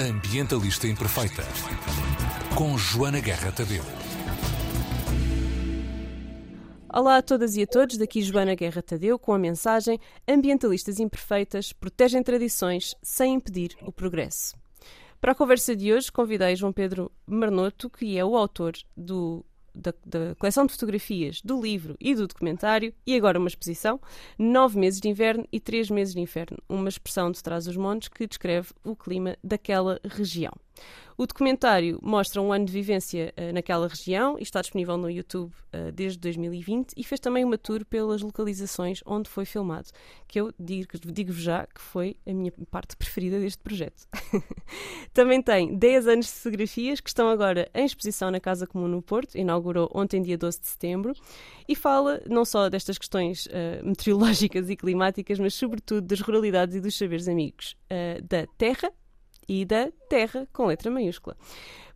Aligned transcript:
Ambientalista 0.00 0.86
Imperfeita, 0.86 1.42
com 2.56 2.78
Joana 2.78 3.18
Guerra 3.18 3.50
Tadeu. 3.50 3.82
Olá 6.88 7.16
a 7.16 7.22
todas 7.22 7.56
e 7.56 7.62
a 7.62 7.66
todos, 7.66 7.96
daqui 7.96 8.22
Joana 8.22 8.54
Guerra 8.54 8.80
Tadeu 8.80 9.18
com 9.18 9.32
a 9.32 9.38
mensagem 9.40 9.98
Ambientalistas 10.28 11.00
Imperfeitas 11.00 11.72
protegem 11.72 12.22
tradições 12.22 12.94
sem 13.02 13.34
impedir 13.34 13.76
o 13.82 13.90
progresso. 13.90 14.54
Para 15.20 15.32
a 15.32 15.34
conversa 15.34 15.74
de 15.74 15.92
hoje, 15.92 16.12
convidei 16.12 16.54
João 16.54 16.72
Pedro 16.72 17.10
Marnoto, 17.26 17.90
que 17.90 18.16
é 18.16 18.24
o 18.24 18.36
autor 18.36 18.74
do 18.96 19.44
da, 19.78 19.94
da, 20.04 20.34
coleção 20.34 20.66
de 20.66 20.72
fotografias, 20.72 21.40
do 21.42 21.60
livro 21.60 21.96
e 22.00 22.14
do 22.14 22.26
documentário, 22.26 22.92
e 23.06 23.14
agora 23.14 23.38
uma 23.38 23.48
exposição, 23.48 24.00
Nove 24.38 24.78
Meses 24.78 25.00
de 25.00 25.08
Inverno 25.08 25.46
e 25.52 25.60
Três 25.60 25.90
Meses 25.90 26.14
de 26.14 26.20
Inferno, 26.20 26.58
uma 26.68 26.88
expressão 26.88 27.30
de 27.30 27.42
trás 27.42 27.66
os 27.66 27.76
montes 27.76 28.08
que 28.08 28.26
descreve 28.26 28.70
o 28.84 28.96
clima 28.96 29.36
daquela 29.42 30.00
região. 30.04 30.52
O 31.18 31.26
documentário 31.26 31.98
mostra 32.00 32.40
um 32.40 32.52
ano 32.52 32.64
de 32.64 32.72
vivência 32.72 33.34
uh, 33.36 33.52
naquela 33.52 33.88
região 33.88 34.38
e 34.38 34.44
está 34.44 34.60
disponível 34.60 34.96
no 34.96 35.10
YouTube 35.10 35.52
uh, 35.74 35.90
desde 35.90 36.16
2020 36.20 36.92
e 36.96 37.02
fez 37.02 37.18
também 37.18 37.44
uma 37.44 37.58
tour 37.58 37.84
pelas 37.84 38.22
localizações 38.22 39.00
onde 39.04 39.28
foi 39.28 39.44
filmado, 39.44 39.88
que 40.28 40.40
eu 40.40 40.52
digo-vos 40.56 41.00
digo 41.12 41.32
já 41.32 41.66
que 41.66 41.80
foi 41.80 42.16
a 42.24 42.32
minha 42.32 42.52
parte 42.70 42.96
preferida 42.96 43.40
deste 43.40 43.60
projeto. 43.60 44.06
também 45.12 45.42
tem 45.42 45.76
10 45.76 46.06
anos 46.06 46.26
de 46.26 46.32
fotografias 46.34 47.00
que 47.00 47.08
estão 47.08 47.28
agora 47.28 47.68
em 47.74 47.84
exposição 47.84 48.30
na 48.30 48.38
Casa 48.38 48.64
Comum 48.64 48.86
no 48.86 49.02
Porto, 49.02 49.36
inaugurou 49.36 49.90
ontem, 49.92 50.22
dia 50.22 50.38
12 50.38 50.60
de 50.60 50.68
setembro, 50.68 51.14
e 51.68 51.74
fala 51.74 52.22
não 52.28 52.44
só 52.44 52.68
destas 52.68 52.96
questões 52.96 53.46
uh, 53.46 53.84
meteorológicas 53.84 54.70
e 54.70 54.76
climáticas, 54.76 55.40
mas 55.40 55.52
sobretudo 55.54 56.02
das 56.02 56.20
ruralidades 56.20 56.76
e 56.76 56.80
dos 56.80 56.96
saberes 56.96 57.26
amigos 57.26 57.76
da 58.28 58.46
terra, 58.58 58.92
e 59.48 59.64
da 59.64 59.90
terra, 60.08 60.46
com 60.52 60.66
letra 60.66 60.90
maiúscula. 60.90 61.36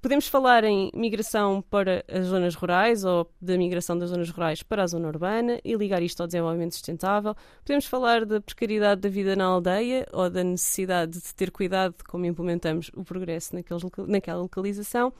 Podemos 0.02 0.26
falar 0.26 0.64
em 0.64 0.90
migração 0.92 1.62
para 1.62 2.04
as 2.08 2.26
zonas 2.26 2.56
rurais 2.56 3.04
ou 3.04 3.30
da 3.40 3.56
migração 3.56 3.96
das 3.96 4.10
zonas 4.10 4.30
rurais 4.30 4.60
para 4.60 4.82
a 4.82 4.86
zona 4.88 5.06
urbana 5.06 5.60
e 5.64 5.76
ligar 5.76 6.02
isto 6.02 6.20
ao 6.20 6.26
desenvolvimento 6.26 6.72
sustentável. 6.72 7.36
Podemos 7.64 7.86
falar 7.86 8.26
da 8.26 8.40
precariedade 8.40 9.00
da 9.00 9.08
vida 9.08 9.36
na 9.36 9.44
aldeia 9.44 10.08
ou 10.12 10.28
da 10.28 10.42
necessidade 10.42 11.20
de 11.20 11.34
ter 11.36 11.52
cuidado 11.52 11.94
de 11.96 12.02
como 12.02 12.26
implementamos 12.26 12.90
o 12.96 13.04
progresso 13.04 13.54
naqueles, 13.54 13.84
naquela 14.08 14.42
localização. 14.42 15.12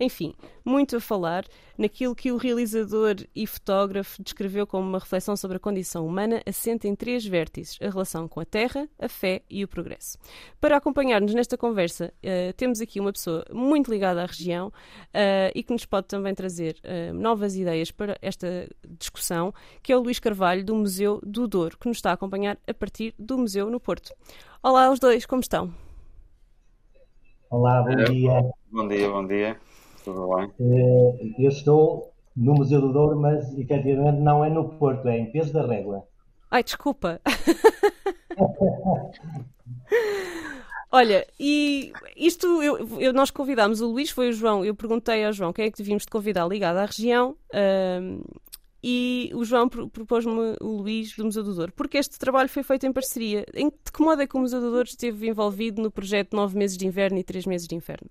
Enfim, 0.00 0.34
muito 0.64 0.96
a 0.96 1.00
falar 1.00 1.44
naquilo 1.76 2.14
que 2.14 2.32
o 2.32 2.38
realizador 2.38 3.16
e 3.36 3.46
fotógrafo 3.46 4.22
descreveu 4.22 4.66
como 4.66 4.88
uma 4.88 4.98
reflexão 4.98 5.36
sobre 5.36 5.58
a 5.58 5.60
condição 5.60 6.06
humana 6.06 6.42
assente 6.46 6.88
em 6.88 6.94
três 6.96 7.26
vértices: 7.26 7.78
a 7.82 7.90
relação 7.90 8.26
com 8.26 8.40
a 8.40 8.44
terra, 8.46 8.88
a 8.98 9.08
fé 9.10 9.42
e 9.50 9.62
o 9.62 9.68
progresso. 9.68 10.16
Para 10.58 10.78
acompanhar-nos 10.78 11.34
nesta 11.34 11.58
conversa, 11.58 12.14
uh, 12.24 12.52
temos 12.54 12.80
aqui 12.80 12.98
uma 12.98 13.12
pessoa 13.12 13.44
muito 13.52 13.90
ligada 13.90 14.22
à 14.22 14.26
região 14.26 14.68
uh, 14.68 15.52
e 15.54 15.62
que 15.62 15.72
nos 15.72 15.84
pode 15.84 16.06
também 16.06 16.34
trazer 16.34 16.76
uh, 16.82 17.12
novas 17.12 17.54
ideias 17.54 17.90
para 17.90 18.16
esta 18.22 18.70
discussão, 18.98 19.52
que 19.82 19.92
é 19.92 19.96
o 19.96 20.00
Luís 20.00 20.18
Carvalho, 20.18 20.64
do 20.64 20.74
Museu 20.74 21.20
do 21.22 21.46
Douro, 21.46 21.76
que 21.78 21.88
nos 21.88 21.98
está 21.98 22.10
a 22.10 22.14
acompanhar 22.14 22.56
a 22.66 22.72
partir 22.72 23.14
do 23.18 23.36
Museu 23.36 23.68
no 23.68 23.78
Porto. 23.78 24.14
Olá 24.62 24.86
aos 24.86 24.98
dois, 24.98 25.26
como 25.26 25.42
estão? 25.42 25.70
Olá, 27.50 27.82
bom 27.82 27.96
dia. 28.04 28.50
Bom 28.70 28.88
dia, 28.88 29.10
bom 29.10 29.26
dia. 29.26 29.69
Tudo 30.04 30.34
bem? 30.34 30.50
Eh, 30.60 31.34
eu 31.38 31.48
estou 31.48 32.12
no 32.36 32.54
Museu 32.54 32.80
do 32.80 32.92
Douro, 32.92 33.18
mas 33.20 33.52
efetivamente 33.58 34.20
não 34.20 34.44
é 34.44 34.50
no 34.50 34.68
Porto, 34.70 35.08
é 35.08 35.18
em 35.18 35.30
Peso 35.30 35.52
da 35.52 35.66
Régua. 35.66 36.04
Ai, 36.50 36.62
desculpa. 36.64 37.20
Olha, 40.92 41.24
e 41.38 41.92
isto, 42.16 42.60
eu, 42.62 42.98
eu, 42.98 43.12
nós 43.12 43.30
convidámos 43.30 43.80
o 43.80 43.86
Luís, 43.86 44.10
foi 44.10 44.30
o 44.30 44.32
João, 44.32 44.64
eu 44.64 44.74
perguntei 44.74 45.24
ao 45.24 45.32
João 45.32 45.52
quem 45.52 45.66
é 45.66 45.70
que 45.70 45.78
devíamos 45.78 46.02
de 46.02 46.10
convidar 46.10 46.48
ligado 46.48 46.78
à 46.78 46.86
região, 46.86 47.36
um, 48.02 48.20
e 48.82 49.30
o 49.34 49.44
João 49.44 49.68
propôs-me 49.68 50.56
o 50.60 50.78
Luís 50.78 51.14
do 51.14 51.24
Museu 51.24 51.44
do 51.44 51.54
Douro, 51.54 51.72
porque 51.76 51.98
este 51.98 52.18
trabalho 52.18 52.48
foi 52.48 52.64
feito 52.64 52.86
em 52.86 52.92
parceria. 52.92 53.44
Em, 53.54 53.68
de 53.68 53.92
que 53.92 54.02
modo 54.02 54.22
é 54.22 54.26
que 54.26 54.36
o 54.36 54.40
Museu 54.40 54.60
do 54.60 54.70
Douro 54.70 54.88
esteve 54.88 55.28
envolvido 55.28 55.80
no 55.80 55.90
projeto 55.92 56.34
Nove 56.34 56.58
Meses 56.58 56.76
de 56.76 56.86
Inverno 56.86 57.18
e 57.18 57.24
Três 57.24 57.46
Meses 57.46 57.68
de 57.68 57.74
Inferno? 57.76 58.10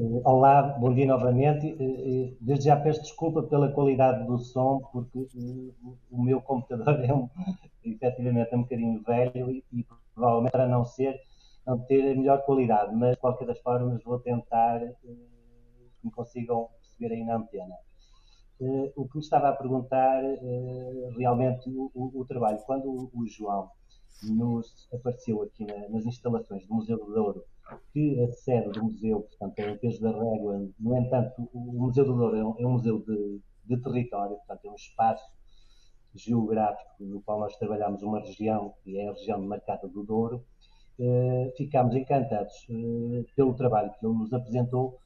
Eh, 0.00 0.22
olá, 0.24 0.62
bom 0.62 0.94
dia 0.94 1.04
novamente. 1.06 1.66
Eh, 1.66 2.30
eh, 2.32 2.36
desde 2.40 2.64
já 2.66 2.76
peço 2.80 3.02
desculpa 3.02 3.42
pela 3.42 3.70
qualidade 3.70 4.26
do 4.26 4.38
som, 4.38 4.80
porque 4.90 5.28
o 6.10 6.22
meu 6.22 6.40
computador 6.40 6.88
é 7.04 7.12
um, 7.12 7.28
efetivamente 7.84 8.48
é 8.50 8.56
um 8.56 8.62
bocadinho 8.62 9.02
velho 9.02 9.50
e, 9.50 9.62
e 9.70 9.86
provavelmente 10.14 10.52
para 10.52 10.66
não 10.66 10.86
ser, 10.86 11.20
não 11.66 11.78
ter 11.80 12.12
a 12.12 12.16
melhor 12.16 12.42
qualidade, 12.46 12.96
mas 12.96 13.10
de 13.10 13.16
qualquer 13.18 13.46
das 13.46 13.60
formas 13.60 14.02
vou 14.02 14.18
tentar 14.20 14.80
que 15.02 15.08
me 16.02 16.10
consigam 16.10 16.68
perceber 16.80 17.14
aí 17.16 17.24
na 17.24 17.36
antena. 17.36 17.74
O 18.96 19.06
que 19.06 19.16
me 19.16 19.22
estava 19.22 19.50
a 19.50 19.52
perguntar 19.52 20.22
realmente 21.18 21.68
o, 21.70 21.90
o, 21.94 22.20
o 22.20 22.24
trabalho, 22.26 22.58
quando 22.64 23.10
o 23.12 23.26
João 23.26 23.70
nos 24.22 24.88
apareceu 24.92 25.42
aqui 25.42 25.64
na, 25.64 25.88
nas 25.88 26.04
instalações 26.06 26.66
do 26.66 26.74
Museu 26.74 26.98
do 26.98 27.12
Douro 27.12 27.44
que 27.92 28.20
a 28.22 28.32
sede 28.32 28.70
do 28.70 28.84
museu, 28.84 29.20
portanto, 29.20 29.58
é 29.58 29.70
em 29.70 29.78
Peso 29.78 30.00
da 30.00 30.10
Régua. 30.10 30.68
No 30.78 30.96
entanto, 30.96 31.48
o 31.52 31.72
Museu 31.72 32.04
do 32.04 32.16
Douro 32.16 32.36
é 32.36 32.44
um, 32.44 32.54
é 32.58 32.66
um 32.66 32.72
museu 32.72 32.98
de, 33.00 33.40
de, 33.64 33.82
território, 33.82 34.36
portanto, 34.36 34.64
é 34.64 34.70
um 34.70 34.74
espaço 34.74 35.24
geográfico 36.14 37.04
no 37.04 37.20
qual 37.22 37.38
nós 37.38 37.56
trabalhamos 37.56 38.02
uma 38.02 38.20
região, 38.20 38.74
que 38.82 38.98
é 38.98 39.08
a 39.08 39.12
região 39.12 39.40
de 39.40 39.46
Marcata 39.46 39.86
do 39.86 40.02
Douro. 40.02 40.44
Uh, 40.98 41.50
ficámos 41.56 41.94
encantados 41.94 42.52
uh, 42.68 43.24
pelo 43.34 43.54
trabalho 43.54 43.90
que 43.98 44.04
ele 44.04 44.14
nos 44.14 44.32
apresentou, 44.32 44.98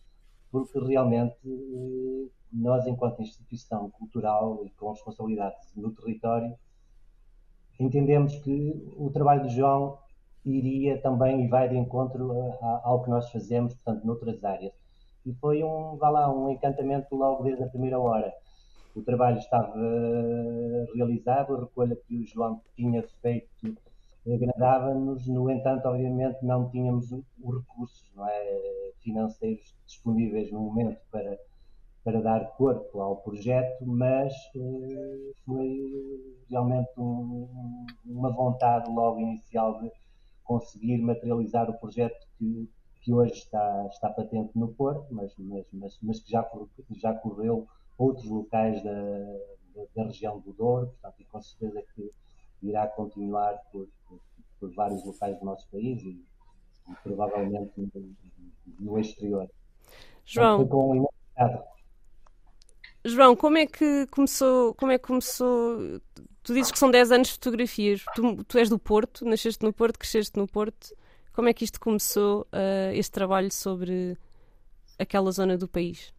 porque 0.51 0.79
realmente 0.81 1.37
uh, 1.47 2.31
nós, 2.53 2.87
enquanto 2.87 3.23
instituição 3.23 3.91
cultural 3.91 4.65
e 4.65 4.71
com 4.71 4.91
responsabilidade 4.91 5.57
no 5.77 5.93
território, 5.93 6.57
entendemos 7.79 8.37
que 8.37 8.95
o 8.97 9.11
trabalho 9.11 9.43
do 9.43 9.49
João 9.49 9.99
iria 10.45 11.01
também 11.01 11.45
e 11.45 11.49
vai 11.49 11.69
de 11.69 11.77
encontro 11.77 12.31
ao 12.83 13.03
que 13.03 13.11
nós 13.11 13.31
fazemos, 13.31 13.75
portanto, 13.75 14.05
noutras 14.05 14.45
áreas. 14.45 14.73
E 15.25 15.33
foi 15.35 15.65
um, 15.65 15.97
vá 15.97 16.11
lá, 16.11 16.33
um 16.33 16.51
encantamento 16.51 17.15
logo 17.15 17.45
desde 17.45 17.65
a 17.65 17.69
primeira 17.69 17.99
hora. 17.99 18.33
O 18.95 19.03
trabalho 19.03 19.39
estava 19.39 19.75
realizado, 20.95 21.57
a 21.57 21.61
recolha 21.61 21.97
que 21.97 22.17
o 22.17 22.27
João 22.27 22.61
tinha 22.77 23.03
feito 23.23 23.49
agradava-nos, 24.33 25.27
no 25.27 25.51
entanto, 25.51 25.87
obviamente, 25.87 26.39
não 26.43 26.71
tínhamos 26.71 27.13
os 27.13 27.59
recursos 27.59 28.11
é, 28.27 28.93
financeiros 29.03 29.75
disponíveis 29.87 30.51
no 30.51 30.61
momento 30.61 30.99
para, 31.11 31.39
para 32.05 32.21
dar 32.21 32.45
corpo 32.57 33.01
ao 33.01 33.17
projeto, 33.17 33.85
mas 33.87 34.33
eh, 34.55 35.33
foi 35.47 36.45
realmente 36.51 36.91
um, 36.99 37.49
uma 38.05 38.31
vontade 38.31 38.93
logo 38.93 39.19
inicial 39.19 39.81
de 39.81 39.91
conseguir 40.45 40.99
materializar 40.99 41.71
o 41.71 41.79
projeto 41.79 42.27
que, 42.39 42.69
que 43.01 43.13
hoje 43.13 43.33
está, 43.33 43.87
está 43.87 44.11
patente 44.11 44.51
no 44.55 44.69
Porto, 44.69 45.07
mas, 45.11 45.35
mas, 45.39 45.67
mas, 45.73 45.99
mas 46.03 46.21
que 46.21 46.31
já, 46.31 46.47
já 46.91 47.15
correu 47.15 47.67
outros 47.97 48.29
locais 48.29 48.83
da, 48.85 48.93
da, 48.93 49.85
da, 49.97 50.05
região 50.05 50.39
do 50.41 50.53
Douro, 50.53 50.89
portanto, 50.89 51.21
e 51.21 51.25
com 51.25 51.41
certeza 51.41 51.83
que 51.95 52.13
irá 52.63 52.87
continuar 52.87 53.55
por, 53.73 53.89
por, 54.07 54.21
por 54.61 54.75
vários 54.75 55.03
locais 55.07 55.39
do 55.39 55.47
nosso 55.47 55.67
país 55.71 56.03
e, 56.03 56.23
e 56.91 56.95
provavelmente 57.03 57.73
no, 57.77 57.91
no, 58.79 58.99
exterior. 58.99 59.49
João, 60.27 60.67
com 60.67 61.07
João, 63.05 63.37
como 63.37 63.59
é 63.59 63.67
que 63.67 64.07
começou, 64.07 64.75
como 64.75 64.93
é 64.93 64.99
que 64.99 65.07
começou 65.07 66.01
Tu 66.45 66.53
dizes 66.53 66.71
que 66.71 66.79
são 66.79 66.91
10 66.91 67.11
anos 67.11 67.29
de 67.29 67.35
fotografias. 67.35 68.05
Tu, 68.15 68.45
tu 68.45 68.59
és 68.59 68.69
do 68.69 68.79
Porto, 68.79 69.25
nasceste 69.25 69.65
no 69.65 69.73
Porto, 69.73 69.99
cresceste 69.99 70.39
no 70.39 70.47
Porto. 70.47 70.95
Como 71.33 71.49
é 71.49 71.55
que 71.55 71.65
isto 71.65 71.81
começou, 71.81 72.43
uh, 72.53 72.93
este 72.93 73.11
trabalho 73.13 73.51
sobre 73.51 74.17
aquela 74.99 75.33
zona 75.33 75.57
do 75.57 75.67
país? 75.67 76.13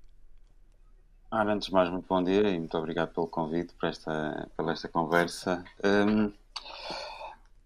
Ah, 1.29 1.43
antes 1.43 1.67
de 1.67 1.73
mais, 1.73 1.91
muito 1.91 2.07
bom 2.07 2.23
dia 2.23 2.49
e 2.49 2.57
muito 2.57 2.75
obrigado 2.75 3.13
pelo 3.13 3.27
convite 3.27 3.75
para 3.75 3.89
esta, 3.89 4.49
pela 4.57 4.71
esta 4.71 4.87
conversa. 4.89 5.63
Um, 5.83 6.31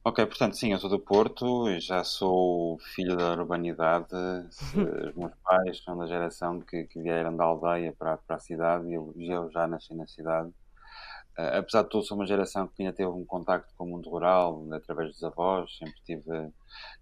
ok, 0.09 0.25
portanto, 0.25 0.57
sim, 0.57 0.71
eu 0.71 0.79
sou 0.79 0.89
do 0.89 0.99
Porto, 0.99 1.69
já 1.79 2.03
sou 2.03 2.79
filho 2.79 3.15
da 3.15 3.33
urbanidade. 3.33 4.07
Os 4.73 5.15
meus 5.15 5.35
pais 5.43 5.83
são 5.83 5.97
da 5.97 6.07
geração 6.07 6.59
que, 6.61 6.85
que 6.85 6.99
vieram 6.99 7.35
da 7.35 7.43
aldeia 7.43 7.93
para, 7.93 8.17
para 8.17 8.37
a 8.37 8.39
cidade 8.39 8.87
e 8.87 8.93
eu, 8.95 9.13
eu 9.17 9.51
já 9.51 9.67
nasci 9.67 9.93
na 9.93 10.07
cidade. 10.07 10.49
Uh, 11.37 11.59
apesar 11.59 11.83
de 11.83 11.89
tudo, 11.89 12.05
sou 12.05 12.17
uma 12.17 12.25
geração 12.25 12.67
que 12.67 12.81
ainda 12.81 12.93
teve 12.93 13.09
um 13.09 13.23
contacto 13.23 13.71
com 13.77 13.85
o 13.85 13.87
mundo 13.87 14.09
rural 14.09 14.65
através 14.73 15.11
dos 15.11 15.23
avós, 15.23 15.77
sempre 15.77 16.01
tive 16.03 16.51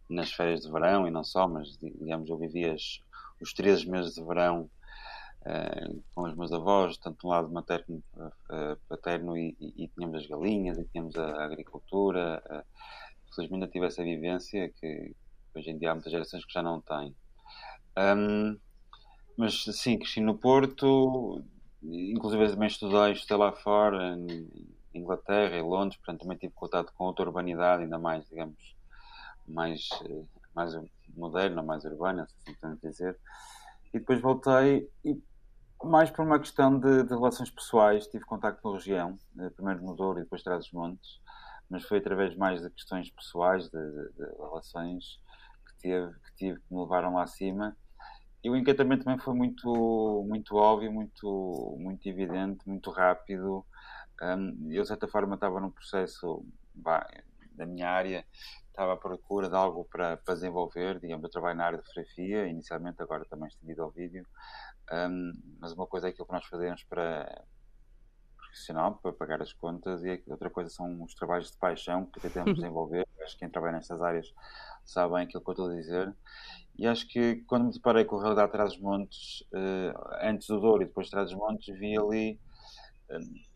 nas 0.09 0.33
férias 0.33 0.61
de 0.61 0.71
verão 0.71 1.07
e 1.07 1.11
não 1.11 1.23
só, 1.23 1.47
mas 1.47 1.77
digamos, 1.77 2.29
eu 2.29 2.37
vivia 2.37 2.73
os, 2.73 3.01
os 3.41 3.53
13 3.53 3.89
meses 3.89 4.15
de 4.15 4.23
verão 4.23 4.69
uh, 5.47 6.03
com 6.13 6.23
os 6.23 6.35
meus 6.35 6.51
avós, 6.51 6.97
tanto 6.97 7.21
do 7.21 7.27
lado 7.29 7.49
materno, 7.49 8.03
uh, 8.15 8.77
paterno 8.89 9.37
e, 9.37 9.55
e, 9.59 9.85
e, 9.85 9.87
tínhamos 9.87 10.17
as 10.17 10.27
galinhas 10.27 10.77
e 10.77 10.85
tínhamos 10.85 11.15
a, 11.15 11.45
agricultura. 11.45 12.43
felizmente 13.33 13.71
tive 13.71 13.85
essa 13.85 14.03
vivência 14.03 14.69
que 14.69 15.15
hoje 15.55 15.71
em 15.71 15.77
dia 15.77 15.91
há 15.91 15.93
muitas 15.93 16.11
gerações 16.11 16.45
que 16.45 16.53
já 16.53 16.61
não 16.61 16.81
têm. 16.81 17.15
Um, 17.97 18.57
mas 19.37 19.63
sim, 19.63 19.97
cresci 19.97 20.19
no 20.19 20.37
Porto, 20.37 21.43
inclusive 21.83 22.49
também 22.49 22.67
estudei, 22.67 23.11
estudei 23.11 23.37
lá 23.37 23.51
fora, 23.51 24.15
em 24.15 24.47
Inglaterra 24.93 25.55
e 25.55 25.61
Londres, 25.61 25.97
portanto 25.97 26.21
também 26.21 26.37
tive 26.37 26.53
contato 26.53 26.91
com 26.93 27.05
outra 27.05 27.25
urbanidade, 27.25 27.83
ainda 27.83 27.99
mais, 27.99 28.27
digamos, 28.27 28.75
mais, 29.47 29.89
eh, 30.03 30.23
mais 30.55 30.73
moderna, 31.15 31.61
mais 31.61 31.85
urbana, 31.85 32.27
se 32.27 32.35
assim 32.37 32.53
podemos 32.59 32.81
dizer. 32.81 33.17
E 33.93 33.99
depois 33.99 34.19
voltei 34.19 34.89
e 35.05 35.21
mais 35.83 36.09
por 36.09 36.25
uma 36.25 36.39
questão 36.39 36.79
de, 36.79 37.03
de 37.03 37.09
relações 37.09 37.49
pessoais, 37.49 38.07
tive 38.07 38.25
contacto 38.25 38.61
com 38.61 38.69
a 38.69 38.73
região, 38.73 39.17
eh, 39.39 39.49
primeiro 39.49 39.81
no 39.83 39.95
Douro 39.95 40.19
e 40.19 40.23
depois 40.23 40.43
Trás 40.43 40.65
os 40.65 40.71
Montes, 40.71 41.19
mas 41.69 41.83
foi 41.83 41.99
através 41.99 42.35
mais 42.35 42.61
de 42.61 42.69
questões 42.69 43.11
pessoais, 43.11 43.69
de, 43.69 43.91
de, 43.91 44.13
de 44.13 44.25
relações 44.37 45.19
que 45.65 45.77
tive, 45.77 46.13
que 46.13 46.35
tive 46.35 46.59
que 46.59 46.73
me 46.73 46.81
levaram 46.81 47.13
lá 47.13 47.23
acima. 47.23 47.75
E 48.43 48.49
o 48.49 48.55
encantamento 48.55 49.03
também 49.03 49.19
foi 49.19 49.33
muito, 49.33 50.25
muito 50.27 50.55
óbvio, 50.55 50.91
muito, 50.91 51.75
muito 51.79 52.07
evidente, 52.07 52.67
muito 52.67 52.89
rápido. 52.91 53.65
Eu, 54.69 54.83
de 54.83 54.87
certa 54.87 55.07
forma, 55.07 55.35
estava 55.35 55.59
num 55.59 55.71
processo 55.71 56.45
bah, 56.73 57.05
da 57.51 57.65
minha 57.65 57.89
área, 57.89 58.25
estava 58.69 58.93
à 58.93 58.97
procura 58.97 59.49
de 59.49 59.55
algo 59.55 59.85
para, 59.85 60.17
para 60.17 60.35
desenvolver. 60.35 60.99
Digamos, 60.99 61.23
eu 61.23 61.29
trabalho 61.29 61.57
na 61.57 61.65
área 61.65 61.77
de 61.79 61.83
fotografia, 61.83 62.47
inicialmente, 62.47 63.01
agora 63.01 63.25
também 63.25 63.47
estendido 63.47 63.83
ao 63.83 63.91
vídeo. 63.91 64.25
Um, 64.91 65.33
mas 65.59 65.73
uma 65.73 65.85
coisa 65.87 66.07
é 66.07 66.09
aquilo 66.09 66.25
que 66.25 66.33
nós 66.33 66.45
fazemos 66.45 66.83
para 66.83 67.43
profissional, 68.37 68.95
para 68.95 69.11
pagar 69.11 69.41
as 69.41 69.53
contas, 69.53 70.03
e 70.03 70.23
outra 70.27 70.49
coisa 70.49 70.69
são 70.69 71.03
os 71.03 71.13
trabalhos 71.13 71.51
de 71.51 71.57
paixão 71.57 72.05
que 72.05 72.19
tentamos 72.19 72.55
desenvolver. 72.55 73.07
Acho 73.21 73.33
que 73.33 73.39
quem 73.39 73.49
trabalha 73.49 73.77
nestas 73.77 74.01
áreas 74.01 74.33
sabe 74.85 75.13
bem 75.13 75.23
aquilo 75.23 75.43
que 75.43 75.49
eu 75.49 75.51
estou 75.51 75.69
a 75.69 75.75
dizer. 75.75 76.15
E 76.77 76.87
acho 76.87 77.07
que 77.07 77.37
quando 77.47 77.65
me 77.65 77.73
deparei 77.73 78.05
com 78.05 78.17
a 78.17 78.21
realidade 78.21 78.47
de 78.47 78.51
Trás-os-Montes, 78.53 79.41
uh, 79.53 80.17
antes 80.21 80.47
do 80.47 80.59
Douro 80.59 80.83
e 80.83 80.85
depois 80.85 81.07
de 81.07 81.11
Trás-os-Montes, 81.11 81.77
vi 81.77 81.97
ali. 81.97 82.39
Uh, 83.09 83.47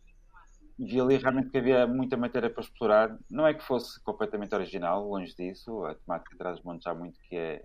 vi 0.78 1.00
ali 1.00 1.16
realmente 1.16 1.50
que 1.50 1.58
havia 1.58 1.86
muita 1.86 2.16
matéria 2.16 2.50
para 2.50 2.62
explorar. 2.62 3.16
Não 3.30 3.46
é 3.46 3.54
que 3.54 3.62
fosse 3.62 4.00
completamente 4.02 4.54
original, 4.54 5.06
longe 5.06 5.34
disso. 5.34 5.84
A 5.84 5.94
temática 5.94 6.32
de 6.32 6.38
Trás-os-Montes 6.38 6.86
há 6.86 6.94
muito 6.94 7.20
que 7.20 7.36
é, 7.36 7.64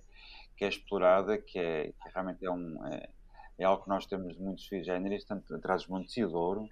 que 0.55 0.65
é 0.65 0.67
explorada, 0.67 1.37
que, 1.37 1.57
é, 1.57 1.87
que 1.87 2.09
realmente 2.13 2.45
é, 2.45 2.51
um, 2.51 2.85
é, 2.85 3.09
é 3.57 3.65
algo 3.65 3.83
que 3.83 3.89
nós 3.89 4.06
temos 4.06 4.36
de 4.36 4.42
muitos 4.42 4.68
géneros, 4.68 5.24
tanto 5.25 5.57
Trás-os-Montes 5.59 6.15
e 6.18 6.24
o 6.24 6.30
Douro. 6.30 6.69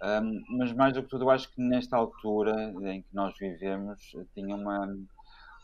Um, 0.00 0.56
mas 0.56 0.72
mais 0.72 0.94
do 0.94 1.02
que 1.02 1.08
tudo, 1.08 1.24
eu 1.24 1.30
acho 1.30 1.50
que 1.50 1.60
nesta 1.60 1.96
altura 1.96 2.72
em 2.92 3.02
que 3.02 3.08
nós 3.12 3.36
vivemos, 3.38 4.14
tinha 4.34 4.54
uma 4.54 4.86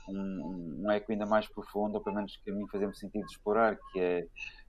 um, 0.08 0.82
um 0.84 0.90
eco 0.90 1.12
ainda 1.12 1.24
mais 1.26 1.46
profundo, 1.46 1.94
ou 1.94 2.00
pelo 2.00 2.16
menos 2.16 2.36
que 2.36 2.50
a 2.50 2.54
mim 2.54 2.66
fazemos 2.68 2.98
sentido 2.98 3.24
explorar, 3.26 3.78
que 3.92 4.00
é 4.00 4.26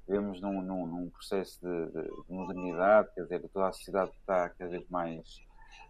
vivemos 0.07 0.39
num, 0.39 0.61
num, 0.61 0.85
num 0.85 1.09
processo 1.09 1.59
de, 1.61 1.85
de, 1.87 2.03
de, 2.03 2.31
modernidade, 2.31 3.09
quer 3.15 3.23
dizer, 3.23 3.41
toda 3.49 3.67
a 3.67 3.71
sociedade 3.71 4.11
está 4.19 4.49
cada 4.49 4.69
vez 4.69 4.87
mais. 4.89 5.43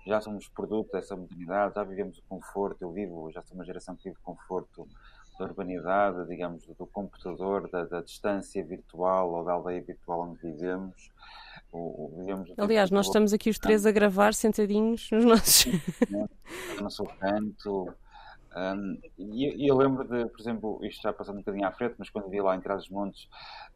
Já 0.08 0.22
somos 0.22 0.48
produto 0.48 0.92
dessa 0.92 1.16
modernidade, 1.16 1.76
já 1.76 1.84
vivemos 1.84 2.18
o 2.20 2.24
conforto. 2.30 2.82
Eu 2.82 2.92
vivo, 2.92 3.32
já 3.32 3.42
sou 3.42 3.56
uma 3.56 3.66
geração 3.66 3.96
que 3.96 4.04
vive 4.04 4.18
conforto 4.24 4.88
da 5.38 5.46
urbanidade, 5.46 6.28
digamos, 6.28 6.66
do, 6.66 6.86
computador, 6.86 7.70
da, 7.70 7.86
da, 7.86 8.02
distância 8.02 8.64
virtual 8.64 9.32
ou 9.32 9.44
da 9.44 9.54
aldeia 9.54 9.82
virtual 9.82 10.22
onde 10.22 10.40
vivemos. 10.40 11.12
Aliás, 12.58 12.90
nós 12.90 13.08
estamos 13.08 13.34
aqui 13.34 13.50
os 13.50 13.60
três 13.60 13.86
a 13.86 13.92
gravar 13.92 14.34
sentadinhos 14.34 15.10
nos 15.12 15.26
nossos. 15.26 15.66
No 16.80 16.92
seu 16.92 17.06
canto, 17.06 17.92
um, 18.56 18.98
e, 19.18 19.68
eu 19.70 19.76
lembro 19.76 20.06
de, 20.08 20.30
por 20.30 20.40
exemplo, 20.40 20.80
isto 20.82 21.02
já 21.02 21.12
passando 21.12 21.36
um 21.36 21.40
bocadinho 21.40 21.68
à 21.68 21.72
frente, 21.72 21.96
mas 21.98 22.10
quando 22.10 22.30
vi 22.30 22.40
lá 22.40 22.56
em 22.56 22.62
Trás-os-Montes, 22.62 23.28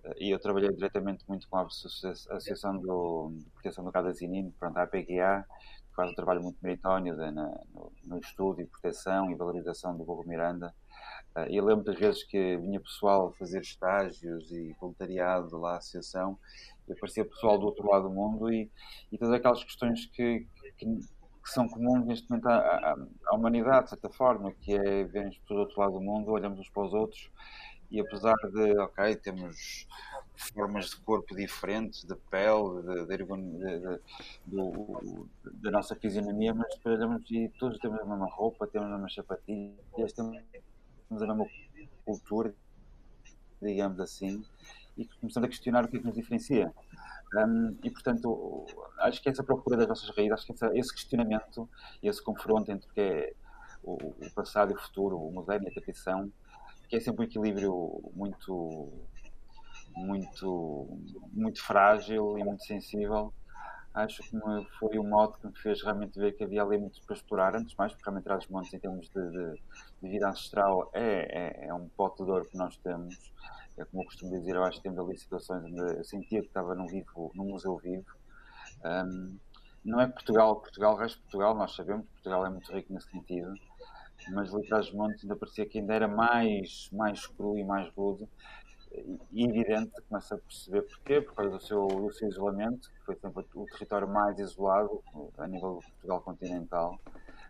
uh, 0.06 0.14
e 0.18 0.32
eu 0.32 0.40
trabalhei 0.40 0.72
diretamente 0.72 1.26
muito 1.28 1.50
com 1.50 1.58
a 1.58 1.64
Associação 1.64 2.78
do, 2.78 3.34
de 3.34 3.50
Proteção 3.52 3.84
do 3.84 3.92
Gado 3.92 4.14
Zinino, 4.14 4.54
pronto, 4.58 4.78
a 4.78 4.84
APGA, 4.84 5.46
que 5.90 5.96
faz 5.96 6.12
um 6.12 6.16
trabalho 6.16 6.42
muito 6.42 6.58
meritório 6.62 7.14
de, 7.14 7.32
na, 7.32 7.60
no, 7.74 7.92
no, 8.06 8.20
estudo 8.20 8.62
e 8.62 8.66
proteção 8.66 9.30
e 9.30 9.36
valorização 9.36 9.98
do 9.98 10.06
Burro 10.06 10.24
Miranda. 10.26 10.74
E 11.50 11.56
eu 11.56 11.64
lembro 11.64 11.86
das 11.86 11.98
vezes 11.98 12.24
que 12.24 12.58
vinha 12.58 12.80
pessoal 12.80 13.34
fazer 13.38 13.62
estágios 13.62 14.52
e 14.52 14.74
voluntariado 14.80 15.58
lá 15.58 15.76
à 15.76 15.78
Associação, 15.78 16.38
e 16.88 16.94
aparecia 16.94 17.24
pessoal 17.24 17.58
do 17.58 17.66
outro 17.66 17.88
lado 17.88 18.10
do 18.10 18.14
mundo, 18.14 18.52
e, 18.52 18.70
e 19.12 19.18
todas 19.18 19.36
aquelas 19.36 19.64
questões 19.64 20.06
que, 20.08 20.46
que 20.78 20.86
que 21.50 21.54
são 21.54 21.68
comuns 21.68 22.06
neste 22.06 22.30
momento 22.30 22.48
à, 22.48 22.96
à, 23.28 23.36
humanidade, 23.36 23.86
de 23.86 23.90
certa 23.92 24.10
forma, 24.10 24.52
que 24.62 24.74
é 24.74 25.04
vermos 25.06 25.38
para 25.48 25.58
o 25.58 25.60
outro 25.62 25.80
lado 25.80 25.94
do 25.94 26.02
mundo, 26.02 26.32
olhamos 26.32 26.60
uns 26.60 26.70
para 26.70 26.84
os 26.84 26.94
outros 26.94 27.32
e 27.92 28.00
apesar 28.00 28.36
de, 28.36 28.78
ok, 28.78 29.16
temos 29.16 29.88
formas 30.36 30.92
de 30.92 30.98
corpo 30.98 31.36
diferentes, 31.36 32.04
de 32.04 32.16
pele, 32.30 32.84
de, 32.84 33.18
de, 33.18 33.26
de, 33.26 34.00
do, 34.46 35.28
da 35.44 35.72
nossa 35.72 35.96
fisionomia, 35.96 36.54
mas 36.54 36.80
olhamos 36.86 37.24
e 37.32 37.50
todos 37.60 37.80
temos 37.80 38.00
a 38.00 38.06
mesma 38.06 38.28
roupa, 38.30 38.68
temos 38.68 38.88
as 38.88 38.94
mesmas 38.94 39.14
sapatilhas, 39.16 40.14
temos 40.14 40.38
a 41.12 41.16
mesma 41.16 41.46
cultura, 42.06 42.54
digamos 43.62 44.00
assim, 44.00 44.44
e 44.98 45.06
começamos 45.20 45.48
a 45.48 45.50
questionar 45.50 45.86
o 45.86 45.88
que 45.88 45.98
é 45.98 46.00
que 46.00 46.06
nos 46.06 46.16
diferencia. 46.16 46.74
Um, 47.36 47.78
e, 47.84 47.90
portanto, 47.92 48.66
acho 49.00 49.22
que 49.22 49.30
essa 49.30 49.44
procura 49.44 49.78
das 49.78 49.88
nossas 49.88 50.10
raízes, 50.16 50.34
acho 50.34 50.46
que 50.46 50.52
essa, 50.52 50.72
esse 50.78 50.94
questionamento, 50.94 51.70
esse 52.02 52.22
confronto 52.22 52.72
entre 52.72 52.90
o 52.90 52.94
que 52.94 53.02
é 53.02 53.34
o, 53.84 53.94
o, 53.94 54.32
passado 54.34 54.72
e 54.72 54.76
o 54.76 54.80
futuro, 54.80 55.18
o 55.18 55.32
moderno 55.32 55.68
e 55.68 55.70
a 55.70 55.74
tradição, 55.74 56.32
que 56.88 56.96
é 56.96 57.00
sempre 57.00 57.22
um 57.22 57.26
equilíbrio 57.26 58.02
muito, 58.16 58.92
muito, 59.96 60.88
muito 61.32 61.64
frágil 61.64 62.38
e 62.38 62.44
muito 62.44 62.64
sensível, 62.64 63.34
acho 63.94 64.22
que 64.24 64.38
foi 64.80 64.98
o 64.98 65.04
modo 65.04 65.38
que 65.38 65.48
me 65.48 65.58
fez 65.58 65.82
realmente 65.84 66.20
ver 66.20 66.34
que 66.34 66.44
havia 66.44 66.64
ali 66.64 66.78
muito 66.78 67.02
para 67.06 67.16
explorar, 67.16 67.56
antes 67.56 67.76
mais, 67.76 67.92
porque 67.92 68.06
realmente 68.06 68.24
Trás 68.24 68.48
Montes, 68.48 68.74
em 68.74 68.80
termos 68.80 69.10
de, 69.10 69.30
de, 69.32 69.62
de 70.02 70.10
vida 70.10 70.30
ancestral, 70.30 70.90
é, 70.94 71.64
é, 71.64 71.68
é, 71.68 71.74
um 71.74 71.90
pote 71.90 72.24
de 72.24 72.32
ouro 72.32 72.46
que 72.46 72.58
nós 72.58 72.78
temos 72.78 73.16
é 73.80 73.86
como 73.86 74.04
eu 74.04 74.06
costumo 74.08 74.32
dizer, 74.32 74.56
eu 74.56 74.64
acho 74.64 74.78
que 74.78 74.84
temos 74.84 75.00
ali 75.00 75.18
situações 75.18 75.64
onde 75.64 75.80
eu 75.80 76.04
sentia 76.04 76.42
que 76.42 76.48
estava 76.48 76.76
num, 76.76 76.86
vivo, 76.86 77.32
num 77.34 77.46
museu 77.46 77.78
vivo. 77.78 78.06
Um, 78.84 79.38
não 79.86 80.02
é 80.02 80.08
Portugal, 80.08 80.60
Portugal, 80.60 80.94
o 80.94 80.98
resto 80.98 81.16
de 81.16 81.22
Portugal, 81.24 81.56
nós 81.56 81.74
sabemos 81.74 82.06
que 82.06 82.12
Portugal 82.12 82.46
é 82.46 82.50
muito 82.50 82.72
rico 82.74 82.94
nesse 82.94 83.10
sentido, 83.10 83.54
mas 84.34 84.54
ali 84.54 84.66
atrás 84.66 84.88
dos 84.88 84.96
montes 84.96 85.24
ainda 85.24 85.36
parecia 85.38 85.66
que 85.66 85.80
ainda 85.80 85.94
era 85.94 86.08
mais, 86.10 86.90
mais 86.92 87.26
cru 87.26 87.58
e 87.58 87.64
mais 87.64 87.90
rude. 87.96 88.28
Evidente, 89.32 89.92
começa 90.08 90.36
a 90.36 90.38
perceber 90.38 90.82
porquê, 90.82 91.22
por 91.22 91.36
causa 91.36 91.52
do 91.52 91.62
seu, 91.62 91.88
do 91.88 92.12
seu 92.12 92.28
isolamento, 92.28 92.90
que 92.90 93.06
foi 93.06 93.16
sempre 93.16 93.46
o 93.54 93.66
território 93.66 94.08
mais 94.08 94.40
isolado 94.40 95.04
a 95.38 95.48
nível 95.48 95.76
do 95.76 95.82
Portugal 95.82 96.22
continental. 96.22 97.00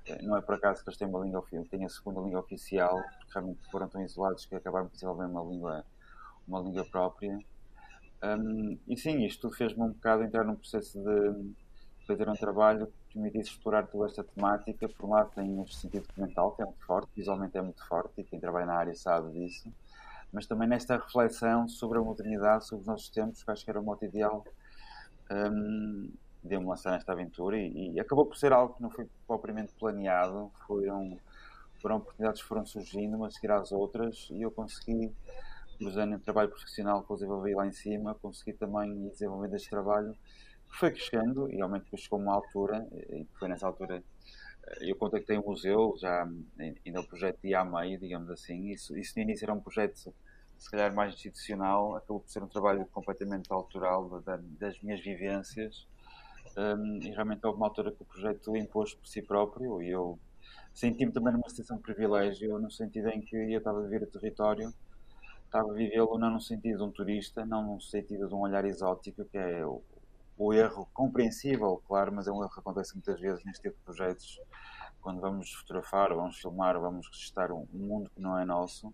Eh, 0.05 0.21
não 0.21 0.37
é 0.37 0.41
por 0.41 0.55
acaso 0.55 0.83
que 0.83 0.89
eles 0.89 0.97
têm 0.97 1.07
uma 1.07 1.19
língua, 1.19 1.43
têm 1.69 1.85
a 1.85 1.89
segunda 1.89 2.19
língua 2.19 2.41
oficial, 2.41 3.01
porque 3.19 3.33
realmente 3.33 3.71
foram 3.71 3.87
tão 3.87 4.01
isolados 4.01 4.45
que 4.45 4.55
acabaram 4.55 4.87
por 4.87 4.93
desenvolver 4.93 5.25
uma 5.25 5.43
língua 5.43 5.85
uma 6.49 6.59
língua 6.59 6.83
própria. 6.85 7.39
Um, 8.21 8.77
e 8.87 8.97
sim, 8.97 9.23
isto 9.23 9.49
fez-me 9.51 9.83
um 9.83 9.89
bocado 9.89 10.23
entrar 10.23 10.43
num 10.43 10.55
processo 10.55 10.99
de 10.99 11.53
fazer 12.05 12.27
um 12.27 12.33
trabalho 12.33 12.91
que 13.09 13.19
me 13.19 13.29
disse 13.29 13.51
explorar 13.51 13.87
toda 13.87 14.07
esta 14.07 14.23
temática. 14.23 14.89
Por 14.89 15.05
um 15.05 15.11
lado, 15.11 15.31
tem 15.33 15.61
este 15.61 15.77
sentido 15.77 16.07
documental, 16.07 16.51
que 16.51 16.61
é 16.61 16.65
muito 16.65 16.85
forte, 16.85 17.09
visualmente 17.15 17.57
é 17.57 17.61
muito 17.61 17.87
forte, 17.87 18.19
e 18.19 18.23
quem 18.23 18.39
trabalha 18.39 18.65
na 18.65 18.73
área 18.73 18.95
sabe 18.95 19.31
disso, 19.31 19.71
mas 20.31 20.45
também 20.45 20.67
nesta 20.67 20.97
reflexão 20.97 21.67
sobre 21.67 21.97
a 21.97 22.01
modernidade, 22.01 22.67
sobre 22.67 22.81
os 22.81 22.87
nossos 22.87 23.09
tempos, 23.09 23.43
que 23.43 23.51
acho 23.51 23.63
que 23.63 23.69
era 23.69 23.79
o 23.79 23.83
modo 23.83 24.03
ideal 24.05 24.43
um, 25.31 26.11
de 26.43 26.57
me 26.57 26.65
lançar 26.65 26.91
nesta 26.91 27.11
aventura. 27.11 27.57
E, 27.57 27.93
e, 27.93 27.99
acabou 27.99 28.25
por 28.25 28.37
ser 28.37 28.53
algo 28.53 28.75
que 28.75 28.81
não 28.81 28.89
foi 28.89 29.07
propriamente 29.27 29.73
planeado, 29.73 30.51
foram, 30.67 31.17
foram 31.81 31.97
oportunidades 31.97 32.41
que 32.41 32.47
foram 32.47 32.65
surgindo, 32.65 33.17
umas 33.17 33.33
a 33.33 33.35
seguir 33.35 33.51
às 33.51 33.71
outras, 33.71 34.27
e 34.31 34.41
eu 34.41 34.51
consegui 34.51 35.11
cruzando 35.77 36.13
em 36.13 36.19
trabalho 36.19 36.49
profissional 36.49 37.03
que 37.03 37.11
eu 37.11 37.15
desenvolvi 37.15 37.55
lá 37.55 37.65
em 37.65 37.71
cima, 37.71 38.13
consegui 38.15 38.53
também 38.53 39.09
desenvolver 39.09 39.53
este 39.55 39.69
trabalho, 39.69 40.13
que 40.69 40.77
foi 40.77 40.91
crescendo 40.91 41.49
e 41.49 41.55
realmente 41.55 41.85
depois 41.85 42.01
chegou 42.01 42.19
uma 42.19 42.33
altura, 42.33 42.87
e 42.91 43.25
foi 43.39 43.47
nessa 43.47 43.65
altura 43.65 44.03
eu 44.81 44.95
contactei 44.95 45.37
o 45.37 45.41
um 45.41 45.45
museu, 45.45 45.95
já 45.97 46.27
ainda 46.59 47.01
o 47.01 47.07
projeto 47.07 47.43
ia 47.45 47.59
a 47.59 47.65
meio, 47.65 47.99
digamos 47.99 48.29
assim, 48.29 48.69
isso, 48.69 48.97
isso 48.97 49.13
no 49.15 49.23
início 49.23 49.45
era 49.45 49.53
um 49.53 49.59
projeto 49.59 50.13
se 50.57 50.69
calhar 50.69 50.93
mais 50.93 51.13
institucional, 51.13 51.95
acabou 51.95 52.19
por 52.19 52.29
ser 52.29 52.43
um 52.43 52.47
trabalho 52.47 52.85
completamente 52.87 53.51
autoral 53.51 54.21
da, 54.21 54.37
das 54.59 54.79
minhas 54.81 54.99
vivências. 54.99 55.87
Um, 56.57 56.97
e 56.97 57.11
realmente 57.11 57.45
houve 57.45 57.57
uma 57.57 57.67
altura 57.67 57.91
que 57.91 58.01
o 58.01 58.05
projeto 58.05 58.55
impôs 58.55 58.93
por 58.93 59.07
si 59.07 59.21
próprio 59.21 59.81
e 59.81 59.89
eu 59.89 60.19
senti-me 60.73 61.11
também 61.11 61.31
numa 61.31 61.47
situação 61.47 61.77
de 61.77 61.83
privilégio, 61.83 62.59
no 62.59 62.69
sentido 62.71 63.09
em 63.09 63.21
que 63.21 63.35
eu 63.35 63.57
estava 63.57 63.79
a 63.79 63.83
viver 63.83 64.03
o 64.03 64.07
território 64.07 64.73
estava 65.49 65.71
a 65.71 65.73
vivê-lo 65.73 66.17
não 66.17 66.31
no 66.31 66.41
sentido 66.41 66.77
de 66.77 66.83
um 66.83 66.91
turista, 66.91 67.45
não 67.45 67.75
no 67.75 67.81
sentido 67.81 68.27
de 68.27 68.33
um 68.33 68.41
olhar 68.41 68.63
exótico, 68.65 69.25
que 69.25 69.37
é 69.37 69.65
o, 69.65 69.81
o 70.39 70.53
erro 70.53 70.89
compreensível, 70.93 71.83
claro, 71.85 72.13
mas 72.13 72.25
é 72.25 72.31
um 72.31 72.41
erro 72.41 72.49
que 72.49 72.61
acontece 72.61 72.95
muitas 72.95 73.19
vezes 73.19 73.43
neste 73.43 73.63
tipo 73.63 73.77
de 73.77 73.83
projetos, 73.83 74.39
quando 75.01 75.19
vamos 75.19 75.51
fotografar, 75.53 76.15
vamos 76.15 76.37
filmar, 76.37 76.79
vamos 76.79 77.07
registrar 77.07 77.51
um, 77.51 77.67
mundo 77.73 78.09
que 78.09 78.21
não 78.21 78.39
é 78.39 78.45
nosso. 78.45 78.93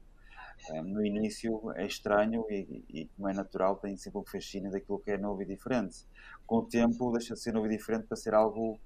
no 0.84 1.06
início 1.06 1.72
é 1.76 1.86
estranho 1.86 2.44
e, 2.50 2.84
e, 2.90 3.06
como 3.16 3.30
é 3.30 3.34
natural, 3.34 3.76
tem 3.76 3.96
sempre 3.96 4.20
um 4.20 4.26
fascínio 4.26 4.72
daquilo 4.72 5.00
que 5.00 5.12
é 5.12 5.18
novo 5.18 5.44
e 5.44 5.46
diferente. 5.46 6.08
Com 6.48 6.58
o 6.58 6.66
tempo, 6.66 7.12
deixa 7.12 7.36
de 7.36 7.40
ser 7.40 7.54
novo 7.54 7.68
e 7.68 7.78
diferente 7.78 8.08
para 8.08 8.18
ser 8.18 8.34
algo. 8.34 8.80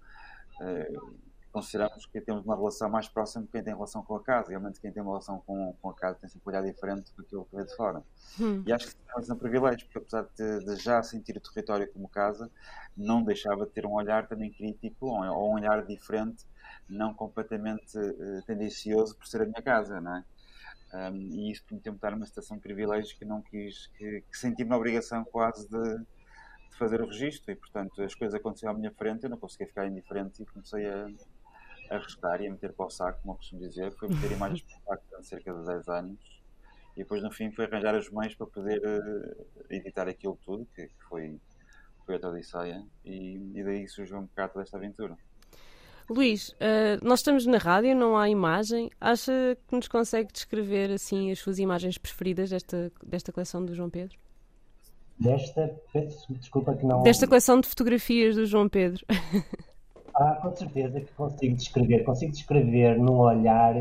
Uh, 0.59 1.28
consideramos 1.51 2.05
que 2.05 2.21
temos 2.21 2.45
uma 2.45 2.55
relação 2.55 2.89
mais 2.89 3.07
próxima 3.07 3.43
de 3.43 3.51
quem 3.51 3.63
tem 3.63 3.73
relação 3.73 4.03
com 4.03 4.15
a 4.15 4.23
casa. 4.23 4.49
Realmente, 4.49 4.79
quem 4.79 4.91
tem 4.91 5.01
uma 5.01 5.11
relação 5.11 5.39
com, 5.45 5.75
com 5.81 5.89
a 5.89 5.93
casa 5.93 6.19
tem 6.19 6.29
sempre 6.29 6.47
um 6.47 6.49
olhar 6.49 6.63
diferente 6.63 7.11
do 7.11 7.15
que 7.15 7.21
aquilo 7.21 7.45
que 7.45 7.55
vê 7.55 7.65
de 7.65 7.75
fora. 7.75 8.03
Hum. 8.39 8.63
E 8.65 8.71
acho 8.71 8.87
que 8.87 8.95
temos 8.95 9.29
um 9.29 9.35
privilégio, 9.35 9.87
porque 9.87 9.97
apesar 9.97 10.27
de, 10.35 10.65
de, 10.65 10.75
já 10.81 11.01
sentir 11.01 11.37
o 11.37 11.41
território 11.41 11.91
como 11.91 12.07
casa, 12.07 12.49
não 12.95 13.23
deixava 13.23 13.65
de 13.65 13.71
ter 13.71 13.85
um 13.85 13.93
olhar 13.93 14.27
também 14.27 14.51
crítico 14.51 15.07
ou, 15.07 15.51
um 15.51 15.55
olhar 15.55 15.85
diferente, 15.85 16.45
não 16.87 17.13
completamente 17.13 17.97
uh, 17.97 18.41
tendencioso 18.45 19.15
por 19.15 19.27
ser 19.27 19.41
a 19.41 19.45
minha 19.45 19.61
casa, 19.61 19.99
não 19.99 20.17
é? 20.17 20.23
Um, 20.91 21.15
e 21.15 21.51
isso 21.51 21.63
permitiu-me 21.65 21.97
estar 21.97 22.11
numa 22.11 22.25
situação 22.25 22.57
de 22.57 22.63
privilégios 22.63 23.13
que 23.13 23.23
não 23.23 23.41
quis, 23.43 23.87
que, 23.97 24.21
que 24.21 24.37
senti-me 24.37 24.71
na 24.71 24.77
obrigação 24.77 25.23
quase 25.23 25.69
de, 25.69 25.97
de, 25.97 26.77
fazer 26.77 26.99
o 27.01 27.05
registro 27.05 27.51
e, 27.51 27.55
portanto, 27.55 28.01
as 28.01 28.15
coisas 28.15 28.33
aconteceram 28.33 28.73
à 28.73 28.77
minha 28.77 28.91
frente, 28.91 29.23
eu 29.23 29.29
não 29.29 29.37
conseguia 29.37 29.67
ficar 29.67 29.85
indiferente 29.85 30.41
e 30.41 30.45
comecei 30.47 30.87
a 30.87 31.07
arriscar 31.89 32.41
e 32.41 32.47
a 32.47 32.51
meter 32.51 32.73
para 32.73 32.85
o 32.85 32.89
saco, 32.89 33.19
como 33.21 33.33
eu 33.33 33.37
costumo 33.37 33.61
dizer. 33.61 33.91
Foi 33.93 34.07
meter 34.09 34.31
imagens 34.31 34.61
para 34.61 34.77
o 34.77 34.81
saco 34.83 35.03
durante 35.09 35.27
cerca 35.27 35.53
de 35.53 35.65
10 35.65 35.87
anos 35.89 36.39
e 36.99 37.03
depois, 37.03 37.23
no 37.23 37.31
fim, 37.31 37.49
foi 37.49 37.63
arranjar 37.63 37.95
os 37.95 38.11
meios 38.11 38.35
para 38.35 38.47
poder 38.47 38.79
uh, 38.79 39.45
editar 39.69 40.09
aquilo 40.09 40.37
tudo, 40.43 40.67
que, 40.75 40.85
que 40.85 41.03
foi, 41.07 41.39
foi 42.05 42.19
a 42.21 42.27
Odisseia, 42.27 42.83
e, 43.05 43.37
e 43.55 43.63
daí 43.63 43.87
surgiu 43.87 44.17
um 44.17 44.23
bocado 44.23 44.59
desta 44.59 44.75
aventura. 44.75 45.15
Luís, 46.09 46.49
uh, 46.49 46.99
nós 47.01 47.19
estamos 47.19 47.45
na 47.45 47.57
rádio, 47.57 47.95
não 47.95 48.17
há 48.17 48.27
imagem. 48.27 48.89
Acha 48.99 49.57
que 49.65 49.75
nos 49.75 49.87
consegue 49.87 50.33
descrever 50.33 50.91
assim 50.91 51.31
as 51.31 51.39
suas 51.39 51.57
imagens 51.57 51.97
preferidas 51.97 52.49
desta, 52.49 52.91
desta 53.01 53.31
coleção 53.31 53.63
do 53.63 53.73
João 53.73 53.89
Pedro? 53.89 54.17
Desta, 55.17 55.73
desculpa 56.31 56.75
que 56.75 56.85
não. 56.85 57.01
Desta 57.03 57.27
coleção 57.27 57.61
de 57.61 57.67
fotografias 57.69 58.35
do 58.35 58.45
João 58.45 58.67
Pedro. 58.67 59.05
Ah, 60.21 60.35
com 60.41 60.53
certeza 60.53 60.99
que 60.99 61.13
consigo 61.13 61.55
descrever. 61.55 62.03
Consigo 62.03 62.33
descrever 62.33 62.99
num 62.99 63.19
olhar 63.19 63.73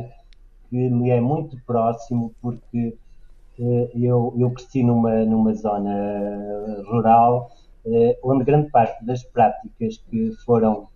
que 0.71 0.77
me 0.89 1.11
é 1.11 1.21
muito 1.21 1.61
próximo, 1.67 2.33
porque 2.41 2.97
uh, 3.59 3.91
eu, 3.93 4.33
eu 4.39 4.51
cresci 4.53 4.85
numa, 4.85 5.25
numa 5.25 5.53
zona 5.55 6.81
rural 6.87 7.51
uh, 7.85 8.15
onde 8.23 8.45
grande 8.45 8.71
parte 8.71 9.05
das 9.05 9.25
práticas 9.25 9.97
que 10.09 10.31
foram 10.47 10.87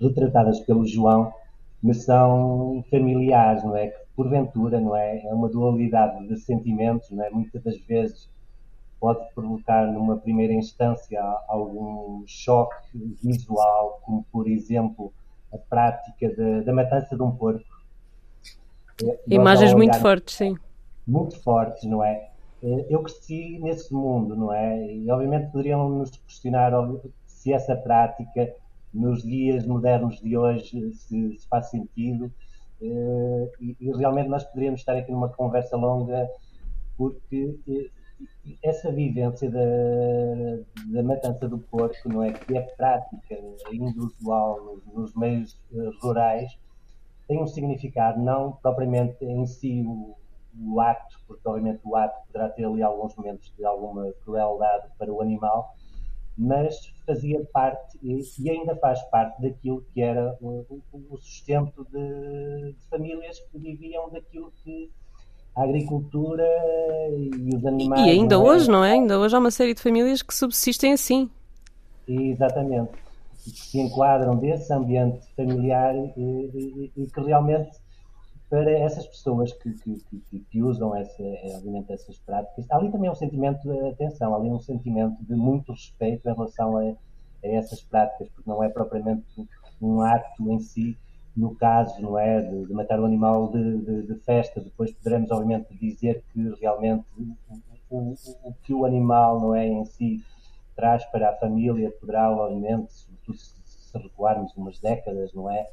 retratadas 0.00 0.60
pelo 0.60 0.86
João 0.86 1.34
me 1.82 1.92
são 1.92 2.82
familiares, 2.90 3.62
não 3.64 3.76
é? 3.76 3.88
Que 3.88 3.98
porventura, 4.16 4.80
não 4.80 4.96
é? 4.96 5.22
É 5.22 5.34
uma 5.34 5.50
dualidade 5.50 6.26
de 6.26 6.38
sentimentos, 6.38 7.10
não 7.10 7.22
é? 7.22 7.28
Muitas 7.28 7.62
das 7.62 7.76
vezes 7.80 8.26
pode 9.02 9.34
provocar 9.34 9.84
numa 9.90 10.16
primeira 10.16 10.52
instância 10.52 11.20
algum 11.48 12.22
choque 12.24 12.76
visual, 13.20 14.00
como 14.04 14.24
por 14.30 14.46
exemplo 14.46 15.12
a 15.52 15.58
prática 15.58 16.32
da 16.64 16.72
matança 16.72 17.16
de 17.16 17.20
um 17.20 17.32
porco. 17.32 17.64
Imagens 19.26 19.74
muito 19.74 19.98
fortes, 19.98 20.36
sim. 20.36 20.56
Muito 21.04 21.36
fortes, 21.42 21.82
não 21.82 22.04
é? 22.04 22.30
Eu 22.62 23.02
cresci 23.02 23.58
nesse 23.58 23.92
mundo, 23.92 24.36
não 24.36 24.54
é? 24.54 24.94
E 24.94 25.10
obviamente 25.10 25.50
poderiam 25.50 25.88
nos 25.88 26.12
questionar 26.12 26.70
se 27.26 27.52
essa 27.52 27.74
prática 27.74 28.54
nos 28.94 29.24
dias 29.24 29.66
modernos 29.66 30.20
de 30.20 30.36
hoje 30.36 30.94
se, 30.94 31.36
se 31.40 31.48
faz 31.48 31.70
sentido. 31.70 32.32
Uh, 32.80 33.50
e, 33.60 33.76
e, 33.80 33.92
realmente 33.96 34.28
nós 34.28 34.44
poderíamos 34.44 34.80
estar 34.80 34.96
aqui 34.96 35.10
numa 35.10 35.28
conversa 35.28 35.76
longa 35.76 36.28
porque 36.96 37.56
uh, 37.66 38.01
essa 38.62 38.90
vivência 38.90 39.50
da, 39.50 39.60
da 40.86 41.02
matança 41.02 41.48
do 41.48 41.58
porco, 41.58 42.08
não 42.08 42.22
é? 42.22 42.32
Que 42.32 42.56
é 42.56 42.60
prática, 42.60 43.36
ainda 43.66 44.00
usual 44.00 44.78
nos, 44.92 45.14
meios 45.14 45.58
uh, 45.72 45.90
rurais, 46.00 46.58
tem 47.28 47.40
um 47.40 47.46
significado, 47.46 48.20
não 48.20 48.52
propriamente 48.52 49.24
em 49.24 49.46
si 49.46 49.82
o, 49.86 50.16
o 50.60 50.80
ato, 50.80 51.18
porque 51.26 51.48
obviamente 51.48 51.80
o 51.84 51.96
ato 51.96 52.26
poderá 52.26 52.48
ter 52.50 52.64
ali 52.64 52.82
alguns 52.82 53.14
momentos 53.16 53.52
de 53.56 53.64
alguma 53.64 54.12
crueldade 54.24 54.88
para 54.98 55.12
o 55.12 55.20
animal, 55.20 55.74
mas 56.36 56.92
fazia 57.06 57.44
parte 57.52 57.98
e 58.02 58.50
ainda 58.50 58.74
faz 58.76 59.02
parte 59.04 59.40
daquilo 59.40 59.84
que 59.92 60.00
era 60.00 60.36
o, 60.40 60.82
o 60.92 61.16
sustento 61.18 61.86
de, 61.90 62.72
de, 62.72 62.88
famílias 62.88 63.38
que 63.40 63.58
viviam 63.58 64.10
daquilo 64.10 64.50
que 64.62 64.90
a 65.54 65.62
agricultura 65.64 66.46
e 67.12 67.54
os 67.54 67.64
animais. 67.66 68.06
E 68.06 68.10
ainda 68.10 68.36
não 68.36 68.46
é? 68.46 68.50
hoje, 68.50 68.70
não 68.70 68.84
é? 68.84 68.92
Ainda 68.92 69.18
hoje 69.18 69.36
há 69.36 69.38
uma 69.38 69.50
série 69.50 69.74
de 69.74 69.82
famílias 69.82 70.22
que 70.22 70.34
subsistem 70.34 70.92
assim. 70.92 71.30
Exatamente. 72.08 72.92
Que 73.44 73.50
se 73.50 73.80
enquadram 73.80 74.36
desse 74.36 74.72
ambiente 74.72 75.20
familiar 75.34 75.94
e, 75.96 76.10
e, 76.16 76.92
e 76.96 77.06
que 77.06 77.20
realmente 77.20 77.70
para 78.52 78.70
essas 78.70 79.06
pessoas 79.06 79.50
que, 79.54 79.72
que, 79.72 80.04
que, 80.28 80.38
que 80.40 80.62
usam 80.62 80.94
essa, 80.94 81.22
obviamente, 81.56 81.90
essas 81.90 82.18
práticas, 82.18 82.66
há 82.70 82.76
ali 82.76 82.92
também 82.92 83.10
um 83.10 83.14
sentimento 83.14 83.62
de 83.62 83.88
atenção, 83.88 84.34
ali 84.36 84.50
um 84.50 84.60
sentimento 84.60 85.16
de 85.24 85.34
muito 85.34 85.72
respeito 85.72 86.28
em 86.28 86.34
relação 86.34 86.76
a, 86.76 86.82
a 86.82 86.94
essas 87.42 87.82
práticas, 87.82 88.28
porque 88.28 88.50
não 88.50 88.62
é 88.62 88.68
propriamente 88.68 89.24
um 89.80 90.02
acto 90.02 90.52
em 90.52 90.60
si, 90.60 90.98
no 91.36 91.54
caso, 91.54 92.00
não 92.00 92.18
é, 92.18 92.40
de, 92.40 92.66
de 92.66 92.72
matar 92.72 93.00
um 93.00 93.06
animal 93.06 93.50
de, 93.50 93.78
de, 93.78 94.02
de, 94.02 94.14
festa, 94.20 94.60
depois 94.60 94.92
poderemos, 94.92 95.30
obviamente, 95.30 95.74
dizer 95.78 96.22
que 96.32 96.54
realmente 96.60 97.04
o, 97.90 98.14
o, 98.42 98.54
que 98.62 98.74
o 98.74 98.84
animal, 98.84 99.40
não 99.40 99.54
é, 99.54 99.66
em 99.66 99.84
si, 99.84 100.22
traz 100.76 101.04
para 101.06 101.30
a 101.30 101.36
família, 101.36 101.90
poderá, 102.00 102.30
obviamente, 102.30 102.92
sobretudo 102.92 103.38
se, 103.38 103.54
se 103.64 103.98
recuarmos 103.98 104.54
umas 104.56 104.78
décadas, 104.78 105.32
não 105.32 105.50
é, 105.50 105.70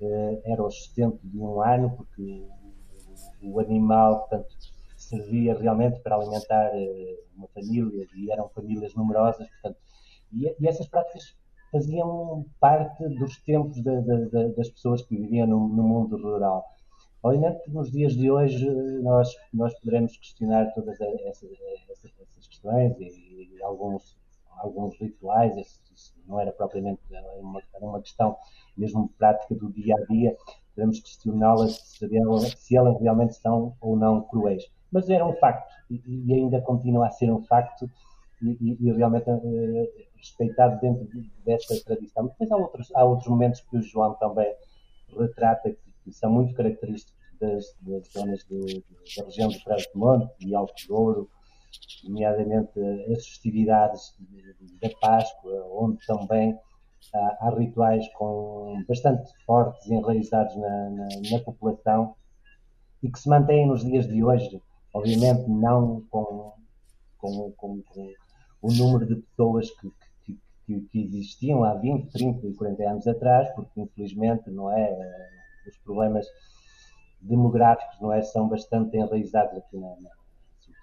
eh, 0.00 0.40
era 0.44 0.62
o 0.62 0.70
sustento 0.70 1.18
de 1.24 1.38
um 1.38 1.60
ano, 1.60 1.90
porque 1.96 2.46
o 3.42 3.60
animal, 3.60 4.20
portanto, 4.20 4.48
servia 4.96 5.58
realmente 5.58 6.00
para 6.00 6.16
alimentar 6.16 6.70
eh, 6.74 7.18
uma 7.36 7.48
família 7.48 8.06
e 8.14 8.30
eram 8.30 8.48
famílias 8.48 8.94
numerosas, 8.94 9.48
portanto, 9.48 9.78
e, 10.32 10.54
e 10.58 10.68
essas 10.68 10.88
práticas 10.88 11.36
faziam 11.70 12.44
parte 12.58 13.08
dos 13.08 13.36
tempos 13.42 13.76
de, 13.76 14.02
de, 14.02 14.30
de, 14.30 14.48
das 14.54 14.68
pessoas 14.70 15.02
que 15.02 15.16
viviam 15.16 15.46
no, 15.46 15.68
no, 15.68 15.82
mundo 15.82 16.16
rural. 16.16 16.64
Obviamente, 17.22 17.70
nos 17.70 17.90
dias 17.90 18.14
de 18.14 18.30
hoje, 18.30 18.68
nós, 19.02 19.28
nós 19.52 19.78
poderemos 19.80 20.16
questionar 20.16 20.72
todas 20.74 21.00
essas, 21.00 21.50
essas, 21.88 22.10
essas 22.20 22.46
questões 22.46 22.98
e, 22.98 23.56
e, 23.56 23.62
alguns, 23.62 24.16
alguns 24.58 24.96
rituais, 24.98 25.56
isso 25.56 26.14
não 26.26 26.40
era 26.40 26.52
propriamente 26.52 27.00
uma, 27.38 27.62
uma 27.80 28.00
questão 28.00 28.36
mesmo 28.76 29.08
prática 29.18 29.54
do 29.54 29.70
dia 29.72 29.94
a 29.94 30.04
dia, 30.06 30.36
podemos 30.74 31.00
questioná-las 31.00 31.76
se, 31.76 32.08
se, 32.56 32.76
elas 32.76 32.98
realmente 33.00 33.34
são 33.34 33.76
ou 33.80 33.96
não 33.96 34.22
cruéis. 34.22 34.64
Mas 34.90 35.08
era 35.10 35.26
um 35.26 35.34
facto 35.34 35.72
e, 35.90 36.02
e 36.06 36.32
ainda 36.32 36.60
continua 36.60 37.06
a 37.06 37.10
ser 37.10 37.30
um 37.30 37.42
facto 37.44 37.90
e, 38.42 38.76
e 38.80 38.92
realmente 38.92 39.28
uh, 39.30 39.88
respeitado 40.16 40.80
dentro 40.80 41.08
desta 41.44 41.74
tradição. 41.84 42.26
Depois 42.26 42.50
há 42.50 42.56
outros, 42.56 42.94
há 42.94 43.04
outros 43.04 43.28
momentos 43.28 43.60
que 43.60 43.76
o 43.76 43.82
João 43.82 44.14
também 44.14 44.52
retrata 45.18 45.70
que, 45.70 45.78
que 46.04 46.12
são 46.12 46.30
muito 46.30 46.54
característicos 46.54 47.20
das, 47.40 47.64
das 47.80 48.06
zonas 48.12 48.44
de, 48.44 48.84
da 49.16 49.24
região 49.24 49.48
do 49.48 49.60
Trás 49.64 49.86
do 49.92 49.98
Monte 49.98 50.30
e 50.40 50.54
Alto 50.54 50.74
Douro, 50.86 51.30
nomeadamente 52.04 52.78
as 53.12 53.26
festividades 53.26 54.14
da 54.80 54.90
Páscoa, 55.00 55.66
onde 55.72 56.04
também 56.06 56.58
há, 57.14 57.46
há 57.48 57.50
rituais 57.58 58.06
com, 58.14 58.84
bastante 58.86 59.30
fortes 59.46 59.88
enraizados 59.90 60.54
na, 60.56 60.90
na, 60.90 61.08
na, 61.30 61.38
população 61.44 62.14
e 63.02 63.10
que 63.10 63.18
se 63.18 63.28
mantêm 63.28 63.66
nos 63.66 63.84
dias 63.84 64.06
de 64.06 64.22
hoje, 64.22 64.62
obviamente 64.92 65.48
não 65.48 66.02
com, 66.10 66.52
com, 67.18 67.52
com, 67.52 67.82
com 67.82 68.12
o 68.62 68.72
número 68.72 69.06
de 69.06 69.16
pessoas 69.16 69.70
que, 69.70 69.90
que, 70.66 70.80
que, 70.80 71.00
existiam 71.00 71.64
há 71.64 71.74
20, 71.74 72.10
30 72.10 72.46
e 72.46 72.54
40 72.54 72.90
anos 72.90 73.06
atrás, 73.06 73.48
porque 73.54 73.80
infelizmente 73.80 74.50
não 74.50 74.70
é, 74.70 74.96
os 75.66 75.76
problemas 75.78 76.26
demográficos 77.20 78.00
não 78.00 78.12
é, 78.12 78.22
são 78.22 78.48
bastante 78.48 78.96
enraizados 78.96 79.56
aqui 79.56 79.76
na, 79.76 79.94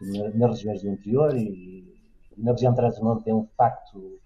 na, 0.01 0.29
nas 0.35 0.57
regiões 0.57 0.81
do 0.81 0.89
interior 0.89 1.35
e, 1.35 1.95
na 2.37 2.51
região 2.51 2.71
de 2.71 2.77
Trás-os-Montes 2.77 3.23
tem 3.23 3.33
um 3.33 3.47
facto 3.57 4.19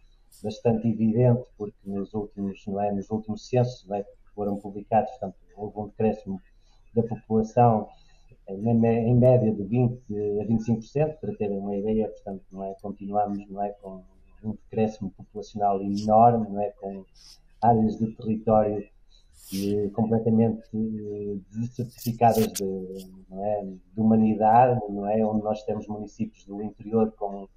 bastante 0.44 0.88
evidente, 0.88 1.44
porque 1.58 1.78
nos 1.86 2.14
últimos, 2.14 2.66
não 2.68 2.82
é, 2.82 2.92
nos 2.92 3.10
últimos 3.10 3.48
censos 3.48 3.90
é, 3.92 4.04
que 4.04 4.12
foram 4.36 4.58
publicados, 4.58 5.10
portanto, 5.12 5.36
houve 5.56 5.80
um 5.80 5.88
decréscimo 5.88 6.42
da 6.94 7.04
população 7.04 7.88
em 8.54 9.16
média 9.16 9.54
de 9.54 9.64
20 9.64 10.02
a 10.42 10.46
25%, 10.46 11.18
para 11.20 11.36
terem 11.36 11.58
uma 11.58 11.76
ideia, 11.76 12.08
portanto, 12.10 12.44
não 12.52 12.64
é, 12.64 12.76
continuamos 12.82 13.48
não 13.50 13.64
é, 13.64 13.70
com 13.82 14.04
um 14.44 14.52
decréscimo 14.52 15.12
populacional 15.12 15.82
enorme, 15.82 16.50
não 16.50 16.62
é, 16.62 16.70
com 16.72 17.06
áreas 17.62 17.98
de 17.98 18.12
território 18.14 18.84
e 19.54 19.90
completamente 19.90 20.64
desertificadas 21.52 22.48
de, 22.54 22.64
é, 23.32 23.64
de, 23.66 23.80
humanidade, 24.00 24.80
não 24.90 25.08
é? 25.08 25.26
onde 25.26 25.44
nós 25.44 25.64
temos 25.64 25.88
municípios 25.88 26.46
do 26.46 26.62
interior 26.62 27.12
com 27.18 27.48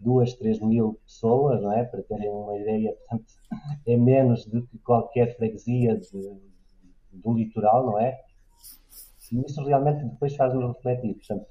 duas, 0.00 0.34
três 0.34 0.58
mil 0.58 0.98
pessoas, 1.04 1.62
não 1.62 1.72
é? 1.72 1.84
para 1.84 2.02
terem 2.02 2.28
uma 2.28 2.56
ideia, 2.58 2.92
portanto, 2.92 3.34
é 3.86 3.96
menos 3.96 4.44
do 4.46 4.66
que 4.66 4.78
qualquer 4.78 5.36
freguesia 5.36 5.96
de, 5.96 6.36
do 7.12 7.32
litoral, 7.32 7.86
não 7.86 7.98
é? 7.98 8.20
E 9.32 9.40
isso 9.46 9.64
realmente 9.64 10.04
depois 10.04 10.36
faz-nos 10.36 10.76
refletir. 10.76 11.14
Portanto, 11.14 11.46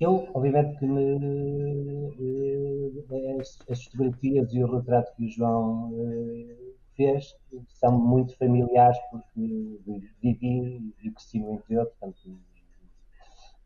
eu, 0.00 0.28
obviamente, 0.34 0.78
que 0.78 0.86
me, 0.86 2.12
eh, 3.10 3.40
as, 3.40 3.58
as, 3.70 3.84
fotografias 3.84 4.52
e 4.52 4.62
o 4.62 4.76
retrato 4.76 5.14
que 5.16 5.24
o 5.24 5.28
João 5.28 5.90
eh, 5.94 6.56
fez 6.96 7.34
são 7.68 7.98
muito 7.98 8.36
familiares 8.36 8.98
porque 9.10 9.80
vivi 10.22 10.94
e 11.02 11.10
cresci 11.10 11.38
no 11.38 11.54
interior, 11.54 11.86
portanto, 11.86 12.38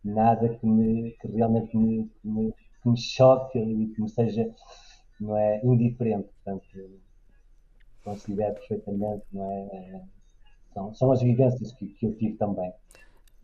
nada 0.05 0.49
que, 0.49 0.67
me, 0.67 1.13
que 1.13 1.29
realmente 1.29 1.77
me, 1.77 2.09
que 2.09 2.29
me, 2.29 2.53
que 2.53 2.89
me 2.89 2.97
choque 2.97 3.59
e 3.59 3.89
que 3.89 4.03
me 4.03 4.09
seja 4.09 4.55
não 5.21 5.37
é, 5.37 5.61
indiferente. 5.65 6.29
Portanto, 6.45 7.01
considero 8.05 8.55
perfeitamente, 8.55 9.25
não 9.33 9.51
é? 9.51 10.03
São, 10.73 10.95
são 10.95 11.13
as 11.13 11.21
vivências 11.21 11.73
que, 11.73 11.89
que 11.89 12.07
eu 12.07 12.15
tive 12.17 12.37
também. 12.37 12.73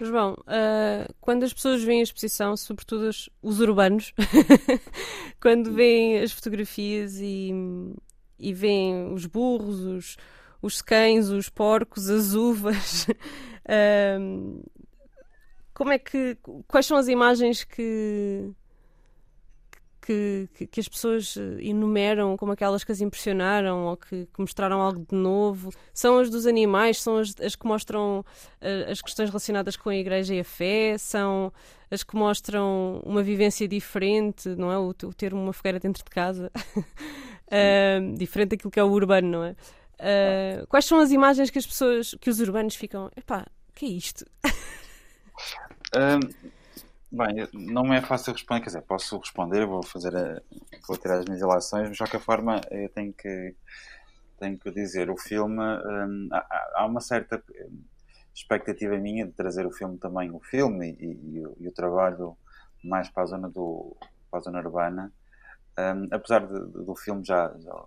João, 0.05 0.35
uh, 0.35 1.15
quando 1.21 1.45
as 1.45 1.53
pessoas 1.53 1.83
veem 1.83 2.01
a 2.01 2.03
exposição, 2.03 2.57
sobretudo 2.57 3.09
os, 3.09 3.31
os 3.43 3.61
urbanos, 3.61 4.13
quando 5.41 5.73
veem 5.73 6.19
as 6.19 6.33
fotografias 6.33 7.19
e, 7.19 7.51
e 8.39 8.53
veem 8.53 9.13
os 9.13 9.25
burros, 9.25 9.81
os, 9.81 10.17
os 10.61 10.83
cães, 10.83 11.29
os 11.31 11.49
porcos, 11.49 12.11
as 12.11 12.35
uvas, 12.35 13.07
uh, 13.09 14.71
como 15.73 15.93
é 15.93 15.99
que. 15.99 16.37
Quais 16.69 16.87
são 16.87 16.97
as 16.97 17.09
imagens 17.09 17.65
que, 17.65 18.51
que, 20.07 20.69
que, 20.71 20.79
as 20.79 20.89
pessoas 20.89 21.37
eh, 21.37 21.65
enumeram 21.65 22.37
como 22.37 22.53
aquelas 22.53 22.85
que 22.85 22.93
as 22.93 23.01
impressionaram 23.01 23.87
ou 23.87 23.97
que, 23.97 24.27
que 24.27 24.41
mostraram 24.41 24.81
algo 24.81 25.05
de 25.05 25.17
novo? 25.17 25.73
São 25.93 26.19
as 26.19 26.31
dos 26.31 26.47
animais? 26.47 27.03
São 27.03 27.19
as, 27.19 27.35
as 27.41 27.57
que 27.57 27.67
mostram 27.67 28.21
uh, 28.21 28.91
as 28.91 29.03
questões 29.03 29.31
relacionadas 29.31 29.77
com 29.77 29.89
a 29.89 29.97
igreja 29.97 30.33
e 30.33 30.41
a 30.41 30.45
fé? 30.45 30.97
São 30.97 31.53
as 31.91 32.05
que 32.05 32.15
mostram 32.15 33.03
uma 33.05 33.21
vivência 33.21 33.67
diferente, 33.67 34.49
não 34.51 34.71
é? 34.71 34.79
O, 34.79 34.91
o 34.91 35.13
ter 35.13 35.35
uma 35.35 35.53
fogueira 35.53 35.81
dentro 35.81 36.05
de 36.05 36.11
casa, 36.11 36.53
uh, 36.77 38.11
diferente 38.17 38.51
daquilo 38.51 38.71
que 38.71 38.79
é 38.79 38.85
o 38.85 38.91
urbano, 38.91 39.29
não 39.29 39.45
é? 39.45 39.57
Uh, 39.99 40.67
quais 40.69 40.85
são 40.85 41.01
as 41.01 41.11
imagens 41.11 41.51
que 41.51 41.59
as 41.59 41.67
pessoas, 41.67 42.15
que 42.21 42.31
os 42.31 42.39
urbanos 42.39 42.77
ficam, 42.77 43.11
epá, 43.17 43.45
que 43.75 43.87
é 43.87 43.89
isto? 43.89 44.25
Bem, 47.17 47.49
não 47.55 47.83
me 47.83 47.97
é 47.97 48.03
fácil 48.03 48.35
responder, 48.35 48.61
quer 48.61 48.67
dizer, 48.67 48.83
posso 48.83 49.17
responder, 49.17 49.65
vou 49.65 49.83
fazer 49.83 50.15
a, 50.15 50.43
vou 50.87 50.99
tirar 50.99 51.21
as 51.21 51.25
minhas 51.25 51.41
ilações, 51.41 51.89
mas 51.89 51.93
de 51.93 51.99
qualquer 51.99 52.21
forma 52.21 52.61
eu 52.71 52.91
tenho 52.91 53.11
que, 53.11 53.55
tenho 54.39 54.59
que 54.59 54.71
dizer, 54.71 55.09
o 55.09 55.17
filme, 55.17 55.63
hum, 55.63 56.29
há, 56.31 56.73
há, 56.75 56.85
uma 56.85 57.01
certa 57.01 57.43
expectativa 58.35 58.99
minha 58.99 59.25
de 59.25 59.33
trazer 59.33 59.65
o 59.65 59.73
filme 59.73 59.97
também, 59.97 60.31
o 60.31 60.41
filme 60.41 60.91
e, 61.01 61.07
e, 61.07 61.39
e, 61.39 61.47
o, 61.47 61.57
e 61.59 61.69
o, 61.69 61.73
trabalho 61.73 62.37
mais 62.85 63.09
para 63.09 63.23
a 63.23 63.27
zona, 63.27 63.49
do, 63.49 63.97
para 64.31 64.41
a 64.41 64.43
zona 64.43 64.59
urbana, 64.59 65.11
hum, 65.79 66.09
apesar 66.13 66.47
de, 66.47 66.67
de, 66.67 66.85
do 66.85 66.95
filme 66.95 67.25
já, 67.25 67.51
já, 67.59 67.85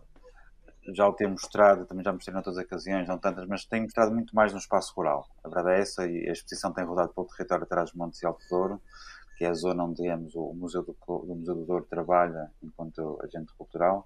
já 0.91 1.07
o 1.07 1.13
ter 1.13 1.27
mostrado, 1.27 1.86
também 1.86 2.03
já 2.03 2.12
mostrei 2.12 2.33
noutras 2.33 2.57
ocasiões, 2.57 3.07
não 3.07 3.19
tantas, 3.19 3.45
mas 3.48 3.63
tem 3.63 3.83
mostrado 3.83 4.12
muito 4.12 4.36
mais 4.36 4.53
no 4.53 4.57
espaço 4.57 4.91
rural. 4.95 5.29
A 5.43 5.50
verdade 5.50 5.77
é 5.77 5.81
essa, 5.81 6.07
e 6.07 6.27
a 6.27 6.31
exposição 6.31 6.74
tem 6.74 6.83
rodado 6.83 7.13
pelo 7.13 7.27
território 7.27 7.63
atrás 7.63 7.91
dos 7.91 7.98
Montes 8.00 8.24
e 8.24 8.25
Alto 8.25 8.43
Douro, 8.50 8.81
que 9.39 9.46
é 9.46 9.48
a 9.48 9.53
zona 9.53 9.86
onde, 9.86 10.01
digamos, 10.01 10.36
o 10.36 10.53
Museu 10.53 10.84
do, 10.84 10.93
o 11.08 11.34
Museu 11.34 11.55
do 11.55 11.65
Douro 11.65 11.88
trabalha 11.89 12.52
enquanto 12.62 13.17
agente 13.23 13.54
cultural. 13.58 14.06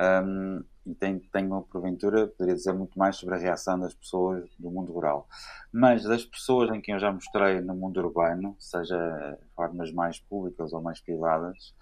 Um, 0.00 0.62
e 0.86 0.94
tenho, 0.94 1.20
tenho, 1.32 1.62
porventura, 1.62 2.28
poderia 2.28 2.54
dizer 2.54 2.72
muito 2.72 2.96
mais 2.96 3.16
sobre 3.16 3.34
a 3.34 3.38
reação 3.38 3.76
das 3.76 3.92
pessoas 3.92 4.48
do 4.60 4.70
mundo 4.70 4.92
rural. 4.92 5.28
Mas 5.72 6.04
das 6.04 6.24
pessoas 6.24 6.70
em 6.70 6.80
quem 6.80 6.94
eu 6.94 7.00
já 7.00 7.10
mostrei 7.10 7.60
no 7.60 7.74
mundo 7.74 7.98
urbano, 7.98 8.54
seja 8.60 9.36
formas 9.56 9.92
mais 9.92 10.20
públicas 10.20 10.72
ou 10.72 10.80
mais 10.80 11.00
privadas, 11.00 11.74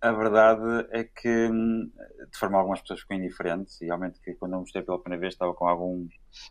a 0.00 0.12
verdade 0.12 0.86
é 0.90 1.02
que, 1.02 1.48
de 1.48 2.38
forma 2.38 2.58
algumas 2.58 2.80
pessoas 2.80 3.00
ficam 3.00 3.16
indiferentes 3.16 3.80
e 3.80 3.86
realmente 3.86 4.20
que 4.20 4.34
quando 4.34 4.52
eu 4.52 4.60
mostrei 4.60 4.82
pela 4.82 4.98
primeira 4.98 5.20
vez 5.20 5.34
estava 5.34 5.52
com 5.54 5.66
alguma 5.66 6.06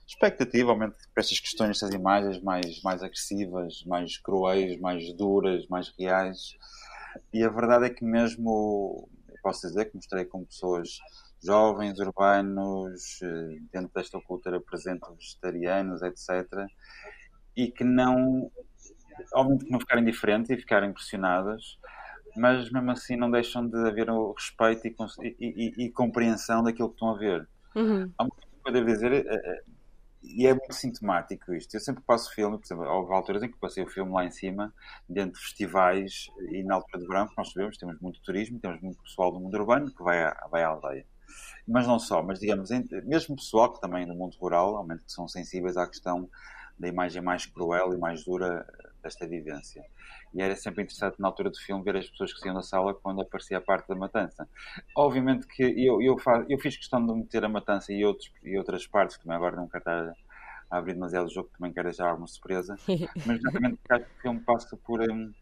expectativa, 0.06 0.74
realmente 0.74 0.98
para 1.14 1.22
estas 1.22 1.40
questões, 1.40 1.72
estas 1.72 1.94
imagens 1.94 2.42
mais, 2.42 2.82
mais 2.84 3.02
agressivas, 3.02 3.84
mais 3.86 4.18
cruéis, 4.18 4.80
mais 4.80 5.14
duras, 5.14 5.66
mais 5.68 5.94
reais. 5.98 6.58
E 7.34 7.44
a 7.44 7.50
verdade 7.50 7.86
é 7.86 7.90
que 7.90 8.04
mesmo, 8.04 9.10
posso 9.42 9.66
dizer 9.68 9.86
que 9.86 9.96
mostrei 9.96 10.26
com 10.26 10.44
pessoas 10.44 11.00
jovens, 11.42 12.00
urbanos, 12.00 13.22
eh, 13.22 13.60
dentro 13.72 13.92
desta 13.94 14.20
cultura 14.20 14.60
presente, 14.60 15.08
vegetarianos, 15.16 16.02
etc. 16.02 16.68
E 17.56 17.72
que 17.72 17.84
não, 17.84 18.52
obviamente 19.34 19.66
que 19.66 19.72
não 19.72 19.80
ficarem 19.80 20.04
indiferentes 20.04 20.50
e 20.50 20.58
ficarem 20.58 20.90
impressionadas, 20.90 21.78
mas 22.38 22.72
mesmo 22.72 22.92
assim 22.92 23.16
não 23.16 23.30
deixam 23.30 23.68
de 23.68 23.78
haver 23.88 24.10
o 24.10 24.32
respeito 24.32 24.88
e, 24.88 25.36
e, 25.40 25.86
e, 25.86 25.92
compreensão 25.92 26.64
daquilo 26.64 26.90
que 26.90 26.96
estão 26.96 27.10
a 27.10 27.18
ver. 27.18 27.48
Uhum. 27.76 28.12
Há 28.18 28.24
uma 28.24 28.30
coisa 28.30 28.48
que 28.64 28.70
eu 28.70 28.74
devo 28.74 28.86
dizer, 28.86 29.12
é, 29.14 29.24
é, 29.28 29.62
e 30.24 30.46
é 30.46 30.54
muito 30.54 30.74
sintomático 30.74 31.54
isto. 31.54 31.74
Eu 31.74 31.80
sempre 31.80 32.04
passo 32.04 32.34
filme, 32.34 32.58
por 32.58 32.66
exemplo, 32.66 32.86
houve 32.86 33.14
alturas 33.14 33.44
em 33.44 33.50
que 33.50 33.58
passei 33.58 33.84
o 33.84 33.88
filme 33.88 34.12
lá 34.12 34.26
em 34.26 34.32
cima, 34.32 34.74
dentro 35.08 35.34
de 35.34 35.40
festivais 35.40 36.28
e 36.52 36.64
na 36.64 36.76
altura 36.76 37.02
de 37.02 37.08
verão, 37.08 37.30
nós 37.38 37.52
sabemos, 37.52 37.78
temos 37.78 38.00
muito 38.00 38.22
turismo, 38.22 38.60
temos 38.60 38.82
muito 38.82 39.02
pessoal 39.02 39.32
do 39.32 39.40
mundo 39.40 39.58
urbano 39.58 39.92
que 39.92 40.04
vai 40.04 40.24
à, 40.24 40.48
vai 40.52 40.64
à 40.64 40.68
aldeia. 40.68 41.06
Mas 41.68 41.86
não 41.86 42.00
só, 42.00 42.24
mas 42.24 42.40
digamos, 42.40 42.70
mesmo 43.06 43.36
pessoal 43.36 43.74
que 43.74 43.82
também 43.82 44.04
é 44.04 44.06
do 44.06 44.16
mundo 44.16 44.36
rural, 44.38 44.74
realmente 44.74 45.04
que 45.04 45.12
são 45.12 45.28
sensíveis 45.28 45.76
à 45.76 45.88
questão 45.88 46.30
da 46.80 46.88
imagem 46.88 47.22
mais 47.22 47.46
cruel 47.46 47.94
e 47.94 47.98
mais 47.98 48.24
dura 48.24 48.66
desta 49.02 49.28
vivência. 49.28 49.84
E 50.34 50.42
era 50.42 50.56
sempre 50.56 50.84
interessante 50.84 51.20
na 51.20 51.28
altura 51.28 51.50
do 51.50 51.58
filme 51.58 51.84
ver 51.84 51.98
as 51.98 52.10
pessoas 52.10 52.34
que 52.34 52.40
saíam 52.40 52.56
da 52.56 52.62
sala 52.62 52.94
quando 52.94 53.22
aparecia 53.22 53.58
a 53.58 53.62
parte 53.62 53.88
da 53.88 53.96
matança. 53.96 54.48
Obviamente 54.96 55.48
que 55.48 55.64
eu, 55.64 56.02
eu, 56.02 56.18
faz, 56.18 56.46
eu 56.50 56.60
fiz 56.60 56.78
questão 56.78 57.06
de 57.06 57.14
meter 57.14 57.44
a 57.44 57.50
matança 57.50 57.94
e, 57.94 58.04
outros, 58.06 58.32
e 58.44 58.58
outras 58.58 58.86
partes, 58.88 59.18
que 59.18 59.24
também 59.24 59.38
agora 59.38 59.56
não 59.56 59.68
quero 59.68 59.82
estar 59.82 60.14
a 60.70 60.78
abrir 60.78 60.94
demasiado 60.94 61.28
o 61.28 61.34
jogo, 61.34 61.50
também 61.58 61.72
quero 61.72 61.88
deixar 61.88 62.10
alguma 62.10 62.28
surpresa, 62.28 62.76
mas 63.26 63.40
porque 63.42 63.94
acho 63.94 64.06
que 64.06 64.18
o 64.18 64.22
filme 64.22 64.40
passa 64.42 64.78
por. 64.78 65.02
Um, 65.02 65.34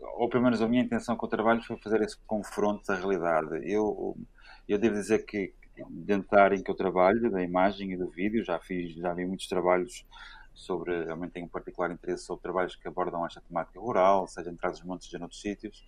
ou 0.00 0.28
pelo 0.28 0.42
menos 0.42 0.60
a 0.60 0.68
minha 0.68 0.82
intenção 0.82 1.16
com 1.16 1.26
o 1.26 1.28
trabalho 1.28 1.62
foi 1.62 1.76
fazer 1.78 2.00
esse 2.02 2.18
confronto 2.26 2.84
da 2.86 2.96
realidade. 2.96 3.70
Eu, 3.70 4.16
eu 4.68 4.78
devo 4.78 4.94
dizer 4.94 5.24
que 5.24 5.54
dentro 5.88 6.28
da 6.30 6.42
área 6.42 6.56
em 6.56 6.62
que 6.62 6.70
eu 6.70 6.74
trabalho, 6.74 7.30
da 7.30 7.42
imagem 7.42 7.92
e 7.92 7.96
do 7.96 8.08
vídeo, 8.10 8.44
já 8.44 8.58
fiz, 8.58 8.94
já 8.94 9.12
vi 9.14 9.24
muitos 9.24 9.46
trabalhos 9.48 10.04
sobre, 10.54 11.04
realmente 11.04 11.32
tenho 11.32 11.46
um 11.46 11.48
particular 11.48 11.90
interesse 11.90 12.24
sobre 12.24 12.42
trabalhos 12.42 12.76
que 12.76 12.86
abordam 12.86 13.24
esta 13.26 13.40
temática 13.40 13.80
rural, 13.80 14.26
seja 14.26 14.50
em 14.50 14.56
Trás-os-Montes, 14.56 15.06
seja 15.06 15.18
noutros 15.18 15.40
sítios, 15.40 15.84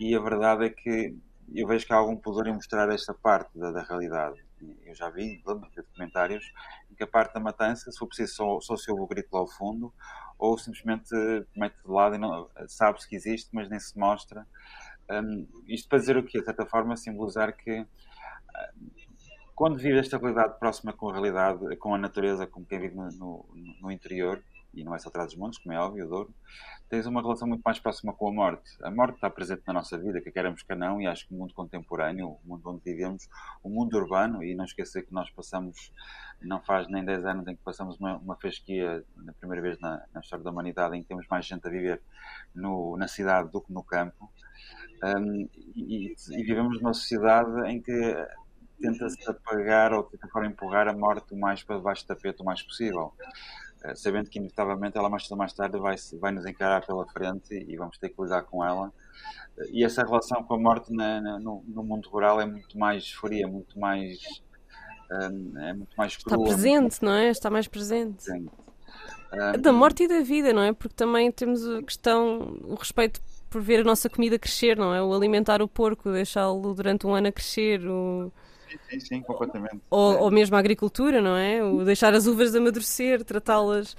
e 0.00 0.14
a 0.14 0.20
verdade 0.20 0.66
é 0.66 0.70
que 0.70 1.16
eu 1.54 1.66
vejo 1.66 1.86
que 1.86 1.92
há 1.92 1.96
algum 1.96 2.16
poder 2.16 2.48
em 2.48 2.54
mostrar 2.54 2.88
esta 2.90 3.12
parte 3.12 3.58
da, 3.58 3.70
da 3.70 3.82
realidade. 3.82 4.42
Eu 4.84 4.94
já 4.94 5.10
vi, 5.10 5.42
lembro 5.46 5.68
de 5.70 5.76
documentários, 5.76 6.52
em 6.90 6.94
que 6.94 7.02
a 7.02 7.06
parte 7.06 7.34
da 7.34 7.40
matança, 7.40 7.90
se 7.90 7.98
for 7.98 8.06
preciso, 8.06 8.34
só, 8.34 8.60
só 8.60 8.76
se 8.76 8.90
ouve 8.90 9.02
o 9.02 9.06
grito 9.06 9.28
lá 9.32 9.40
ao 9.40 9.48
fundo, 9.48 9.92
ou 10.38 10.56
simplesmente 10.56 11.10
mete 11.56 11.76
de 11.82 11.90
lado 11.90 12.16
e 12.16 12.68
sabe-se 12.68 13.08
que 13.08 13.16
existe, 13.16 13.50
mas 13.52 13.68
nem 13.68 13.78
se 13.78 13.98
mostra. 13.98 14.46
Um, 15.10 15.46
isto 15.66 15.88
para 15.88 15.98
dizer 15.98 16.16
o 16.16 16.24
quê? 16.24 16.38
De 16.38 16.44
certa 16.44 16.64
forma, 16.64 16.96
simbolizar 16.96 17.56
que 17.56 17.86
quando 19.54 19.78
vive 19.78 19.98
esta 19.98 20.18
realidade 20.18 20.58
próxima 20.58 20.92
com 20.92 21.10
a 21.10 21.12
realidade, 21.12 21.76
com 21.76 21.94
a 21.94 21.98
natureza, 21.98 22.46
com 22.46 22.64
quem 22.64 22.80
vive 22.80 22.94
no, 22.94 23.10
no, 23.10 23.46
no 23.80 23.90
interior, 23.90 24.42
e 24.74 24.82
não 24.82 24.94
é 24.94 24.98
só 24.98 25.08
atrás 25.08 25.28
dos 25.28 25.36
montes, 25.36 25.58
como 25.58 25.74
é 25.74 25.78
óbvio, 25.78 26.08
Douro, 26.08 26.34
tens 26.88 27.06
uma 27.06 27.20
relação 27.20 27.46
muito 27.46 27.62
mais 27.62 27.78
próxima 27.78 28.12
com 28.12 28.28
a 28.28 28.32
morte. 28.32 28.70
A 28.82 28.90
morte 28.90 29.16
está 29.16 29.28
presente 29.28 29.62
na 29.66 29.72
nossa 29.74 29.98
vida, 29.98 30.20
que 30.20 30.30
queremos 30.30 30.62
que 30.62 30.74
não, 30.74 31.00
e 31.00 31.06
acho 31.06 31.26
que 31.26 31.34
o 31.34 31.38
mundo 31.38 31.54
contemporâneo, 31.54 32.28
o 32.28 32.40
mundo 32.44 32.62
onde 32.70 32.82
vivemos, 32.84 33.28
o 33.62 33.68
mundo 33.68 33.96
urbano, 33.96 34.42
e 34.42 34.54
não 34.54 34.64
esquecer 34.64 35.02
que 35.02 35.12
nós 35.12 35.30
passamos, 35.30 35.92
não 36.40 36.60
faz 36.60 36.88
nem 36.88 37.04
10 37.04 37.24
anos 37.24 37.46
em 37.48 37.54
que 37.54 37.62
passamos 37.62 37.98
uma, 37.98 38.16
uma 38.16 38.36
fasquia, 38.36 39.04
na 39.16 39.32
primeira 39.34 39.62
vez 39.62 39.78
na, 39.78 40.02
na, 40.12 40.20
história 40.20 40.44
da 40.44 40.50
humanidade, 40.50 40.96
em 40.96 41.02
que 41.02 41.08
temos 41.08 41.26
mais 41.28 41.46
gente 41.46 41.66
a 41.66 41.70
viver 41.70 42.00
no, 42.54 42.96
na 42.96 43.08
cidade 43.08 43.50
do 43.50 43.60
que 43.60 43.72
no 43.72 43.82
campo, 43.82 44.30
um, 45.02 45.48
e, 45.74 46.14
e, 46.30 46.42
vivemos 46.44 46.80
numa 46.80 46.94
sociedade 46.94 47.68
em 47.68 47.80
que 47.80 47.92
tenta-se 48.82 49.30
apagar 49.30 49.92
ou 49.92 50.02
tenta 50.02 50.28
para 50.28 50.46
empurrar 50.46 50.88
a 50.88 50.92
morte 50.92 51.32
o 51.32 51.36
mais 51.36 51.62
para 51.62 51.76
debaixo 51.76 52.04
do 52.04 52.08
tapete 52.08 52.42
o 52.42 52.44
mais 52.44 52.62
possível. 52.62 53.12
Uh, 53.84 53.96
sabendo 53.96 54.28
que 54.28 54.38
inevitavelmente 54.38 54.96
ela 54.96 55.08
mais 55.08 55.22
cedo 55.24 55.32
ou 55.32 55.38
mais 55.38 55.52
tarde 55.52 55.78
vai, 55.78 55.96
vai 56.20 56.32
nos 56.32 56.46
encarar 56.46 56.86
pela 56.86 57.06
frente 57.06 57.54
e 57.54 57.76
vamos 57.76 57.98
ter 57.98 58.10
que 58.10 58.22
lidar 58.22 58.42
com 58.42 58.64
ela. 58.64 58.92
Uh, 59.56 59.64
e 59.70 59.84
essa 59.84 60.02
relação 60.02 60.42
com 60.42 60.54
a 60.54 60.58
morte 60.58 60.92
na, 60.92 61.20
na, 61.20 61.38
no, 61.38 61.64
no, 61.66 61.82
mundo 61.82 62.08
rural 62.08 62.40
é 62.40 62.46
muito 62.46 62.78
mais 62.78 63.10
fria, 63.10 63.48
muito 63.48 63.78
mais 63.78 64.18
um, 65.10 65.58
é 65.58 65.72
muito 65.74 65.94
mais 65.96 66.16
crua. 66.16 66.36
Está 66.36 66.54
presente, 66.54 67.02
não 67.02 67.12
é? 67.12 67.28
Está 67.28 67.50
mais 67.50 67.68
presente. 67.68 68.24
presente. 68.24 68.50
Um, 69.32 69.60
da 69.60 69.72
morte 69.72 70.04
e 70.04 70.08
da 70.08 70.20
vida, 70.20 70.52
não 70.52 70.62
é? 70.62 70.72
Porque 70.72 70.94
também 70.94 71.30
temos 71.32 71.66
a 71.66 71.82
questão, 71.82 72.58
o 72.62 72.74
respeito 72.74 73.20
por 73.48 73.60
ver 73.60 73.80
a 73.80 73.84
nossa 73.84 74.08
comida 74.08 74.38
crescer, 74.38 74.76
não 74.76 74.94
é? 74.94 75.02
O 75.02 75.14
alimentar 75.14 75.60
o 75.60 75.68
porco, 75.68 76.10
deixá-lo 76.10 76.74
durante 76.74 77.06
um 77.06 77.14
ano 77.14 77.28
a 77.28 77.32
crescer, 77.32 77.86
o... 77.86 78.32
Sim, 78.72 78.78
sim, 78.90 79.00
sim, 79.00 79.22
completamente. 79.22 79.80
Ou, 79.90 80.14
é. 80.14 80.20
ou 80.20 80.30
mesmo 80.30 80.56
a 80.56 80.58
agricultura, 80.58 81.20
não 81.20 81.36
é? 81.36 81.62
O 81.62 81.84
deixar 81.84 82.14
as 82.14 82.26
uvas 82.26 82.54
amadurecer, 82.54 83.24
tratá-las 83.24 83.96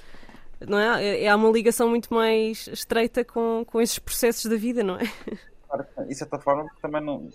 não 0.68 0.78
é? 0.78 1.24
é? 1.24 1.28
Há 1.28 1.36
uma 1.36 1.50
ligação 1.50 1.90
muito 1.90 2.14
mais 2.14 2.68
estreita 2.68 3.24
com, 3.24 3.64
com 3.66 3.82
esses 3.82 4.00
processos 4.00 4.46
da 4.46 4.56
vida, 4.56 4.84
não 4.84 4.98
é? 4.98 5.04
E 6.06 6.10
de 6.10 6.16
certa 6.16 6.38
forma, 6.38 6.70
também 6.80 7.04
não, 7.04 7.28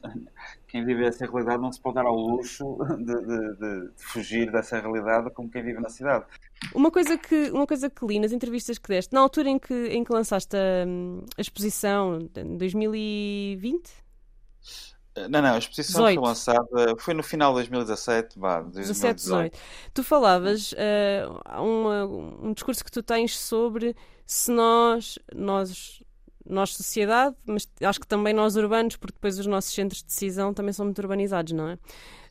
quem 0.69 0.85
vive 0.85 1.05
essa 1.05 1.27
realidade 1.27 1.61
não 1.61 1.73
se 1.73 1.81
pode 1.81 1.97
dar 1.97 2.07
ao 2.07 2.15
luxo 2.15 2.79
de, 2.97 3.05
de, 3.05 3.17
de, 3.17 3.57
de, 3.57 3.91
fugir 3.97 4.53
dessa 4.53 4.79
realidade 4.79 5.31
como 5.31 5.51
quem 5.51 5.61
vive 5.61 5.81
na 5.81 5.89
cidade. 5.89 6.25
Uma 6.73 6.89
coisa 6.89 7.19
que, 7.19 7.51
uma 7.51 7.67
coisa 7.67 7.91
que 7.91 8.07
li 8.07 8.21
nas 8.21 8.31
entrevistas 8.31 8.79
que 8.79 8.89
deste, 8.89 9.13
na 9.13 9.21
altura 9.21 9.49
em 9.49 9.59
que, 9.59 9.75
em 9.89 10.05
que 10.05 10.13
lançaste 10.13 10.57
a, 10.57 10.85
a 11.37 11.41
exposição, 11.41 12.29
em 12.37 12.57
2020? 12.57 14.08
Não, 15.29 15.43
não, 15.43 15.55
a 15.55 15.59
exposição 15.59 16.05
18. 16.05 16.21
foi 16.21 16.29
lançada, 16.29 16.97
foi 16.99 17.15
no 17.15 17.23
final 17.23 17.51
de 17.53 17.57
2017, 17.57 18.39
vá, 18.39 18.61
17, 18.63 19.15
18. 19.17 19.59
Tu 19.95 20.03
falavas, 20.05 20.73
uh, 20.73 21.63
uma, 21.63 22.05
um 22.05 22.53
discurso 22.53 22.85
que 22.85 22.91
tu 22.91 23.03
tens 23.03 23.39
sobre 23.39 23.97
se 24.27 24.53
nós, 24.53 25.19
nós 25.35 26.03
nós 26.49 26.75
sociedade, 26.75 27.37
mas 27.45 27.69
acho 27.83 28.01
que 28.01 28.07
também 28.07 28.33
nós 28.33 28.57
urbanos, 28.57 28.97
porque 28.97 29.15
depois 29.15 29.39
os 29.39 29.47
nossos 29.47 29.73
centros 29.73 30.01
de 30.01 30.07
decisão 30.07 30.55
também 30.55 30.73
são 30.73 30.87
muito 30.87 30.99
urbanizados, 30.99 31.53
não 31.53 31.69
é? 31.69 31.79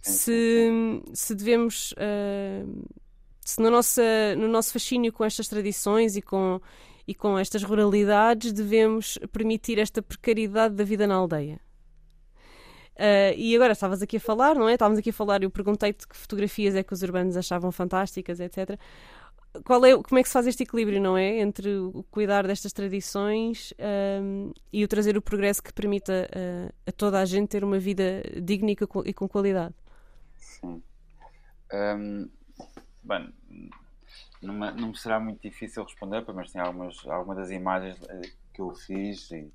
Se, 0.02 0.69
se 1.13 1.36
devemos, 1.36 1.91
uh, 1.93 2.88
se 3.45 3.62
no 3.62 3.69
nosso, 3.69 4.02
no 4.38 4.47
nosso 4.47 4.73
fascínio 4.73 5.13
com 5.13 5.23
estas 5.23 5.47
tradições 5.47 6.15
e 6.15 6.21
com, 6.21 6.60
e 7.08 7.13
com 7.13 7.38
estas 7.38 7.63
ruralidades, 7.63 8.52
devemos 8.52 9.19
permitir 9.32 9.78
esta 9.80 10.02
precariedade 10.02 10.76
da 10.76 10.84
vida 10.84 11.06
na 11.06 11.15
aldeia. 11.15 11.60
Uh, 12.97 13.33
e 13.38 13.55
agora 13.55 13.73
estavas 13.73 14.01
aqui 14.01 14.17
a 14.17 14.19
falar, 14.19 14.55
não 14.55 14.67
é? 14.67 14.73
Estávamos 14.73 14.99
aqui 14.99 15.12
a 15.12 15.13
falar, 15.13 15.43
eu 15.43 15.51
perguntei-te 15.51 16.07
que 16.07 16.17
fotografias 16.17 16.75
é 16.75 16.83
que 16.83 16.93
os 16.93 17.01
urbanos 17.03 17.38
achavam 17.38 17.71
fantásticas, 17.71 18.39
etc 18.39 18.79
qual 19.63 19.83
é, 19.86 20.01
como 20.01 20.19
é 20.19 20.23
que 20.23 20.29
se 20.29 20.33
faz 20.33 20.47
este 20.47 20.63
equilíbrio, 20.63 21.01
não 21.01 21.17
é? 21.17 21.39
Entre 21.39 21.69
o 21.77 22.03
cuidar 22.12 22.45
destas 22.45 22.73
tradições 22.73 23.73
um, 24.21 24.51
e 24.71 24.83
o 24.83 24.88
trazer 24.88 25.17
o 25.17 25.21
progresso 25.21 25.62
que 25.63 25.73
permita 25.73 26.29
a, 26.31 26.89
a, 26.89 26.91
toda 26.91 27.19
a 27.19 27.25
gente 27.25 27.49
ter 27.49 27.63
uma 27.63 27.79
vida 27.79 28.21
digna 28.41 28.71
e 28.71 29.13
com 29.13 29.27
qualidade. 29.27 29.73
Sim. 30.38 30.81
Um, 31.73 32.29
bem, 33.03 33.33
me, 34.41 34.71
não 34.71 34.89
me, 34.89 34.97
será 34.97 35.19
muito 35.19 35.41
difícil 35.41 35.83
responder, 35.83 36.23
mas 36.33 36.51
tem 36.51 36.62
algumas, 36.62 37.05
algumas 37.07 37.38
das 37.38 37.51
imagens 37.51 37.97
eh, 38.10 38.21
que 38.53 38.62
eu 38.62 38.73
fiz 38.73 39.31
e 39.31 39.51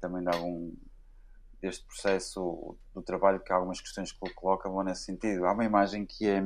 também 0.00 0.22
de 0.22 0.28
algum 0.28 0.72
deste 1.60 1.84
processo 1.84 2.76
do 2.94 3.02
trabalho 3.02 3.40
que 3.40 3.52
há 3.52 3.56
algumas 3.56 3.80
questões 3.80 4.12
que 4.12 4.34
colocam 4.34 4.72
vão 4.72 4.84
nesse 4.84 5.04
sentido. 5.04 5.46
Há 5.46 5.52
uma 5.52 5.64
imagem 5.64 6.04
que 6.04 6.28
é 6.28 6.42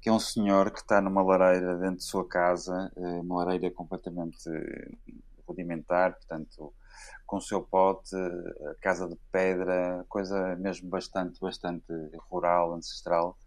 que 0.00 0.08
é 0.08 0.12
um 0.12 0.18
senhor 0.18 0.72
que 0.72 0.80
está 0.80 1.00
numa 1.00 1.22
lareira 1.22 1.78
dentro 1.78 1.98
de 1.98 2.04
sua 2.04 2.26
casa, 2.26 2.90
eh, 2.96 3.20
uma 3.20 3.44
lareira 3.44 3.70
completamente 3.70 4.50
rudimentar, 5.46 6.14
portanto, 6.14 6.74
com 7.24 7.36
o 7.36 7.40
seu 7.40 7.62
pote, 7.62 8.16
casa 8.80 9.08
de 9.08 9.16
pedra, 9.30 10.04
coisa 10.08 10.56
mesmo 10.56 10.88
bastante, 10.90 11.40
bastante 11.40 11.86
rural, 12.28 12.74
ancestral. 12.74 13.38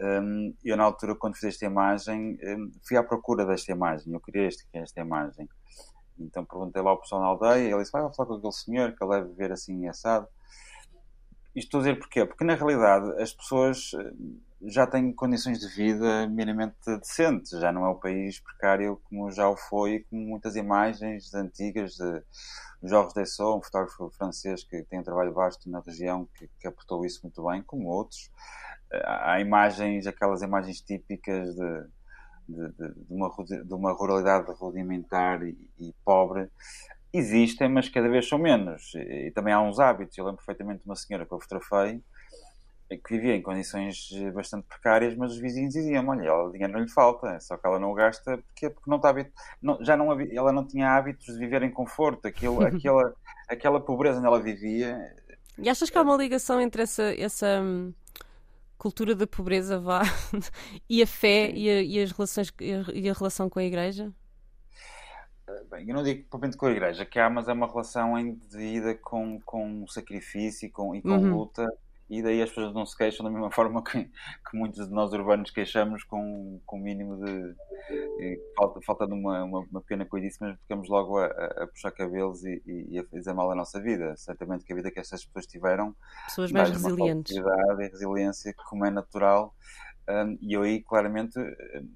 Um, 0.00 0.54
eu, 0.64 0.76
na 0.76 0.84
altura, 0.84 1.16
quando 1.16 1.34
fiz 1.34 1.54
esta 1.54 1.66
imagem, 1.66 2.38
um, 2.44 2.70
fui 2.86 2.96
à 2.96 3.02
procura 3.02 3.44
desta 3.44 3.72
imagem. 3.72 4.12
Eu 4.12 4.20
queria 4.20 4.46
este, 4.46 4.64
esta 4.72 5.00
imagem. 5.00 5.48
Então 6.20 6.44
perguntei 6.44 6.82
lá 6.82 6.90
ao 6.90 7.00
pessoal 7.00 7.20
na 7.20 7.28
aldeia 7.28 7.70
ele 7.70 7.78
disse: 7.78 7.92
Vai 7.92 8.02
falar 8.12 8.28
com 8.28 8.34
aquele 8.34 8.52
senhor 8.52 8.92
que 8.92 9.02
ele 9.02 9.20
deve 9.20 9.34
ver 9.34 9.52
assim 9.52 9.88
assado. 9.88 10.26
Isto 11.54 11.66
estou 11.66 11.80
a 11.80 11.82
dizer 11.82 11.98
porquê? 11.98 12.24
Porque 12.24 12.44
na 12.44 12.54
realidade 12.54 13.20
as 13.20 13.32
pessoas 13.32 13.92
já 14.62 14.86
tem 14.86 15.12
condições 15.12 15.60
de 15.60 15.68
vida 15.68 16.26
minimamente 16.26 16.76
decentes, 16.84 17.50
já 17.50 17.72
não 17.72 17.84
é 17.84 17.88
o 17.88 17.94
país 17.94 18.40
precário 18.40 19.00
como 19.04 19.30
já 19.30 19.48
o 19.48 19.56
foi, 19.56 20.04
como 20.10 20.22
muitas 20.22 20.56
imagens 20.56 21.32
antigas 21.32 21.92
de 21.96 22.22
Georges 22.82 23.14
Dessau, 23.14 23.58
um 23.58 23.62
fotógrafo 23.62 24.10
francês 24.10 24.64
que 24.64 24.82
tem 24.84 25.00
um 25.00 25.04
trabalho 25.04 25.32
vasto 25.32 25.70
na 25.70 25.80
região, 25.80 26.28
que, 26.58 26.66
aportou 26.66 27.04
isso 27.04 27.20
muito 27.22 27.44
bem, 27.44 27.62
como 27.62 27.88
outros. 27.88 28.30
Há 28.90 29.40
imagens, 29.40 30.06
aquelas 30.06 30.42
imagens 30.42 30.80
típicas 30.80 31.54
de, 31.54 31.84
de, 32.48 32.68
de, 32.68 32.94
de 32.94 33.12
uma, 33.12 33.30
de 33.46 33.74
uma 33.74 33.92
ruralidade 33.92 34.50
rudimentar 34.52 35.42
e, 35.42 35.56
e 35.78 35.94
pobre, 36.04 36.48
existem, 37.12 37.68
mas 37.68 37.88
cada 37.88 38.08
vez 38.08 38.28
são 38.28 38.38
menos. 38.38 38.94
E, 38.94 39.28
e 39.28 39.30
também 39.30 39.52
há 39.52 39.60
uns 39.60 39.78
hábitos. 39.78 40.16
Eu 40.16 40.24
lembro 40.24 40.38
perfeitamente 40.38 40.82
de 40.82 40.88
uma 40.88 40.96
senhora 40.96 41.26
que 41.26 41.32
eu 41.32 41.40
fotografei, 41.40 42.00
que 42.96 43.14
vivia 43.14 43.36
em 43.36 43.42
condições 43.42 44.08
eh, 44.14 44.30
bastante 44.30 44.66
precárias, 44.66 45.14
mas 45.14 45.32
os 45.32 45.38
vizinhos 45.38 45.74
diziam: 45.74 46.08
olha, 46.08 46.34
o 46.34 46.50
dinheiro 46.50 46.72
não 46.72 46.80
lhe 46.80 46.88
falta, 46.88 47.38
só 47.40 47.56
que 47.56 47.66
ela 47.66 47.78
não 47.78 47.90
o 47.90 47.94
gasta 47.94 48.38
porque, 48.38 48.70
porque 48.70 48.88
não 48.88 48.96
está 48.96 49.14
não, 49.60 49.84
já 49.84 49.96
não 49.96 50.18
ela 50.18 50.52
não 50.52 50.66
tinha 50.66 50.90
hábitos 50.96 51.26
de 51.26 51.38
viver 51.38 51.62
em 51.62 51.70
conforto, 51.70 52.26
aquilo, 52.26 52.62
aquela, 52.64 53.14
aquela 53.46 53.80
pobreza 53.80 54.18
onde 54.18 54.26
ela 54.26 54.40
vivia. 54.40 54.98
E 55.58 55.68
achas 55.68 55.90
que 55.90 55.98
há 55.98 56.02
uma 56.02 56.16
ligação 56.16 56.60
entre 56.60 56.82
essa, 56.82 57.12
essa 57.20 57.60
hum, 57.60 57.92
cultura 58.78 59.14
da 59.14 59.26
pobreza 59.26 59.78
vá, 59.78 60.02
e 60.88 61.02
a 61.02 61.06
fé 61.06 61.50
e 61.50 61.68
a, 61.68 61.82
e 61.82 62.00
as 62.00 62.12
relações 62.12 62.52
e 62.60 63.10
a 63.10 63.12
relação 63.12 63.50
com 63.50 63.58
a 63.58 63.64
igreja? 63.64 64.12
Eh, 65.48 65.64
bem, 65.70 65.88
eu 65.88 65.94
não 65.94 66.02
digo 66.02 66.24
propriamente 66.28 66.56
com 66.56 66.66
a 66.66 66.70
igreja 66.70 67.04
que 67.04 67.18
há, 67.18 67.28
mas 67.28 67.48
é 67.48 67.52
uma 67.52 67.66
relação 67.66 68.18
em 68.18 68.40
ida 68.54 68.94
com, 68.94 69.40
com 69.40 69.86
sacrifício 69.88 70.66
e 70.66 70.70
com, 70.70 70.94
e 70.94 71.02
com 71.02 71.10
uhum. 71.10 71.36
luta 71.36 71.66
e 72.08 72.22
daí 72.22 72.40
as 72.42 72.48
pessoas 72.48 72.72
não 72.74 72.86
se 72.86 72.96
queixam 72.96 73.24
da 73.24 73.30
mesma 73.30 73.50
forma 73.52 73.82
que, 73.82 74.04
que 74.04 74.56
muitos 74.56 74.88
de 74.88 74.94
nós 74.94 75.12
urbanos 75.12 75.50
queixamos 75.50 76.04
com, 76.04 76.60
com 76.64 76.78
o 76.78 76.82
mínimo 76.82 77.16
de, 77.24 77.54
de 78.18 78.40
falta, 78.56 78.80
faltando 78.84 79.14
uma, 79.14 79.44
uma, 79.44 79.60
uma 79.60 79.80
pequena 79.80 80.06
coisice, 80.06 80.38
mas 80.40 80.58
ficamos 80.60 80.88
logo 80.88 81.18
a, 81.18 81.26
a, 81.26 81.66
puxar 81.66 81.92
cabelos 81.92 82.44
e, 82.44 82.62
e, 82.66 82.98
a 82.98 83.04
fazer 83.04 83.32
mal 83.32 83.50
à 83.50 83.54
nossa 83.54 83.80
vida. 83.80 84.16
Certamente 84.16 84.64
que 84.64 84.72
a 84.72 84.76
vida 84.76 84.90
que 84.90 85.00
estas 85.00 85.24
pessoas 85.24 85.46
tiveram 85.46 85.94
pessoas 86.26 86.52
mais 86.52 86.70
resilientes 86.70 87.36
e 87.36 87.88
resiliência 87.88 88.54
como 88.68 88.86
é 88.86 88.90
natural 88.90 89.54
um, 90.08 90.38
e 90.40 90.54
eu 90.54 90.62
aí 90.62 90.82
claramente 90.82 91.38
um, 91.38 91.88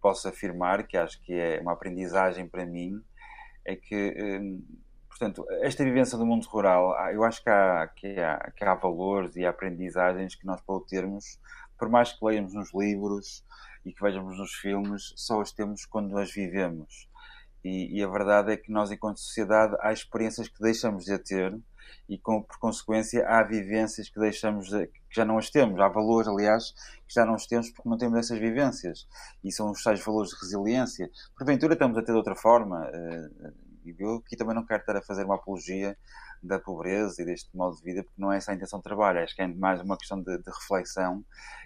posso 0.00 0.28
afirmar 0.28 0.86
que 0.86 0.96
acho 0.96 1.22
que 1.22 1.32
é 1.32 1.60
uma 1.60 1.72
aprendizagem 1.72 2.48
para 2.48 2.66
mim 2.66 3.00
é 3.64 3.76
que 3.76 4.40
um, 4.40 4.62
Portanto, 5.18 5.46
esta 5.62 5.82
vivência 5.82 6.18
do 6.18 6.26
mundo 6.26 6.46
rural, 6.46 6.94
eu 7.10 7.24
acho 7.24 7.42
que 7.42 7.48
há, 7.48 7.88
que 7.88 8.20
há, 8.20 8.52
que 8.54 8.62
há 8.62 8.74
valores 8.74 9.34
e 9.34 9.46
aprendizagens 9.46 10.34
que 10.34 10.44
nós, 10.44 10.60
para 10.60 10.74
o 10.74 10.80
termos, 10.80 11.40
por 11.78 11.88
mais 11.88 12.12
que 12.12 12.22
leiamos 12.22 12.52
nos 12.52 12.74
livros 12.74 13.42
e 13.82 13.94
que 13.94 14.02
vejamos 14.02 14.36
nos 14.36 14.52
filmes, 14.52 15.14
só 15.16 15.40
as 15.40 15.52
temos 15.52 15.86
quando 15.86 16.18
as 16.18 16.30
vivemos. 16.30 17.08
E, 17.64 17.98
e, 17.98 18.04
a 18.04 18.08
verdade 18.08 18.52
é 18.52 18.58
que 18.58 18.70
nós, 18.70 18.92
enquanto 18.92 19.18
sociedade, 19.18 19.74
há 19.80 19.90
experiências 19.90 20.48
que 20.48 20.60
deixamos 20.60 21.06
de 21.06 21.18
ter 21.18 21.58
e, 22.06 22.18
com, 22.18 22.42
por 22.42 22.58
consequência, 22.58 23.26
há 23.26 23.42
vivências 23.42 24.10
que 24.10 24.20
deixamos 24.20 24.68
de, 24.68 24.86
que 24.86 25.00
já 25.10 25.24
não 25.24 25.38
as 25.38 25.48
temos. 25.48 25.80
Há 25.80 25.88
valores, 25.88 26.28
aliás, 26.28 26.72
que 27.08 27.14
já 27.14 27.24
não 27.24 27.36
os 27.36 27.46
temos 27.46 27.70
porque 27.70 27.88
não 27.88 27.96
temos 27.96 28.18
essas 28.18 28.38
vivências. 28.38 29.08
E 29.42 29.50
são 29.50 29.70
os 29.70 29.82
tais 29.82 30.04
valores 30.04 30.30
de 30.30 30.36
resiliência. 30.36 31.10
Porventura, 31.36 31.72
estamos 31.72 31.96
a 31.96 32.02
ter 32.02 32.12
de 32.12 32.18
outra 32.18 32.36
forma. 32.36 32.86
Uh, 32.86 33.65
eu 33.98 34.16
aqui 34.16 34.36
também 34.36 34.54
não 34.54 34.64
quero 34.64 34.80
estar 34.80 34.96
a 34.96 35.02
fazer 35.02 35.24
uma 35.24 35.36
apologia 35.36 35.96
da 36.42 36.58
pobreza 36.58 37.22
e 37.22 37.24
deste 37.24 37.54
modo 37.56 37.76
de 37.76 37.82
vida, 37.82 38.02
porque 38.02 38.20
não 38.20 38.32
é 38.32 38.36
essa 38.36 38.52
a 38.52 38.54
intenção 38.54 38.78
do 38.78 38.82
trabalho, 38.82 39.20
acho 39.20 39.34
que 39.34 39.42
é 39.42 39.46
mais 39.46 39.80
uma 39.80 39.96
questão 39.96 40.20
de, 40.20 40.38
de 40.38 40.50
reflexão 40.50 41.24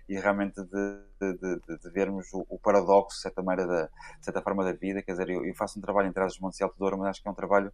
e 0.09 0.19
realmente 0.19 0.61
de, 0.63 1.01
de, 1.21 1.79
de 1.79 1.91
vermos 1.91 2.33
o, 2.33 2.45
o, 2.49 2.59
paradoxo, 2.59 3.17
de 3.17 3.23
certa, 3.23 3.43
maneira 3.43 3.71
da, 3.71 3.87
de 3.87 4.25
certa 4.25 4.43
forma, 4.43 4.65
da 4.65 4.73
vida. 4.73 5.03
Quer 5.03 5.13
dizer, 5.13 5.29
eu, 5.31 5.45
eu 5.45 5.55
faço 5.55 5.79
um 5.79 5.83
trabalho 5.83 6.09
em 6.09 6.13
Trás 6.13 6.33
dos 6.33 6.41
Montes 6.41 6.59
e 6.59 6.65
Alto 6.65 6.77
Douro, 6.79 6.99
mas 6.99 7.09
acho 7.09 7.23
que 7.23 7.29
é 7.29 7.31
um 7.31 7.35
trabalho 7.35 7.73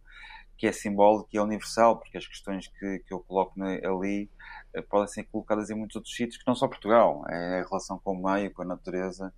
que 0.57 0.67
é 0.67 0.71
simbólico 0.71 1.29
e 1.33 1.37
é 1.37 1.41
universal, 1.41 1.97
porque 1.99 2.17
as 2.17 2.27
questões 2.27 2.67
que, 2.67 2.99
que 2.99 3.13
eu 3.13 3.19
coloco 3.21 3.53
ali 3.61 4.29
eh, 4.73 4.81
podem 4.81 5.07
ser 5.07 5.23
colocadas 5.25 5.69
em 5.69 5.75
muitos 5.75 5.95
outros 5.95 6.15
sítios, 6.15 6.37
que 6.37 6.47
não 6.47 6.55
só 6.55 6.67
Portugal, 6.67 7.23
é 7.29 7.61
a 7.61 7.63
relação 7.63 7.99
com 7.99 8.13
o 8.13 8.31
meio, 8.33 8.51
com 8.51 8.63
a 8.63 8.65
natureza. 8.65 9.33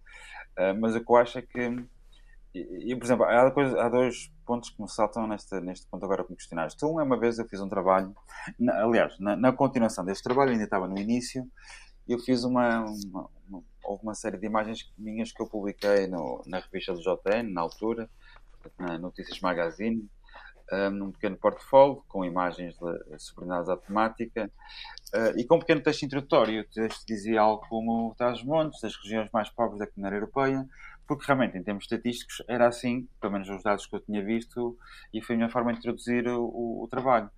Uh, 0.58 0.80
mas 0.80 0.96
o 0.96 1.04
que 1.04 1.12
eu 1.12 1.16
acho 1.16 1.40
é 1.40 1.42
que 1.42 1.86
e, 2.54 2.96
por 2.96 3.06
exemplo, 3.06 3.26
há, 3.26 3.52
coisa, 3.52 3.80
há, 3.82 3.90
dois 3.90 4.32
pontos 4.46 4.72
que 4.72 4.82
me 4.82 4.90
saltam 4.90 5.28
neste, 5.28 5.60
neste 5.62 5.86
ponto 5.88 6.04
agora 6.04 6.24
que 6.24 6.32
me 6.32 6.36
questionaste. 6.36 6.84
Um 6.84 7.00
é 7.00 7.04
uma 7.04 7.18
vez 7.18 7.38
eu 7.38 7.48
fiz 7.48 7.62
um 7.62 7.70
trabalho, 7.70 8.16
na, 8.60 8.84
aliás, 8.84 9.20
na, 9.20 9.36
na, 9.36 9.54
continuação 9.54 10.04
deste 10.04 10.24
trabalho, 10.24 10.52
ainda 10.52 10.64
estava 10.64 10.88
no 10.88 10.98
início, 10.98 11.48
eu 12.08 12.18
fiz 12.18 12.44
uma, 12.44 12.86
uma, 12.86 13.30
uma, 13.48 13.64
houve 13.84 14.04
uma 14.04 14.16
série 14.16 14.38
de 14.38 14.48
imagens 14.48 14.92
minhas 14.98 15.32
que 15.32 15.42
eu 15.42 15.48
publiquei 15.48 16.08
no, 16.08 16.42
na 16.48 16.60
revista 16.60 16.94
do 16.94 17.02
JN, 17.02 17.54
na 17.54 17.62
altura, 17.62 18.10
na 18.80 18.98
Notícias 18.98 19.40
Magazine, 19.42 20.10
um, 20.72 20.90
num 20.90 21.12
pequeno 21.12 21.38
portfólio 21.38 22.04
com 22.08 22.26
imagens 22.26 22.76
subordinadas 23.18 23.70
à 23.70 23.78
temática 23.78 24.52
uh, 25.14 25.38
e 25.40 25.44
com 25.44 25.56
um 25.56 25.60
pequeno 25.60 25.82
texto 25.82 26.04
introdutório. 26.04 26.62
O 26.62 26.66
texto 26.66 27.06
dizia 27.06 27.42
algo 27.42 27.66
como 27.68 28.14
traz 28.18 28.44
montes 28.44 28.82
das 28.82 28.96
regiões 28.96 29.30
mais 29.32 29.50
pobres 29.50 29.80
da 29.80 29.88
comunidade 29.88 30.16
europeia, 30.16 30.68
porque 31.10 31.26
realmente, 31.26 31.58
em 31.58 31.64
termos 31.64 31.86
estatísticos, 31.86 32.44
era 32.48 32.68
assim, 32.68 33.10
pelo 33.20 33.34
menos 33.34 33.50
os 33.50 33.64
dados 33.64 33.88
que 33.88 33.96
eu 33.96 34.00
tinha 34.00 34.24
visto, 34.24 34.78
e 35.12 35.20
foi 35.20 35.34
a 35.34 35.38
minha 35.38 35.50
forma 35.50 35.74
de 35.74 35.80
introduzir 35.80 36.28
o, 36.28 36.84
o, 36.84 36.88
trabalho. 36.88 37.32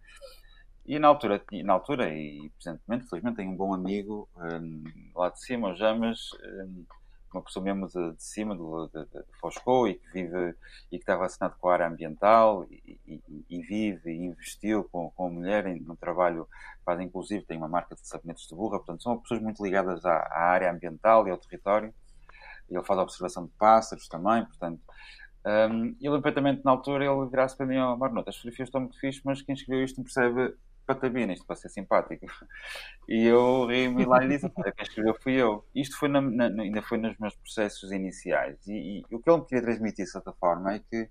E 0.85 0.99
na 0.99 1.07
altura, 1.07 1.41
na 1.63 1.71
altura 1.71 2.13
e 2.13 2.51
presentemente, 2.61 3.09
felizmente, 3.09 3.37
tenho 3.37 3.51
um 3.51 3.55
bom 3.55 3.73
amigo 3.73 4.27
um, 4.35 4.83
lá 5.15 5.29
de 5.29 5.39
cima, 5.39 5.69
o 5.69 5.75
Jamas, 5.75 6.31
um, 6.43 6.85
uma 7.33 7.41
pessoa 7.41 7.63
mesmo 7.63 7.87
de, 7.87 8.13
de 8.13 8.21
cima, 8.21 8.57
de, 8.57 8.61
de, 8.91 9.05
de 9.05 9.39
Foscou, 9.39 9.87
e 9.87 9.93
que 9.93 10.11
vive 10.11 10.53
e 10.91 10.97
que 10.97 11.03
está 11.03 11.15
relacionado 11.15 11.57
com 11.57 11.69
a 11.69 11.73
área 11.73 11.87
ambiental 11.87 12.65
e, 12.69 12.99
e, 13.07 13.45
e 13.49 13.61
vive 13.61 14.11
e 14.11 14.25
investiu 14.25 14.83
com, 14.91 15.09
com 15.11 15.27
a 15.27 15.29
mulher 15.29 15.65
em, 15.65 15.79
no 15.79 15.95
trabalho, 15.95 16.45
faz 16.83 16.99
inclusive, 16.99 17.45
tem 17.45 17.57
uma 17.57 17.69
marca 17.69 17.95
de 17.95 18.05
sabonetes 18.05 18.49
de 18.49 18.53
burra, 18.53 18.79
portanto, 18.79 19.01
são 19.01 19.17
pessoas 19.17 19.41
muito 19.41 19.63
ligadas 19.63 20.03
à, 20.05 20.17
à 20.17 20.41
área 20.49 20.69
ambiental 20.69 21.25
e 21.25 21.31
ao 21.31 21.37
território. 21.37 21.93
Ele 22.71 22.83
faz 22.83 22.99
observação 22.99 23.45
de 23.45 23.51
pássaros 23.57 24.07
também, 24.07 24.45
portanto, 24.45 24.81
um, 25.45 25.95
ele 25.99 26.21
perfeitamente 26.21 26.63
na 26.63 26.71
altura 26.71 27.05
ele 27.05 27.29
virasse 27.29 27.57
para 27.57 27.65
mim, 27.65 27.77
oh, 27.77 27.97
Marnota, 27.97 28.29
as 28.29 28.37
fotografias 28.37 28.67
estão 28.67 28.81
muito 28.81 28.99
fixas, 28.99 29.23
mas 29.23 29.41
quem 29.41 29.53
escreveu 29.53 29.83
isto 29.83 29.97
não 29.97 30.03
percebe 30.03 30.55
patabina, 30.85 31.33
isto 31.33 31.45
para 31.45 31.55
ser 31.55 31.69
simpático. 31.69 32.25
E 33.07 33.25
eu 33.25 33.65
ri-me 33.65 34.05
lá 34.05 34.23
e 34.23 34.27
disse, 34.27 34.49
quem 34.49 34.73
escreveu 34.81 35.15
fui 35.21 35.33
eu. 35.33 35.65
Isto 35.75 35.97
foi 35.97 36.09
na, 36.09 36.21
na, 36.21 36.45
ainda 36.61 36.81
foi 36.81 36.97
nos 36.97 37.17
meus 37.17 37.35
processos 37.35 37.91
iniciais. 37.91 38.57
E, 38.67 39.03
e, 39.09 39.15
o 39.15 39.19
que 39.19 39.29
ele 39.29 39.39
me 39.39 39.45
queria 39.45 39.63
transmitir, 39.63 40.05
de 40.05 40.11
certa 40.11 40.31
forma, 40.33 40.75
é 40.75 40.79
que 40.79 41.09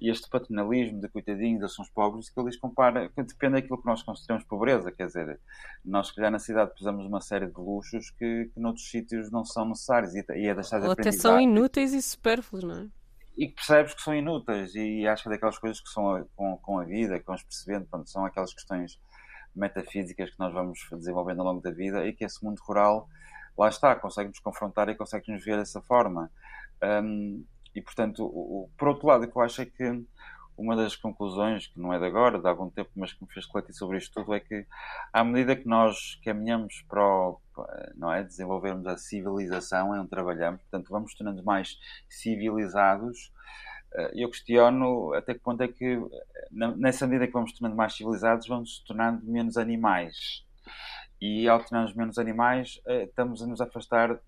este 0.00 0.28
paternalismo 0.28 1.00
de 1.00 1.08
coitadinhos, 1.08 1.60
eles 1.60 1.74
são 1.74 1.84
os 1.84 1.90
pobres, 1.90 2.28
que 2.28 2.38
eles 2.38 2.56
compara, 2.56 3.08
que 3.08 3.22
depende 3.22 3.54
daquilo 3.54 3.80
que 3.80 3.86
nós 3.86 4.02
consideramos 4.02 4.44
pobreza, 4.44 4.92
quer 4.92 5.06
dizer, 5.06 5.40
nós 5.84 6.10
que 6.10 6.20
já 6.20 6.30
na 6.30 6.38
cidade 6.38 6.70
precisamos 6.70 7.06
uma 7.06 7.20
série 7.20 7.46
de 7.46 7.58
luxos 7.58 8.10
que, 8.10 8.50
que 8.52 8.60
noutros 8.60 8.90
sítios 8.90 9.30
não 9.30 9.44
são 9.44 9.68
necessários 9.68 10.14
e, 10.14 10.24
e 10.36 10.46
é 10.46 10.54
deixar 10.54 10.80
de 10.80 10.86
Ou 10.86 10.92
até 10.92 11.12
são 11.12 11.40
inúteis 11.40 11.92
e 11.92 12.02
supérfluos, 12.02 12.64
não 12.64 12.74
é? 12.74 12.88
e 13.36 13.48
que 13.48 13.54
percebes 13.54 13.94
que 13.94 14.02
são 14.02 14.14
inúteis 14.14 14.74
e 14.74 15.06
acho 15.06 15.24
que 15.24 15.28
é 15.28 15.32
daquelas 15.32 15.58
coisas 15.58 15.80
que 15.80 15.88
são 15.88 16.14
a, 16.14 16.24
com, 16.36 16.56
com 16.58 16.78
a 16.78 16.84
vida, 16.84 17.18
que 17.18 17.26
vamos 17.26 17.42
percebendo, 17.42 17.86
pronto, 17.86 18.08
são 18.08 18.24
aquelas 18.24 18.54
questões 18.54 19.00
metafísicas 19.54 20.30
que 20.30 20.38
nós 20.38 20.52
vamos 20.52 20.78
desenvolvendo 20.92 21.40
ao 21.40 21.46
longo 21.46 21.60
da 21.60 21.70
vida 21.70 22.06
e 22.06 22.12
que 22.12 22.24
esse 22.24 22.44
mundo 22.44 22.60
rural, 22.60 23.08
lá 23.56 23.68
está, 23.68 23.94
consegue-nos 23.94 24.38
confrontar 24.38 24.88
e 24.88 24.94
consegue-nos 24.94 25.44
ver 25.44 25.58
dessa 25.58 25.80
forma. 25.82 26.30
Um, 26.82 27.44
e, 27.74 27.82
portanto, 27.82 28.24
o, 28.24 28.64
o, 28.64 28.70
por 28.76 28.88
outro 28.88 29.06
lado, 29.06 29.24
o 29.24 29.30
que 29.30 29.36
eu 29.36 29.42
acho 29.42 29.62
é 29.62 29.66
que 29.66 30.04
uma 30.56 30.76
das 30.76 30.94
conclusões, 30.94 31.66
que 31.66 31.80
não 31.80 31.92
é 31.92 31.98
de 31.98 32.06
agora, 32.06 32.38
de 32.38 32.46
algum 32.46 32.70
tempo, 32.70 32.90
mas 32.94 33.12
que 33.12 33.24
me 33.24 33.32
fez 33.32 33.46
refletir 33.46 33.74
sobre 33.74 33.98
isto 33.98 34.14
tudo, 34.14 34.34
é 34.34 34.40
que 34.40 34.66
à 35.12 35.24
medida 35.24 35.56
que 35.56 35.66
nós 35.66 36.18
caminhamos 36.24 36.84
para 36.88 37.04
o, 37.04 37.40
não 37.96 38.12
é, 38.12 38.22
desenvolvermos 38.22 38.86
a 38.86 38.96
civilização 38.96 39.94
em 39.94 39.98
onde 39.98 40.10
trabalhamos, 40.10 40.60
portanto, 40.62 40.90
vamos 40.90 41.14
tornando 41.14 41.42
mais 41.42 41.78
civilizados, 42.08 43.32
eh, 43.94 44.12
eu 44.14 44.28
questiono 44.30 45.14
até 45.14 45.34
que 45.34 45.40
ponto 45.40 45.62
é 45.62 45.68
que, 45.68 46.00
nessa 46.50 47.06
medida 47.06 47.26
que 47.26 47.32
vamos 47.32 47.52
tornando 47.52 47.76
mais 47.76 47.94
civilizados, 47.94 48.46
vamos 48.46 48.80
tornando 48.86 49.24
menos 49.24 49.56
animais. 49.56 50.44
E 51.20 51.48
ao 51.48 51.60
tornarmos 51.60 51.94
menos 51.94 52.18
animais, 52.18 52.80
eh, 52.86 53.04
estamos 53.04 53.42
a 53.42 53.46
nos 53.46 53.60
afastar 53.60 54.20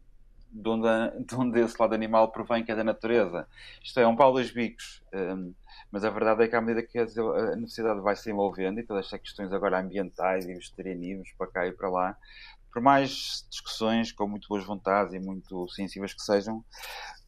de 0.57 0.69
onde, 0.69 1.25
de 1.25 1.35
onde 1.35 1.61
esse 1.61 1.77
lado 1.79 1.95
animal 1.95 2.33
provém, 2.33 2.65
que 2.65 2.73
é 2.73 2.75
da 2.75 2.85
natureza. 2.85 3.47
Isto 3.83 4.01
é 4.01 4.07
um 4.07 4.17
pau 4.17 4.33
dos 4.33 4.51
bicos. 4.51 5.03
Um, 5.13 5.53
mas 5.93 6.05
a 6.05 6.11
verdade 6.11 6.45
é 6.45 6.49
que 6.49 6.57
à 6.57 6.61
medida 6.61 6.83
que 6.83 6.99
a 6.99 7.57
necessidade 7.57 8.01
vai 8.01 8.17
se 8.17 8.31
envolvendo 8.31 8.81
e 8.81 8.83
todas 8.83 9.05
estas 9.05 9.21
questões 9.21 9.53
agora 9.53 9.79
ambientais 9.79 10.45
e 10.47 10.55
vegetarianismos 10.55 11.33
para 11.39 11.47
cá 11.47 11.67
e 11.67 11.73
para 11.73 11.89
lá, 11.89 12.17
por 12.73 12.83
mais 12.83 13.47
discussões 13.49 14.13
com 14.13 14.27
muito 14.27 14.49
boas 14.49 14.65
vontades 14.65 15.15
e 15.15 15.19
muito 15.19 15.69
sensíveis 15.69 16.13
que 16.13 16.23
sejam, 16.23 16.65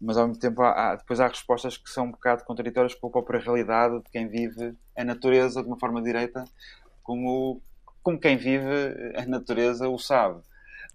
mas 0.01 0.17
ao 0.17 0.27
mesmo 0.27 0.41
tempo 0.41 0.63
há, 0.63 0.71
há, 0.71 0.97
depois 0.97 1.21
há 1.21 1.29
respostas 1.29 1.77
que 1.77 1.89
são 1.89 2.07
um 2.07 2.11
bocado 2.11 2.45
contraditórias 2.45 2.95
com 2.95 3.07
a 3.07 3.11
própria 3.11 3.41
realidade 3.41 4.03
de 4.03 4.11
quem 4.11 4.29
vive 4.29 4.75
a 4.97 5.05
natureza 5.05 5.63
de 5.63 5.69
uma 5.69 5.79
forma 5.79 6.03
direita, 6.03 6.45
como, 7.03 7.63
como 8.03 8.19
quem 8.19 8.37
vive 8.37 9.15
a 9.17 9.25
natureza 9.27 9.89
o 9.89 9.99
sabe. 9.99 10.43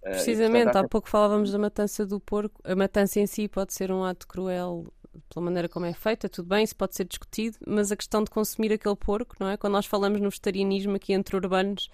Eh, 0.04 0.12
Precisamente, 0.12 0.62
e, 0.62 0.64
portanto, 0.66 0.86
há 0.86 0.88
pouco 0.88 1.10
falávamos 1.10 1.52
da 1.52 1.58
matança 1.58 2.06
do 2.06 2.20
porco. 2.20 2.62
A 2.64 2.76
matança 2.76 3.20
em 3.20 3.26
si 3.26 3.48
pode 3.48 3.74
ser 3.74 3.92
um 3.92 4.04
ato 4.04 4.28
cruel 4.28 4.86
pela 5.30 5.46
maneira 5.46 5.70
como 5.70 5.86
é 5.86 5.94
feita, 5.94 6.28
tudo 6.28 6.48
bem, 6.48 6.64
isso 6.64 6.76
pode 6.76 6.96
ser 6.96 7.06
discutido, 7.06 7.58
mas 7.68 7.92
a 7.92 7.96
questão 7.96 8.24
de 8.24 8.32
consumir 8.32 8.74
aquele 8.74 8.96
porco, 8.96 9.36
não 9.40 9.48
é? 9.48 9.58
Quando 9.58 9.74
nós 9.74 9.86
falamos 9.86 10.20
no 10.20 10.30
vegetarianismo 10.30 10.96
aqui 10.96 11.14
entre 11.14 11.36
urbanos 11.36 11.90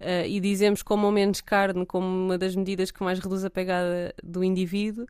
uh, 0.00 0.26
e 0.26 0.40
dizemos 0.40 0.82
comam 0.82 1.10
menos 1.12 1.40
carne 1.40 1.86
como 1.86 2.06
uma 2.06 2.38
das 2.38 2.56
medidas 2.56 2.90
que 2.90 3.02
mais 3.02 3.18
reduz 3.18 3.44
a 3.44 3.50
pegada 3.50 4.14
do 4.22 4.42
indivíduo, 4.42 5.06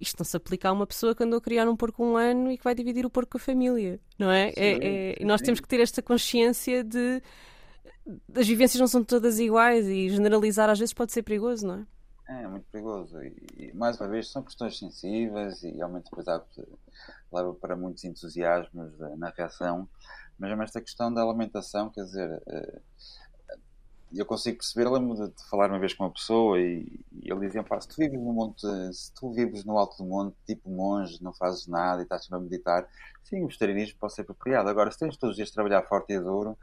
isto 0.00 0.18
não 0.18 0.24
se 0.24 0.36
aplica 0.36 0.68
a 0.68 0.72
uma 0.72 0.86
pessoa 0.86 1.14
que 1.14 1.22
andou 1.22 1.38
a 1.38 1.42
criar 1.42 1.68
um 1.68 1.76
porco 1.76 2.04
um 2.04 2.16
ano 2.16 2.50
e 2.52 2.56
que 2.56 2.64
vai 2.64 2.74
dividir 2.74 3.04
o 3.04 3.10
porco 3.10 3.32
com 3.32 3.38
a 3.38 3.40
família, 3.40 4.00
não 4.18 4.30
é? 4.30 4.50
Sim, 4.52 4.54
é, 4.56 5.16
é 5.20 5.24
nós 5.24 5.40
temos 5.40 5.60
que 5.60 5.68
ter 5.68 5.80
esta 5.80 6.00
consciência 6.00 6.84
de 6.84 7.20
as 8.34 8.46
vivências 8.46 8.80
não 8.80 8.86
são 8.86 9.04
todas 9.04 9.38
iguais 9.38 9.86
e 9.86 10.08
generalizar 10.08 10.70
às 10.70 10.78
vezes 10.78 10.94
pode 10.94 11.12
ser 11.12 11.22
perigoso, 11.22 11.66
não 11.66 11.74
é? 11.74 11.86
É, 12.28 12.46
muito 12.46 12.66
perigoso. 12.70 13.22
E, 13.22 13.34
e, 13.56 13.72
mais 13.72 13.98
uma 13.98 14.08
vez, 14.08 14.30
são 14.30 14.42
questões 14.42 14.78
sensíveis 14.78 15.62
e 15.62 15.70
realmente 15.70 16.04
depois 16.04 16.28
há, 16.28 16.42
leva 17.32 17.54
para 17.54 17.74
muitos 17.74 18.04
entusiasmos 18.04 18.92
na 19.16 19.30
reação. 19.30 19.88
Mas 20.38 20.58
esta 20.60 20.80
questão 20.80 21.12
da 21.12 21.22
alimentação, 21.22 21.90
quer 21.90 22.04
dizer, 22.04 22.42
eh, 22.46 22.80
eu 24.14 24.24
consigo 24.24 24.58
perceber, 24.58 24.88
lembro 24.88 25.28
de, 25.28 25.48
falar 25.48 25.68
uma 25.68 25.78
vez 25.78 25.92
com 25.92 26.04
uma 26.04 26.12
pessoa 26.12 26.60
e, 26.60 27.00
e 27.12 27.30
ele 27.30 27.40
dizia, 27.40 27.62
pá, 27.62 27.80
se 27.80 27.88
tu 27.88 27.96
vives 27.96 28.20
no 28.20 28.32
monte, 28.32 28.66
se 28.92 29.12
tu 29.14 29.32
vives 29.32 29.64
no 29.64 29.76
alto 29.76 29.96
do 29.96 30.08
monte, 30.08 30.36
tipo 30.46 30.70
monge, 30.70 31.22
não 31.22 31.32
fazes 31.32 31.66
nada 31.66 32.00
e 32.00 32.04
estás 32.04 32.24
sempre 32.24 32.38
a 32.38 32.42
meditar, 32.42 32.88
sim, 33.24 33.42
o 33.42 33.46
vegetarianismo 33.46 33.98
pode 33.98 34.14
ser 34.14 34.22
apropriado. 34.22 34.68
Agora, 34.68 34.90
se 34.90 34.98
tens 34.98 35.16
todos 35.16 35.32
os 35.32 35.36
dias 35.36 35.48
de 35.48 35.54
trabalhar 35.54 35.82
forte 35.82 36.12
e 36.12 36.20
duro, 36.20 36.56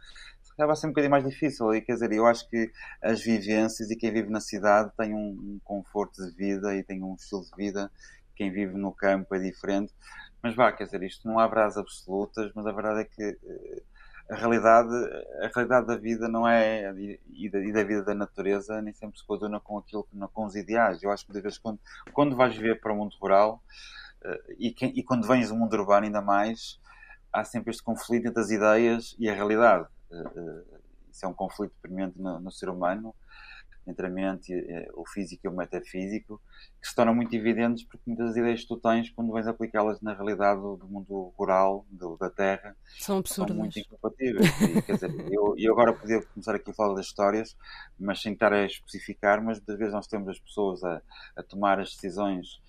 já 0.58 0.66
vai 0.66 0.76
ser 0.76 0.88
um 0.88 0.90
bocadinho 0.90 1.12
mais 1.12 1.24
difícil. 1.24 1.74
E 1.74 1.82
quer 1.82 1.94
dizer, 1.94 2.12
eu 2.12 2.26
acho 2.26 2.50
que 2.50 2.72
as 3.02 3.22
vivências 3.22 3.92
e 3.92 3.96
quem 3.96 4.12
vive 4.12 4.30
na 4.30 4.40
cidade 4.40 4.92
tem 4.98 5.14
um, 5.14 5.30
um 5.30 5.60
conforto 5.64 6.26
de 6.26 6.32
vida 6.36 6.76
e 6.76 6.84
tem 6.84 7.04
um 7.04 7.16
estilo 7.16 7.44
de 7.44 7.52
vida. 7.56 7.92
Quem 8.36 8.52
vive 8.52 8.76
no 8.76 8.92
campo 8.92 9.36
é 9.36 9.40
diferente. 9.40 9.94
Mas 10.42 10.56
vá, 10.56 10.72
quer 10.72 10.86
dizer, 10.86 11.04
isto 11.04 11.28
não 11.28 11.40
há 11.40 11.48
verdades 11.48 11.78
absolutas, 11.78 12.52
mas 12.54 12.66
a 12.68 12.72
verdade 12.72 13.02
é 13.02 13.04
que 13.04 13.24
eh, 13.24 13.82
a 14.30 14.36
realidade, 14.36 14.94
a 15.42 15.48
realidade 15.54 15.88
da 15.88 15.96
vida 15.96 16.28
não 16.28 16.48
é 16.48 16.92
e 17.34 17.50
da, 17.50 17.60
e 17.60 17.72
da 17.72 17.84
vida 17.84 18.04
da 18.04 18.16
natureza 18.16 18.82
nem 18.82 18.94
sempre 18.94 19.20
se 19.20 19.26
coaduna 19.26 19.60
com 19.60 19.78
aquilo 19.78 20.08
com 20.34 20.46
os 20.46 20.56
ideais. 20.56 21.02
Eu 21.02 21.12
acho 21.12 21.26
que 21.26 21.34
de 21.34 21.42
vez 21.42 21.58
quando 21.58 21.80
quando 22.14 22.36
vais 22.36 22.56
viver 22.56 22.80
para 22.80 22.94
o 22.94 22.96
mundo 22.96 23.16
rural 23.20 23.64
uh, 24.24 24.54
e, 24.58 24.76
e 24.82 25.04
quando 25.04 25.28
vens 25.28 25.50
do 25.50 25.56
mundo 25.56 25.74
urbano 25.74 26.06
ainda 26.06 26.22
mais 26.22 26.80
há 27.32 27.44
sempre 27.44 27.72
este 27.72 27.84
conflito 27.84 28.28
entre 28.28 28.42
as 28.42 28.50
ideias 28.50 29.16
e 29.20 29.30
a 29.30 29.34
realidade. 29.34 29.88
Isso 31.12 31.26
é 31.26 31.28
um 31.28 31.34
conflito 31.34 31.74
premente 31.82 32.20
no, 32.20 32.40
no, 32.40 32.52
ser 32.52 32.70
humano, 32.70 33.16
entre 33.88 34.08
a 34.08 34.10
mente, 34.10 34.54
uh, 34.54 35.00
o 35.00 35.06
físico 35.08 35.46
e 35.46 35.48
o 35.48 35.52
metafísico, 35.52 36.42
que 36.82 36.88
se 36.88 36.96
tornam 36.96 37.16
muito 37.16 37.34
evidentes 37.36 37.84
porque 37.84 38.04
muitas 38.06 38.28
das 38.28 38.36
ideias 38.36 38.62
que 38.62 38.68
tu 38.68 38.78
tens, 38.78 39.10
quando 39.12 39.32
vens 39.32 39.48
aplicá-las 39.48 40.02
na 40.02 40.14
realidade 40.14 40.60
do, 40.60 40.76
do 40.76 40.88
mundo 40.88 41.34
rural, 41.38 41.86
do, 41.90 42.18
da 42.18 42.30
terra, 42.30 42.76
são, 43.00 43.24
são 43.26 43.46
muito 43.48 43.80
incompatíveis. 43.80 44.46
e, 44.62 44.82
quer 44.82 44.94
dizer, 44.94 45.12
eu, 45.32 45.56
eu 45.58 45.72
agora 45.72 45.94
podia 45.94 46.22
começar 46.22 46.56
aqui 46.56 46.72
a 46.72 46.74
falar 46.74 46.96
das 46.96 47.06
histórias, 47.06 47.56
mas 48.00 48.22
sem 48.22 48.34
estar 48.34 48.52
a 48.52 48.66
especificar, 48.66 49.42
mas 49.42 49.60
muitas 49.60 49.78
vezes 49.78 49.94
nós 49.94 50.08
temos 50.08 50.28
as 50.28 50.40
pessoas 50.40 50.84
a, 50.84 51.02
a 51.36 51.44
tomar 51.44 51.80
as 51.80 51.92
decisões 51.92 52.60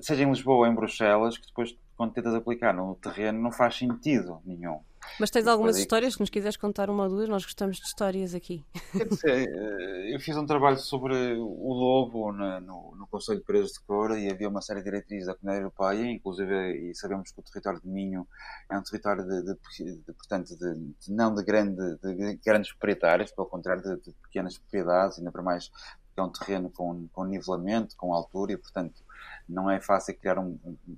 seja 0.00 0.22
em 0.22 0.30
Lisboa 0.30 0.58
ou 0.58 0.66
em 0.66 0.74
Bruxelas, 0.74 1.38
que 1.38 1.46
depois, 1.46 1.76
quando 1.96 2.12
tentas 2.12 2.34
aplicar 2.34 2.74
no 2.74 2.94
terreno, 2.96 3.40
não 3.40 3.52
faz 3.52 3.76
sentido 3.76 4.40
nenhum. 4.44 4.80
Mas 5.18 5.30
tens 5.30 5.46
algumas 5.46 5.76
histórias 5.76 6.14
que 6.14 6.20
nos 6.20 6.30
quiseres 6.30 6.56
contar 6.56 6.88
uma 6.90 7.04
ou 7.04 7.08
duas? 7.08 7.28
Nós 7.28 7.44
gostamos 7.44 7.76
de 7.78 7.84
histórias 7.84 8.34
aqui. 8.34 8.64
Quer 8.92 9.08
dizer, 9.08 9.48
eh, 9.48 10.14
eu 10.14 10.20
fiz 10.20 10.36
um 10.36 10.46
trabalho 10.46 10.78
sobre 10.78 11.34
o 11.34 11.72
lobo 11.72 12.32
no, 12.32 12.60
no, 12.60 12.96
no 12.96 13.06
Conselho 13.06 13.40
de 13.40 13.44
Presos 13.44 13.72
de 13.72 13.80
Cora 13.80 14.18
e 14.18 14.30
havia 14.30 14.48
uma 14.48 14.60
série 14.60 14.80
de 14.80 14.84
diretrizes 14.84 15.26
da 15.26 15.34
Comunidade 15.34 15.64
Europeia, 15.64 16.10
inclusive, 16.10 16.90
e 16.90 16.94
sabemos 16.94 17.30
que 17.32 17.40
o 17.40 17.42
território 17.42 17.80
de 17.80 17.88
Minho 17.88 18.26
é 18.70 18.78
um 18.78 18.82
território 18.82 19.24
de, 19.24 19.42
de, 19.42 19.96
de 19.96 20.12
portanto, 20.12 20.56
de, 20.56 20.74
de, 20.74 21.12
não 21.12 21.34
de, 21.34 21.42
grande, 21.44 21.96
de 22.02 22.36
grandes 22.44 22.70
proprietários, 22.72 23.30
pelo 23.32 23.46
contrário 23.46 23.82
de, 23.82 24.12
pequenas 24.22 24.58
propriedades, 24.58 25.18
ainda 25.18 25.32
para 25.32 25.42
mais 25.42 25.68
que 25.68 26.18
é 26.18 26.22
um 26.22 26.30
terreno 26.30 26.70
com, 26.70 27.08
com 27.12 27.24
nivelamento, 27.24 27.96
com 27.96 28.12
altura, 28.12 28.52
e 28.52 28.56
portanto 28.56 29.02
não 29.48 29.70
é 29.70 29.80
fácil 29.80 30.16
criar 30.16 30.38
um, 30.38 30.58
um 30.64 30.96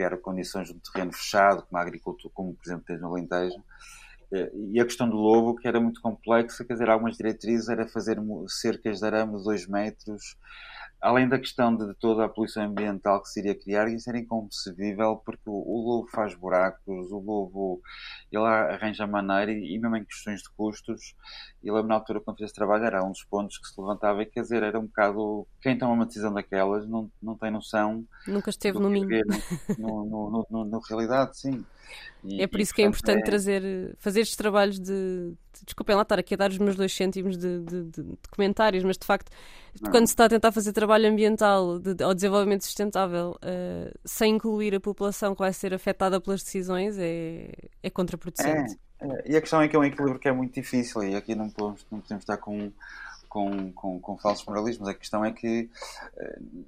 criar 0.00 0.16
condições 0.16 0.68
de 0.68 0.74
um 0.74 0.78
terreno 0.78 1.12
fechado, 1.12 1.62
como 1.62 1.78
a 1.78 1.82
agricultura, 1.82 2.32
como 2.34 2.54
por 2.54 2.66
exemplo 2.66 2.84
tens 2.86 3.00
no 3.00 3.08
Alentejo. 3.08 3.62
Eh, 4.32 4.50
e 4.72 4.80
a 4.80 4.84
questão 4.84 5.08
do 5.08 5.16
lobo, 5.16 5.56
que 5.56 5.68
era 5.68 5.78
muito 5.78 6.00
complexa, 6.00 6.64
quer 6.64 6.72
dizer, 6.72 6.88
algumas 6.88 7.16
diretrizes 7.16 7.68
era 7.68 7.86
fazer 7.86 8.18
cercas 8.48 9.00
de 9.00 9.06
arame 9.06 9.36
de 9.36 9.44
2 9.44 9.66
metros 9.66 10.36
além 11.00 11.26
da 11.26 11.38
questão 11.38 11.74
de, 11.74 11.94
toda 11.94 12.24
a 12.24 12.28
poluição 12.28 12.62
ambiental 12.62 13.22
que 13.22 13.28
se 13.28 13.40
iria 13.40 13.54
criar, 13.54 13.88
isso 13.88 14.08
era 14.08 14.18
inconcebível 14.18 15.16
porque 15.24 15.42
o, 15.46 15.82
lobo 15.82 16.08
faz 16.08 16.34
buracos, 16.34 17.10
o 17.10 17.18
lobo 17.18 17.80
ele 18.30 18.44
arranja 18.44 19.06
maneira 19.06 19.50
e 19.50 19.78
mesmo 19.78 19.96
em 19.96 20.04
questões 20.04 20.42
de 20.42 20.50
custos, 20.50 21.14
e 21.62 21.70
lembro 21.70 21.88
na 21.88 21.94
altura 21.96 22.20
quando 22.20 22.38
fiz 22.38 22.46
esse 22.46 22.54
trabalho 22.54 22.84
era 22.84 23.04
um 23.04 23.10
dos 23.10 23.24
pontos 23.24 23.58
que 23.58 23.68
se 23.68 23.80
levantava 23.80 24.22
e 24.22 24.26
quer 24.26 24.40
dizer, 24.42 24.62
era 24.62 24.78
um 24.78 24.86
bocado 24.86 25.46
quem 25.60 25.76
toma 25.76 25.92
uma 25.92 26.06
decisão 26.06 26.32
daquelas 26.32 26.86
não, 26.86 27.10
não 27.22 27.36
tem 27.36 27.50
noção 27.50 28.04
nunca 28.26 28.50
esteve 28.50 28.78
no 28.78 28.88
mínimo 28.88 29.24
no, 29.78 30.04
no, 30.04 30.46
no, 30.50 30.64
no, 30.64 30.80
realidade, 30.80 31.38
sim 31.38 31.64
e, 32.22 32.42
é 32.42 32.46
por 32.46 32.60
isso 32.60 32.74
que 32.74 32.82
é 32.82 32.84
importante 32.84 33.20
é... 33.20 33.24
trazer, 33.24 33.94
fazer 33.98 34.20
estes 34.20 34.36
trabalhos 34.36 34.78
de, 34.78 35.34
de. 35.52 35.64
Desculpem 35.64 35.96
lá 35.96 36.02
estar 36.02 36.18
aqui 36.18 36.34
a 36.34 36.36
dar 36.36 36.50
os 36.50 36.58
meus 36.58 36.76
dois 36.76 36.94
cêntimos 36.94 37.36
de, 37.36 37.60
de, 37.60 37.84
de 37.84 38.04
comentários, 38.30 38.84
mas 38.84 38.98
de 38.98 39.06
facto, 39.06 39.30
não. 39.80 39.90
quando 39.90 40.06
se 40.06 40.12
está 40.12 40.26
a 40.26 40.28
tentar 40.28 40.52
fazer 40.52 40.72
trabalho 40.72 41.08
ambiental 41.08 41.80
ao 42.02 42.14
desenvolvimento 42.14 42.64
sustentável 42.64 43.36
uh, 43.36 43.98
sem 44.04 44.34
incluir 44.34 44.74
a 44.74 44.80
população 44.80 45.34
que 45.34 45.40
vai 45.40 45.52
ser 45.52 45.72
afetada 45.72 46.20
pelas 46.20 46.42
decisões, 46.42 46.98
é, 46.98 47.50
é 47.82 47.90
contraproducente. 47.90 48.74
É, 48.74 48.89
é, 49.00 49.32
e 49.32 49.36
a 49.36 49.40
questão 49.40 49.60
é 49.60 49.68
que 49.68 49.76
é 49.76 49.78
um 49.78 49.84
equilíbrio 49.84 50.18
que 50.18 50.28
é 50.28 50.32
muito 50.32 50.54
difícil 50.54 51.02
e 51.02 51.16
aqui 51.16 51.34
não 51.34 51.50
podemos, 51.50 51.86
não 51.90 52.00
podemos 52.00 52.22
estar 52.22 52.36
com, 52.36 52.72
com, 53.28 53.72
com, 53.72 54.00
com 54.00 54.18
falsos 54.18 54.44
moralismos. 54.46 54.88
A 54.88 54.94
questão 54.94 55.24
é 55.24 55.32
que 55.32 55.70
uh, 56.16 56.66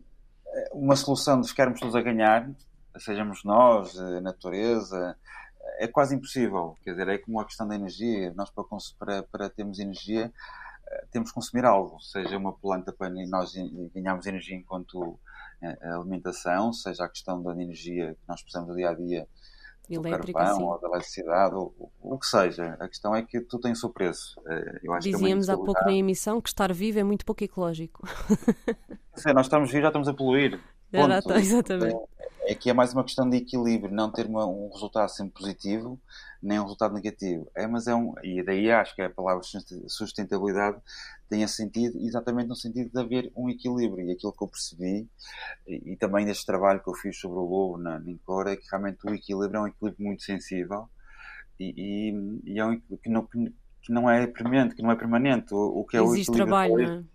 uma 0.73 0.97
solução 0.97 1.40
de 1.40 1.49
ficarmos 1.49 1.81
todos 1.81 1.95
a 1.95 2.03
ganhar 2.03 2.49
sejamos 2.99 3.45
nós, 3.45 3.99
a 3.99 4.21
natureza, 4.21 5.16
é 5.79 5.87
quase 5.87 6.14
impossível. 6.14 6.77
Quer 6.83 6.92
dizer, 6.92 7.09
é 7.09 7.18
como 7.18 7.40
a 7.40 7.45
questão 7.45 7.66
da 7.66 7.75
energia. 7.75 8.33
Nós, 8.35 8.51
para, 8.99 9.23
para, 9.23 9.51
termos 9.51 9.79
energia, 9.79 10.33
eh, 10.88 11.05
temos 11.11 11.31
que 11.31 11.35
consumir 11.35 11.64
algo, 11.64 12.01
seja 12.01 12.37
uma 12.37 12.53
planta 12.53 12.92
para 12.92 13.11
nós 13.29 13.53
ganharmos 13.95 14.27
energia 14.27 14.57
enquanto 14.57 15.18
eh, 15.62 15.79
alimentação, 15.95 16.73
seja 16.73 17.05
a 17.05 17.09
questão 17.09 17.42
da 17.42 17.53
energia 17.53 18.14
que 18.14 18.29
nós 18.29 18.42
precisamos 18.42 18.71
do 18.71 18.77
dia 18.77 18.90
a 18.90 18.95
dia, 18.95 19.29
do 19.88 20.33
carvão 20.33 20.57
sim. 20.57 20.62
ou 20.62 20.81
da 20.81 20.88
eletricidade, 20.88 21.55
ou, 21.55 21.92
o 22.01 22.18
que 22.18 22.27
seja. 22.27 22.77
A 22.81 22.88
questão 22.88 23.14
é 23.14 23.23
que 23.23 23.40
tudo 23.40 23.62
tem 23.62 23.73
o 23.73 23.77
seu 23.77 23.90
preço. 23.90 24.40
Eh, 24.47 24.81
eu 24.85 24.92
acho 24.92 25.09
Dizíamos 25.09 25.49
há 25.49 25.57
pouco 25.57 25.85
na 25.85 25.92
emissão 25.92 26.40
que 26.40 26.49
estar 26.49 26.73
vivo 26.73 26.99
é 26.99 27.05
muito 27.05 27.25
pouco 27.25 27.42
ecológico. 27.42 28.07
Sim, 29.14 29.33
nós 29.35 29.47
estamos 29.47 29.71
vivos, 29.71 29.83
já 29.83 29.88
estamos 29.88 30.09
a 30.09 30.14
poluir. 30.14 30.59
Ponto. 30.93 31.33
Exatamente. 31.39 31.97
É 32.45 32.55
que 32.55 32.69
é 32.69 32.73
mais 32.73 32.93
uma 32.93 33.05
questão 33.05 33.29
de 33.31 33.37
equilíbrio, 33.37 33.95
não 33.95 34.11
ter 34.11 34.27
uma, 34.27 34.45
um 34.47 34.69
resultado 34.69 35.09
sempre 35.09 35.41
positivo, 35.41 35.99
nem 36.43 36.59
um 36.59 36.65
resultado 36.65 36.93
negativo. 36.93 37.49
É, 37.55 37.69
mas 37.69 37.87
é 37.87 37.95
um, 37.95 38.15
e 38.23 38.43
daí 38.43 38.71
acho 38.71 38.97
que 38.97 39.03
a 39.03 39.09
palavra 39.09 39.43
sustentabilidade 39.87 40.77
tenha 41.29 41.47
sentido 41.47 41.99
exatamente 42.01 42.49
no 42.49 42.57
sentido 42.57 42.91
de 42.91 43.01
haver 43.01 43.33
um 43.37 43.49
equilíbrio. 43.49 44.07
E 44.07 44.13
aquilo 44.13 44.33
que 44.33 44.43
eu 44.43 44.49
percebi, 44.49 45.09
e, 45.67 45.93
e 45.93 45.97
também 45.97 46.27
deste 46.27 46.45
trabalho 46.45 46.83
que 46.83 46.91
eu 46.91 46.95
fiz 46.95 47.17
sobre 47.17 47.39
o 47.39 47.45
lobo 47.45 47.79
na 47.79 48.01
Nincora, 48.01 48.53
é 48.53 48.57
que 48.57 48.69
realmente 48.69 48.99
o 49.07 49.15
equilíbrio 49.15 49.59
é 49.59 49.61
um 49.61 49.69
equilíbrio 49.69 50.05
muito 50.05 50.25
sensível 50.25 50.89
e, 51.61 51.73
e, 51.77 52.53
e 52.53 52.59
é 52.59 52.67
um 52.67 52.79
que 52.81 53.09
não, 53.09 53.25
que 53.25 53.93
não 53.93 54.11
é 54.11 54.27
premente, 54.27 54.75
que 54.75 54.83
não 54.83 54.91
é 54.91 54.97
permanente. 54.97 55.55
O, 55.55 55.81
o 55.81 55.85
que 55.85 55.97
é 55.97 56.03
Existe 56.03 56.31
o 56.31 56.35
equilíbrio 56.35 56.47
trabalho, 56.47 56.81
é? 56.81 56.97
é? 56.99 57.12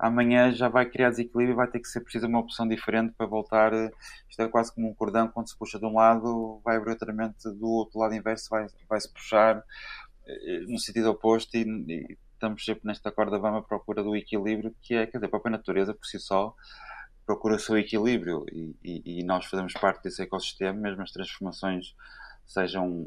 Amanhã 0.00 0.52
já 0.52 0.68
vai 0.68 0.86
criar 0.86 1.10
desequilíbrio 1.10 1.52
e 1.52 1.56
vai 1.56 1.68
ter 1.68 1.80
que 1.80 1.88
ser 1.88 2.00
preciso 2.00 2.26
uma 2.26 2.40
opção 2.40 2.66
diferente 2.66 3.14
para 3.16 3.26
voltar. 3.26 3.72
Eh, 3.72 3.90
isto 4.28 4.42
é 4.42 4.48
quase 4.48 4.74
como 4.74 4.88
um 4.88 4.94
cordão, 4.94 5.28
quando 5.28 5.48
se 5.48 5.56
puxa 5.56 5.78
de 5.78 5.86
um 5.86 5.94
lado, 5.94 6.60
vai 6.64 6.78
obrigatoriamente 6.78 7.48
do 7.50 7.68
outro 7.68 7.98
lado 8.00 8.14
inverso, 8.14 8.48
vai, 8.50 8.66
vai 8.88 8.98
puxar 9.14 9.62
eh, 10.26 10.60
no 10.68 10.78
sentido 10.78 11.10
oposto 11.10 11.56
e, 11.56 11.62
e 11.62 12.18
estamos 12.32 12.64
sempre 12.64 12.86
nesta 12.86 13.12
corda 13.12 13.38
vamos 13.38 13.60
à 13.60 13.62
procura 13.62 14.02
do 14.02 14.16
equilíbrio, 14.16 14.74
que 14.80 14.94
é, 14.94 15.06
quer 15.06 15.18
dizer, 15.18 15.26
a 15.26 15.28
própria 15.30 15.52
natureza 15.52 15.92
por 15.94 16.06
si 16.06 16.18
só 16.18 16.54
procura 17.26 17.56
o 17.56 17.58
seu 17.58 17.78
equilíbrio 17.78 18.46
e, 18.50 18.74
e, 18.82 19.20
e 19.20 19.24
nós 19.24 19.44
fazemos 19.44 19.74
parte 19.74 20.02
desse 20.04 20.22
ecossistema, 20.22 20.80
mesmo 20.80 21.02
as 21.02 21.12
transformações 21.12 21.94
sejam 22.46 23.06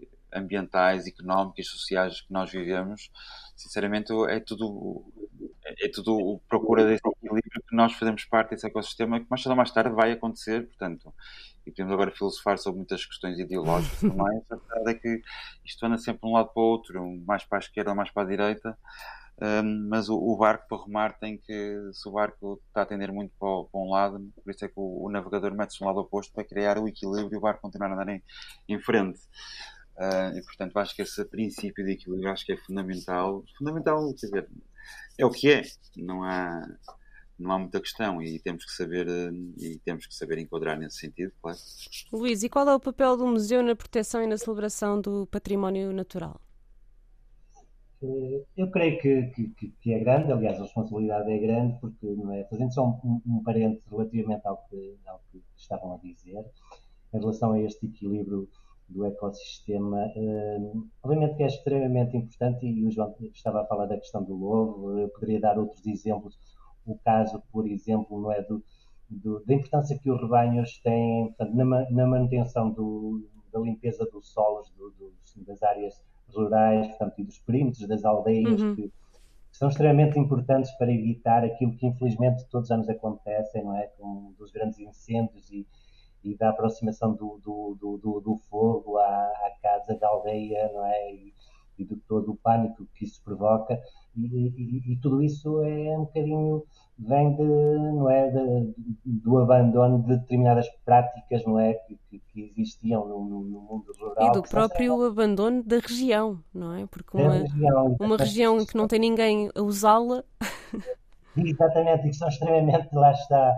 eh, 0.00 0.08
ambientais, 0.32 1.06
económicas, 1.06 1.68
sociais 1.68 2.22
que 2.22 2.32
nós 2.32 2.50
vivemos, 2.50 3.10
sinceramente 3.54 4.12
é 4.28 4.40
tudo 4.40 5.04
é 5.80 5.88
tudo 5.88 6.40
procura 6.48 6.84
desse 6.84 7.02
equilíbrio 7.06 7.62
que 7.68 7.76
nós 7.76 7.92
fazemos 7.94 8.24
parte 8.24 8.50
desse 8.50 8.66
ecossistema 8.66 9.20
que 9.20 9.26
mais 9.28 9.42
cedo 9.42 9.52
ou 9.52 9.56
mais 9.56 9.70
tarde 9.70 9.94
vai 9.94 10.12
acontecer, 10.12 10.66
portanto, 10.66 11.12
e 11.66 11.70
podemos 11.70 11.92
agora 11.92 12.10
filosofar 12.10 12.58
sobre 12.58 12.78
muitas 12.78 13.04
questões 13.04 13.38
ideológicas 13.38 14.00
também, 14.00 14.42
a 14.50 14.56
verdade 14.56 14.90
é 14.90 14.94
que 14.94 15.22
isto 15.64 15.84
anda 15.86 15.98
sempre 15.98 16.22
de 16.22 16.28
um 16.28 16.32
lado 16.32 16.50
para 16.52 16.62
o 16.62 16.66
outro, 16.66 17.22
mais 17.26 17.44
para 17.44 17.58
a 17.58 17.60
esquerda 17.60 17.94
mais 17.94 18.10
para 18.10 18.22
a 18.22 18.26
direita, 18.26 18.78
um, 19.40 19.88
mas 19.88 20.08
o, 20.08 20.16
o, 20.16 20.36
barco 20.36 20.68
para 20.68 20.84
remar 20.84 21.18
tem 21.18 21.36
que, 21.36 21.90
se 21.92 22.08
o 22.08 22.12
barco 22.12 22.60
está 22.68 22.82
a 22.82 22.86
tender 22.86 23.12
muito 23.12 23.32
para, 23.38 23.64
para 23.64 23.80
um 23.80 23.90
lado, 23.90 24.32
por 24.44 24.50
isso 24.50 24.64
é 24.64 24.68
que 24.68 24.74
o, 24.76 25.04
o 25.04 25.10
navegador 25.10 25.52
mete-se 25.54 25.80
no 25.80 25.86
lado 25.88 26.00
oposto 26.00 26.32
para 26.32 26.44
criar 26.44 26.78
o 26.78 26.86
equilíbrio 26.86 27.32
e 27.32 27.36
o 27.36 27.40
barco 27.40 27.62
continuar 27.62 27.90
a 27.90 27.94
andar 27.94 28.08
em, 28.08 28.22
em 28.68 28.80
frente. 28.80 29.20
Uh, 29.96 30.38
e 30.38 30.42
portanto 30.42 30.76
acho 30.78 30.94
que 30.94 31.02
esse 31.02 31.24
princípio 31.24 31.84
de 31.84 31.92
equilíbrio 31.92 32.30
acho 32.30 32.46
que 32.46 32.52
é 32.52 32.56
fundamental. 32.56 33.44
Fundamental, 33.58 34.14
quer 34.14 34.26
dizer, 34.26 34.48
é 35.18 35.26
o 35.26 35.30
que 35.30 35.50
é. 35.50 35.62
Não 35.96 36.22
há, 36.22 36.66
não 37.38 37.52
há 37.52 37.58
muita 37.58 37.80
questão 37.80 38.22
e 38.22 38.38
temos 38.38 38.64
que 38.64 38.72
saber 38.72 39.06
e 39.58 39.78
temos 39.84 40.06
que 40.06 40.14
saber 40.14 40.38
enquadrar 40.38 40.78
nesse 40.78 40.98
sentido, 40.98 41.32
claro. 41.40 41.58
Luís, 42.12 42.42
e 42.42 42.48
qual 42.48 42.68
é 42.68 42.74
o 42.74 42.80
papel 42.80 43.16
do 43.16 43.26
museu 43.26 43.62
na 43.62 43.76
proteção 43.76 44.22
e 44.22 44.26
na 44.26 44.38
celebração 44.38 45.00
do 45.00 45.26
património 45.26 45.92
natural? 45.92 46.40
Eh, 48.02 48.44
eu 48.56 48.70
creio 48.70 49.00
que, 49.00 49.22
que, 49.56 49.68
que, 49.80 49.94
é 49.94 49.98
grande, 50.00 50.32
aliás, 50.32 50.58
a 50.58 50.64
responsabilidade 50.64 51.30
é 51.30 51.38
grande, 51.38 51.78
porque, 51.80 52.06
não 52.06 52.32
é, 52.32 52.44
fazendo 52.44 52.72
só 52.72 53.00
um, 53.04 53.20
um 53.26 53.42
parente 53.42 53.80
relativamente 53.90 54.46
ao 54.46 54.56
que, 54.68 54.98
ao 55.06 55.20
que 55.30 55.42
estavam 55.56 55.94
a 55.94 55.98
dizer, 55.98 56.44
em 57.14 57.18
relação 57.20 57.52
a 57.52 57.60
este 57.60 57.86
equilíbrio 57.86 58.48
do 58.88 59.04
ecossistema. 59.06 60.06
Uh, 60.16 60.86
obviamente 61.02 61.36
que 61.36 61.42
é 61.42 61.46
extremamente 61.46 62.16
importante, 62.16 62.66
e 62.66 62.84
o 62.84 62.90
João 62.90 63.14
estava 63.34 63.62
a 63.62 63.66
falar 63.66 63.86
da 63.86 63.96
questão 63.96 64.22
do 64.22 64.34
lobo, 64.34 64.98
eu 64.98 65.08
poderia 65.08 65.40
dar 65.40 65.58
outros 65.58 65.86
exemplos. 65.86 66.38
O 66.86 66.96
caso, 66.98 67.42
por 67.52 67.66
exemplo, 67.66 68.20
não 68.20 68.32
é 68.32 68.42
do, 68.42 68.62
do 69.08 69.44
da 69.44 69.54
importância 69.54 69.98
que 69.98 70.10
os 70.10 70.20
rebanhos 70.20 70.78
têm 70.80 71.28
portanto, 71.28 71.54
na, 71.54 71.90
na, 71.90 72.06
manutenção 72.06 72.70
do, 72.70 73.28
da 73.52 73.60
limpeza 73.60 74.04
dos 74.12 74.32
solos, 74.32 74.70
do, 74.76 74.90
dos, 74.90 75.46
das 75.46 75.62
áreas 75.62 76.02
rurais 76.34 76.88
portanto, 76.88 77.18
e 77.18 77.24
dos 77.24 77.38
perímetros 77.38 77.86
das 77.86 78.04
aldeias, 78.04 78.60
uhum. 78.60 78.74
que, 78.74 78.82
que, 78.82 78.92
são 79.52 79.68
extremamente 79.68 80.18
importantes 80.18 80.70
para 80.72 80.90
evitar 80.90 81.44
aquilo 81.44 81.76
que 81.76 81.86
infelizmente 81.86 82.46
todos 82.48 82.68
os 82.68 82.72
anos 82.72 82.88
acontece, 82.88 83.62
não 83.62 83.76
é? 83.76 83.86
Como 83.98 84.34
dos 84.38 84.50
grandes 84.50 84.78
incêndios 84.78 85.50
e, 85.50 85.66
e 86.24 86.36
da 86.36 86.50
aproximação 86.50 87.12
do, 87.14 87.40
do, 87.42 87.76
do, 87.80 88.20
do 88.20 88.36
fogo 88.48 88.98
à, 88.98 89.04
à, 89.04 89.52
casa 89.62 89.94
da 89.98 90.08
aldeia, 90.08 90.70
não 90.72 90.84
é? 90.84 91.12
E, 91.12 91.32
e 91.78 91.84
de 91.84 91.96
todo 91.96 92.32
o 92.32 92.36
pânico 92.36 92.86
que 92.94 93.04
isso 93.04 93.20
provoca, 93.24 93.80
e, 94.16 94.26
e, 94.26 94.92
e, 94.92 94.96
tudo 94.96 95.22
isso 95.22 95.62
é 95.62 95.98
um 95.98 96.04
bocadinho, 96.04 96.62
vem 96.98 97.34
de, 97.34 97.42
não 97.42 98.10
é, 98.10 98.30
de, 98.30 98.74
do 99.06 99.38
abandono 99.38 100.02
de 100.02 100.18
determinadas 100.18 100.68
práticas, 100.84 101.44
não 101.46 101.58
é, 101.58 101.72
que, 101.74 101.98
que, 102.10 102.40
existiam 102.42 103.08
no, 103.08 103.24
no, 103.24 103.60
mundo 103.60 103.92
rural. 103.98 104.28
E 104.28 104.32
do 104.32 104.42
próprio 104.42 105.02
abandono 105.02 105.62
da 105.62 105.78
região, 105.78 106.38
não 106.52 106.74
é? 106.74 106.86
Porque 106.86 107.16
uma, 107.16 107.32
região, 107.32 107.96
uma 107.98 108.16
região 108.16 108.66
que 108.66 108.76
não 108.76 108.86
tem 108.86 108.98
ninguém 108.98 109.50
a 109.54 109.62
usá-la... 109.62 110.22
Exatamente, 111.34 112.06
e 112.06 112.10
que 112.10 112.16
são 112.16 112.28
extremamente, 112.28 112.94
lá 112.94 113.10
está, 113.12 113.54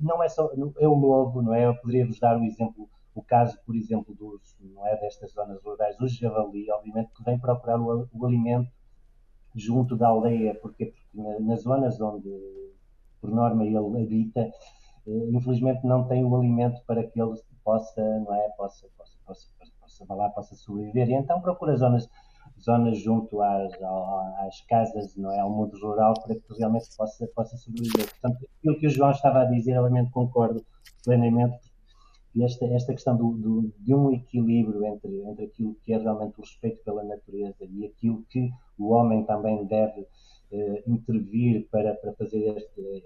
não 0.00 0.22
é 0.22 0.28
só 0.28 0.50
é 0.78 0.88
o 0.88 0.94
lobo, 0.94 1.42
não 1.42 1.54
é? 1.54 1.66
Eu 1.66 1.76
poderia 1.76 2.06
vos 2.06 2.18
dar 2.18 2.38
o 2.38 2.44
exemplo, 2.44 2.88
o 3.14 3.22
caso, 3.22 3.58
por 3.64 3.74
exemplo, 3.76 4.14
dos, 4.14 4.56
não 4.60 4.86
é, 4.86 4.96
destas 5.00 5.32
zonas 5.32 5.62
rurais, 5.62 5.98
o 6.00 6.08
javali, 6.08 6.70
obviamente, 6.70 7.12
que 7.14 7.24
vem 7.24 7.38
procurar 7.38 7.80
o, 7.80 8.08
o 8.12 8.26
alimento 8.26 8.70
junto 9.54 9.96
da 9.96 10.08
aldeia, 10.08 10.54
porque, 10.60 10.86
porque 10.86 11.08
na, 11.14 11.40
nas 11.40 11.62
zonas 11.62 12.00
onde, 12.00 12.28
por 13.20 13.30
norma, 13.30 13.64
ele 13.64 13.76
habita, 13.76 14.40
eh, 15.06 15.30
infelizmente 15.32 15.86
não 15.86 16.06
tem 16.08 16.24
o 16.24 16.36
alimento 16.36 16.82
para 16.86 17.04
que 17.04 17.20
ele 17.20 17.34
possa, 17.62 18.02
não 18.20 18.34
é, 18.34 18.48
possa, 18.50 18.86
possa, 18.96 19.16
possa, 19.24 19.48
possa, 19.58 20.06
possa, 20.06 20.30
possa 20.30 20.54
sobreviver. 20.56 21.08
E 21.08 21.14
então 21.14 21.40
procura 21.40 21.76
zonas 21.76 22.08
zonas 22.64 22.98
junto 22.98 23.40
às, 23.42 23.72
às 24.46 24.60
casas, 24.62 25.16
não 25.16 25.30
é? 25.32 25.40
ao 25.40 25.50
mundo 25.50 25.78
rural, 25.78 26.14
para 26.14 26.34
que 26.34 26.58
realmente 26.58 26.86
possa, 26.96 27.26
possa 27.28 27.56
sobreviver. 27.56 28.08
Portanto, 28.10 28.48
aquilo 28.58 28.78
que 28.78 28.86
o 28.86 28.90
João 28.90 29.10
estava 29.10 29.42
a 29.42 29.44
dizer, 29.44 29.72
eu 29.72 29.82
realmente 29.82 30.10
concordo 30.10 30.64
plenamente. 31.04 31.72
Esta, 32.36 32.66
esta 32.66 32.92
questão 32.92 33.16
do, 33.16 33.30
do, 33.34 33.72
de 33.78 33.94
um 33.94 34.12
equilíbrio 34.12 34.84
entre, 34.84 35.22
entre 35.22 35.44
aquilo 35.44 35.76
que 35.84 35.92
é 35.92 35.98
realmente 35.98 36.36
o 36.36 36.42
respeito 36.42 36.82
pela 36.82 37.04
natureza 37.04 37.64
e 37.64 37.86
aquilo 37.86 38.24
que 38.28 38.50
o 38.76 38.90
homem 38.90 39.24
também 39.24 39.64
deve 39.66 40.04
eh, 40.50 40.82
intervir 40.84 41.68
para, 41.70 41.94
para 41.94 42.12
fazer 42.14 42.56
este, 42.56 43.04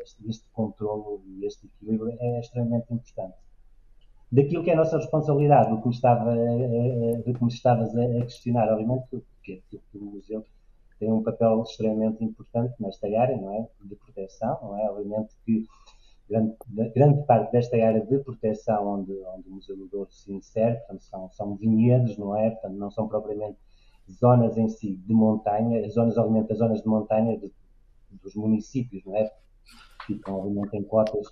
este, 0.00 0.30
este 0.30 0.48
controle 0.52 1.20
e 1.26 1.46
este 1.46 1.66
equilíbrio 1.66 2.16
é 2.20 2.38
extremamente 2.38 2.94
importante 2.94 3.34
daquilo 4.30 4.62
que 4.62 4.70
é 4.70 4.74
a 4.74 4.76
nossa 4.76 4.96
responsabilidade, 4.96 5.70
do 5.70 5.80
que 5.80 5.88
me, 5.88 5.94
estava, 5.94 6.34
do 6.34 7.34
que 7.34 7.44
me 7.44 7.50
estavas 7.50 7.96
a 7.96 8.22
questionar, 8.22 8.72
obviamente, 8.72 9.04
que, 9.42 9.62
que, 9.68 9.78
que 9.78 9.98
o 9.98 10.04
museu 10.04 10.44
tem 10.98 11.10
um 11.10 11.22
papel 11.22 11.62
extremamente 11.62 12.22
importante 12.22 12.74
nesta 12.78 13.06
área, 13.06 13.36
não 13.36 13.54
é? 13.54 13.66
De 13.82 13.96
proteção, 13.96 14.58
não 14.62 14.78
é? 14.78 14.90
Obviamente 14.90 15.34
que 15.44 15.66
grande, 16.28 16.54
grande 16.94 17.26
parte 17.26 17.50
desta 17.50 17.76
área 17.76 18.04
de 18.04 18.18
proteção 18.18 18.86
onde, 18.86 19.12
onde 19.34 19.48
o 19.48 19.52
Museu 19.52 19.76
do 19.76 19.88
Douro 19.88 20.12
se 20.12 20.32
insere, 20.32 20.76
portanto, 20.76 21.02
são, 21.02 21.30
são 21.30 21.56
vinhedos, 21.56 22.16
não 22.16 22.36
é? 22.36 22.50
Portanto, 22.50 22.74
não 22.74 22.90
são 22.90 23.08
propriamente 23.08 23.58
zonas 24.10 24.56
em 24.56 24.68
si 24.68 24.96
de 24.96 25.12
montanha, 25.12 25.84
as 25.84 25.94
zonas, 25.94 26.16
obviamente, 26.16 26.52
as 26.52 26.58
zonas 26.58 26.82
de 26.82 26.88
montanha 26.88 27.36
de, 27.36 27.52
dos 28.22 28.34
municípios, 28.34 29.04
não 29.04 29.16
é? 29.16 29.32
Ficam, 30.06 30.36
obviamente, 30.36 30.76
em 30.76 30.82
cotas, 30.84 31.26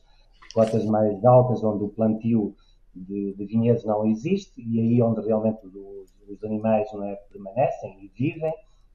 cotas 0.55 0.85
mais 0.87 1.25
altas, 1.25 1.63
onde 1.63 1.85
o 1.85 1.89
plantio 1.89 2.57
de, 3.05 3.35
de 3.35 3.47
vinhedos 3.47 3.85
não 3.85 4.07
existe, 4.07 4.53
e 4.61 4.81
aí 4.81 5.03
onde 5.03 5.21
realmente 5.27 5.67
os, 5.67 6.15
os 6.29 6.45
animais 6.45 6.89
não 6.93 7.05
é, 7.05 7.17
permanecem 7.31 8.05
e 8.05 8.09
vivem, 8.09 8.53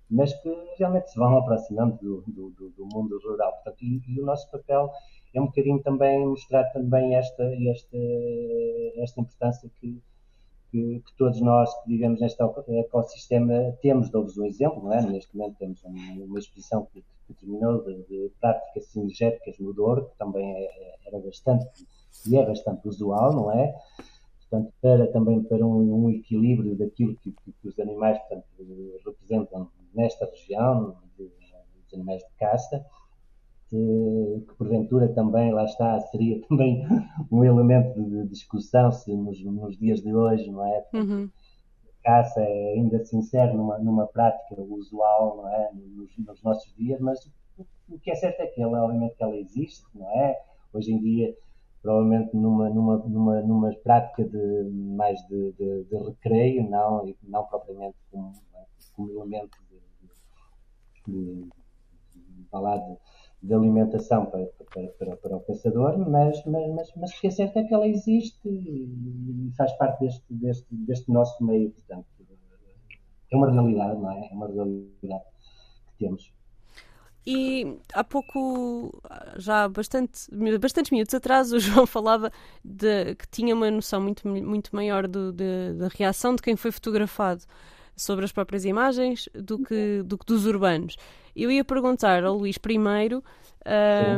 mas 0.10 0.34
que 0.42 0.50
realmente 0.78 1.12
se 1.12 1.18
vão 1.18 1.38
aproximando 1.38 1.98
do, 1.98 2.22
do, 2.28 2.70
do 2.70 2.86
mundo 2.86 3.20
rural. 3.24 3.54
Portanto, 3.54 3.78
e, 3.82 4.02
e, 4.08 4.22
o 4.22 4.26
nosso 4.26 4.50
papel 4.52 4.92
é 5.34 5.42
um 5.42 5.48
bocadinho 5.48 5.82
também 5.82 6.26
mostrar 6.26 6.66
também 6.66 7.16
esta, 7.16 7.44
esta, 7.44 7.98
esta 8.98 9.22
importância 9.22 9.70
que, 9.80 10.00
que, 10.70 11.00
que, 11.00 11.18
todos 11.18 11.42
nós 11.42 11.74
que 11.82 11.90
vivemos 11.90 12.22
neste 12.22 12.42
ecossistema 12.42 13.76
temos. 13.82 14.10
Dou-vos 14.10 14.38
um 14.38 14.46
exemplo, 14.46 14.92
é? 14.92 15.02
Neste 15.02 15.36
momento 15.36 15.58
temos 15.58 15.84
uma, 15.84 16.40
exposição 16.40 16.86
que, 16.94 17.04
que 17.28 17.34
terminou 17.34 17.84
de, 17.84 18.04
de, 18.04 18.32
práticas 18.40 18.86
cinegéticas 18.88 19.58
no 19.58 19.74
Douro, 19.74 20.06
que 20.06 20.18
também 20.18 20.54
é, 20.56 20.66
é, 20.66 20.96
era 21.08 21.20
bastante, 21.20 21.66
e 22.28 22.38
é 22.38 22.46
bastante 22.46 22.88
usual, 22.88 23.34
não 23.34 23.52
é? 23.52 23.74
Portanto, 24.50 24.74
para, 24.82 25.12
também 25.12 25.44
para 25.44 25.66
um, 25.66 26.06
um 26.06 26.10
equilíbrio 26.12 26.76
daquilo 26.76 27.16
que, 27.18 27.32
que, 27.32 27.68
os 27.68 27.80
animais 27.80 28.20
portanto, 28.20 28.46
representam 29.06 29.70
nesta 29.94 30.26
região, 30.26 30.96
dos 31.18 31.94
animais 31.94 32.22
de 32.22 32.30
caça, 32.38 32.86
que, 33.70 34.46
que, 34.48 34.54
porventura 34.56 35.08
também, 35.10 35.52
lá 35.52 35.66
está, 35.66 36.00
seria 36.12 36.40
também 36.48 36.86
um 37.32 37.44
elemento 37.44 38.02
de 38.04 38.28
discussão 38.28 38.92
se 38.92 39.16
nos, 39.16 39.44
nos 39.44 39.78
dias 39.78 40.02
de 40.02 40.14
hoje, 40.14 40.50
não 40.52 40.66
é? 40.66 40.86
Uhum. 40.94 41.30
A 41.88 42.04
caça 42.04 42.42
é, 42.42 42.74
ainda 42.74 43.04
se 43.04 43.16
insere 43.16 43.54
numa, 43.54 43.80
numa 43.80 44.08
prática 44.08 44.62
usual, 44.62 45.38
não 45.38 45.50
é? 45.50 45.72
Nos, 45.74 46.18
nos 46.18 46.44
nossos 46.44 46.74
dias, 46.76 47.00
mas 47.00 47.26
o, 47.58 47.66
o 47.90 48.00
que 48.00 48.12
é 48.12 48.16
certo 48.16 48.42
é 48.42 48.48
que 48.48 48.62
ela, 48.62 48.84
obviamente, 48.84 49.16
que 49.16 49.24
ela 49.24 49.36
existe, 49.36 49.84
não 49.96 50.08
é? 50.10 50.38
Hoje 50.74 50.92
em 50.92 51.00
dia, 51.00 51.34
provavelmente 51.84 52.34
numa, 52.34 52.70
numa, 52.70 52.98
numa, 52.98 53.42
numa 53.42 53.76
prática 53.84 54.24
de, 54.24 54.64
mais 54.72 55.20
de, 55.28 55.52
de, 55.52 55.84
de 55.84 55.98
recreio, 55.98 56.68
não, 56.70 57.14
não 57.24 57.44
propriamente 57.46 57.98
como, 58.10 58.32
como 58.96 59.12
elemento 59.12 59.58
de, 59.70 61.14
de, 61.14 61.50
de, 63.42 63.54
alimentação 63.54 64.26
para, 64.28 64.46
para, 64.46 64.88
para, 64.88 65.18
para, 65.18 65.36
o 65.36 65.42
caçador, 65.42 65.98
mas, 66.10 66.42
mas, 66.46 66.74
mas, 66.74 66.94
mas 66.96 67.12
o 67.12 67.20
que 67.20 67.28
é 67.28 67.32
certo 67.32 67.60
é 67.60 67.64
que 67.66 67.74
ela 67.74 67.88
existe 67.88 68.48
e 68.48 69.52
faz 69.58 69.74
parte 69.74 70.00
deste, 70.00 70.24
deste, 70.34 70.68
deste 70.72 71.12
nosso 71.12 71.44
meio, 71.44 71.70
portanto, 71.72 72.06
é 73.30 73.36
uma 73.36 73.52
realidade, 73.52 74.00
não 74.00 74.12
é? 74.12 74.30
É 74.30 74.34
uma 74.34 74.48
realidade 74.48 75.26
que 75.88 76.06
temos. 76.06 76.34
E 77.26 77.78
há 77.94 78.04
pouco, 78.04 78.92
já 79.38 79.68
bastante, 79.70 80.28
bastantes 80.60 80.92
minutos 80.92 81.14
atrás, 81.14 81.54
o 81.54 81.60
João 81.60 81.86
falava 81.86 82.32
de, 82.64 83.16
que 83.16 83.28
tinha 83.30 83.56
uma 83.56 83.72
noção 83.72 84.02
muito, 84.02 84.28
muito 84.28 84.76
maior 84.76 85.08
do, 85.08 85.32
de, 85.32 85.74
da 85.78 85.88
reação 85.88 86.36
de 86.36 86.42
quem 86.42 86.56
foi 86.56 86.72
fotografado 86.72 87.44
sobre 87.96 88.26
as 88.26 88.32
próprias 88.32 88.66
imagens 88.66 89.30
do 89.34 89.60
que, 89.60 90.02
do 90.04 90.18
que 90.18 90.26
dos 90.26 90.46
urbanos. 90.46 90.98
Eu 91.36 91.50
ia 91.50 91.64
perguntar 91.64 92.24
ao 92.24 92.38
Luís 92.38 92.58
primeiro 92.58 93.24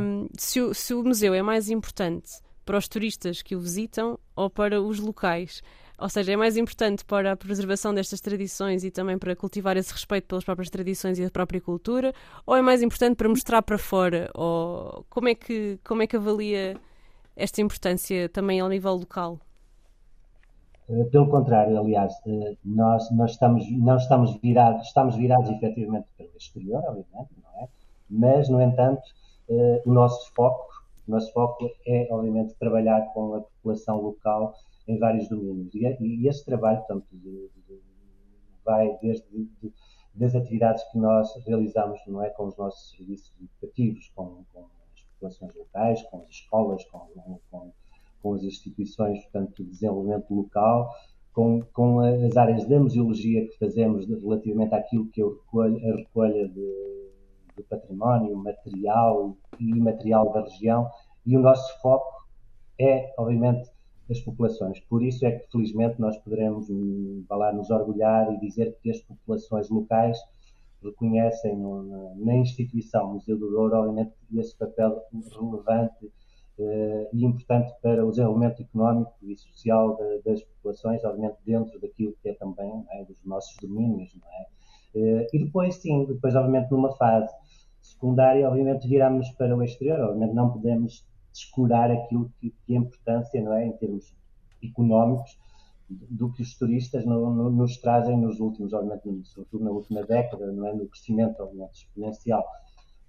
um, 0.01 0.27
se, 0.37 0.61
o, 0.61 0.73
se 0.73 0.93
o 0.93 1.03
museu 1.03 1.33
é 1.33 1.41
mais 1.41 1.69
importante 1.69 2.31
para 2.65 2.77
os 2.77 2.87
turistas 2.87 3.41
que 3.41 3.55
o 3.55 3.59
visitam 3.59 4.17
ou 4.35 4.49
para 4.49 4.81
os 4.81 4.99
locais. 4.99 5.61
Ou 5.97 6.09
seja, 6.09 6.33
é 6.33 6.35
mais 6.35 6.57
importante 6.57 7.05
para 7.05 7.31
a 7.31 7.37
preservação 7.37 7.93
destas 7.93 8.19
tradições 8.19 8.83
e 8.83 8.91
também 8.91 9.17
para 9.17 9.35
cultivar 9.35 9.77
esse 9.77 9.93
respeito 9.93 10.27
pelas 10.27 10.43
próprias 10.43 10.69
tradições 10.69 11.17
e 11.19 11.25
a 11.25 11.31
própria 11.31 11.61
cultura? 11.61 12.13
Ou 12.45 12.55
é 12.55 12.61
mais 12.61 12.81
importante 12.81 13.15
para 13.15 13.29
mostrar 13.29 13.61
para 13.61 13.77
fora? 13.77 14.29
Ou 14.33 15.05
como 15.09 15.29
é 15.29 15.35
que, 15.35 15.79
como 15.83 16.01
é 16.01 16.07
que 16.07 16.17
avalia 16.17 16.75
esta 17.35 17.61
importância 17.61 18.29
também 18.29 18.59
ao 18.59 18.69
nível 18.69 18.93
local? 18.93 19.39
Eh, 20.89 21.03
pelo 21.05 21.29
contrário, 21.29 21.77
aliás, 21.79 22.13
eh, 22.27 22.55
nós, 22.63 23.09
nós 23.11 23.31
estamos, 23.31 23.65
não 23.71 23.97
estamos 23.97 24.35
virados, 24.41 24.85
estamos 24.87 25.15
virados 25.15 25.49
efetivamente 25.49 26.07
para 26.15 26.27
o 26.27 26.37
exterior, 26.37 26.83
obviamente, 26.87 27.31
não 27.43 27.63
é? 27.63 27.67
Mas, 28.09 28.49
no 28.49 28.61
entanto, 28.61 29.01
eh, 29.49 29.81
o 29.85 29.91
nosso 29.91 30.31
foco, 30.33 30.67
o 31.07 31.11
nosso 31.11 31.31
foco 31.33 31.69
é, 31.87 32.07
obviamente, 32.11 32.53
trabalhar 32.55 33.01
com 33.13 33.35
a 33.35 33.41
população 33.41 33.99
local 34.01 34.53
em 34.87 34.97
vários 34.97 35.27
domínios. 35.29 35.73
E, 35.73 35.85
e 36.01 36.27
esse 36.27 36.45
trabalho, 36.45 36.79
portanto, 36.79 37.07
de, 37.11 37.49
de, 37.67 37.81
vai 38.63 38.97
desde 39.01 39.25
de, 39.29 39.73
das 40.13 40.35
atividades 40.35 40.83
que 40.91 40.97
nós 40.97 41.29
realizamos, 41.45 41.99
não 42.07 42.23
é, 42.23 42.29
com 42.29 42.47
os 42.47 42.57
nossos 42.57 42.91
serviços 42.91 43.33
educativos, 43.39 44.11
com, 44.15 44.43
com 44.53 44.59
as 44.93 45.01
populações 45.01 45.55
locais, 45.55 46.01
com 46.03 46.21
as 46.21 46.29
escolas, 46.29 46.83
com, 46.85 47.39
com 47.51 47.71
com 48.25 48.33
as 48.33 48.41
instituições 48.41 49.21
portanto, 49.25 49.63
de 49.63 49.69
desenvolvimento 49.69 50.33
local, 50.33 50.89
com, 51.31 51.61
com 51.71 51.99
as 51.99 52.35
áreas 52.35 52.67
da 52.67 52.79
museologia 52.79 53.47
que 53.47 53.55
fazemos 53.59 54.07
relativamente 54.07 54.73
àquilo 54.73 55.07
que 55.11 55.21
é 55.21 55.91
a 55.91 55.95
recolha 55.95 56.47
de, 56.47 57.11
de 57.55 57.63
património 57.69 58.35
material 58.35 59.37
e 59.59 59.69
imaterial 59.69 60.33
da 60.33 60.41
região, 60.41 60.89
e 61.23 61.37
o 61.37 61.39
nosso 61.39 61.79
foco 61.81 62.25
é, 62.79 63.13
obviamente, 63.19 63.69
as 64.09 64.19
populações. 64.19 64.79
Por 64.81 65.03
isso 65.03 65.25
é 65.25 65.31
que, 65.31 65.51
felizmente, 65.51 65.99
nós 65.99 66.17
poderemos 66.17 66.67
falar, 67.27 67.53
nos 67.53 67.69
orgulhar 67.69 68.31
e 68.33 68.39
dizer 68.39 68.77
que 68.81 68.91
as 68.91 69.01
populações 69.01 69.69
locais 69.69 70.17
reconhecem 70.83 71.57
no, 71.57 72.15
na, 72.23 72.35
instituição 72.35 73.13
Museu 73.13 73.37
do 73.37 73.49
Douro, 73.49 73.75
obviamente, 73.75 74.13
esse 74.35 74.55
papel 74.55 75.01
relevante 75.31 76.05
uh, 76.05 77.07
e 77.11 77.25
importante 77.25 77.73
para 77.81 78.05
o 78.05 78.11
desenvolvimento 78.11 78.61
económico 78.61 79.13
e 79.23 79.35
social 79.35 79.97
de, 79.97 80.21
das 80.23 80.43
populações, 80.43 81.03
obviamente 81.03 81.37
dentro 81.45 81.79
daquilo 81.79 82.13
que 82.21 82.29
é 82.29 82.33
também 82.33 82.85
é, 82.91 83.03
dos 83.03 83.17
nossos 83.25 83.55
domínios, 83.61 84.15
não 84.15 84.27
é? 84.27 84.45
Uh, 84.95 85.27
e 85.33 85.39
depois, 85.43 85.75
sim, 85.75 86.05
depois, 86.05 86.35
obviamente, 86.35 86.71
numa 86.71 86.95
fase 86.95 87.33
secundária, 87.81 88.47
obviamente, 88.47 88.87
viramos 88.87 89.29
para 89.31 89.55
o 89.55 89.63
exterior, 89.63 89.99
obviamente 89.99 90.33
não 90.33 90.51
podemos 90.51 91.05
descurar 91.35 91.91
aquilo 91.91 92.31
que, 92.39 92.53
é 92.69 92.75
importância, 92.75 93.41
não 93.41 93.53
é, 93.53 93.67
em 93.67 93.73
termos 93.73 94.13
económicos, 94.63 95.37
do 95.89 96.31
que 96.31 96.41
os 96.41 96.57
turistas 96.57 97.05
no, 97.05 97.29
no, 97.31 97.49
nos 97.51 97.77
trazem 97.77 98.17
nos 98.17 98.39
últimos, 98.39 98.71
sobretudo 99.25 99.63
na 99.65 99.71
última 99.71 100.03
década, 100.03 100.51
não 100.51 100.65
é, 100.65 100.73
no 100.73 100.87
crescimento, 100.87 101.39
obviamente, 101.41 101.81
exponencial 101.81 102.43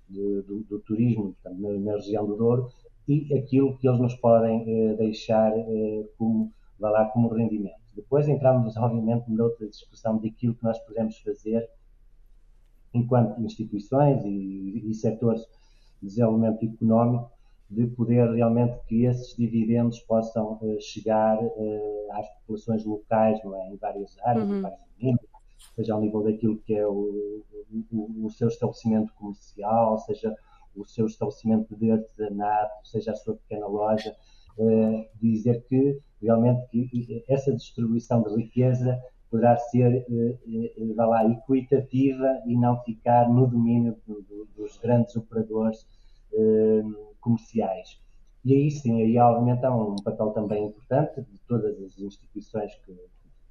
de, 0.08 0.42
do, 0.42 0.62
do, 0.64 0.78
turismo 0.80 1.34
portanto, 1.34 1.60
na, 1.60 1.70
na, 1.78 1.92
região 1.92 2.26
do 2.26 2.36
Douro, 2.36 2.68
e 3.08 3.32
aquilo 3.34 3.78
que 3.78 3.88
eles 3.88 4.00
nos 4.00 4.14
podem 4.16 4.64
eh, 4.68 4.94
deixar 4.94 5.56
eh, 5.56 6.08
como, 6.18 6.52
vai 6.78 6.90
lá, 6.90 7.04
como 7.06 7.28
rendimento. 7.28 7.80
Depois 7.94 8.28
entramos, 8.28 8.76
obviamente, 8.76 9.30
noutra 9.30 9.68
discussão 9.68 10.18
daquilo 10.18 10.54
que 10.54 10.64
nós 10.64 10.78
podemos 10.80 11.16
fazer 11.20 11.66
enquanto 12.92 13.40
instituições 13.40 14.24
e, 14.24 14.90
e 14.90 14.94
setores 14.94 15.42
de 16.02 16.08
desenvolvimento 16.08 16.64
económico, 16.64 17.30
de 17.68 17.86
poder 17.88 18.30
realmente 18.30 18.78
que 18.86 19.04
esses 19.04 19.36
dividendos 19.36 19.98
possam 20.00 20.58
uh, 20.62 20.80
chegar 20.80 21.36
uh, 21.42 22.12
às 22.12 22.28
populações 22.40 22.84
locais, 22.84 23.42
não 23.44 23.56
é? 23.56 23.68
em 23.68 23.76
várias 23.76 24.16
áreas, 24.22 24.48
uhum. 24.48 24.58
em 24.58 24.62
vários 24.62 24.80
domínios, 24.98 25.26
seja 25.74 25.94
ao 25.94 26.00
nível 26.00 26.22
daquilo 26.22 26.58
que 26.58 26.74
é 26.74 26.86
o, 26.86 27.42
o, 27.92 28.26
o 28.26 28.30
seu 28.30 28.48
estabelecimento 28.48 29.12
comercial, 29.14 29.98
seja 29.98 30.34
o 30.76 30.84
seu 30.84 31.06
estabelecimento 31.06 31.74
de 31.76 31.90
artesanato, 31.90 32.88
seja 32.88 33.12
a 33.12 33.16
sua 33.16 33.34
pequena 33.34 33.66
loja, 33.66 34.14
uh, 34.58 35.04
dizer 35.20 35.64
que 35.68 35.98
realmente 36.22 36.66
que 36.70 37.24
essa 37.28 37.52
distribuição 37.52 38.22
de 38.22 38.34
riqueza 38.36 38.96
poderá 39.28 39.56
ser 39.56 40.06
uh, 40.08 40.94
lá, 40.94 41.24
equitativa 41.28 42.42
e 42.46 42.56
não 42.56 42.80
ficar 42.84 43.28
no 43.28 43.46
domínio 43.46 43.96
do, 44.06 44.22
do, 44.22 44.48
dos 44.56 44.78
grandes 44.78 45.16
operadores 45.16 45.84
comerciais. 47.26 48.00
E 48.44 48.54
aí 48.54 48.70
sim, 48.70 49.02
aí 49.02 49.18
obviamente 49.18 49.66
há 49.66 49.74
um 49.74 49.96
papel 49.96 50.30
também 50.30 50.66
importante 50.66 51.20
de 51.20 51.38
todas 51.48 51.76
as 51.82 51.98
instituições 51.98 52.72
que 52.86 52.96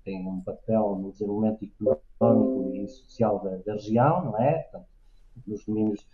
têm 0.05 0.25
um 0.25 0.39
papel 0.39 0.95
no 0.95 1.11
desenvolvimento 1.11 1.65
económico 1.65 2.75
e 2.75 2.87
social 2.87 3.43
da, 3.43 3.57
da 3.57 3.73
região, 3.73 4.25
não 4.25 4.41
é? 4.41 4.59
Portanto, 4.59 4.87
nos 5.45 5.65
domínios 5.65 6.07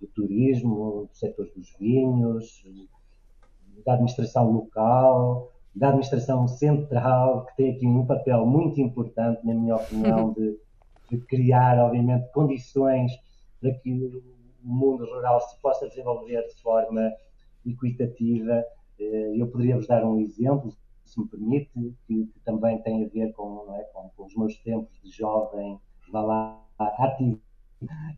do 0.00 0.08
turismo, 0.08 1.08
do 1.08 1.16
setor 1.16 1.48
dos 1.54 1.72
vinhos, 1.78 2.64
da 3.86 3.92
administração 3.92 4.50
local, 4.50 5.52
da 5.74 5.88
administração 5.88 6.48
central, 6.48 7.46
que 7.46 7.56
tem 7.56 7.70
aqui 7.72 7.86
um 7.86 8.04
papel 8.04 8.44
muito 8.44 8.80
importante, 8.80 9.46
na 9.46 9.54
minha 9.54 9.76
opinião, 9.76 10.32
de, 10.36 10.58
criar, 11.28 11.78
obviamente, 11.78 12.28
condições 12.32 13.12
para 13.60 13.72
que 13.74 14.10
mundo 14.64 15.04
rural 15.04 15.40
se 15.40 15.60
possa 15.60 15.88
desenvolver 15.88 16.46
de 16.46 16.62
forma 16.62 17.12
equitativa. 17.66 18.64
Eu 18.98 19.48
poderia 19.48 19.76
vos 19.76 19.86
dar 19.86 20.04
um 20.04 20.20
exemplo, 20.20 20.74
se 21.04 21.20
me 21.20 21.28
permite, 21.28 21.94
que, 22.06 22.26
que 22.26 22.40
também 22.44 22.80
tem 22.82 23.04
a 23.04 23.08
ver 23.08 23.32
com, 23.32 23.74
é, 23.74 23.82
com, 23.92 24.10
com, 24.16 24.24
os 24.24 24.34
meus 24.34 24.56
tempos 24.58 25.00
de 25.02 25.10
jovem, 25.10 25.78
vá 26.10 26.20
lá, 26.22 26.64
ativo, 26.78 27.40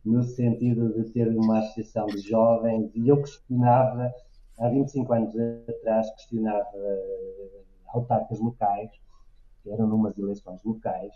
no 0.05 0.23
sentido 0.23 0.93
de 0.93 1.11
ter 1.11 1.27
uma 1.35 1.59
associação 1.59 2.05
de 2.07 2.19
jovens, 2.19 2.91
e 2.95 3.07
eu 3.07 3.17
questionava, 3.17 4.13
há 4.59 4.69
25 4.69 5.13
anos 5.13 5.35
atrás, 5.67 6.09
questionava 6.11 6.69
uh, 6.75 7.63
autarcas 7.87 8.39
locais, 8.39 8.89
que 9.63 9.71
eram 9.71 9.87
numas 9.87 10.17
eleições 10.17 10.63
locais, 10.63 11.13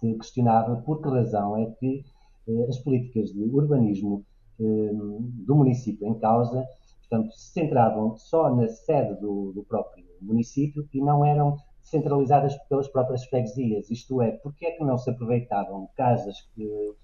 questionava 0.00 0.76
por 0.82 1.00
que 1.00 1.08
razão 1.08 1.56
é 1.56 1.66
que 1.78 2.04
uh, 2.46 2.68
as 2.68 2.78
políticas 2.78 3.32
de 3.32 3.42
urbanismo 3.44 4.24
do 4.58 5.54
município 5.54 6.06
em 6.06 6.18
causa, 6.18 6.66
portanto, 7.00 7.32
se 7.32 7.52
centravam 7.52 8.16
só 8.16 8.54
na 8.54 8.68
sede 8.68 9.20
do, 9.20 9.52
do 9.52 9.62
próprio 9.64 10.04
município 10.20 10.88
e 10.92 11.00
não 11.00 11.24
eram 11.24 11.56
centralizadas 11.82 12.56
pelas 12.68 12.88
próprias 12.88 13.24
freguesias. 13.24 13.90
Isto 13.90 14.20
é, 14.20 14.32
porque 14.32 14.66
é 14.66 14.72
que 14.72 14.84
não 14.84 14.98
se 14.98 15.10
aproveitavam 15.10 15.88
casas 15.96 16.36
que. 16.54 16.94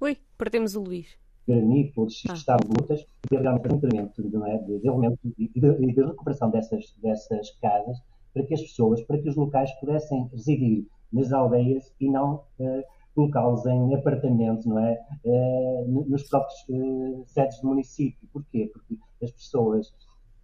Ui, 0.00 0.18
perdemos 0.36 0.74
o 0.74 0.82
Luís. 0.82 1.16
Granito 1.46 2.00
ou 2.00 2.06
de 2.06 2.14
ah. 2.28 2.34
estavam 2.34 2.66
lutas, 2.68 3.06
e 3.30 3.36
realmente 3.36 3.68
um 3.68 3.76
incremento 3.76 4.22
não 4.30 4.46
é, 4.46 4.58
de 4.58 4.76
desenvolvimento 4.76 5.18
e 5.38 5.48
de, 5.48 5.60
de, 5.60 5.92
de, 5.92 6.02
recuperação 6.02 6.50
dessas, 6.50 6.94
dessas 7.02 7.50
casas 7.60 7.98
para 8.32 8.44
que 8.44 8.54
as 8.54 8.62
pessoas, 8.62 9.02
para 9.02 9.18
que 9.18 9.28
os 9.28 9.36
locais 9.36 9.70
pudessem 9.78 10.26
residir 10.32 10.86
nas 11.12 11.32
aldeias 11.32 11.94
e 12.00 12.10
não 12.10 12.44
uh, 12.58 12.82
colocá-los 13.14 13.64
em 13.66 13.94
apartamentos, 13.94 14.66
não 14.66 14.78
é? 14.78 15.00
Uh, 15.24 16.04
nos 16.08 16.28
próprios 16.28 16.58
uh, 16.68 17.24
sedes 17.26 17.60
do 17.60 17.68
município. 17.68 18.28
Porquê? 18.32 18.70
Porque 18.72 18.96
as 19.22 19.30
pessoas 19.30 19.92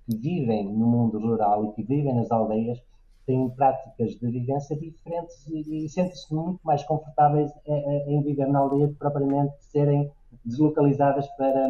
que 0.06 0.16
vivem 0.16 0.72
no 0.72 0.86
mundo 0.86 1.18
rural 1.18 1.64
e 1.66 1.72
que 1.72 1.82
vivem 1.82 2.14
nas 2.14 2.30
aldeias 2.30 2.80
têm 3.26 3.48
práticas 3.50 4.12
de 4.18 4.30
vivência 4.30 4.76
diferentes 4.76 5.46
e, 5.48 5.84
e 5.84 5.88
sentem-se 5.88 6.34
muito 6.34 6.60
mais 6.64 6.82
confortáveis 6.84 7.50
em, 7.66 8.16
em, 8.16 8.22
viver 8.22 8.46
na 8.48 8.60
aldeia 8.60 8.88
que 8.88 8.94
propriamente 8.94 9.54
serem 9.60 10.10
deslocalizadas 10.44 11.26
para, 11.36 11.68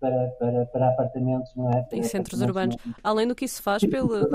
para, 0.00 0.28
para, 0.38 0.66
para 0.66 0.88
apartamentos, 0.88 1.54
não 1.54 1.70
é? 1.70 1.86
em 1.92 2.02
centros 2.02 2.40
urbanos. 2.40 2.76
Além 3.02 3.26
do 3.28 3.34
que 3.34 3.44
isso 3.44 3.62
faz 3.62 3.84
pela, 3.84 4.28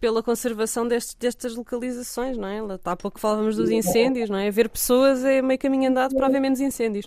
pela 0.00 0.22
conservação 0.22 0.86
destes, 0.86 1.14
destas 1.14 1.54
localizações, 1.54 2.36
não 2.36 2.48
é? 2.48 2.58
Há 2.84 2.96
pouco 2.96 3.20
falávamos 3.20 3.56
dos 3.56 3.70
incêndios, 3.70 4.30
não 4.30 4.38
é? 4.38 4.50
Ver 4.50 4.68
pessoas 4.68 5.24
é 5.24 5.40
meio 5.42 5.58
caminho 5.58 5.90
andado 5.90 6.14
para 6.14 6.26
haver 6.26 6.40
menos 6.40 6.60
incêndios. 6.60 7.06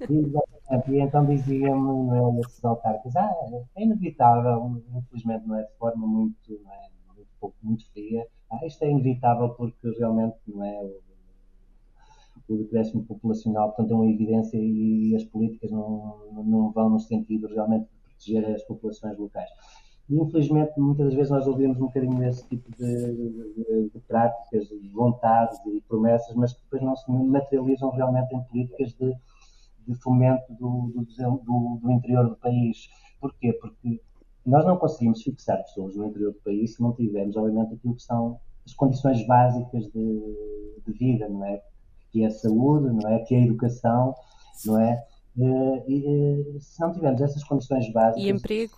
Exatamente. 0.00 0.90
E 0.90 1.00
então 1.00 1.24
diziam-me 1.26 2.38
é, 2.38 2.40
esses 2.40 2.64
autarcas, 2.64 3.14
ah, 3.16 3.32
é 3.76 3.82
inevitável, 3.82 4.82
infelizmente 4.94 5.46
não 5.46 5.56
é 5.56 5.62
de 5.62 5.72
forma 5.78 6.06
muito, 6.06 6.60
não 6.64 6.72
é, 6.72 6.88
muito, 7.14 7.54
muito 7.62 7.90
fria, 7.92 8.26
ah, 8.50 8.66
isto 8.66 8.84
é 8.84 8.90
inevitável 8.90 9.50
porque 9.50 9.88
realmente 9.98 10.36
não 10.46 10.64
é 10.64 10.82
o 12.48 12.56
decréscimo 12.58 13.04
populacional, 13.04 13.68
portanto, 13.68 13.92
é 13.92 13.94
uma 13.94 14.10
evidência 14.10 14.56
e 14.56 15.14
as 15.16 15.24
políticas 15.24 15.70
não, 15.70 16.16
não 16.32 16.70
vão 16.70 16.90
no 16.90 17.00
sentido 17.00 17.48
realmente 17.48 17.86
de 17.86 17.96
proteger 17.98 18.54
as 18.54 18.62
populações 18.64 19.18
locais. 19.18 19.50
E, 20.08 20.20
infelizmente, 20.20 20.78
muitas 20.78 21.06
das 21.06 21.14
vezes 21.14 21.30
nós 21.30 21.46
ouvimos 21.46 21.76
um 21.78 21.86
bocadinho 21.86 22.22
esse 22.24 22.46
tipo 22.48 22.70
de, 22.76 23.12
de, 23.12 23.90
de, 23.92 24.00
práticas, 24.06 24.68
de 24.68 24.88
vontades 24.90 25.58
e 25.66 25.80
promessas, 25.82 26.34
mas 26.36 26.52
que 26.52 26.62
depois 26.62 26.82
não 26.82 26.96
se 26.96 27.10
materializam 27.10 27.90
realmente 27.90 28.34
em 28.34 28.42
políticas 28.44 28.92
de, 28.94 29.14
de 29.86 29.94
fomento 29.96 30.52
do, 30.54 30.92
do, 30.94 31.80
do, 31.82 31.90
interior 31.90 32.28
do 32.28 32.36
país. 32.36 32.88
Porquê? 33.20 33.52
Porque 33.54 34.00
nós 34.44 34.64
não 34.64 34.76
conseguimos 34.76 35.22
fixar 35.22 35.58
pessoas 35.58 35.96
no 35.96 36.06
interior 36.06 36.32
do 36.32 36.40
país 36.40 36.76
se 36.76 36.82
não 36.82 36.92
tivermos, 36.92 37.36
obviamente, 37.36 37.74
aquilo 37.74 37.96
que 37.96 38.02
são 38.02 38.38
as 38.64 38.74
condições 38.74 39.26
básicas 39.26 39.86
de, 39.92 40.80
de 40.86 40.92
vida, 40.92 41.28
não 41.28 41.44
é? 41.44 41.60
que 42.16 42.22
é 42.22 42.26
a 42.26 42.30
saúde, 42.30 42.86
não 42.86 43.10
é? 43.10 43.18
Que 43.20 43.34
é 43.34 43.38
a 43.38 43.42
educação, 43.42 44.14
não 44.64 44.80
é? 44.80 45.04
Uh, 45.38 45.82
e, 45.86 46.54
uh, 46.56 46.60
se 46.60 46.80
não 46.80 46.92
tivermos 46.92 47.20
essas 47.20 47.44
condições 47.44 47.92
básicas. 47.92 48.24
E 48.24 48.30
emprego. 48.30 48.72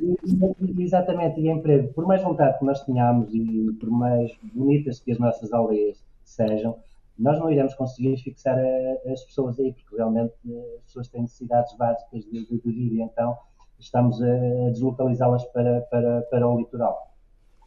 e, 0.00 0.82
exatamente, 0.82 1.40
e 1.40 1.48
emprego. 1.48 1.92
Por 1.92 2.04
mais 2.04 2.20
vontade 2.22 2.58
que 2.58 2.64
nós 2.64 2.84
tenhamos 2.84 3.32
e 3.32 3.72
por 3.78 3.88
mais 3.88 4.32
bonitas 4.52 4.98
que 4.98 5.12
as 5.12 5.18
nossas 5.20 5.52
aldeias 5.52 6.04
sejam, 6.24 6.76
nós 7.16 7.38
não 7.38 7.48
iremos 7.48 7.74
conseguir 7.74 8.16
fixar 8.16 8.58
a, 8.58 9.12
as 9.12 9.22
pessoas 9.24 9.60
aí, 9.60 9.72
porque 9.72 9.94
realmente 9.94 10.34
uh, 10.46 10.76
as 10.78 10.84
pessoas 10.86 11.08
têm 11.08 11.22
necessidades 11.22 11.76
básicas 11.76 12.24
de, 12.24 12.44
de, 12.44 12.60
de 12.60 12.72
vir 12.72 12.94
e 12.94 13.02
então 13.02 13.38
estamos 13.78 14.20
a 14.20 14.70
deslocalizá-las 14.70 15.44
para, 15.46 15.82
para, 15.82 16.22
para 16.22 16.48
o 16.48 16.58
litoral. 16.58 17.12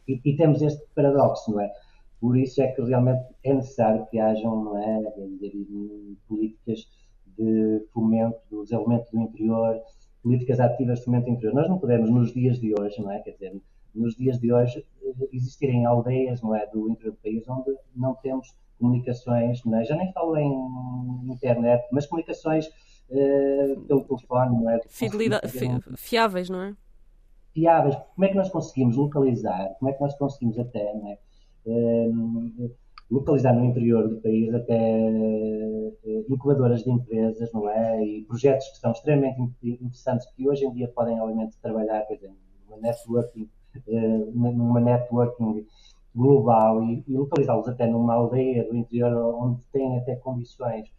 E, 0.06 0.20
e 0.22 0.36
temos 0.36 0.60
este 0.60 0.84
paradoxo, 0.94 1.50
não 1.50 1.60
é? 1.60 1.72
Por 2.20 2.36
isso 2.36 2.60
é 2.60 2.68
que 2.68 2.82
realmente 2.82 3.24
é 3.42 3.54
necessário 3.54 4.06
que 4.06 4.18
hajam 4.18 4.64
não 4.64 4.78
é, 4.78 5.00
dizer, 5.16 5.52
políticas 6.28 6.86
de 7.38 7.86
fomento 7.92 8.38
do 8.50 8.62
desenvolvimento 8.62 9.10
do 9.10 9.20
interior, 9.20 9.80
políticas 10.22 10.60
ativas 10.60 10.98
de 10.98 11.04
fomento 11.04 11.26
do 11.26 11.32
interior. 11.32 11.54
Nós 11.54 11.68
não 11.68 11.78
podemos, 11.78 12.10
nos 12.10 12.32
dias 12.32 12.58
de 12.58 12.74
hoje, 12.78 13.00
não 13.00 13.12
é? 13.12 13.20
Quer 13.20 13.32
dizer, 13.32 13.60
nos 13.94 14.14
dias 14.16 14.38
de 14.38 14.52
hoje, 14.52 14.84
existirem 15.32 15.86
aldeias, 15.86 16.42
não 16.42 16.54
é, 16.54 16.66
do 16.66 16.88
interior 16.90 17.12
do 17.12 17.18
país 17.22 17.48
onde 17.48 17.76
não 17.94 18.14
temos 18.16 18.54
comunicações, 18.78 19.64
não 19.64 19.78
é? 19.78 19.84
já 19.84 19.96
nem 19.96 20.12
falo 20.12 20.36
em 20.36 21.30
internet, 21.30 21.86
mas 21.90 22.06
comunicações 22.06 22.66
uh, 22.66 23.80
pelo 23.86 24.04
telefone, 24.04 24.62
não 24.62 24.70
é? 24.70 24.80
Fiáveis, 25.96 26.50
não 26.50 26.62
é? 26.62 26.76
Fiáveis. 27.54 27.96
Como 28.14 28.24
é 28.24 28.28
que 28.28 28.34
nós 28.34 28.50
conseguimos 28.50 28.96
localizar? 28.96 29.74
Como 29.78 29.90
é 29.90 29.94
que 29.94 30.00
nós 30.00 30.14
conseguimos 30.18 30.58
até, 30.58 30.92
não 30.92 31.08
é? 31.08 31.18
Localizar 33.10 33.54
no 33.54 33.64
interior 33.64 34.08
do 34.08 34.20
país 34.20 34.52
até 34.52 34.74
eh, 34.74 36.24
incubadoras 36.28 36.82
de 36.82 36.90
empresas, 36.90 37.52
não 37.52 37.68
é? 37.68 38.04
E 38.04 38.24
projetos 38.24 38.68
que 38.70 38.78
são 38.78 38.92
extremamente 38.92 39.40
interessantes 39.62 40.26
que 40.32 40.48
hoje 40.48 40.64
em 40.66 40.72
dia 40.72 40.88
podem, 40.88 41.20
obviamente, 41.20 41.56
trabalhar, 41.60 42.02
quer 42.06 42.14
dizer, 42.14 42.32
numa 42.68 42.78
networking, 42.78 43.48
eh, 43.88 44.24
numa 44.34 44.80
networking 44.80 45.66
global 46.14 46.82
e, 46.82 47.04
e 47.06 47.16
localizá-los 47.16 47.68
até 47.68 47.86
numa 47.86 48.14
aldeia 48.14 48.64
do 48.64 48.74
interior 48.74 49.12
onde 49.34 49.60
têm 49.72 49.98
até 49.98 50.16
condições 50.16 50.90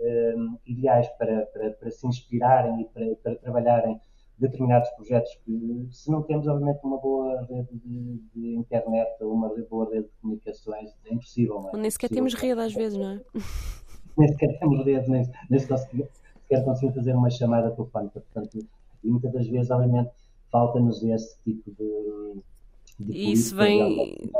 um, 0.00 0.58
ideais 0.66 1.08
para, 1.16 1.46
para, 1.46 1.70
para, 1.70 1.90
se 1.90 2.06
inspirarem 2.06 2.82
e 2.82 2.84
para, 2.86 3.16
para 3.22 3.36
trabalharem 3.36 4.00
determinados 4.38 4.90
projetos 4.90 5.32
que, 5.44 5.88
se 5.90 6.10
não 6.10 6.22
temos, 6.22 6.46
obviamente, 6.46 6.80
uma 6.82 6.98
boa 6.98 7.40
rede 7.42 7.68
de, 7.72 8.20
de 8.34 8.54
internet 8.56 9.22
ou 9.22 9.32
uma 9.32 9.48
boa 9.70 9.90
rede 9.90 10.06
de 10.06 10.12
comunicações, 10.20 10.90
é 11.06 11.14
impossível. 11.14 11.60
Não 11.60 11.70
é? 11.70 11.76
Nem 11.76 11.90
sequer 11.90 12.10
temos 12.10 12.34
rede 12.34 12.60
às 12.60 12.74
vezes, 12.74 12.98
não 12.98 13.10
é? 13.10 13.20
nem 14.18 14.28
sequer 14.28 14.58
temos 14.58 14.84
rede, 14.84 15.10
nem, 15.10 15.30
nem 15.48 15.60
sequer, 15.60 15.78
sequer 15.78 16.64
conseguimos 16.64 16.96
fazer 16.96 17.14
uma 17.14 17.30
chamada 17.30 17.70
telefónica. 17.70 18.20
Portanto, 18.20 18.66
e 19.02 19.10
muitas 19.10 19.32
das 19.32 19.46
vezes, 19.46 19.70
obviamente, 19.70 20.10
falta-nos 20.50 21.02
esse 21.02 21.36
tipo 21.44 21.70
de. 21.70 23.04
de 23.04 23.12
e 23.12 23.32
isso 23.32 23.54
vem. 23.54 24.30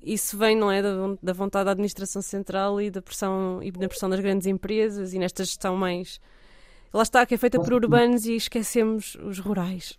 Isso 0.00 0.38
vem, 0.38 0.56
não 0.56 0.70
é, 0.70 0.80
da, 0.80 1.32
vontade 1.32 1.66
da 1.66 1.72
administração 1.72 2.22
central 2.22 2.80
e 2.80 2.88
da 2.90 3.02
pressão 3.02 3.60
e 3.62 3.70
da 3.70 3.88
pressão 3.88 4.08
das 4.08 4.20
grandes 4.20 4.46
empresas 4.46 5.12
e 5.12 5.18
nesta 5.18 5.44
gestão 5.44 5.76
mais 5.76 6.20
Lá 6.92 7.02
está, 7.02 7.26
que 7.26 7.34
é 7.34 7.38
feita 7.38 7.60
por 7.60 7.72
urbanos 7.72 8.24
e 8.26 8.34
esquecemos 8.34 9.14
os 9.16 9.38
rurais. 9.38 9.94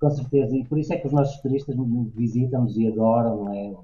Com 0.00 0.10
certeza, 0.10 0.56
e 0.56 0.64
por 0.64 0.78
isso 0.78 0.92
é 0.92 0.96
que 0.96 1.06
os 1.06 1.12
nossos 1.12 1.40
turistas 1.40 1.76
visitam-nos 2.14 2.76
e 2.76 2.88
adoram, 2.88 3.44
não 3.44 3.54
é? 3.54 3.74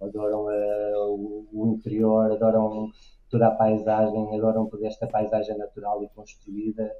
Adoram 0.00 0.46
uh, 0.46 1.46
o, 1.52 1.74
interior, 1.74 2.32
adoram 2.32 2.90
toda 3.30 3.48
a 3.48 3.50
paisagem, 3.50 4.34
adoram 4.34 4.66
toda 4.66 4.86
esta 4.86 5.06
paisagem 5.06 5.56
natural 5.56 6.02
e 6.02 6.08
construída, 6.08 6.90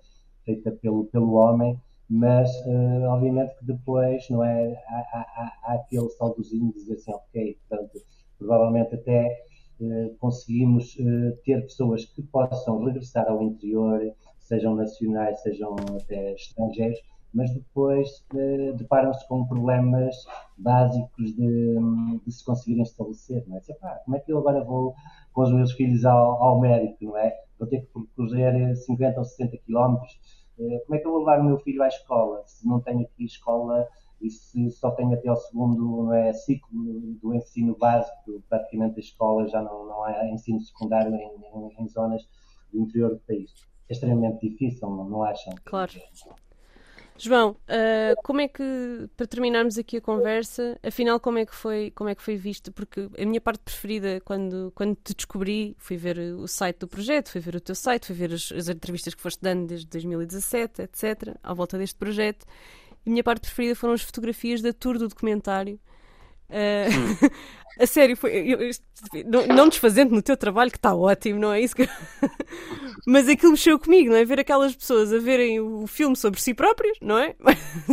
feita 0.45 0.71
pelo, 0.73 1.05
pelo 1.07 1.33
homem, 1.33 1.79
mas 2.09 2.51
uh, 2.67 3.05
obviamente 3.09 3.57
que 3.59 3.65
depois, 3.65 4.29
não 4.29 4.45
é? 4.45 4.75
Há, 4.87 4.97
há, 5.13 5.53
há 5.65 5.75
aquele 5.75 6.09
saudosinho 6.11 6.73
de 6.73 6.81
dizer 6.81 6.95
assim, 6.95 7.13
ok, 7.13 7.59
portanto, 7.69 8.03
provavelmente 8.39 8.95
até 8.95 9.45
conseguimos 10.19 10.97
eh, 10.99 11.37
ter 11.45 11.63
pessoas 11.63 12.05
que 12.05 12.23
possam 12.23 12.85
regressar 12.85 13.29
ao 13.29 13.43
interior, 13.43 14.01
sejam 14.39 14.75
nacionais, 14.75 15.41
sejam 15.43 15.75
até 16.01 16.33
estrangeiros, 16.35 16.99
mas 17.33 17.53
depois 17.53 18.25
eh, 18.37 18.73
deparam-se 18.77 19.27
com 19.27 19.47
problemas 19.47 20.15
básicos 20.57 21.35
de, 21.35 21.77
de, 22.25 22.33
se 22.33 22.45
conseguirem 22.45 22.83
estabelecer. 22.83 23.45
Não 23.49 23.57
é? 23.57 23.61
Dizer, 23.61 23.75
pá, 23.75 24.01
como 24.05 24.17
é 24.17 24.21
que 24.21 24.33
eu 24.33 24.39
agora 24.39 24.63
vou 24.65 24.95
com 25.33 25.43
os 25.43 25.53
meus 25.53 25.73
filhos 25.73 26.05
ao, 26.05 26.43
ao 26.43 26.61
médico? 26.61 27.05
Não 27.05 27.17
é? 27.17 27.35
Vou 27.59 27.69
ter 27.69 27.81
que 27.81 27.93
percorrer 27.93 28.77
50 28.77 29.19
ou 29.19 29.25
60 29.25 29.57
quilómetros. 29.59 30.19
Como 30.57 30.95
é 30.95 30.99
que 30.99 31.07
eu 31.07 31.11
vou 31.11 31.21
levar 31.21 31.41
o 31.41 31.45
meu 31.45 31.59
filho 31.59 31.83
à 31.83 31.89
escola 31.89 32.45
se 32.47 32.65
não 32.67 32.81
tenho 32.81 33.01
aqui 33.01 33.25
escola 33.25 33.89
se 34.31 34.71
só 34.71 34.91
tem 34.93 35.13
até 35.13 35.31
o 35.31 35.37
segundo 35.37 36.13
é, 36.13 36.33
ciclo 36.33 36.71
do 37.23 37.35
ensino 37.35 37.77
básico, 37.77 38.43
praticamente 38.49 38.97
a 38.97 39.01
escola 39.01 39.49
já 39.49 39.61
não, 39.63 39.87
não 39.87 40.05
há 40.05 40.29
ensino 40.31 40.61
secundário 40.61 41.15
em, 41.15 41.21
em, 41.21 41.83
em 41.83 41.89
zonas 41.89 42.29
do 42.73 42.81
interior 42.81 43.11
do 43.11 43.21
país. 43.21 43.53
É 43.89 43.93
extremamente 43.93 44.49
difícil, 44.49 44.89
não, 44.89 45.09
não 45.09 45.23
acham? 45.23 45.55
Claro. 45.65 45.93
João, 47.17 47.51
uh, 47.51 48.21
como 48.25 48.41
é 48.41 48.49
que, 48.49 49.09
para 49.17 49.27
terminarmos 49.27 49.79
aqui 49.79 49.99
a 49.99 50.01
conversa, 50.01 50.77
afinal 50.83 51.21
como 51.21 51.39
é 51.39 51.47
que 51.47 51.55
foi, 51.55 51.93
como 51.93 52.11
é 52.11 52.15
que 52.15 52.23
foi 52.23 52.35
visto? 52.35 52.73
Porque 52.73 53.09
a 53.17 53.25
minha 53.25 53.41
parte 53.41 53.61
preferida 53.61 54.21
quando, 54.25 54.73
quando 54.75 54.97
te 54.97 55.15
descobri, 55.15 55.77
fui 55.79 55.97
ver 55.97 56.19
o 56.19 56.49
site 56.49 56.79
do 56.79 56.89
projeto, 56.89 57.31
fui 57.31 57.41
ver 57.41 57.55
o 57.55 57.61
teu 57.61 57.75
site, 57.75 58.07
fui 58.07 58.17
ver 58.17 58.33
as, 58.33 58.51
as 58.51 58.69
entrevistas 58.69 59.15
que 59.15 59.23
foste 59.23 59.41
dando 59.41 59.69
desde 59.69 59.87
2017, 59.87 60.83
etc., 60.83 61.37
à 61.41 61.55
volta 61.55 61.79
deste 61.79 61.97
projeto. 61.97 62.45
E 63.05 63.11
a 63.11 63.13
minha 63.13 63.25
parte 63.25 63.43
preferida 63.43 63.75
foram 63.75 63.95
as 63.95 64.03
fotografias 64.03 64.63
da 64.63 64.73
tour 64.73 64.99
do 64.99 65.09
documentário. 65.09 65.79
Uh, 66.49 67.31
a 67.81 67.87
sério, 67.87 68.17
foi, 68.17 68.33
eu, 68.33 68.61
eu, 68.61 68.71
não, 69.27 69.47
não 69.47 69.69
desfazendo 69.69 70.15
no 70.15 70.23
teu 70.23 70.37
trabalho, 70.37 70.71
que 70.71 70.79
está 70.79 70.95
ótimo, 70.95 71.41
não 71.41 71.53
é 71.53 71.61
isso? 71.61 71.75
Que... 71.75 71.89
Mas 73.07 73.29
aquilo 73.29 73.53
mexeu 73.53 73.79
comigo, 73.79 74.11
não 74.11 74.17
é? 74.17 74.25
Ver 74.25 74.41
aquelas 74.41 74.75
pessoas 74.75 75.13
a 75.13 75.19
verem 75.19 75.61
o 75.61 75.87
filme 75.87 76.17
sobre 76.17 76.41
si 76.41 76.55
próprias, 76.55 76.97
não 77.01 77.19
é? 77.19 77.35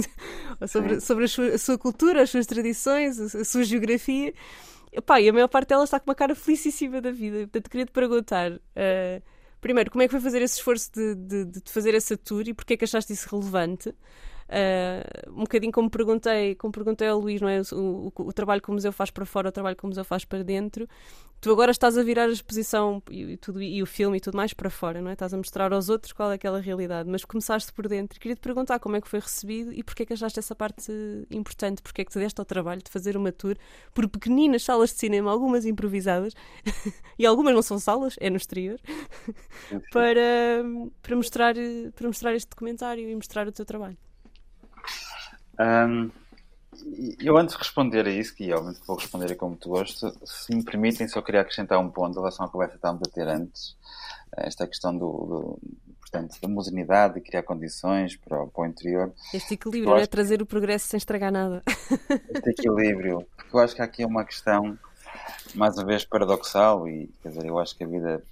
sobre 0.68 1.00
sobre 1.00 1.26
a, 1.26 1.28
sua, 1.28 1.48
a 1.48 1.58
sua, 1.58 1.78
cultura, 1.78 2.22
as 2.22 2.30
suas 2.30 2.46
tradições, 2.46 3.20
a, 3.20 3.40
a 3.40 3.46
sua 3.46 3.64
geografia. 3.64 4.34
Epá, 4.94 5.22
e 5.22 5.30
a 5.30 5.34
maior 5.34 5.48
parte 5.48 5.70
delas 5.70 5.86
está 5.86 6.00
com 6.00 6.10
uma 6.10 6.16
cara 6.16 6.36
felicíssima 6.36 7.02
da 7.02 7.12
vida. 7.12 7.40
Portanto, 7.40 7.70
queria 7.70 7.86
te 7.86 7.92
perguntar. 7.92 8.52
Uh, 8.52 9.22
primeiro, 9.62 9.90
como 9.90 10.04
é 10.04 10.08
que 10.08 10.12
foi 10.12 10.20
fazer 10.20 10.42
esse 10.42 10.56
esforço 10.56 10.92
de, 10.94 11.16
de, 11.16 11.46
de 11.46 11.72
fazer 11.72 11.96
essa 11.96 12.18
tour 12.18 12.48
e 12.48 12.54
porquê 12.54 12.74
é 12.74 12.78
que 12.78 12.84
achaste 12.84 13.14
isso 13.14 13.28
relevante? 13.30 13.94
Uh, 14.52 15.32
um 15.32 15.44
bocadinho 15.44 15.72
como 15.72 15.90
perguntei, 15.90 16.56
como 16.56 16.74
perguntei 16.74 17.08
ao 17.08 17.18
Luís, 17.18 17.40
não 17.40 17.48
é? 17.48 17.62
O, 17.72 18.12
o, 18.14 18.24
o, 18.24 18.34
trabalho 18.34 18.62
que 18.62 18.70
o 18.70 18.74
museu 18.74 18.92
faz 18.92 19.10
para 19.10 19.26
fora, 19.26 19.48
o 19.48 19.52
trabalho 19.52 19.78
que 19.78 19.86
o 19.86 19.88
museu 19.88 20.04
faz 20.04 20.26
para 20.26 20.44
dentro. 20.44 20.90
Tu 21.40 21.50
agora 21.50 21.72
estás 21.72 21.98
a 21.98 22.04
virar 22.04 22.26
a 22.26 22.32
exposição 22.32 23.02
e, 23.10 23.24
e 23.24 23.38
tudo, 23.38 23.62
e 23.64 23.82
o 23.82 23.86
filme 23.86 24.18
e 24.18 24.20
tudo 24.20 24.36
mais 24.36 24.54
para 24.54 24.70
fora, 24.70 25.02
não 25.02 25.10
é? 25.10 25.14
Estás 25.14 25.34
a 25.34 25.38
mostrar 25.38 25.72
aos 25.72 25.88
outros 25.88 26.12
qual 26.12 26.32
é 26.32 26.36
aquela 26.36 26.60
realidade, 26.60 27.10
mas 27.10 27.24
começaste 27.24 27.72
por 27.72 27.88
dentro. 27.88 28.20
Queria 28.20 28.36
te 28.36 28.42
perguntar 28.42 28.78
como 28.80 28.98
é 28.98 29.02
que 29.02 29.08
foi 29.08 29.22
recebido 29.22 29.72
e 29.74 29.84
porque 29.84 30.04
é 30.04 30.06
que 30.06 30.14
achaste 30.14 30.38
essa 30.38 30.54
parte 30.54 30.92
importante, 31.32 31.82
porque 31.82 32.02
é 32.02 32.06
que 32.06 32.12
te 32.12 32.20
deste 32.20 32.38
ao 32.40 32.46
trabalho 32.46 32.82
de 32.84 32.92
fazer 32.92 33.16
uma 33.16 33.32
tour 33.32 33.56
por 33.94 34.08
pequeninas 34.10 34.64
salas 34.64 34.92
de 34.92 35.00
cinema, 35.00 35.32
algumas 35.32 35.66
improvisadas, 35.66 36.34
e 37.18 37.26
algumas 37.26 37.56
não 37.56 37.62
são 37.62 37.80
salas, 37.80 38.16
é 38.20 38.30
no 38.30 38.38
exterior, 38.38 38.80
para, 39.94 40.62
para, 41.02 41.16
mostrar, 41.16 41.56
para 41.96 42.08
mostrar 42.08 42.36
este 42.36 42.50
documentário 42.50 43.10
e 43.10 43.16
mostrar 43.16 43.48
o 43.48 43.52
teu 43.52 43.66
trabalho. 43.66 43.98
Um, 45.62 46.12
eu 47.20 47.38
antes 47.38 47.56
de 47.56 47.60
responder 47.60 48.08
a 48.08 48.10
isso, 48.10 48.34
que 48.34 48.52
obviamente 48.52 48.82
vou 48.88 48.98
responder 48.98 49.36
como 49.36 49.56
tu 49.56 49.70
gosto, 49.70 50.12
se 50.26 50.56
me 50.56 50.64
permitem, 50.64 51.08
só 51.08 51.22
queria 51.22 51.42
acrescentar 51.42 51.78
um 51.80 51.90
ponto 51.90 52.14
em 52.14 52.20
relação 52.20 52.46
à 52.46 52.50
conversa 52.50 52.72
que 52.72 52.78
estávamos 52.78 53.08
a 53.08 53.12
ter 53.12 53.28
antes, 53.28 53.76
esta 54.38 54.66
questão 54.66 54.98
do, 54.98 55.08
do 55.08 55.60
portanto, 56.00 56.38
da 56.42 56.48
modernidade 56.48 57.20
e 57.20 57.22
criar 57.22 57.44
condições 57.44 58.16
para, 58.16 58.46
para 58.48 58.62
o 58.62 58.66
interior. 58.66 59.14
Este 59.34 59.54
equilíbrio, 59.54 59.98
é 59.98 60.06
trazer 60.08 60.42
o 60.42 60.46
progresso 60.46 60.88
sem 60.88 60.98
estragar 60.98 61.32
nada. 61.32 61.62
Este 62.30 62.50
equilíbrio, 62.50 63.26
porque 63.36 63.56
eu 63.56 63.60
acho 63.60 63.76
que 63.76 63.82
há 63.82 63.86
aqui 63.86 64.04
uma 64.04 64.26
questão, 64.26 64.78
mais 65.54 65.78
uma 65.78 65.86
vez, 65.86 66.04
paradoxal, 66.04 66.88
e 66.88 67.08
quer 67.22 67.30
dizer, 67.30 67.46
eu 67.46 67.60
acho 67.60 67.78
que 67.78 67.84
a 67.84 67.88
vida 67.88 68.24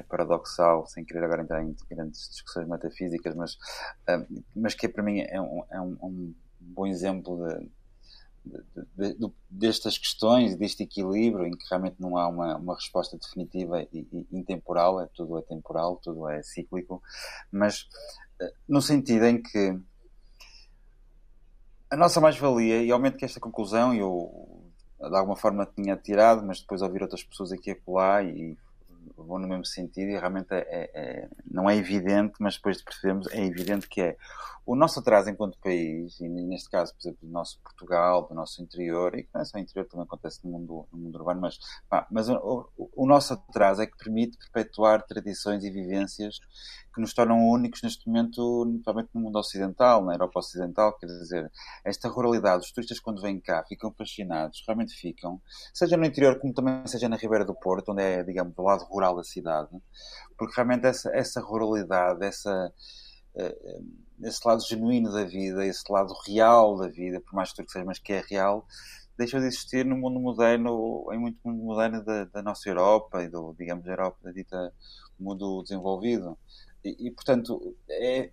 é 0.00 0.02
paradoxal, 0.02 0.86
sem 0.86 1.04
querer 1.04 1.24
agora 1.24 1.42
entrar 1.42 1.62
em 1.62 1.74
grandes 1.88 2.28
discussões 2.30 2.68
metafísicas, 2.68 3.34
mas, 3.34 3.54
uh, 3.54 4.42
mas 4.54 4.74
que 4.74 4.88
para 4.88 5.02
mim 5.02 5.20
é 5.20 5.40
um, 5.40 5.64
é 5.70 5.80
um, 5.80 5.96
um 6.02 6.34
bom 6.58 6.86
exemplo 6.86 7.46
de, 7.46 7.70
de, 8.44 8.86
de, 8.96 9.14
de, 9.18 9.32
destas 9.48 9.96
questões, 9.98 10.56
deste 10.56 10.82
equilíbrio, 10.82 11.46
em 11.46 11.52
que 11.52 11.66
realmente 11.68 11.96
não 11.98 12.16
há 12.16 12.28
uma, 12.28 12.56
uma 12.56 12.74
resposta 12.74 13.16
definitiva 13.16 13.82
e, 13.92 14.06
e 14.12 14.26
intemporal, 14.32 15.00
é, 15.00 15.06
tudo 15.14 15.38
é 15.38 15.42
temporal, 15.42 15.96
tudo 16.02 16.28
é 16.28 16.42
cíclico, 16.42 17.02
mas 17.50 17.82
uh, 18.40 18.52
no 18.68 18.82
sentido 18.82 19.26
em 19.26 19.40
que 19.40 19.78
a 21.90 21.96
nossa 21.96 22.20
mais-valia, 22.20 22.82
e 22.82 22.90
aumento 22.92 23.16
que 23.16 23.24
esta 23.24 23.40
conclusão 23.40 23.92
eu 23.92 24.60
de 25.08 25.16
alguma 25.16 25.36
forma 25.36 25.66
tinha 25.66 25.96
tirado, 25.96 26.46
mas 26.46 26.60
depois 26.60 26.82
ouvir 26.82 27.02
outras 27.02 27.24
pessoas 27.24 27.52
aqui 27.52 27.70
e 27.70 27.72
acolá 27.72 28.22
e 28.22 28.56
vão 29.16 29.38
no 29.38 29.48
mesmo 29.48 29.64
sentido 29.64 30.10
e 30.10 30.18
realmente 30.18 30.52
é, 30.52 30.58
é, 30.58 30.90
é, 30.94 31.28
não 31.50 31.68
é 31.68 31.76
evidente, 31.76 32.34
mas 32.40 32.56
depois 32.56 32.78
de 32.78 32.84
percebermos, 32.84 33.26
é 33.28 33.44
evidente 33.44 33.88
que 33.88 34.00
é. 34.00 34.16
O 34.66 34.76
nosso 34.76 35.00
atraso 35.00 35.30
enquanto 35.30 35.58
país, 35.58 36.20
e 36.20 36.28
neste 36.28 36.70
caso, 36.70 36.94
por 36.94 37.00
exemplo, 37.00 37.26
do 37.26 37.32
nosso 37.32 37.58
Portugal, 37.60 38.28
do 38.28 38.34
nosso 38.34 38.62
interior, 38.62 39.18
e 39.18 39.26
não 39.34 39.40
é 39.40 39.44
só 39.44 39.58
interior, 39.58 39.86
também 39.86 40.04
acontece 40.04 40.44
no 40.44 40.50
mundo, 40.52 40.86
no 40.92 40.98
mundo 40.98 41.18
urbano, 41.18 41.40
mas, 41.40 41.58
pá, 41.88 42.06
mas 42.10 42.28
o, 42.28 42.70
o, 42.76 42.90
o, 42.94 43.06
nosso 43.06 43.32
atraso 43.32 43.82
é 43.82 43.86
que 43.86 43.96
permite 43.96 44.38
perpetuar 44.52 45.02
tradições 45.02 45.64
e 45.64 45.70
vivências 45.70 46.38
que 46.92 47.00
nos 47.00 47.14
tornam 47.14 47.48
únicos 47.48 47.82
neste 47.82 48.06
momento, 48.08 48.64
notamment 48.64 49.08
no 49.14 49.20
mundo 49.20 49.38
ocidental, 49.38 50.04
na 50.04 50.14
Europa 50.14 50.40
Ocidental, 50.40 50.96
quer 50.98 51.06
dizer, 51.06 51.50
esta 51.84 52.08
ruralidade, 52.08 52.64
os 52.64 52.72
turistas 52.72 52.98
quando 52.98 53.22
vêm 53.22 53.40
cá 53.40 53.64
ficam 53.68 53.92
fascinados, 53.92 54.62
realmente 54.66 54.94
ficam, 54.94 55.40
seja 55.72 55.96
no 55.96 56.04
interior 56.04 56.38
como 56.40 56.52
também 56.52 56.84
seja 56.86 57.08
na 57.08 57.16
Ribeira 57.16 57.44
do 57.44 57.54
Porto, 57.54 57.92
onde 57.92 58.02
é, 58.02 58.22
digamos, 58.24 58.54
do 58.54 58.62
lado 58.62 58.84
rural 58.84 59.14
da 59.14 59.22
cidade, 59.22 59.70
porque 60.36 60.54
realmente 60.56 60.86
essa, 60.86 61.10
essa 61.14 61.40
ruralidade, 61.40 62.24
essa, 62.24 62.72
uh, 63.34 63.84
esse 64.22 64.40
lado 64.44 64.62
genuíno 64.66 65.12
da 65.12 65.24
vida, 65.24 65.64
esse 65.64 65.84
lado 65.90 66.12
real 66.26 66.76
da 66.76 66.88
vida, 66.88 67.20
por 67.20 67.34
mais 67.34 67.52
que 67.52 67.70
seja, 67.70 67.84
mas 67.84 68.00
que 68.00 68.14
é 68.14 68.24
real, 68.28 68.66
deixou 69.16 69.38
de 69.38 69.46
existir 69.46 69.84
no 69.84 69.96
mundo 69.96 70.18
moderno, 70.18 71.06
em 71.12 71.18
muito 71.18 71.38
mundo 71.44 71.62
moderno 71.62 72.02
da, 72.02 72.24
da 72.24 72.42
nossa 72.42 72.68
Europa 72.68 73.22
e 73.22 73.28
do, 73.28 73.54
digamos, 73.56 73.84
da 73.84 73.92
Europa 73.92 74.18
da 74.24 74.32
dita 74.32 74.72
mundo 75.20 75.62
desenvolvido. 75.62 76.36
E, 76.84 77.10
portanto, 77.10 77.76
é, 77.88 78.30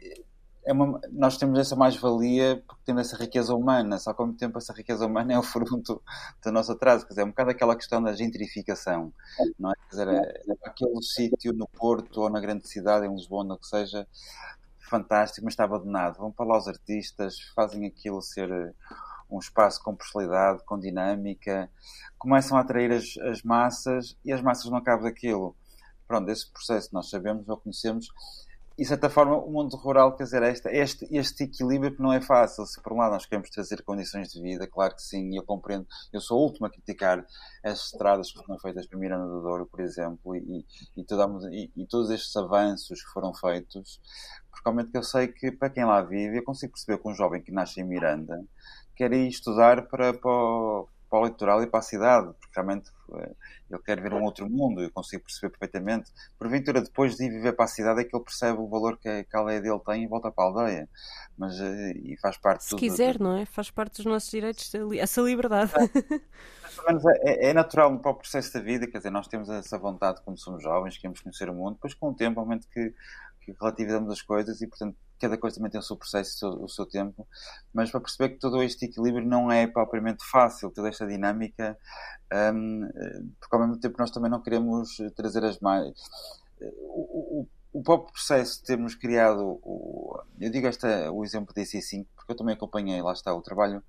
é 0.67 0.73
uma, 0.73 0.99
nós 1.11 1.37
temos 1.37 1.57
essa 1.57 1.75
mais-valia 1.75 2.61
porque 2.67 2.83
temos 2.85 3.07
essa 3.07 3.15
riqueza 3.15 3.55
humana, 3.55 3.97
só 3.97 4.13
que 4.13 4.21
ao 4.21 4.27
mesmo 4.27 4.37
tempo 4.37 4.57
essa 4.57 4.73
riqueza 4.73 5.05
humana 5.05 5.31
é 5.33 5.39
o 5.39 5.43
fruto 5.43 6.01
do 6.43 6.51
nosso 6.51 6.73
atraso. 6.73 7.05
Quer 7.05 7.09
dizer, 7.09 7.21
é 7.21 7.25
um 7.25 7.29
bocado 7.29 7.51
aquela 7.51 7.75
questão 7.75 8.03
da 8.03 8.13
gentrificação, 8.13 9.13
não 9.57 9.71
é? 9.71 9.75
Quer 9.75 9.89
dizer, 9.89 10.07
é, 10.09 10.43
é 10.49 10.53
aquele 10.65 11.01
sítio 11.01 11.53
no 11.53 11.67
Porto 11.67 12.21
ou 12.21 12.29
na 12.29 12.41
grande 12.41 12.67
cidade, 12.67 13.05
em 13.05 13.13
Lisboa, 13.13 13.45
ou 13.45 13.57
que 13.57 13.67
seja, 13.67 14.05
fantástico, 14.79 15.45
mas 15.45 15.53
está 15.53 15.63
abandonado. 15.63 16.17
Vão 16.17 16.31
para 16.31 16.45
lá 16.45 16.57
os 16.57 16.67
artistas, 16.67 17.39
fazem 17.55 17.85
aquilo 17.85 18.21
ser 18.21 18.49
um 19.29 19.39
espaço 19.39 19.81
com 19.83 19.95
personalidade, 19.95 20.63
com 20.65 20.79
dinâmica, 20.79 21.69
começam 22.17 22.57
a 22.57 22.61
atrair 22.61 22.91
as, 22.91 23.17
as 23.29 23.41
massas 23.41 24.17
e 24.23 24.31
as 24.31 24.41
massas 24.41 24.69
não 24.69 24.77
acabam 24.77 25.03
daquilo 25.03 25.55
pronto, 26.07 26.29
esse 26.29 26.49
processo 26.51 26.89
nós 26.93 27.09
sabemos 27.09 27.47
ou 27.49 27.57
conhecemos, 27.57 28.09
e 28.77 28.83
de 28.83 28.87
certa 28.87 29.09
forma 29.09 29.35
o 29.35 29.51
mundo 29.51 29.75
rural, 29.75 30.15
quer 30.15 30.25
dizer, 30.25 30.43
este, 30.43 30.69
este, 30.69 31.07
este 31.09 31.43
equilíbrio 31.45 31.95
que 31.95 32.01
não 32.01 32.13
é 32.13 32.21
fácil. 32.21 32.63
Se 32.67 32.79
por 32.79 32.93
um 32.93 32.97
lado 32.97 33.13
nós 33.13 33.25
queremos 33.25 33.49
trazer 33.49 33.81
condições 33.81 34.29
de 34.29 34.39
vida, 34.39 34.67
claro 34.67 34.93
que 34.95 35.01
sim, 35.01 35.35
eu 35.35 35.43
compreendo, 35.43 35.87
eu 36.13 36.21
sou 36.21 36.39
o 36.39 36.43
último 36.43 36.67
a 36.67 36.69
criticar 36.69 37.25
as 37.63 37.85
estradas 37.85 38.31
que 38.31 38.37
foram 38.37 38.59
feitas 38.59 38.85
para 38.85 38.99
Miranda 38.99 39.25
do 39.25 39.41
Douro, 39.41 39.65
por 39.65 39.79
exemplo, 39.79 40.35
e, 40.35 40.63
e, 40.95 41.03
toda, 41.03 41.27
e, 41.51 41.71
e 41.75 41.87
todos 41.87 42.11
estes 42.11 42.35
avanços 42.35 43.01
que 43.01 43.09
foram 43.09 43.33
feitos, 43.33 43.99
porque 44.51 44.69
realmente 44.69 44.91
eu 44.93 45.01
sei 45.01 45.27
que 45.27 45.51
para 45.51 45.71
quem 45.71 45.83
lá 45.83 46.03
vive, 46.03 46.37
eu 46.37 46.43
consigo 46.43 46.73
perceber 46.73 47.01
que 47.01 47.09
um 47.09 47.15
jovem 47.15 47.41
que 47.41 47.51
nasce 47.51 47.81
em 47.81 47.83
Miranda 47.83 48.45
quer 48.95 49.11
ir 49.11 49.27
estudar 49.27 49.87
para, 49.87 50.13
para, 50.13 50.83
para 51.09 51.19
o 51.19 51.25
litoral 51.25 51.63
e 51.63 51.67
para 51.67 51.79
a 51.79 51.83
cidade, 51.83 52.33
porque 52.39 52.53
realmente 52.55 52.91
eh, 53.13 53.35
ele 53.69 53.81
quer 53.83 54.01
ver 54.01 54.13
um 54.13 54.23
outro 54.23 54.49
mundo, 54.49 54.81
eu 54.81 54.91
consigo 54.91 55.23
perceber 55.23 55.49
perfeitamente. 55.51 56.11
Porventura, 56.37 56.81
depois 56.81 57.15
de 57.15 57.25
ir 57.25 57.29
viver 57.29 57.53
para 57.53 57.65
a 57.65 57.67
cidade, 57.67 58.01
é 58.01 58.03
que 58.03 58.15
ele 58.15 58.23
percebe 58.23 58.59
o 58.59 58.67
valor 58.67 58.97
que 58.97 59.09
a 59.09 59.37
aldeia 59.37 59.61
dele 59.61 59.79
tem 59.85 60.03
e 60.03 60.07
volta 60.07 60.31
para 60.31 60.43
a 60.43 60.47
aldeia. 60.47 60.89
Mas, 61.37 61.59
eh, 61.59 61.93
e 61.95 62.17
faz 62.17 62.37
parte 62.37 62.65
Se 62.65 62.75
quiser, 62.75 63.19
não 63.19 63.37
é? 63.37 63.45
Faz 63.45 63.69
parte 63.69 63.97
dos 63.97 64.05
nossos 64.05 64.29
direitos, 64.29 64.71
essa 64.99 65.21
liberdade. 65.21 65.71
É, 66.85 67.47
é, 67.47 67.49
é, 67.49 67.53
natural 67.53 67.97
para 67.97 68.11
o 68.11 68.15
processo 68.15 68.53
da 68.53 68.59
vida, 68.59 68.85
quer 68.85 68.99
dizer, 68.99 69.09
nós 69.09 69.27
temos 69.27 69.49
essa 69.49 69.79
vontade 69.79 70.21
quando 70.23 70.39
somos 70.39 70.61
jovens, 70.61 70.95
queremos 70.95 71.19
conhecer 71.21 71.49
o 71.49 71.53
mundo, 71.53 71.73
depois 71.73 71.95
com 71.95 72.09
o 72.11 72.13
tempo, 72.13 72.39
aumento 72.39 72.67
que, 72.69 72.93
que 73.41 73.51
relativizamos 73.59 74.11
as 74.11 74.21
coisas 74.21 74.61
e, 74.61 74.67
portanto, 74.67 74.95
cada 75.19 75.37
coisa 75.37 75.57
também 75.57 75.71
tem 75.71 75.79
o 75.79 75.83
seu 75.83 75.95
processo, 75.95 76.35
o 76.35 76.37
seu, 76.37 76.63
o 76.63 76.69
seu, 76.69 76.85
tempo, 76.85 77.27
mas 77.73 77.91
para 77.91 77.99
perceber 77.99 78.29
que 78.29 78.39
todo 78.39 78.61
este 78.61 78.85
equilíbrio 78.85 79.27
não 79.27 79.51
é 79.51 79.67
propriamente 79.67 80.23
fácil, 80.29 80.71
toda 80.71 80.89
esta 80.89 81.07
dinâmica, 81.07 81.77
um, 82.53 82.87
porque 83.39 83.55
ao 83.55 83.61
mesmo 83.61 83.79
tempo 83.79 83.95
nós 83.97 84.11
também 84.11 84.29
não 84.29 84.41
queremos 84.41 84.97
trazer 85.15 85.43
as 85.43 85.59
mais. 85.59 85.93
O, 86.61 87.41
o, 87.41 87.47
o 87.73 87.83
próprio 87.83 88.11
processo 88.11 88.59
de 88.59 88.63
termos 88.65 88.95
criado, 88.95 89.59
o, 89.61 90.19
eu 90.39 90.49
digo 90.49 90.67
esta, 90.67 91.11
o 91.11 91.23
exemplo 91.23 91.53
da 91.53 91.61
IC5, 91.61 92.07
porque 92.15 92.31
eu 92.31 92.35
também 92.35 92.55
acompanhei, 92.55 93.01
lá 93.01 93.13
está, 93.13 93.33
o 93.33 93.41
trabalho 93.41 93.83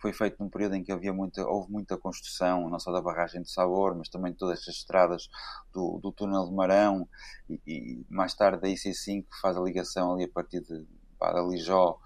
foi 0.00 0.12
feito 0.12 0.36
num 0.42 0.48
período 0.48 0.74
em 0.76 0.82
que 0.82 0.90
havia 0.90 1.12
muita, 1.12 1.46
houve 1.46 1.70
muita 1.70 1.96
construção, 1.98 2.68
não 2.68 2.78
só 2.78 2.90
da 2.90 3.02
barragem 3.02 3.42
de 3.42 3.50
Sabor, 3.50 3.94
mas 3.94 4.08
também 4.08 4.32
de 4.32 4.38
todas 4.38 4.58
estas 4.58 4.76
estradas 4.76 5.28
do, 5.72 5.98
do 5.98 6.10
túnel 6.10 6.46
de 6.46 6.54
Marão 6.54 7.08
e, 7.48 7.60
e 7.66 8.06
mais 8.08 8.34
tarde 8.34 8.60
da 8.60 8.68
IC5 8.68 9.24
que 9.24 9.40
faz 9.40 9.56
a 9.56 9.60
ligação 9.60 10.14
ali 10.14 10.24
a 10.24 10.28
partir 10.28 10.60
de, 10.60 10.78
de 10.78 11.48
Lijó 11.48 11.98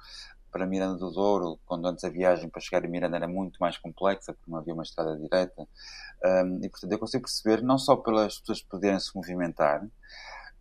para 0.54 0.66
Miranda 0.66 0.96
do 0.96 1.10
Douro, 1.10 1.58
quando 1.66 1.88
antes 1.88 2.04
a 2.04 2.08
viagem 2.08 2.48
para 2.48 2.60
chegar 2.60 2.84
a 2.84 2.88
Miranda 2.88 3.16
era 3.16 3.26
muito 3.26 3.58
mais 3.58 3.76
complexa, 3.76 4.32
porque 4.32 4.48
não 4.48 4.58
havia 4.58 4.72
uma 4.72 4.84
estrada 4.84 5.16
direta. 5.16 5.66
Um, 6.24 6.64
e, 6.64 6.68
portanto, 6.68 6.92
eu 6.92 6.98
consigo 6.98 7.24
perceber, 7.24 7.60
não 7.60 7.76
só 7.76 7.96
pelas 7.96 8.38
pessoas 8.38 8.62
poderem 8.62 9.00
se 9.00 9.12
movimentar, 9.16 9.84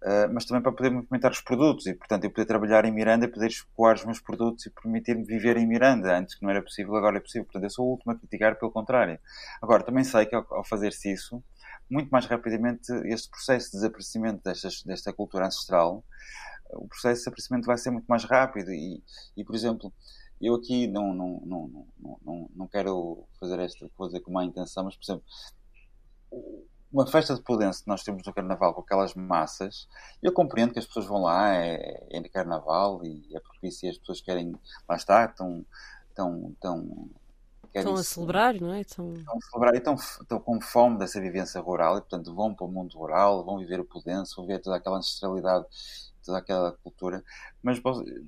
Uh, 0.04 0.28
mas 0.34 0.43
também 0.43 0.62
para 0.62 0.74
poder 0.74 0.89
movimentar 0.89 1.32
os 1.32 1.39
produtos 1.39 1.86
e, 1.86 1.93
portanto, 1.93 2.26
eu 2.26 2.30
poder 2.30 2.45
trabalhar 2.45 2.84
em 2.84 2.91
Miranda, 2.91 3.26
poder 3.26 3.47
escoar 3.47 3.95
os 3.95 4.04
meus 4.04 4.20
produtos 4.20 4.66
e 4.66 4.70
permitir-me 4.70 5.24
viver 5.24 5.56
em 5.56 5.66
Miranda. 5.66 6.18
Antes 6.18 6.36
que 6.36 6.43
não 6.43 6.49
era 6.49 6.62
possível, 6.62 6.93
agora 6.95 7.18
é 7.18 7.20
possível. 7.22 7.45
Portanto, 7.45 7.64
eu 7.64 7.70
sou 7.70 7.88
o 7.88 7.91
último 7.91 8.12
a 8.12 8.16
criticar, 8.16 8.60
pelo 8.60 8.70
contrário. 8.70 9.18
Agora, 9.62 9.82
também 9.82 10.04
sei 10.04 10.26
que 10.26 10.36
ao, 10.36 10.45
ao 10.54 10.66
fazer-se 10.66 11.14
isso, 11.14 11.41
muito 11.89 12.10
mais 12.10 12.26
rapidamente 12.26 12.91
este 13.06 13.30
processo 13.30 13.68
de 13.68 13.78
desaparecimento 13.78 14.41
destas, 14.43 14.84
desta 14.84 15.14
cultura 15.14 15.45
ancestral, 15.45 16.04
o 16.72 16.88
processo 16.88 17.14
de 17.14 17.20
desaparecimento 17.20 17.66
vai 17.66 17.78
ser 17.78 17.91
muito 17.91 18.06
mais 18.06 18.26
rápido 18.26 18.74
e, 18.74 19.01
e 19.38 19.43
por 19.45 19.56
exemplo, 19.56 19.93
eu 20.41 20.56
aqui 20.56 20.88
não, 20.88 21.14
não, 21.14 21.41
não, 21.45 21.88
não, 21.97 22.18
não, 22.26 22.49
não 22.56 22.68
quero 22.68 23.26
fazer 23.39 23.60
esta 23.60 23.88
coisa 23.95 24.20
com 24.20 24.32
má 24.32 24.43
intenção, 24.43 24.84
mas, 24.84 24.97
por 24.97 25.04
exemplo, 25.04 25.26
uma 26.94 27.08
festa 27.08 27.34
de 27.34 27.41
Pudense 27.41 27.84
que 27.84 27.89
nós 27.89 28.04
temos 28.04 28.24
no 28.24 28.34
Carnaval 28.34 28.74
com 28.74 28.82
aquelas 28.82 29.16
massas, 29.16 29.88
eu 30.22 30.32
compreendo 30.32 30.74
que 30.74 30.80
as 30.80 30.86
pessoas 30.86 31.08
vão 31.08 31.24
lá, 31.24 31.56
é, 31.56 32.08
é 32.12 32.20
no 32.20 32.30
Carnaval 32.30 33.04
e 33.04 33.36
é 33.36 33.39
propício 33.39 33.88
e 33.88 33.89
as 33.89 33.98
pessoas 33.98 34.22
querem, 34.22 34.54
lá 34.88 34.96
está, 34.96 35.26
estão, 35.26 35.66
estão, 36.10 36.52
estão 36.52 37.10
estão 37.74 37.96
a 37.96 38.04
celebrar, 38.04 38.54
não 38.62 38.72
é? 38.72 38.82
Estão, 38.82 39.14
estão 39.14 39.36
a 39.36 39.41
celebrar 39.41 39.74
e 39.74 39.78
estão, 39.80 39.96
estão 39.96 40.39
com 40.39 40.62
fome 40.62 41.00
dessa 41.00 41.20
vivência 41.20 41.60
rural 41.60 41.98
e, 41.98 42.02
portanto, 42.02 42.34
vão 42.36 42.54
para 42.54 42.66
o 42.66 42.72
mundo 42.72 42.96
rural, 42.96 43.44
vão 43.44 43.58
viver 43.58 43.80
o 43.80 43.86
Pudense, 43.86 44.36
vão 44.36 44.46
ver 44.46 44.60
toda 44.60 44.76
aquela 44.76 44.98
ancestralidade, 44.98 45.66
toda 46.24 46.38
aquela 46.38 46.74
cultura. 46.84 47.24
Mas, 47.64 47.82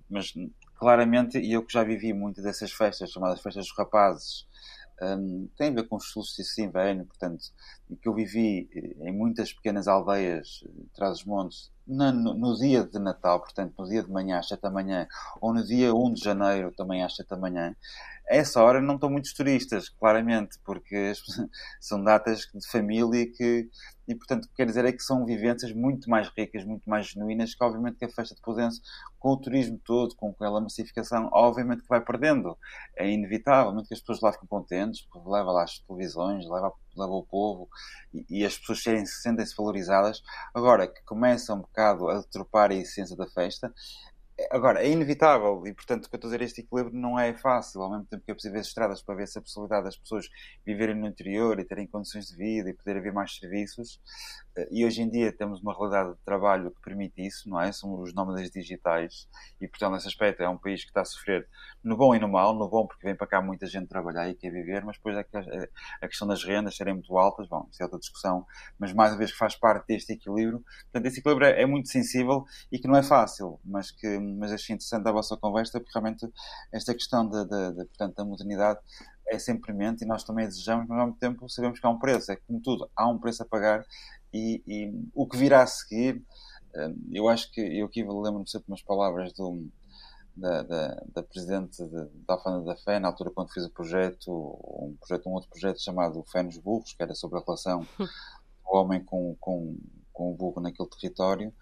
mas 0.10 0.34
claramente, 0.76 1.38
e 1.38 1.54
eu 1.54 1.64
que 1.64 1.74
já 1.74 1.84
vivi 1.84 2.12
muito 2.14 2.42
dessas 2.42 2.72
festas, 2.72 3.12
chamadas 3.12 3.42
festas 3.42 3.68
dos 3.68 3.78
rapazes, 3.78 4.48
um, 5.02 5.50
tem 5.58 5.70
a 5.70 5.72
ver 5.72 5.88
com 5.88 5.98
os 5.98 6.12
solstícios 6.12 6.56
de 6.56 6.64
inverno, 6.64 7.06
portanto, 7.06 7.46
que 8.02 8.08
eu 8.08 8.14
vivi 8.14 8.70
eh, 8.74 9.10
em 9.10 9.12
muitas 9.12 9.54
pequenas 9.54 9.88
aldeias, 9.88 10.64
eh, 10.66 10.70
montes, 11.88 12.24
no, 12.24 12.34
no, 12.34 12.56
dia 12.56 12.84
de 12.84 13.00
Natal, 13.00 13.40
portanto, 13.40 13.74
no 13.78 13.88
dia 13.88 14.04
de 14.04 14.12
manhã 14.12 14.40
às 14.40 14.48
7 14.48 14.62
da 14.62 14.70
manhã, 14.70 15.08
ou 15.40 15.54
no 15.54 15.64
dia 15.64 15.94
1 15.94 16.14
de 16.14 16.24
janeiro, 16.24 16.72
também 16.76 17.04
às 17.04 17.16
7 17.16 17.30
da 17.30 17.38
manhã, 17.38 17.76
a 18.30 18.36
essa 18.36 18.62
hora 18.62 18.82
não 18.82 18.96
estão 18.96 19.10
muitos 19.10 19.34
turistas, 19.34 19.88
claramente, 19.90 20.58
porque 20.64 21.14
são 21.80 22.04
datas 22.04 22.50
de 22.54 22.68
família 22.68 23.26
que, 23.32 23.70
e 24.08 24.16
portanto, 24.16 24.50
quer 24.56 24.66
dizer 24.66 24.86
é 24.86 24.92
que 24.92 25.04
são 25.04 25.26
vivências 25.26 25.72
muito 25.74 26.10
mais 26.10 26.30
ricas, 26.36 26.66
muito 26.66 26.90
mais 26.90 27.08
genuínas, 27.08 27.54
que 27.54 27.64
obviamente 27.64 27.98
que 27.98 28.06
a 28.06 28.10
festa 28.10 28.34
de 28.34 28.42
Pudense, 28.42 28.82
com 29.20 29.30
o 29.30 29.38
turismo 29.38 29.80
todo, 29.84 30.16
com 30.16 30.30
aquela 30.30 30.60
massificação, 30.60 31.30
obviamente 31.32 31.84
que 31.84 31.90
vai 31.90 32.02
perdendo. 32.02 32.58
É 32.96 33.10
inevitável, 33.10 33.72
que 33.84 33.94
as 33.94 34.00
pessoas 34.00 34.22
lá 34.22 34.32
ficam 34.32 34.48
contentes, 34.48 35.08
leva 35.26 35.52
lá 35.52 35.64
as 35.64 35.80
televisões, 35.80 36.46
leva, 36.48 36.72
leva 37.00 37.14
o 37.14 37.24
povo, 37.24 37.70
e, 38.14 38.26
e 38.30 38.46
as 38.46 38.58
pessoas 38.58 38.84
sentem-se 38.84 39.56
valorizadas. 39.56 40.22
Agora, 40.54 40.88
que 40.88 41.04
começa 41.04 41.54
um 41.54 41.62
bocado 41.62 42.10
a 42.10 42.20
deturpar 42.20 42.72
a 42.72 42.76
essência 42.76 43.16
da 43.16 43.28
festa, 43.28 43.74
Agora, 44.52 44.84
é 44.84 44.90
inevitável 44.90 45.66
e, 45.66 45.74
portanto, 45.74 46.06
o 46.06 46.10
que 46.10 46.16
eu 46.16 46.18
estou 46.18 46.30
a 46.30 46.34
dizer, 46.34 46.44
este 46.44 46.62
equilíbrio 46.62 47.00
não 47.00 47.18
é 47.18 47.34
fácil. 47.34 47.82
Ao 47.82 47.90
mesmo 47.90 48.06
tempo 48.06 48.22
que 48.26 48.32
é 48.32 48.34
preciso 48.34 48.54
ver 48.54 48.60
estradas 48.60 49.02
para 49.02 49.16
ver 49.16 49.24
essa 49.24 49.42
possibilidade 49.42 49.86
das 49.86 49.98
pessoas 49.98 50.28
viverem 50.66 50.96
no 50.96 51.08
interior 51.08 51.58
e 51.58 51.64
terem 51.64 51.88
condições 51.88 52.28
de 52.28 52.36
vida 52.36 52.70
e 52.70 52.74
poder 52.74 52.98
haver 52.98 53.14
mais 53.14 53.34
serviços. 53.34 54.02
E 54.72 54.86
hoje 54.86 55.02
em 55.02 55.10
dia 55.10 55.32
temos 55.32 55.62
uma 55.62 55.74
realidade 55.74 56.14
de 56.14 56.24
trabalho 56.24 56.72
que 56.72 56.82
permite 56.82 57.26
isso, 57.26 57.50
não 57.50 57.60
é? 57.60 57.72
São 57.72 58.00
os 58.02 58.14
nómadas 58.14 58.50
digitais 58.50 59.28
e, 59.60 59.68
portanto, 59.68 59.94
nesse 59.94 60.08
aspecto 60.08 60.42
é 60.42 60.50
um 60.50 60.58
país 60.58 60.82
que 60.82 60.90
está 60.90 61.02
a 61.02 61.06
sofrer 61.06 61.48
no 61.84 61.98
bom 61.98 62.16
e 62.16 62.20
no 62.20 62.28
mal. 62.28 62.54
No 62.56 62.70
bom 62.70 62.88
porque 62.88 63.06
vem 63.06 63.16
para 63.16 63.28
cá 63.28 63.42
muita 63.42 63.68
gente 63.68 63.88
trabalhar 63.88 64.30
e 64.30 64.36
quer 64.36 64.52
viver, 64.52 64.84
mas 64.86 64.98
depois 64.98 65.18
é 65.18 65.26
é, 65.36 65.70
a 66.02 66.08
questão 66.08 66.28
das 66.28 66.44
rendas 66.44 66.76
serem 66.76 66.94
muito 66.94 67.18
altas, 67.18 67.48
bom, 67.48 67.68
isso 67.72 67.82
é 67.82 67.86
outra 67.86 68.00
discussão, 68.00 68.46
mas 68.80 68.94
mais 68.94 69.12
uma 69.12 69.18
vez 69.18 69.32
que 69.32 69.38
faz 69.38 69.56
parte 69.56 69.88
deste 69.88 70.14
equilíbrio. 70.14 70.64
Portanto, 70.84 71.06
esse 71.06 71.20
equilíbrio 71.20 71.48
é 71.48 71.66
muito 71.66 71.90
sensível 71.90 72.46
e 72.72 72.80
que 72.80 72.88
não 72.88 72.96
é 72.96 73.04
fácil, 73.04 73.60
mas 73.64 73.92
que 73.92 74.20
mas 74.20 74.52
achei 74.52 74.76
interessante 74.76 75.08
a 75.08 75.12
vossa 75.12 75.36
conversa, 75.38 75.80
porque 75.80 75.92
realmente 75.94 76.28
esta 76.72 76.94
questão 76.94 77.28
de, 77.28 77.44
de, 77.46 77.72
de, 77.74 77.86
portanto, 77.86 78.16
da 78.16 78.26
modernidade 78.26 78.80
é 79.28 79.40
sempre 79.40 79.74
mente 79.74 80.04
e 80.04 80.08
nós 80.08 80.24
também 80.24 80.46
desejamos, 80.46 80.88
mas 80.88 81.00
ao 81.00 81.06
mesmo 81.08 81.20
tempo 81.20 81.50
sabemos 81.50 81.80
que 81.80 81.86
há 81.86 81.90
um 81.90 81.98
preço. 81.98 82.32
É 82.32 82.36
como 82.36 82.62
tudo, 82.62 82.90
há 82.96 83.08
um 83.08 83.18
preço 83.18 83.44
a 83.44 83.46
pagar 83.46 83.84
e, 84.36 84.64
e 84.68 85.10
o 85.14 85.26
que 85.26 85.38
virá 85.38 85.64
a 85.64 85.68
seguir, 85.68 86.22
eh, 86.76 86.94
eu 87.12 87.30
acho 87.30 87.50
que, 87.52 87.62
eu 87.62 87.86
aqui 87.86 88.04
lembro-me 88.04 88.50
sempre 88.50 88.68
umas 88.68 88.82
palavras 88.82 89.32
do, 89.32 89.66
da, 90.36 90.62
da, 90.64 91.04
da, 91.14 91.24
presidente 91.24 91.82
de, 91.82 92.06
da 92.28 92.34
Alfândega 92.34 92.66
da 92.66 92.76
Fé, 92.76 93.00
na 93.00 93.08
altura 93.08 93.32
quando 93.32 93.54
fiz 93.54 93.64
o 93.64 93.70
projeto, 93.70 94.30
um 94.30 94.98
projeto, 95.00 95.30
um 95.30 95.34
outro 95.34 95.50
projeto 95.50 95.82
chamado 95.82 96.22
Fé 96.24 96.44
nos 96.44 96.58
Burros, 96.58 96.92
que 96.92 97.02
era 97.02 97.16
sobre 97.16 97.40
a 97.40 97.42
relação 97.42 97.88
do 97.98 98.78
homem 98.78 99.02
com, 99.02 99.38
com, 99.40 99.78
com 100.12 100.32
o 100.32 100.36
burro 100.36 100.60
naquele 100.60 100.90
território, 100.90 101.54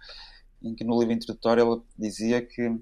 em 0.63 0.74
que 0.74 0.84
no 0.84 0.99
livro 0.99 1.13
introdutório 1.13 1.61
ela 1.61 1.84
dizia 1.95 2.43
que 2.43 2.76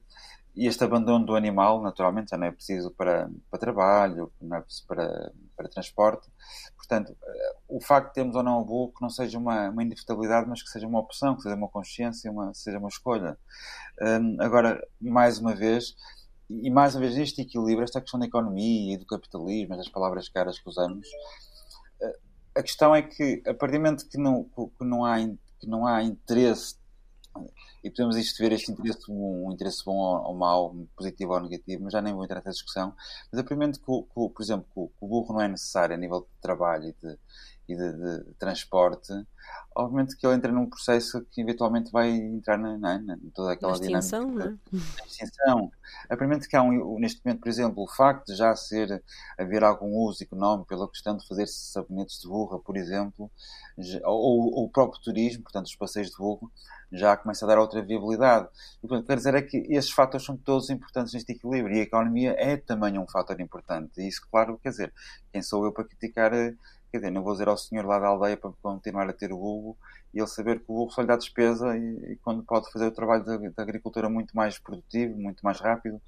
este 0.56 0.84
abandono 0.84 1.26
do 1.26 1.36
animal, 1.36 1.82
naturalmente, 1.82 2.32
já 2.32 2.38
não 2.38 2.48
é 2.48 2.52
preciso 2.52 2.92
para, 2.92 3.30
para 3.50 3.60
trabalho, 3.60 4.32
não 4.42 4.58
é 4.58 4.62
preciso 4.62 4.86
para, 4.86 5.32
para 5.56 5.70
transporte. 5.70 6.30
Portanto, 6.76 7.16
o 7.70 7.80
facto 7.80 8.10
de 8.10 8.14
termos 8.16 8.36
ou 8.36 8.44
não 8.44 8.60
o 8.60 8.66
burro 8.66 8.92
que 8.92 9.02
não 9.02 9.10
seja 9.10 9.38
uma, 9.38 9.70
uma 9.70 9.82
inevitabilidade, 9.82 10.50
mas 10.50 10.62
que 10.62 10.70
seja 10.70 10.86
uma 10.86 11.00
opção, 11.00 11.36
que 11.36 11.44
seja 11.44 11.56
uma 11.56 11.70
consciência, 11.70 12.30
uma, 12.30 12.54
seja 12.54 12.80
uma 12.80 12.90
escolha. 12.90 13.38
Um, 14.02 14.42
agora, 14.42 14.86
mais 15.00 15.40
uma 15.40 15.56
vez, 15.56 15.96
e 16.50 16.70
mais 16.70 16.96
uma 16.96 17.02
vez 17.02 17.18
este 17.18 17.42
equilíbrio, 17.42 17.84
esta 17.84 18.02
questão 18.02 18.20
da 18.20 18.26
economia 18.26 18.94
e 18.94 18.98
do 18.98 19.06
capitalismo, 19.06 19.78
das 19.78 19.88
palavras 19.88 20.28
caras 20.28 20.60
que 20.60 20.68
usamos, 20.68 21.08
eh, 22.02 22.20
a 22.56 22.62
questão 22.62 22.94
é 22.94 23.02
que, 23.02 23.42
a 23.48 23.54
partir 23.54 23.78
do 23.78 23.84
momento 23.84 24.10
que 24.10 24.18
não, 24.18 24.44
que 24.44 24.84
não, 24.84 25.06
há, 25.06 25.18
que 25.60 25.68
não 25.68 25.88
há 25.88 26.04
interesse 26.04 26.76
e 27.84 27.90
podemos 27.90 28.16
isto 28.16 28.38
ver 28.38 28.52
este 28.52 28.72
interesse, 28.72 29.00
um 29.10 29.52
interesse 29.52 29.84
bom 29.84 29.96
ou, 29.96 30.36
mau, 30.36 30.76
positivo 30.96 31.34
ou 31.34 31.40
negativo, 31.40 31.84
mas 31.84 31.94
já 31.94 32.02
nem 32.02 32.14
vou 32.14 32.24
entrar 32.24 32.38
nessa 32.38 32.52
discussão. 32.52 32.94
Mas 33.32 33.42
primeiro 33.44 33.74
que, 33.74 33.80
que, 33.80 34.14
por 34.14 34.42
exemplo, 34.42 34.66
que 34.74 34.80
o, 35.00 35.08
burro 35.08 35.34
não 35.34 35.42
é 35.42 35.48
necessário 35.48 35.96
a 35.96 35.98
nível 35.98 36.22
de 36.22 36.42
trabalho 36.42 36.86
e 36.86 36.94
de, 36.94 37.18
e 37.72 37.76
de, 37.76 37.92
de, 37.94 38.34
transporte, 38.34 39.14
obviamente 39.76 40.16
que 40.16 40.26
ele 40.26 40.36
entra 40.36 40.52
num 40.52 40.70
processo 40.70 41.26
que 41.32 41.42
eventualmente 41.42 41.92
vai 41.92 42.10
entrar 42.10 42.58
na, 42.58 42.78
na, 42.78 43.00
na 43.00 43.18
toda 43.34 43.54
aquela 43.54 43.74
extinção, 43.74 44.30
dinâmica 44.30 44.60
é? 44.74 44.78
da 44.78 45.06
extinção. 45.06 45.72
A 46.10 46.18
primeiro 46.18 46.48
que 46.48 46.56
há 46.56 46.62
um, 46.62 47.00
neste 47.00 47.22
momento, 47.24 47.42
por 47.42 47.50
exemplo, 47.50 47.84
o 47.84 47.88
facto 47.88 48.28
de 48.28 48.36
já 48.36 48.56
ser 48.56 49.04
haver 49.38 49.64
algum 49.64 49.98
uso 49.98 50.24
económico 50.24 50.68
pela 50.68 50.90
questão 50.90 51.16
de 51.16 51.28
fazer-se 51.28 51.72
sabonetes 51.72 52.20
de 52.20 52.28
burra, 52.28 52.60
por 52.60 52.78
exemplo, 52.78 53.32
ou, 54.04 54.54
ou, 54.54 54.66
o 54.66 54.70
próprio 54.70 55.02
turismo, 55.02 55.44
portanto 55.44 55.68
os 55.68 55.76
passeios 55.76 56.10
de 56.10 56.18
burro, 56.18 56.52
já 56.92 57.16
começa 57.16 57.46
a 57.46 57.48
dar 57.48 57.58
outra 57.58 57.82
viabilidade. 57.82 58.50
E, 58.84 58.88
portanto, 58.88 59.08
quer 59.08 59.16
dizer 59.16 59.36
é 59.36 59.42
que 59.42 59.58
esses 59.70 59.92
fatores 59.92 60.26
são 60.26 60.36
todos 60.36 60.70
importantes 60.70 61.14
neste 61.14 61.32
equilíbrio 61.32 61.76
e 61.76 61.80
a 61.80 61.84
economia 61.84 62.36
é 62.38 62.58
também 62.58 63.00
um 63.00 63.08
fator 63.08 63.40
importante. 63.40 64.02
E 64.02 64.08
isso, 64.08 64.22
claro, 64.30 64.60
quer 64.62 64.70
dizer, 64.70 64.94
quem 65.32 65.42
sou 65.42 65.64
eu 65.66 65.72
para 65.72 65.86
criticar 65.86 66.34
eh, 66.34 66.54
Quer 66.92 66.98
dizer, 66.98 67.12
não 67.12 67.24
vou 67.24 67.32
dizer 67.32 67.48
ao 67.48 67.58
senhor 67.58 67.86
lá 67.86 68.00
da 68.00 68.08
aldeia 68.08 68.36
para 68.36 68.52
continuar 68.62 69.10
a 69.10 69.14
ter 69.14 69.32
o 69.32 69.38
bulbo 69.38 69.78
e 70.14 70.20
ele 70.20 70.28
saber 70.28 70.60
que 70.60 70.66
o 70.68 70.74
bulbo 70.74 70.92
só 70.92 71.02
lhe 71.02 71.08
dá 71.08 71.16
despesa 71.16 71.78
e, 71.78 72.12
e 72.12 72.16
quando 72.18 72.44
pode 72.44 72.70
fazer 72.72 72.88
o 72.88 72.92
trabalho 72.92 73.24
da, 73.24 73.38
da, 73.38 73.64
agricultura 73.64 74.10
muito 74.10 74.36
mais 74.36 74.60
produtivo, 74.60 75.18
muito 75.18 75.42
mais 75.42 75.60
rápido. 75.62 76.02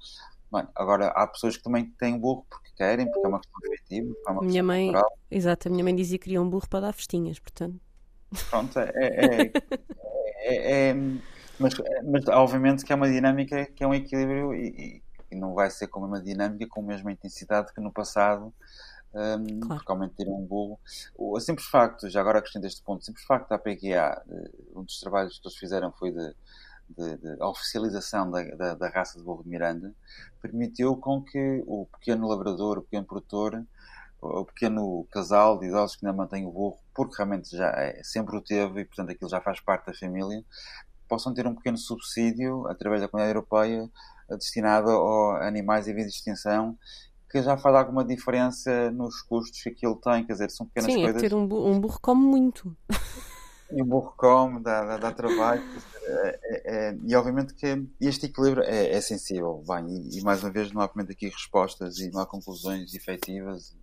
Bem, 0.52 0.68
agora, 0.74 1.06
há 1.08 1.26
pessoas 1.26 1.56
que 1.56 1.62
também 1.62 1.86
têm 1.98 2.18
burro 2.18 2.44
porque 2.50 2.70
querem, 2.76 3.06
porque 3.06 3.26
é 3.26 3.28
uma 3.28 3.40
questão 3.40 3.60
efetiva. 3.72 4.14
É 4.26 4.30
uma 4.30 4.42
minha 4.42 4.62
mãe, 4.62 4.92
cultural. 4.92 5.18
exato, 5.30 5.68
a 5.68 5.70
minha 5.70 5.84
mãe 5.84 5.96
dizia 5.96 6.18
que 6.18 6.24
queria 6.24 6.42
um 6.42 6.48
burro 6.48 6.68
para 6.68 6.80
dar 6.80 6.92
festinhas, 6.92 7.38
portanto. 7.38 7.80
Pronto, 8.50 8.78
é, 8.78 8.92
é, 8.94 9.52
é, 10.40 10.90
é 10.90 10.94
mas, 11.58 11.72
mas, 12.04 12.28
obviamente 12.28 12.84
que 12.84 12.92
é 12.92 12.96
uma 12.96 13.08
dinâmica 13.08 13.64
que 13.66 13.82
é 13.82 13.86
um 13.86 13.94
equilíbrio 13.94 14.54
e, 14.54 15.02
e 15.30 15.36
não 15.36 15.54
vai 15.54 15.70
ser 15.70 15.88
como 15.88 16.06
uma 16.06 16.20
dinâmica 16.20 16.66
com 16.68 16.80
a 16.80 16.84
mesma 16.84 17.12
intensidade 17.12 17.72
que 17.72 17.80
no 17.80 17.92
passado 17.92 18.52
um, 19.14 19.60
claro. 19.60 19.76
porque 19.76 19.92
aumentar 19.92 20.26
um 20.26 20.44
burro. 20.44 20.78
O 21.16 21.38
simples 21.40 21.68
facto, 21.68 22.10
já 22.10 22.20
agora 22.20 22.38
acrescento 22.38 22.66
este 22.66 22.82
ponto, 22.82 23.00
o 23.00 23.04
simples 23.04 23.24
facto 23.24 23.48
da 23.48 23.58
PGA, 23.58 24.22
um 24.74 24.82
dos 24.82 24.98
trabalhos 24.98 25.38
que 25.38 25.46
eles 25.46 25.56
fizeram 25.56 25.92
foi 25.92 26.10
de, 26.10 26.34
de, 26.88 27.16
de 27.18 27.40
a 27.40 27.48
oficialização 27.48 28.30
da, 28.30 28.42
da, 28.42 28.74
da, 28.74 28.88
raça 28.88 29.18
de 29.18 29.24
burro 29.24 29.44
de 29.44 29.48
Miranda, 29.48 29.94
permitiu 30.42 30.96
com 30.96 31.22
que 31.22 31.62
o 31.66 31.86
pequeno 31.86 32.26
labrador, 32.28 32.78
o 32.78 32.82
pequeno 32.82 33.06
produtor, 33.06 33.64
o 34.20 34.44
pequeno 34.44 35.06
casal 35.10 35.58
de 35.58 35.66
idosos 35.66 35.96
que 35.96 36.06
ainda 36.06 36.16
mantém 36.16 36.46
o 36.46 36.50
burro, 36.50 36.78
porque 36.94 37.16
realmente 37.16 37.56
já 37.56 37.68
é, 37.70 38.02
sempre 38.02 38.36
o 38.36 38.40
teve 38.40 38.80
e, 38.80 38.84
portanto, 38.84 39.10
aquilo 39.10 39.30
já 39.30 39.40
faz 39.40 39.60
parte 39.60 39.86
da 39.86 39.94
família, 39.94 40.42
possam 41.06 41.34
ter 41.34 41.46
um 41.46 41.54
pequeno 41.54 41.76
subsídio 41.76 42.66
através 42.68 43.02
da 43.02 43.08
comunidade 43.08 43.36
europeia 43.36 43.88
destinado 44.30 44.90
a 44.90 45.46
animais 45.46 45.86
em 45.86 45.94
via 45.94 46.04
de 46.04 46.10
extinção 46.10 46.78
que 47.34 47.42
já 47.42 47.56
faz 47.56 47.74
alguma 47.74 48.04
diferença 48.04 48.92
nos 48.92 49.20
custos 49.22 49.60
que 49.60 49.70
aquilo 49.70 49.96
tem, 49.96 50.24
quer 50.24 50.34
dizer, 50.34 50.50
são 50.52 50.66
pequenas 50.66 50.92
Sim, 50.92 51.02
coisas. 51.02 51.20
Sim, 51.20 51.26
é 51.26 51.28
ter 51.28 51.34
um 51.34 51.44
burro, 51.44 51.68
um 51.68 51.80
burro 51.80 51.98
come 52.00 52.24
muito. 52.24 52.76
E 53.72 53.82
o 53.82 53.84
burro 53.84 54.14
come, 54.16 54.60
dá, 54.60 54.84
dá, 54.84 54.96
dá 54.98 55.10
trabalho. 55.10 55.60
É, 56.04 56.38
é, 56.44 56.90
é, 56.90 56.98
e 57.02 57.16
obviamente 57.16 57.52
que 57.54 57.88
este 58.00 58.26
equilíbrio 58.26 58.62
é, 58.62 58.92
é 58.92 59.00
sensível. 59.00 59.64
Bem, 59.66 59.88
e, 59.88 60.20
e, 60.20 60.22
mais 60.22 60.44
uma 60.44 60.52
vez 60.52 60.70
não 60.70 60.80
há 60.80 60.84
aqui 60.84 61.28
respostas 61.28 61.98
e 61.98 62.08
não 62.12 62.20
há 62.20 62.26
conclusões 62.26 62.94
efetivas 62.94 63.74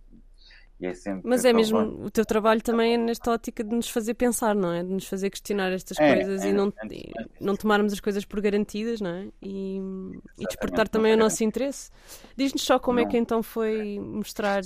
é 0.86 1.20
Mas 1.22 1.44
é 1.44 1.52
mesmo, 1.52 1.78
o 2.04 2.10
teu 2.10 2.24
trabalho 2.24 2.60
também 2.60 2.94
é 2.94 2.96
nesta 2.96 3.30
ótica 3.30 3.62
de 3.62 3.74
nos 3.74 3.88
fazer 3.88 4.14
pensar, 4.14 4.54
não 4.54 4.72
é? 4.72 4.82
De 4.82 4.90
nos 4.90 5.06
fazer 5.06 5.30
questionar 5.30 5.72
estas 5.72 5.98
é, 5.98 6.14
coisas 6.14 6.42
é, 6.42 6.48
e 6.48 6.52
não, 6.52 6.72
e 6.90 7.12
não 7.40 7.56
tomarmos 7.56 7.92
as 7.92 8.00
coisas 8.00 8.24
por 8.24 8.40
garantidas, 8.40 9.00
não 9.00 9.10
é? 9.10 9.28
E, 9.40 9.78
e 10.38 10.46
despertar 10.46 10.88
também 10.88 11.14
o 11.14 11.16
nosso 11.16 11.44
interesse. 11.44 11.90
Diz-nos 12.36 12.62
só 12.62 12.78
como 12.78 12.98
não. 12.98 13.06
é 13.06 13.10
que 13.10 13.16
então 13.16 13.42
foi 13.42 13.98
mostrar 13.98 14.62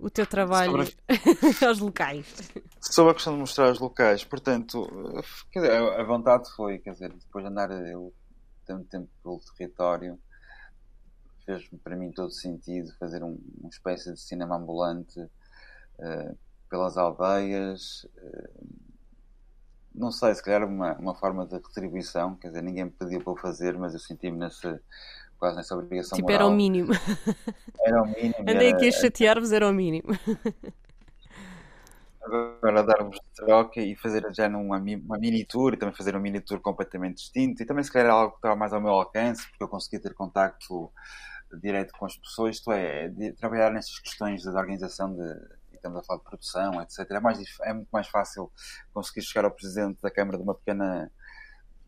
o 0.00 0.10
teu 0.10 0.26
trabalho 0.26 0.82
a... 0.82 1.66
aos 1.66 1.78
locais. 1.78 2.26
Sobre 2.80 3.12
a 3.12 3.14
questão 3.14 3.34
de 3.34 3.40
mostrar 3.40 3.68
aos 3.68 3.78
locais, 3.78 4.24
portanto, 4.24 4.88
a 5.96 6.02
vontade 6.04 6.48
foi, 6.56 6.78
quer 6.78 6.92
dizer, 6.92 7.12
depois 7.12 7.44
de 7.44 7.50
andar 7.50 7.70
eu 7.70 8.12
tanto 8.66 8.84
tempo 8.88 9.08
pelo 9.22 9.40
território 9.56 10.18
fez 11.48 11.66
para 11.82 11.96
mim 11.96 12.12
todo 12.12 12.30
sentido 12.30 12.92
fazer 12.98 13.24
um, 13.24 13.38
uma 13.58 13.70
espécie 13.70 14.12
de 14.12 14.20
cinema 14.20 14.56
ambulante 14.56 15.18
uh, 15.18 16.38
pelas 16.68 16.98
aldeias. 16.98 18.04
Uh, 18.04 18.66
não 19.94 20.12
sei, 20.12 20.34
se 20.34 20.42
calhar 20.42 20.62
uma, 20.68 20.92
uma 20.98 21.14
forma 21.14 21.46
de 21.46 21.54
retribuição, 21.54 22.36
quer 22.36 22.48
dizer, 22.48 22.62
ninguém 22.62 22.84
me 22.84 22.90
pediu 22.90 23.22
para 23.22 23.32
o 23.32 23.36
fazer, 23.36 23.78
mas 23.78 23.94
eu 23.94 23.98
senti-me 23.98 24.36
nessa, 24.36 24.80
quase 25.38 25.56
nessa 25.56 25.74
obrigação 25.74 26.16
tipo, 26.16 26.30
moral. 26.30 26.46
era 26.46 26.52
o 26.52 26.54
mínimo. 26.54 26.92
Era 27.80 28.02
o 28.02 28.06
mínimo. 28.06 28.34
Andei 28.40 28.72
aqui 28.72 28.88
a 28.88 28.92
chatear-vos, 28.92 29.50
era 29.50 29.66
o 29.66 29.72
mínimo. 29.72 30.08
agora 32.20 32.82
darmos 32.82 33.18
troca 33.34 33.80
e 33.80 33.96
fazer 33.96 34.26
já 34.34 34.48
numa 34.48 34.76
uma 34.76 35.18
mini 35.18 35.44
tour 35.44 35.72
e 35.72 35.76
também 35.76 35.94
fazer 35.94 36.14
um 36.14 36.20
mini 36.20 36.40
tour 36.40 36.60
completamente 36.60 37.16
distinto 37.16 37.62
e 37.62 37.66
também 37.66 37.82
se 37.82 37.90
calhar 37.90 38.10
algo 38.10 38.32
que 38.32 38.38
estava 38.38 38.56
mais 38.56 38.72
ao 38.72 38.80
meu 38.80 38.90
alcance 38.90 39.48
porque 39.48 39.64
eu 39.64 39.68
consegui 39.68 39.98
ter 39.98 40.12
contacto 40.12 40.92
direto 41.56 41.92
com 41.98 42.06
as 42.06 42.16
pessoas, 42.16 42.56
isto 42.56 42.70
é, 42.72 43.08
de 43.08 43.32
trabalhar 43.32 43.70
nessas 43.70 43.98
questões 43.98 44.42
de 44.42 44.48
organização 44.48 45.14
de 45.14 45.58
estamos 45.78 45.98
a 45.98 46.02
falar 46.02 46.18
de 46.18 46.24
produção, 46.24 46.82
etc. 46.82 47.10
É, 47.10 47.20
mais, 47.20 47.38
é 47.62 47.72
muito 47.72 47.88
mais 47.90 48.08
fácil 48.08 48.50
conseguir 48.92 49.22
chegar 49.22 49.44
ao 49.44 49.50
presidente 49.50 50.00
da 50.02 50.10
Câmara 50.10 50.36
de 50.36 50.44
uma 50.44 50.54
pequena 50.54 51.10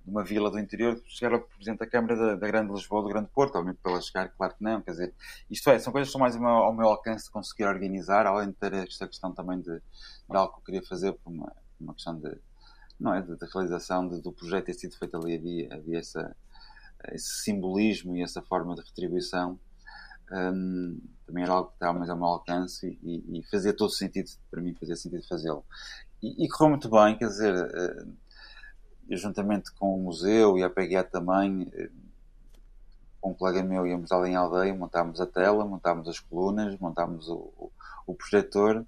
de 0.02 0.10
uma 0.10 0.24
vila 0.24 0.50
do 0.50 0.58
interior, 0.58 0.98
chegar 1.06 1.34
ao 1.34 1.42
presidente 1.42 1.80
da 1.80 1.86
Câmara 1.86 2.16
da, 2.16 2.34
da 2.34 2.46
Grande 2.46 2.72
Lisboa, 2.72 3.02
do 3.02 3.08
Grande 3.08 3.28
Porto, 3.28 3.56
obviamente 3.56 3.82
pela 3.82 4.00
chegar, 4.00 4.30
claro 4.30 4.54
que 4.54 4.64
não, 4.64 4.80
quer 4.80 4.92
dizer, 4.92 5.14
isto 5.50 5.68
é, 5.68 5.78
são 5.78 5.92
coisas 5.92 6.08
que 6.08 6.16
estão 6.16 6.20
mais 6.20 6.34
ao 6.34 6.40
meu, 6.40 6.50
ao 6.50 6.74
meu 6.74 6.88
alcance 6.88 7.26
de 7.26 7.30
conseguir 7.30 7.66
organizar, 7.66 8.26
além 8.26 8.48
de 8.48 8.54
ter 8.54 8.72
esta 8.72 9.06
questão 9.06 9.34
também 9.34 9.60
de, 9.60 9.78
de 9.78 9.82
algo 10.36 10.54
que 10.54 10.60
eu 10.60 10.64
queria 10.64 10.82
fazer 10.82 11.12
por 11.12 11.30
uma, 11.30 11.52
uma 11.78 11.92
questão 11.92 12.18
de, 12.18 12.34
não 12.98 13.14
é, 13.14 13.20
de, 13.20 13.36
de 13.36 13.46
realização 13.52 14.08
de, 14.08 14.22
do 14.22 14.32
projeto 14.32 14.64
ter 14.66 14.74
sido 14.74 14.96
feito 14.96 15.16
ali, 15.18 15.36
havia, 15.36 15.74
havia 15.74 15.98
essa, 15.98 16.34
esse 17.08 17.42
simbolismo 17.42 18.16
e 18.16 18.22
essa 18.22 18.42
forma 18.42 18.74
de 18.74 18.82
retribuição 18.82 19.58
um, 20.30 21.00
também 21.26 21.42
era 21.42 21.52
algo 21.52 21.68
que 21.70 21.74
estava 21.74 21.98
mais 21.98 22.10
ao 22.10 22.16
meu 22.16 22.26
alcance 22.26 22.98
e, 23.02 23.38
e, 23.38 23.42
fazia 23.50 23.72
todo 23.72 23.90
sentido 23.90 24.30
para 24.50 24.60
mim, 24.60 24.74
fazia 24.74 24.96
sentido 24.96 25.26
fazê-lo. 25.28 25.64
E, 26.22 26.44
e, 26.44 26.48
correu 26.48 26.70
muito 26.70 26.88
bem, 26.88 27.16
quer 27.16 27.26
dizer, 27.26 27.54
uh, 27.54 28.12
eu, 29.08 29.16
juntamente 29.16 29.72
com 29.74 29.94
o 29.94 30.02
museu 30.02 30.56
e 30.56 30.62
a 30.62 30.70
PGA 30.70 31.02
também, 31.02 31.62
uh, 31.62 33.28
um 33.28 33.34
colega 33.34 33.62
meu 33.62 33.86
íamos 33.86 34.12
além 34.12 34.36
aldeia, 34.36 34.74
montámos 34.74 35.20
a 35.20 35.26
tela, 35.26 35.64
montámos 35.64 36.08
as 36.08 36.18
colunas, 36.20 36.78
montámos 36.78 37.28
o, 37.28 37.52
o, 37.56 37.72
o 38.06 38.14
projetor 38.14 38.86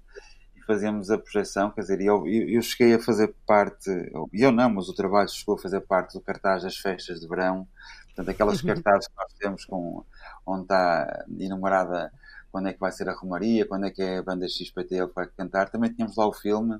e 0.55 0.61
fazíamos 0.61 1.11
a 1.11 1.17
projeção, 1.17 1.71
quer 1.71 1.81
dizer, 1.81 2.01
eu, 2.01 2.25
eu 2.25 2.61
cheguei 2.61 2.95
a 2.95 2.99
fazer 2.99 3.35
parte, 3.45 3.89
eu 4.31 4.51
não, 4.51 4.69
mas 4.69 4.87
o 4.87 4.95
trabalho 4.95 5.29
chegou 5.29 5.55
a 5.55 5.59
fazer 5.59 5.81
parte 5.81 6.13
do 6.13 6.21
cartaz 6.21 6.63
das 6.63 6.77
festas 6.77 7.19
de 7.19 7.27
verão 7.27 7.67
Portanto, 8.15 8.29
aquelas 8.29 8.61
uhum. 8.61 8.67
cartazes 8.67 9.07
que 9.07 9.15
nós 9.17 9.33
temos 9.33 9.65
com, 9.65 10.05
onde 10.45 10.63
está 10.63 11.25
enumerada 11.39 12.11
quando 12.51 12.67
é 12.67 12.73
que 12.73 12.79
vai 12.79 12.91
ser 12.91 13.09
a 13.09 13.13
Romaria, 13.13 13.65
quando 13.65 13.87
é 13.87 13.89
que 13.89 14.01
é 14.03 14.19
a 14.19 14.23
banda 14.23 14.47
XPT 14.47 15.07
que 15.07 15.13
vai 15.15 15.25
cantar, 15.25 15.69
também 15.69 15.91
tínhamos 15.91 16.15
lá 16.15 16.27
o 16.27 16.33
filme 16.33 16.79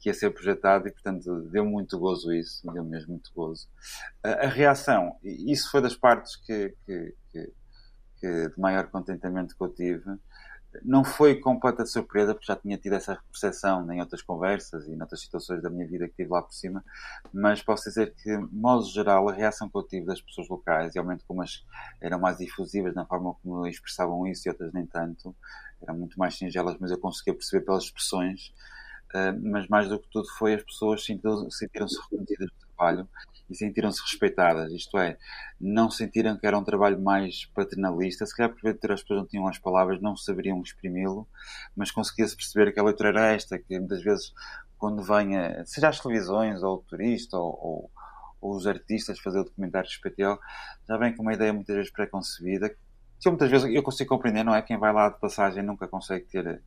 que 0.00 0.08
ia 0.08 0.14
ser 0.14 0.30
projetado 0.30 0.88
e, 0.88 0.90
portanto, 0.90 1.42
deu 1.42 1.64
muito 1.64 1.96
gozo 1.96 2.32
isso, 2.32 2.60
deu 2.72 2.82
mesmo 2.82 3.12
muito 3.12 3.30
gozo. 3.32 3.68
A, 4.20 4.46
a 4.46 4.48
reação, 4.48 5.16
isso 5.22 5.70
foi 5.70 5.80
das 5.80 5.94
partes 5.94 6.34
que, 6.34 6.74
que, 6.84 7.14
que, 7.30 7.52
que, 8.20 8.48
de 8.48 8.60
maior 8.60 8.88
contentamento 8.88 9.56
que 9.56 9.62
eu 9.62 9.68
tive, 9.68 10.10
não 10.82 11.04
foi 11.04 11.36
completa 11.36 11.84
surpresa, 11.84 12.34
porque 12.34 12.46
já 12.46 12.56
tinha 12.56 12.78
tido 12.78 12.94
essa 12.94 13.18
percepção 13.30 13.90
em 13.92 14.00
outras 14.00 14.22
conversas 14.22 14.86
e 14.86 14.92
em 14.92 15.00
outras 15.00 15.20
situações 15.20 15.62
da 15.62 15.68
minha 15.68 15.86
vida 15.86 16.08
que 16.08 16.14
tive 16.14 16.30
lá 16.30 16.42
por 16.42 16.52
cima, 16.52 16.84
mas 17.32 17.62
posso 17.62 17.84
dizer 17.84 18.14
que, 18.14 18.36
de 18.36 18.54
modo 18.54 18.84
geral, 18.84 19.28
a 19.28 19.32
reação 19.32 19.68
que 19.68 19.76
eu 19.76 19.82
tive 19.82 20.06
das 20.06 20.20
pessoas 20.20 20.48
locais, 20.48 20.94
e 20.94 20.98
aumento 20.98 21.24
como 21.26 21.42
as 21.42 21.64
eram 22.00 22.18
mais 22.18 22.38
difusivas 22.38 22.94
na 22.94 23.04
forma 23.04 23.34
como 23.42 23.66
expressavam 23.66 24.26
isso 24.26 24.48
e 24.48 24.50
outras 24.50 24.72
nem 24.72 24.86
tanto, 24.86 25.34
eram 25.82 25.96
muito 25.96 26.18
mais 26.18 26.36
singelas, 26.36 26.76
mas 26.80 26.90
eu 26.90 26.98
conseguia 26.98 27.34
perceber 27.34 27.64
pelas 27.64 27.84
expressões, 27.84 28.52
uh, 29.14 29.38
mas 29.42 29.68
mais 29.68 29.88
do 29.88 29.98
que 29.98 30.08
tudo 30.10 30.28
foi 30.38 30.54
as 30.54 30.62
pessoas 30.62 31.04
sentiram-se 31.04 31.66
reconhecidas 32.00 32.48
trabalho 32.76 33.08
e 33.48 33.54
sentiram-se 33.54 34.00
respeitadas, 34.02 34.72
isto 34.72 34.98
é, 34.98 35.16
não 35.60 35.90
sentiram 35.90 36.36
que 36.36 36.46
era 36.46 36.58
um 36.58 36.64
trabalho 36.64 37.00
mais 37.00 37.44
paternalista, 37.54 38.24
se 38.24 38.34
calhar 38.34 38.54
por 38.54 38.68
as 38.68 39.02
pessoas 39.02 39.20
não 39.20 39.26
tinham 39.26 39.46
as 39.46 39.58
palavras, 39.58 40.00
não 40.00 40.16
saberiam 40.16 40.60
exprimi-lo, 40.62 41.28
mas 41.76 41.90
conseguia-se 41.90 42.34
perceber 42.34 42.72
que 42.72 42.80
a 42.80 42.82
leitura 42.82 43.10
era 43.10 43.32
esta, 43.32 43.58
que 43.58 43.78
muitas 43.78 44.02
vezes 44.02 44.32
quando 44.78 45.02
venha, 45.02 45.64
seja 45.64 45.90
as 45.90 46.00
televisões, 46.00 46.62
ou 46.62 46.76
o 46.76 46.78
turista, 46.78 47.38
ou, 47.38 47.58
ou, 47.62 47.90
ou 48.40 48.56
os 48.56 48.66
artistas 48.66 49.20
fazer 49.20 49.38
o 49.38 49.44
documentário 49.44 49.88
respectivo, 49.88 50.40
já 50.88 50.96
vem 50.96 51.14
com 51.14 51.22
uma 51.22 51.34
ideia 51.34 51.52
muitas 51.52 51.76
vezes 51.76 51.92
preconcebida, 51.92 52.68
que 52.68 53.28
muitas 53.28 53.48
vezes 53.48 53.72
eu 53.72 53.82
consigo 53.84 54.08
compreender, 54.08 54.42
não 54.42 54.52
é? 54.52 54.60
Quem 54.60 54.76
vai 54.76 54.92
lá 54.92 55.08
de 55.08 55.20
passagem 55.20 55.62
nunca 55.62 55.86
consegue 55.86 56.24
ter, 56.24 56.60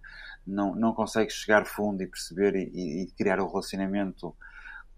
não, 0.48 0.74
não 0.74 0.94
consegue 0.94 1.30
chegar 1.30 1.66
fundo 1.66 2.02
e 2.02 2.08
perceber 2.08 2.56
e, 2.56 3.04
e 3.04 3.12
criar 3.18 3.42
o 3.42 3.44
um 3.44 3.50
relacionamento 3.50 4.34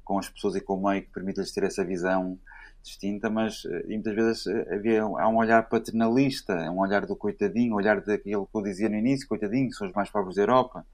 com 0.07 0.17
as 0.17 0.29
pessoas 0.29 0.55
e 0.55 0.61
com 0.61 0.75
o 0.75 0.89
meio 0.89 1.01
que 1.01 1.11
permite-lhes 1.11 1.51
ter 1.51 1.65
essa 1.65 1.83
visão 1.83 2.39
distinta, 2.81 3.29
mas 3.29 3.65
eh, 3.65 3.83
muitas 3.87 4.15
vezes 4.15 4.47
eh, 4.47 4.75
havia, 4.75 5.03
há 5.03 5.27
um 5.27 5.35
olhar 5.35 5.67
paternalista, 5.67 6.53
um 6.71 6.79
olhar 6.79 7.05
do 7.05 7.13
coitadinho, 7.13 7.73
um 7.73 7.75
olhar 7.75 7.99
daquilo 7.99 8.47
que 8.47 8.57
eu 8.57 8.63
dizia 8.63 8.87
no 8.87 8.95
início, 8.95 9.27
coitadinho, 9.27 9.73
são 9.73 9.85
os 9.85 9.93
mais 9.93 10.09
pobres 10.09 10.37
da 10.37 10.43
Europa. 10.43 10.85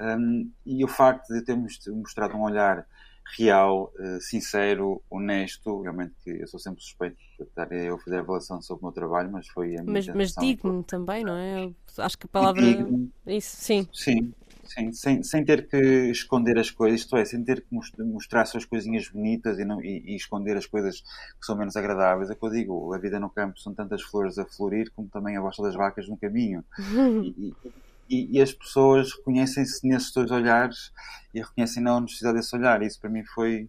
Um, 0.00 0.50
e 0.64 0.82
o 0.82 0.88
facto 0.88 1.28
de 1.34 1.42
termos 1.42 1.78
mostrado 1.88 2.34
um 2.34 2.44
olhar 2.44 2.86
real, 3.36 3.92
uh, 3.98 4.20
sincero, 4.22 5.02
honesto, 5.10 5.82
realmente 5.82 6.14
que 6.22 6.30
eu 6.30 6.46
sou 6.46 6.58
sempre 6.58 6.82
suspeito 6.82 7.16
de 7.38 7.44
estar 7.44 7.70
eu 7.72 7.96
a 7.96 7.98
fazer 7.98 8.16
a 8.16 8.20
avaliação 8.20 8.62
sobre 8.62 8.82
o 8.82 8.86
meu 8.86 8.92
trabalho, 8.92 9.30
mas 9.30 9.48
foi 9.48 9.76
a 9.76 9.82
minha 9.82 9.92
Mas, 9.92 10.06
mas 10.08 10.34
digno 10.34 10.82
também, 10.82 11.24
não 11.24 11.36
é? 11.36 11.70
Acho 11.98 12.16
que 12.16 12.24
a 12.24 12.28
palavra. 12.28 12.62
Isso, 13.26 13.56
sim. 13.56 13.86
Sim, 13.92 14.32
Sim, 14.66 14.92
sem, 14.92 15.22
sem 15.22 15.44
ter 15.44 15.68
que 15.68 15.76
esconder 16.10 16.58
as 16.58 16.70
coisas, 16.70 17.00
isto 17.00 17.16
é, 17.16 17.24
sem 17.24 17.42
ter 17.42 17.62
que 17.62 17.68
mostrar 17.98 18.44
suas 18.46 18.64
coisinhas 18.64 19.08
bonitas 19.08 19.58
e, 19.58 19.64
não, 19.64 19.80
e, 19.82 20.02
e, 20.06 20.16
esconder 20.16 20.56
as 20.56 20.66
coisas 20.66 21.00
que 21.00 21.46
são 21.46 21.56
menos 21.56 21.76
agradáveis. 21.76 22.30
É 22.30 22.34
que 22.34 22.44
eu 22.44 22.50
digo, 22.50 22.92
a 22.92 22.98
vida 22.98 23.20
no 23.20 23.30
campo 23.30 23.58
são 23.60 23.74
tantas 23.74 24.02
flores 24.02 24.38
a 24.38 24.44
florir 24.44 24.90
como 24.94 25.08
também 25.08 25.36
a 25.36 25.40
bosta 25.40 25.62
das 25.62 25.74
vacas 25.74 26.08
no 26.08 26.16
caminho. 26.16 26.64
E, 28.08 28.14
e, 28.14 28.38
e, 28.38 28.40
as 28.40 28.52
pessoas 28.52 29.12
reconhecem-se 29.16 29.84
nesses 29.84 30.12
dois 30.12 30.30
olhares 30.30 30.92
e 31.34 31.40
reconhecem 31.40 31.86
a 31.88 32.00
necessidade 32.00 32.36
desse 32.36 32.54
olhar. 32.54 32.80
Isso 32.80 33.00
para 33.00 33.10
mim 33.10 33.24
foi 33.24 33.68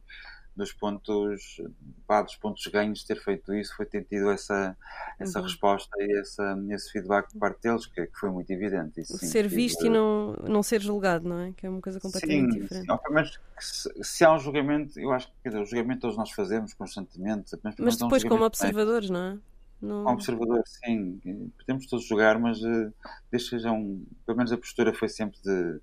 dos 0.57 0.73
pontos, 0.73 1.61
pá, 2.07 2.23
dos 2.23 2.35
pontos 2.35 2.65
ganhos 2.65 2.99
de 2.99 3.05
ter 3.05 3.23
feito 3.23 3.53
isso 3.53 3.75
foi 3.75 3.85
ter 3.85 4.03
tido 4.03 4.31
essa, 4.31 4.75
essa 5.19 5.37
uhum. 5.37 5.45
resposta 5.45 5.95
e 6.01 6.19
essa, 6.19 6.57
esse 6.71 6.91
feedback 6.91 7.31
por 7.31 7.39
parte 7.39 7.61
deles, 7.61 7.85
que, 7.85 8.07
que 8.07 8.19
foi 8.19 8.31
muito 8.31 8.49
evidente. 8.49 8.99
Isso, 8.99 9.17
sim, 9.19 9.27
ser 9.27 9.47
visto 9.47 9.85
e 9.85 9.89
não, 9.89 10.33
não 10.47 10.63
ser 10.63 10.81
julgado, 10.81 11.29
não 11.29 11.39
é? 11.39 11.53
Que 11.53 11.67
é 11.67 11.69
uma 11.69 11.79
coisa 11.79 11.99
completamente 11.99 12.53
sim, 12.53 12.59
diferente. 12.59 12.87
Sim, 12.87 12.97
mas 13.11 13.39
se, 13.59 13.89
se, 14.01 14.25
há 14.25 14.33
um 14.33 14.39
julgamento, 14.39 14.99
eu 14.99 15.11
acho 15.11 15.27
que 15.27 15.33
quer 15.43 15.49
dizer, 15.49 15.61
o 15.61 15.65
julgamento 15.65 16.01
todos 16.01 16.17
nós 16.17 16.31
fazemos 16.31 16.73
constantemente. 16.73 17.55
Mas, 17.63 17.75
mas 17.77 17.97
depois, 17.97 18.23
um 18.23 18.29
como 18.29 18.43
observadores, 18.43 19.11
não 19.11 19.19
é? 19.19 19.37
Não... 19.79 20.03
Como 20.03 20.15
observador, 20.15 20.63
sim. 20.65 21.21
Podemos 21.59 21.85
todos 21.85 22.07
julgar, 22.07 22.39
mas 22.39 22.59
uh, 22.63 22.91
desde 23.31 23.51
que 23.51 23.55
sejam. 23.57 24.01
Pelo 24.25 24.37
menos 24.37 24.51
a 24.51 24.57
postura 24.57 24.91
foi 24.91 25.07
sempre 25.07 25.37
de, 25.43 25.73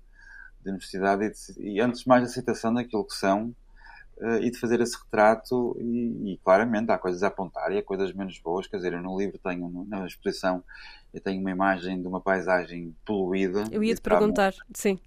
de 0.61 0.69
universidade 0.69 1.23
e, 1.23 1.31
de, 1.31 1.69
e 1.69 1.79
antes 1.79 2.03
mais 2.03 2.25
aceitação 2.25 2.73
daquilo 2.73 3.05
que 3.05 3.15
são 3.15 3.55
uh, 4.17 4.37
e 4.41 4.49
de 4.49 4.57
fazer 4.57 4.81
esse 4.81 4.97
retrato 4.97 5.75
e, 5.79 6.33
e, 6.33 6.37
claramente 6.43 6.91
há 6.91 6.97
coisas 6.97 7.23
a 7.23 7.27
apontar 7.27 7.71
e 7.71 7.77
há 7.77 7.83
coisas 7.83 8.13
menos 8.13 8.37
boas, 8.39 8.67
quer 8.67 8.77
dizer, 8.77 8.93
eu 8.93 9.01
no 9.01 9.17
livro 9.17 9.37
tenho, 9.37 9.85
na 9.87 10.05
exposição, 10.05 10.63
eu 11.13 11.21
tenho 11.21 11.41
uma 11.41 11.51
imagem 11.51 12.01
de 12.01 12.07
uma 12.07 12.21
paisagem 12.21 12.95
poluída. 13.05 13.63
Eu 13.71 13.83
ia-te 13.83 14.01
perguntar, 14.01 14.53
sim. 14.73 14.99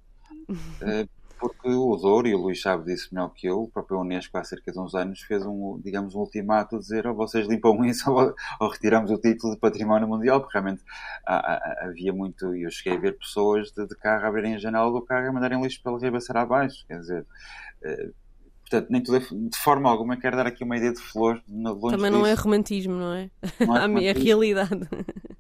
Uh, 0.51 1.09
porque 1.39 1.69
o 1.69 1.97
Douro, 1.97 2.27
e 2.27 2.35
o 2.35 2.39
Luís 2.39 2.61
sabe 2.61 2.87
disso 2.87 3.11
melhor 3.13 3.29
que 3.29 3.47
eu, 3.47 3.63
o 3.63 3.69
próprio 3.69 4.01
Unesco 4.01 4.37
há 4.37 4.43
cerca 4.43 4.73
de 4.73 4.79
uns 4.79 4.95
anos 4.95 5.21
fez 5.21 5.47
um, 5.47 5.81
digamos, 5.83 6.15
um 6.15 6.21
ultimato 6.21 6.77
a 6.77 6.79
dizer 6.81 7.07
ou 7.07 7.13
oh, 7.13 7.17
vocês 7.17 7.47
limpam 7.47 7.77
isso 7.87 8.11
ou, 8.11 8.35
ou, 8.61 8.69
retiramos 8.69 9.11
o 9.11 9.19
título 9.19 9.55
de 9.55 9.61
Património 9.61 10.09
Mundial, 10.09 10.41
porque 10.41 10.59
realmente 10.59 10.83
há, 11.25 11.37
há, 11.37 11.87
havia 11.87 12.13
muito, 12.13 12.55
e 12.57 12.65
eu 12.65 12.71
cheguei 12.71 12.99
a 12.99 13.01
ver 13.01 13.19
pessoas 13.19 13.71
de, 13.71 13.87
de 13.87 13.95
carro 13.97 14.27
abrirem 14.27 14.57
a 14.57 14.59
janela 14.59 14.91
do 14.91 15.01
carro 15.01 15.27
e 15.27 15.33
mandarem 15.33 15.63
lixo 15.63 15.81
pela 15.83 15.99
ribanceira 15.99 16.41
abaixo, 16.41 16.85
quer 16.89 16.99
dizer, 16.99 17.23
uh, 17.85 18.15
portanto, 18.69 18.91
nem 18.91 19.03
tudo 19.03 19.17
é, 19.17 19.21
de 19.21 19.59
forma 19.59 19.91
alguma 19.91 20.17
quero 20.17 20.37
dar 20.37 20.47
aqui 20.47 20.63
uma 20.63 20.77
ideia 20.77 20.93
de 20.93 21.01
flores. 21.01 21.43
Também 21.47 22.11
não 22.11 22.27
é 22.27 22.31
disso. 22.31 22.41
é 22.41 22.45
romantismo, 22.45 22.95
não 22.95 23.15
é? 23.15 23.31
Não 23.61 23.77
é, 23.77 23.81
romantismo. 23.87 23.99
é 23.99 24.13
realidade. 24.13 24.89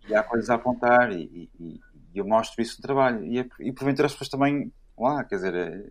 E 0.08 0.14
há 0.14 0.22
coisas 0.22 0.48
a 0.50 0.54
apontar 0.54 1.12
e, 1.12 1.50
e, 1.60 1.80
e 2.14 2.18
eu 2.18 2.26
mostro 2.26 2.62
isso 2.62 2.76
no 2.78 2.82
trabalho. 2.82 3.24
E, 3.24 3.38
e 3.60 3.72
porventura 3.72 4.06
as 4.06 4.12
pessoas 4.12 4.28
também, 4.28 4.72
lá, 4.98 5.22
quer 5.24 5.36
dizer, 5.36 5.54
é, 5.54 5.86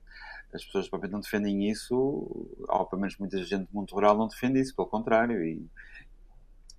as 0.53 0.65
pessoas 0.65 0.89
provavelmente 0.89 1.13
não 1.13 1.21
defendem 1.21 1.69
isso, 1.69 1.95
ou 2.67 2.85
pelo 2.85 3.01
menos 3.01 3.17
muita 3.17 3.37
gente 3.43 3.67
do 3.67 3.73
mundo 3.73 3.91
rural 3.91 4.17
não 4.17 4.27
defende 4.27 4.59
isso, 4.59 4.75
pelo 4.75 4.87
contrário. 4.87 5.43
E, 5.43 5.65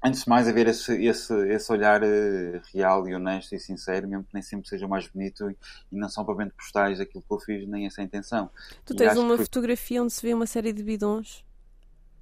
antes 0.02 0.22
de 0.22 0.28
mais, 0.28 0.48
haver 0.48 0.68
esse, 0.68 0.92
esse, 1.04 1.34
esse 1.48 1.72
olhar 1.72 2.02
uh, 2.02 2.60
real 2.72 3.08
e 3.08 3.14
honesto 3.14 3.54
e 3.54 3.58
sincero, 3.58 4.08
mesmo 4.08 4.24
que 4.24 4.34
nem 4.34 4.42
sempre 4.42 4.68
seja 4.68 4.86
o 4.86 4.88
mais 4.88 5.06
bonito 5.08 5.50
e, 5.50 5.56
e 5.92 5.96
não 5.96 6.08
são 6.08 6.24
provavelmente 6.24 6.56
postais 6.56 6.98
daquilo 6.98 7.22
que 7.22 7.32
eu 7.32 7.40
fiz, 7.40 7.68
nem 7.68 7.86
essa 7.86 8.00
a 8.00 8.04
intenção. 8.04 8.50
Tu 8.84 8.94
tens 8.94 9.16
uma 9.16 9.36
foi... 9.36 9.44
fotografia 9.44 10.02
onde 10.02 10.12
se 10.12 10.22
vê 10.22 10.34
uma 10.34 10.46
série 10.46 10.72
de 10.72 10.82
bidons. 10.82 11.44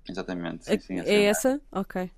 Exatamente. 0.08 0.64
Sim, 0.64 0.78
sim, 0.78 1.00
é 1.00 1.24
essa? 1.24 1.60
Ok. 1.72 2.10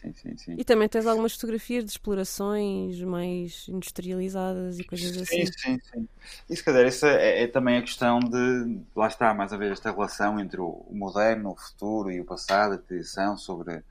Sim, 0.00 0.14
sim, 0.14 0.36
sim. 0.36 0.54
E 0.56 0.64
também 0.64 0.88
tens 0.88 1.06
algumas 1.06 1.34
fotografias 1.34 1.84
de 1.84 1.90
explorações 1.90 3.02
mais 3.02 3.66
industrializadas 3.68 4.78
e 4.78 4.84
coisas 4.84 5.10
sim, 5.10 5.22
assim. 5.22 5.46
Sim, 5.46 5.52
sim, 5.52 5.80
sim. 5.92 6.08
Isso, 6.48 6.64
quer 6.64 6.70
dizer, 6.70 6.86
isso 6.86 7.06
é, 7.06 7.42
é, 7.42 7.46
também 7.46 7.76
a 7.76 7.82
questão 7.82 8.18
de. 8.18 8.80
Lá 8.96 9.08
está, 9.08 9.34
mais 9.34 9.52
uma 9.52 9.58
vez, 9.58 9.72
esta 9.72 9.92
relação 9.92 10.40
entre 10.40 10.58
o 10.58 10.86
moderno, 10.90 11.50
o 11.50 11.56
futuro 11.56 12.10
e 12.10 12.18
o 12.18 12.24
passado, 12.24 12.74
a 12.74 12.78
tradição 12.78 13.36
sobre 13.36 13.84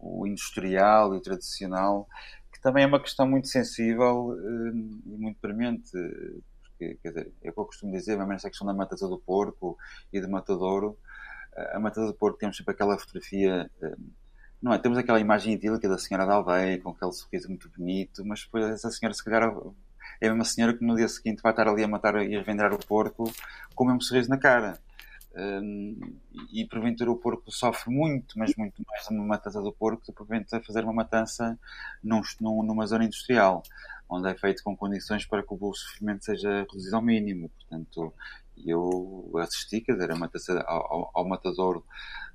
o 0.00 0.26
industrial 0.26 1.14
e 1.14 1.18
o 1.18 1.20
tradicional, 1.20 2.08
que 2.52 2.60
também 2.60 2.84
é 2.84 2.86
uma 2.86 3.00
questão 3.00 3.28
muito 3.28 3.48
sensível 3.48 4.36
eh, 4.38 4.70
e 5.06 5.16
muito 5.16 5.38
premente. 5.40 5.90
Porque, 6.62 6.98
quer 7.02 7.08
dizer, 7.08 7.32
é 7.42 7.50
o 7.50 7.52
que 7.52 7.60
eu 7.60 7.64
costumo 7.64 7.92
dizer, 7.92 8.16
mesmo 8.16 8.32
nesta 8.32 8.48
questão 8.48 8.66
da 8.66 8.74
matação 8.74 9.08
do 9.08 9.18
porco 9.18 9.76
e 10.12 10.20
do 10.20 10.28
matadouro. 10.28 10.98
A 11.72 11.80
matação 11.80 12.06
do 12.06 12.14
porco 12.14 12.38
temos 12.38 12.56
sempre 12.56 12.72
aquela 12.72 12.98
fotografia 12.98 13.70
eh, 13.82 13.96
não 14.62 14.72
é? 14.72 14.78
Temos 14.78 14.98
aquela 14.98 15.18
imagem 15.18 15.54
idílica 15.54 15.88
da 15.88 15.96
senhora 15.96 16.26
da 16.26 16.34
aldeia, 16.34 16.80
com 16.80 16.90
aquele 16.90 17.12
sorriso 17.12 17.48
muito 17.48 17.70
bonito, 17.70 18.24
mas 18.24 18.44
depois 18.44 18.64
essa 18.66 18.90
senhora, 18.90 19.14
se 19.14 19.24
calhar, 19.24 19.50
é 20.20 20.26
a 20.26 20.30
mesma 20.30 20.44
senhora 20.44 20.76
que 20.76 20.84
no 20.84 20.96
dia 20.96 21.08
seguinte 21.08 21.42
vai 21.42 21.52
estar 21.52 21.66
ali 21.66 21.82
a 21.82 21.88
matar 21.88 22.16
e 22.22 22.36
a 22.36 22.42
vender 22.42 22.70
o 22.72 22.78
porco 22.78 23.32
com 23.74 23.84
o 23.84 23.86
mesmo 23.86 24.02
sorriso 24.02 24.28
na 24.28 24.36
cara. 24.36 24.78
Um, 25.32 26.18
e 26.52 26.64
porventura 26.66 27.10
o 27.10 27.16
porco 27.16 27.52
sofre 27.52 27.94
muito, 27.94 28.38
mas 28.38 28.54
muito 28.56 28.82
mais 28.86 29.08
numa 29.10 29.24
matança 29.24 29.62
do 29.62 29.72
porco 29.72 30.02
do 30.02 30.06
que 30.06 30.12
porventura 30.12 30.62
fazer 30.62 30.82
uma 30.82 30.92
matança 30.92 31.58
num, 32.02 32.20
numa 32.40 32.86
zona 32.86 33.04
industrial, 33.04 33.62
onde 34.08 34.28
é 34.28 34.34
feito 34.34 34.62
com 34.64 34.76
condições 34.76 35.24
para 35.24 35.42
que 35.42 35.54
o 35.54 35.74
sofrimento 35.74 36.24
seja 36.24 36.66
reduzido 36.68 36.96
ao 36.96 37.02
mínimo. 37.02 37.48
Portanto, 37.50 38.12
eu 38.66 39.30
assisti, 39.36 39.80
quer 39.80 39.92
dizer, 39.92 40.10
a 40.10 40.16
matança 40.16 40.60
ao, 40.66 40.92
ao, 40.92 41.10
ao 41.14 41.28
matadouro 41.28 41.84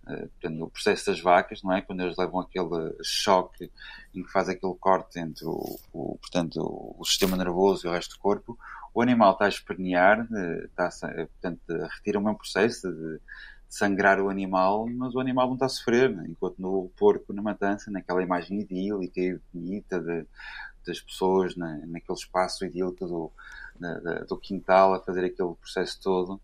eh, 0.07 0.27
portanto, 0.27 0.63
o 0.63 0.69
processo 0.69 1.07
das 1.07 1.19
vacas, 1.19 1.63
não 1.63 1.73
é? 1.73 1.81
Quando 1.81 2.01
eles 2.01 2.17
levam 2.17 2.39
aquele 2.39 2.95
choque 3.03 3.71
em 4.13 4.23
que 4.23 4.31
faz 4.31 4.47
aquele 4.47 4.75
corte 4.75 5.19
entre 5.19 5.45
o, 5.45 5.79
o 5.91 6.17
portanto, 6.19 6.59
o, 6.97 7.03
sistema 7.03 7.35
nervoso 7.35 7.85
e 7.85 7.89
o 7.89 7.91
resto 7.91 8.15
do 8.15 8.19
corpo, 8.21 8.57
o 8.95 9.01
animal 9.01 9.33
está 9.33 9.45
a 9.45 9.49
espernear, 9.49 10.27
eh, 10.33 10.65
está 10.65 10.87
a, 10.87 11.11
eh, 11.11 11.25
portanto, 11.25 11.61
retira 11.97 12.17
o 12.17 12.23
mesmo 12.23 12.37
processo 12.37 12.91
de, 12.91 13.19
sangrar 13.67 14.21
o 14.21 14.29
animal, 14.29 14.87
mas 14.87 15.13
o 15.15 15.19
animal 15.19 15.47
não 15.47 15.55
está 15.55 15.65
a 15.65 15.69
sofrer, 15.69 16.09
né? 16.09 16.25
enquanto 16.29 16.57
no 16.59 16.89
porco, 16.95 17.33
na 17.33 17.41
matança, 17.41 17.91
naquela 17.91 18.23
imagem 18.23 18.61
idílica 18.61 19.19
e 19.19 19.37
bonita 19.53 19.99
de, 19.99 20.25
das 20.87 21.01
pessoas 21.01 21.57
na, 21.57 21.85
naquele 21.85 22.17
espaço 22.17 22.63
idílico 22.63 23.05
do, 23.05 23.31
da, 23.77 24.19
do 24.19 24.37
quintal 24.37 24.93
a 24.93 25.01
fazer 25.01 25.25
aquele 25.25 25.55
processo 25.55 25.99
todo, 26.01 26.39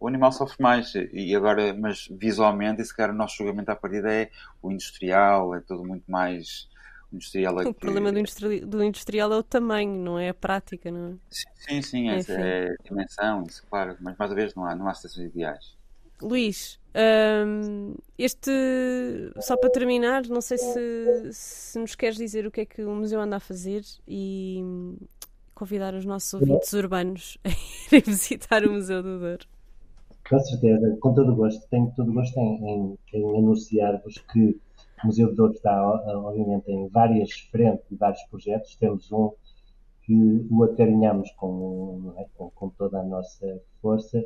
o 0.00 0.08
animal 0.08 0.32
sofre 0.32 0.62
mais. 0.62 0.94
E 1.12 1.34
agora, 1.34 1.74
mas 1.74 2.08
visualmente, 2.10 2.80
esse 2.80 2.94
cara, 2.94 3.12
o 3.12 3.16
nosso 3.16 3.36
julgamento 3.36 3.70
à 3.70 3.76
partida 3.76 4.12
é 4.12 4.30
o 4.62 4.70
industrial, 4.70 5.54
é 5.54 5.60
tudo 5.60 5.84
muito 5.84 6.10
mais. 6.10 6.68
O, 7.14 7.16
industrial 7.16 7.60
é 7.60 7.68
o 7.68 7.74
que... 7.74 7.80
problema 7.80 8.12
do, 8.12 8.18
industri... 8.18 8.60
do, 8.60 8.82
industrial 8.82 9.32
é 9.32 9.36
o 9.36 9.42
tamanho, 9.42 9.94
não 9.94 10.18
é 10.18 10.30
a 10.30 10.34
prática, 10.34 10.90
não 10.90 11.12
é? 11.12 11.14
Sim, 11.30 11.82
sim, 11.82 12.08
essa 12.08 12.32
é 12.32 12.70
a 12.70 12.82
dimensão, 12.82 13.44
isso, 13.48 13.62
claro. 13.70 13.96
Mas 14.00 14.16
mais 14.16 14.30
uma 14.30 14.36
vez 14.36 14.54
não 14.54 14.64
há, 14.64 14.74
não 14.74 14.88
há 14.88 14.94
situações 14.94 15.30
ideais. 15.30 15.76
Luís, 16.20 16.78
um, 17.46 17.94
este. 18.18 18.50
Só 19.40 19.56
para 19.56 19.70
terminar, 19.70 20.26
não 20.28 20.40
sei 20.40 20.58
se, 20.58 21.32
se 21.32 21.78
nos 21.78 21.94
queres 21.94 22.16
dizer 22.16 22.46
o 22.46 22.50
que 22.50 22.62
é 22.62 22.66
que 22.66 22.82
o 22.82 22.94
museu 22.94 23.20
anda 23.20 23.36
a 23.36 23.40
fazer 23.40 23.82
e 24.06 24.62
convidar 25.54 25.94
os 25.94 26.04
nossos 26.04 26.34
ouvintes 26.34 26.72
urbanos 26.72 27.38
a 27.44 27.48
irem 27.88 28.02
visitar 28.06 28.64
o 28.64 28.72
Museu 28.72 29.02
do 29.02 29.18
Douro. 29.18 29.46
Com 30.28 30.38
certeza, 30.40 30.96
com 31.00 31.14
todo 31.14 31.32
o 31.32 31.36
gosto. 31.36 31.66
Tenho 31.68 31.92
todo 31.94 32.10
o 32.10 32.14
gosto 32.14 32.38
em, 32.38 32.64
em, 32.64 32.98
em 33.12 33.38
anunciar-vos 33.38 34.18
que 34.32 34.58
o 35.04 35.06
Museu 35.06 35.28
de 35.28 35.36
Douro 35.36 35.52
está, 35.52 35.86
obviamente, 36.18 36.70
em 36.70 36.88
várias 36.88 37.30
frentes 37.50 37.90
e 37.90 37.96
vários 37.96 38.22
projetos. 38.24 38.74
Temos 38.76 39.12
um 39.12 39.30
que 40.02 40.46
o 40.50 40.64
acarinhamos 40.64 41.30
com, 41.32 42.14
é, 42.16 42.26
com, 42.34 42.50
com, 42.50 42.70
toda 42.70 43.00
a 43.00 43.04
nossa 43.04 43.60
força, 43.80 44.24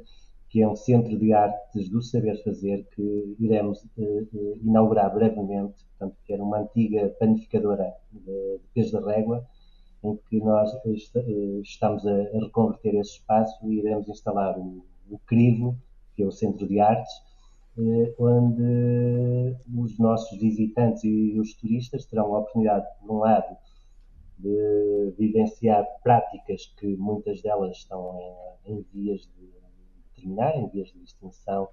que 0.49 0.63
é 0.63 0.69
um 0.69 0.75
centro 0.75 1.17
de 1.19 1.33
artes 1.33 1.89
do 1.89 2.03
saber 2.03 2.43
fazer 2.43 2.87
que 2.95 3.37
iremos 3.39 3.85
uh, 3.97 4.29
uh, 4.33 4.59
inaugurar 4.63 5.13
brevemente, 5.15 5.85
portanto, 5.91 6.17
que 6.25 6.33
era 6.33 6.43
uma 6.43 6.61
antiga 6.61 7.09
panificadora 7.21 7.93
de, 8.13 8.61
de 8.75 8.93
da 8.93 9.01
régua, 9.01 9.47
em 10.03 10.17
que 10.29 10.41
nós 10.41 10.73
est 10.87 11.13
estamos 11.63 12.07
a, 12.07 12.15
reconverter 12.33 12.95
esse 12.95 13.13
espaço 13.13 13.55
e 13.69 13.79
iremos 13.79 14.09
instalar 14.09 14.59
o, 14.59 14.85
o 15.11 15.19
crivo 15.27 15.77
que 16.19 16.25
é 16.25 16.27
o 16.27 16.33
Centro 16.33 16.67
de 16.67 16.81
Artes, 16.81 17.13
eh, 17.13 17.28
onde 18.19 19.57
os 19.77 19.99
nossos 19.99 20.39
visitantes 20.39 21.05
e 21.05 21.39
os 21.39 21.55
turistas 21.55 22.07
terão 22.07 22.35
a 22.35 22.41
oportunidade, 22.41 22.87
por 23.01 23.17
um 23.17 23.19
lado, 23.19 23.57
de 24.39 25.15
vivenciar 25.19 25.85
práticas 26.03 26.67
que 26.79 26.97
muitas 26.97 27.43
delas 27.43 27.77
estão 27.77 28.19
em, 28.67 28.73
em 28.73 28.87
vias 28.93 29.21
de 29.21 29.49
terminar, 30.15 30.57
em 30.57 30.69
vias 30.69 30.89
de 30.93 31.03
extinção, 31.03 31.69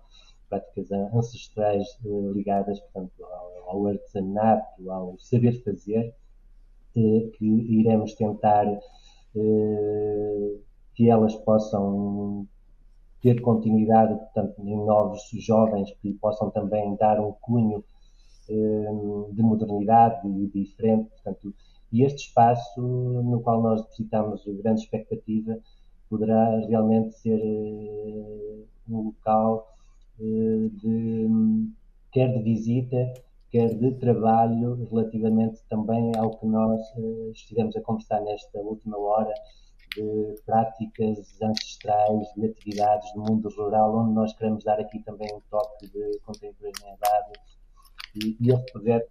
práticas 0.49 0.91
ancestrais 0.91 1.87
eh, 2.05 2.31
ligadas, 2.33 2.79
portanto, 2.79 3.23
ao, 3.23 3.69
ao 3.69 3.87
artesanato, 3.87 4.91
ao 4.91 5.17
saber 5.19 5.63
fazer, 5.63 6.13
eh, 6.95 7.29
que 7.33 7.45
iremos 7.45 8.13
tentar 8.13 8.65
que 10.93 11.09
elas 11.09 11.35
possam 11.35 12.47
ter 13.25 13.41
continuidade, 13.41 14.13
portanto, 14.13 14.61
em 14.63 14.77
novos 14.85 15.27
jovens 15.39 15.91
que 15.99 16.13
possam 16.13 16.51
também 16.51 16.95
dar 16.95 17.19
um 17.19 17.31
cunho 17.41 17.83
eh, 18.47 19.31
de 19.31 19.41
modernidade 19.41 20.27
e 20.27 20.45
diferente, 20.45 21.09
portanto, 21.09 21.51
e 21.91 22.03
este 22.03 22.27
espaço 22.27 22.79
no 22.79 23.41
qual 23.41 23.63
nós 23.63 23.81
depositamos 23.81 24.45
grande 24.61 24.81
expectativa 24.81 25.57
poderá 26.07 26.59
realmente 26.67 27.15
ser 27.15 27.39
eh, 27.41 28.63
um 28.87 29.05
local 29.05 29.73
eh, 30.19 30.69
de, 30.83 31.27
quer 32.11 32.31
de 32.31 32.43
visita, 32.43 33.11
quer 33.49 33.73
de 33.73 33.91
trabalho 33.93 34.87
relativamente 34.91 35.63
também 35.67 36.11
ao 36.15 36.29
que 36.37 36.45
nós 36.45 36.79
estivemos 37.33 37.75
a 37.75 37.81
conversar 37.81 38.21
nesta 38.21 38.59
última 38.59 38.99
hora, 38.99 39.33
de 39.95 40.35
práticas 40.45 41.41
ancestrais, 41.41 42.27
de 42.35 42.45
atividades 42.45 43.13
do 43.13 43.21
mundo 43.21 43.49
rural, 43.49 43.95
onde 43.95 44.13
nós 44.13 44.33
queremos 44.33 44.63
dar 44.63 44.79
aqui 44.79 44.99
também 44.99 45.27
um 45.33 45.41
toque 45.49 45.87
de 45.87 46.19
contemporaneidade. 46.19 47.33
E, 48.15 48.37
e 48.39 48.51
esse 48.51 48.65
projeto 48.71 49.09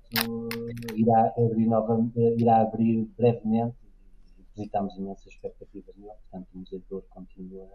irá 0.94 1.34
abrir, 1.36 1.66
nova, 1.66 1.98
irá 2.38 2.62
abrir 2.62 3.04
brevemente 3.16 3.84
depositamos 4.54 4.96
imensas 4.96 5.26
expectativas 5.26 5.94
nele. 5.96 6.12
Portanto, 6.30 6.48
o 6.54 6.58
Museu 6.58 7.04
continua, 7.10 7.68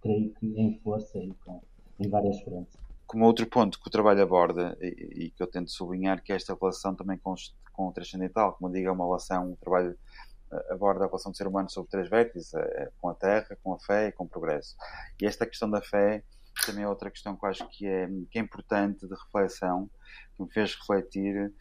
creio 0.00 0.32
que, 0.34 0.46
em 0.60 0.78
força 0.80 1.18
e 1.18 1.32
com, 1.44 1.62
em 1.98 2.08
várias 2.08 2.40
frentes. 2.42 2.76
Como 3.06 3.24
outro 3.24 3.46
ponto 3.46 3.80
que 3.80 3.88
o 3.88 3.90
trabalho 3.90 4.22
aborda 4.22 4.76
e, 4.80 5.26
e 5.26 5.30
que 5.30 5.42
eu 5.42 5.46
tento 5.46 5.70
sublinhar, 5.70 6.22
que 6.22 6.32
é 6.32 6.36
esta 6.36 6.56
relação 6.60 6.94
também 6.94 7.18
com, 7.18 7.34
com 7.72 7.88
o 7.88 7.92
transcendental, 7.92 8.54
como 8.54 8.72
digo, 8.72 8.88
é 8.88 8.92
uma 8.92 9.04
relação, 9.04 9.52
um 9.52 9.56
trabalho 9.56 9.96
aborda 10.70 11.04
a 11.04 11.06
relação 11.06 11.32
do 11.32 11.36
ser 11.36 11.46
humano 11.46 11.70
sobre 11.70 11.90
três 11.90 12.08
vértices, 12.08 12.54
é, 12.54 12.90
com 13.00 13.08
a 13.08 13.14
terra, 13.14 13.56
com 13.62 13.74
a 13.74 13.78
fé 13.78 14.08
e 14.08 14.12
com 14.12 14.24
o 14.24 14.28
progresso. 14.28 14.76
E 15.20 15.26
esta 15.26 15.46
questão 15.46 15.70
da 15.70 15.82
fé 15.82 16.22
também 16.64 16.84
é 16.84 16.88
outra 16.88 17.10
questão 17.10 17.36
que 17.36 17.44
eu 17.44 17.48
acho 17.48 17.68
que 17.68 17.86
é, 17.86 18.08
que 18.30 18.38
é 18.38 18.42
importante 18.42 19.06
de 19.06 19.14
reflexão, 19.14 19.90
que 20.34 20.42
me 20.42 20.50
fez 20.50 20.74
refletir, 20.74 21.52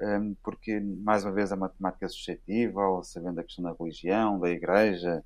um, 0.00 0.34
porque, 0.42 0.78
mais 0.80 1.24
uma 1.24 1.32
vez, 1.32 1.50
a 1.50 1.56
matemática 1.56 2.06
é 2.06 2.08
suscetível, 2.08 3.02
sabendo 3.02 3.40
a 3.40 3.44
questão 3.44 3.64
da 3.64 3.74
religião, 3.78 4.38
da 4.38 4.50
igreja, 4.50 5.24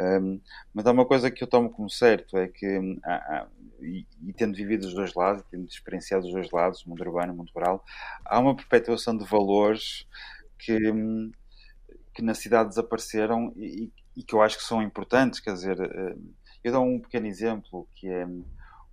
um, 0.00 0.40
mas 0.72 0.86
há 0.86 0.92
uma 0.92 1.06
coisa 1.06 1.30
que 1.30 1.42
eu 1.42 1.48
tomo 1.48 1.70
como 1.70 1.90
certo, 1.90 2.36
é 2.36 2.48
que, 2.48 2.78
hum, 2.78 3.00
e, 3.80 4.06
tendo 4.36 4.56
vivido 4.56 4.84
os 4.84 4.94
dois 4.94 5.14
lados, 5.14 5.44
tendo 5.50 5.66
experienciado 5.66 6.26
os 6.26 6.32
dois 6.32 6.50
lados, 6.50 6.84
mundo 6.84 7.00
urbano 7.00 7.32
e 7.32 7.36
mundo 7.36 7.50
rural, 7.54 7.84
há 8.24 8.38
uma 8.38 8.54
perpetuação 8.54 9.16
de 9.16 9.24
valores 9.24 10.06
que 10.58 10.90
hum, 10.90 11.32
que 12.18 12.24
na 12.24 12.34
cidade 12.34 12.70
desapareceram 12.70 13.52
e, 13.54 13.92
e, 14.16 14.24
que 14.24 14.34
eu 14.34 14.42
acho 14.42 14.58
que 14.58 14.64
são 14.64 14.82
importantes. 14.82 15.38
Quer 15.38 15.52
dizer, 15.52 15.80
eh, 15.80 16.16
eu 16.64 16.72
dou 16.72 16.84
um 16.84 16.98
pequeno 16.98 17.28
exemplo 17.28 17.88
que 17.94 18.08
é 18.08 18.26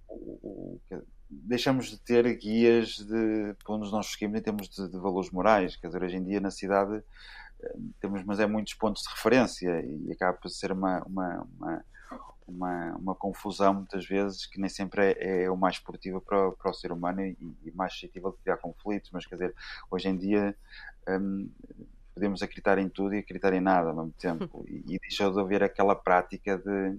o, 0.08 0.22
o, 0.44 0.82
deixamos 1.28 1.88
de 1.88 1.98
ter 1.98 2.24
guias 2.38 2.98
de 2.98 3.56
para 3.64 3.74
onde 3.74 3.92
nós 3.92 4.12
seguimos 4.12 4.40
em 4.40 4.44
termos 4.44 4.70
de, 4.70 4.88
de, 4.88 4.98
valores 5.00 5.32
morais. 5.32 5.76
Quer 5.76 5.88
dizer, 5.88 6.04
hoje 6.04 6.18
em 6.18 6.24
dia 6.24 6.40
na 6.40 6.52
cidade 6.52 7.02
eh, 7.64 7.76
temos, 8.00 8.24
mas 8.24 8.40
é 8.40 8.46
muitos 8.46 8.76
pontos 8.76 9.02
de 9.02 9.10
referência 9.10 9.84
e 9.84 10.12
acaba 10.12 10.38
por 10.38 10.48
ser 10.52 10.72
uma, 10.72 11.02
uma, 11.06 11.48
uma, 11.58 11.86
uma, 12.48 12.96
uma 12.96 13.16
confusão 13.16 13.74
muitas 13.74 14.06
vezes 14.06 14.46
que 14.46 14.62
nem 14.62 14.70
sempre 14.70 15.14
é, 15.14 15.46
é 15.46 15.50
o 15.50 15.58
mais 15.58 15.78
esportiva 15.78 16.22
para, 16.22 16.52
para 16.52 16.70
o 16.70 16.76
ser 16.76 16.92
humano 16.92 17.22
e, 17.22 17.36
e 17.64 17.72
mais 17.72 17.92
suscetível 17.94 18.30
de 18.34 18.38
criar 18.38 18.58
conflitos. 18.58 19.10
Mas 19.12 19.26
quer 19.26 19.34
dizer, 19.34 19.56
hoje 19.90 20.10
em 20.10 20.16
dia 20.16 20.56
um, 21.10 21.50
podemos 22.16 22.42
acreditar 22.42 22.80
em 22.80 22.90
tudo 22.90 23.14
e 23.14 23.20
acreditar 23.20 23.54
em 23.54 23.62
nada 23.62 23.90
ao 23.90 23.96
mesmo 23.96 24.14
tempo 24.14 24.66
e, 24.68 24.96
e 24.96 25.00
deixou 25.00 25.32
de 25.32 25.40
haver 25.40 25.62
aquela 25.62 25.96
prática 25.96 26.58
de 26.58 26.98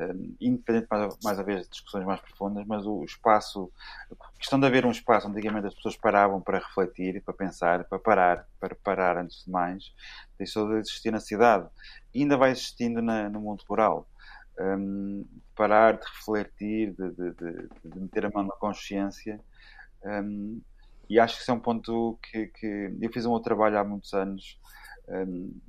um, 0.00 0.34
independente 0.40 0.86
mais, 0.90 1.18
mais 1.22 1.38
a 1.38 1.42
vez 1.42 1.62
de 1.62 1.70
discussões 1.70 2.04
mais 2.04 2.20
profundas, 2.20 2.66
mas 2.66 2.86
o 2.86 3.04
espaço, 3.04 3.70
a 4.10 4.38
questão 4.38 4.58
de 4.58 4.66
haver 4.66 4.84
um 4.84 4.90
espaço 4.90 5.28
onde 5.28 5.38
antigamente 5.38 5.68
as 5.68 5.74
pessoas 5.74 5.96
paravam 5.96 6.40
para 6.40 6.58
refletir, 6.58 7.22
para 7.22 7.34
pensar, 7.34 7.84
para 7.84 7.98
parar, 7.98 8.48
para 8.58 8.74
parar 8.74 9.16
antes 9.18 9.44
de 9.44 9.50
mais, 9.50 9.92
deixou 10.38 10.68
de 10.68 10.80
existir 10.80 11.10
na 11.10 11.20
cidade 11.20 11.68
e 12.14 12.22
ainda 12.22 12.36
vai 12.36 12.50
existindo 12.50 13.00
na, 13.00 13.28
no 13.28 13.40
mundo 13.40 13.62
rural. 13.68 14.08
Um, 14.58 15.24
parar, 15.56 15.96
de 15.96 16.04
refletir, 16.04 16.92
de, 16.92 17.10
de, 17.10 17.30
de, 17.32 17.68
de, 17.84 18.00
meter 18.00 18.26
a 18.26 18.30
mão 18.30 18.44
na 18.44 18.54
consciência. 18.54 19.40
Um, 20.04 20.60
e 21.12 21.20
acho 21.20 21.36
que 21.36 21.42
isso 21.42 21.50
é 21.50 21.54
um 21.54 21.60
ponto 21.60 22.18
que, 22.22 22.46
que 22.46 22.96
eu 22.98 23.12
fiz 23.12 23.26
um 23.26 23.32
outro 23.32 23.44
trabalho 23.44 23.78
há 23.78 23.84
muitos 23.84 24.14
anos 24.14 24.58
um, 25.06 25.60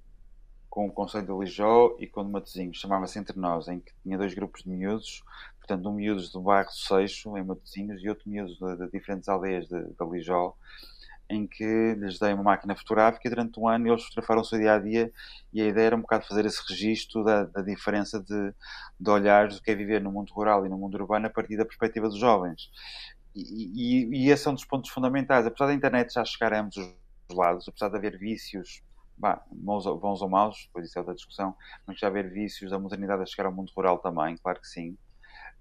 com 0.70 0.88
o 0.88 0.92
Conselho 0.92 1.26
de 1.26 1.34
Lijó 1.34 1.98
e 2.00 2.08
com 2.08 2.22
o 2.22 2.24
de 2.24 2.32
Matosinhos, 2.32 2.78
chamava-se 2.78 3.20
Entre 3.20 3.38
Nós, 3.38 3.68
em 3.68 3.82
que 3.82 3.92
tinha 4.02 4.18
dois 4.18 4.34
grupos 4.34 4.64
de 4.64 4.70
miúdos, 4.70 5.22
portanto, 5.60 5.90
um 5.90 5.92
miúdos 5.92 6.32
do 6.32 6.40
bairro 6.40 6.72
Seixo, 6.72 7.38
em 7.38 7.44
Matosinhos, 7.44 8.02
e 8.02 8.08
outro 8.08 8.30
miúdos 8.30 8.58
de, 8.58 8.78
de 8.78 8.92
diferentes 8.92 9.28
aldeias 9.28 9.68
de, 9.68 9.84
de 9.84 10.06
Lijó, 10.10 10.56
em 11.30 11.46
que 11.46 11.94
lhes 11.96 12.18
dei 12.20 12.34
uma 12.34 12.44
máquina 12.44 12.74
fotográfica 12.74 13.28
e 13.28 13.30
durante 13.30 13.60
um 13.60 13.68
ano 13.68 13.90
eles 13.90 14.04
fotografaram 14.06 14.42
o 14.42 14.46
seu 14.46 14.58
dia 14.60 14.76
a 14.76 14.80
dia. 14.80 15.12
E 15.52 15.62
a 15.62 15.66
ideia 15.66 15.88
era 15.88 15.96
um 15.98 16.02
bocado 16.02 16.26
fazer 16.26 16.46
esse 16.46 16.62
registro 16.70 17.22
da, 17.22 17.44
da 17.44 17.62
diferença 17.62 18.22
de, 18.22 18.54
de 18.98 19.10
olhares 19.10 19.56
do 19.56 19.62
que 19.62 19.72
é 19.72 19.76
viver 19.76 20.02
no 20.02 20.12
mundo 20.12 20.32
rural 20.32 20.66
e 20.66 20.70
no 20.70 20.78
mundo 20.78 20.96
urbano 20.96 21.28
a 21.28 21.30
partir 21.30 21.58
da 21.58 21.66
perspectiva 21.66 22.08
dos 22.08 22.18
jovens. 22.18 22.70
E, 23.36 24.06
e, 24.12 24.26
e 24.26 24.30
esse 24.30 24.48
é 24.48 24.52
um 24.52 24.54
dos 24.54 24.66
pontos 24.66 24.90
fundamentais. 24.90 25.46
Apesar 25.46 25.68
da 25.68 25.74
internet 25.74 26.14
já 26.14 26.24
chegar 26.24 26.54
a 26.54 26.62
ambos 26.62 26.78
os 26.78 27.36
lados, 27.36 27.68
apesar 27.68 27.90
de 27.90 27.98
haver 27.98 28.18
vícios 28.18 28.84
bah, 29.18 29.44
bons, 29.52 29.86
bons 29.86 30.22
ou 30.22 30.30
maus, 30.30 30.66
depois 30.68 30.88
isso 30.88 30.98
é 30.98 31.02
outra 31.02 31.16
discussão, 31.16 31.56
mas 31.86 32.00
já 32.00 32.08
haver 32.08 32.30
vícios 32.30 32.72
da 32.72 32.80
modernidade 32.80 33.22
a 33.22 33.26
chegar 33.26 33.48
ao 33.48 33.54
mundo 33.54 33.72
rural 33.76 34.00
também, 34.00 34.38
claro 34.38 34.60
que 34.60 34.68
sim. 34.68 34.98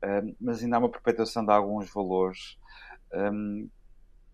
Uh, 0.02 0.34
mas 0.40 0.62
ainda 0.62 0.76
há 0.76 0.78
uma 0.80 0.88
perpetuação 0.88 1.44
de 1.44 1.52
alguns 1.52 1.92
valores 1.92 2.58
um, 3.12 3.68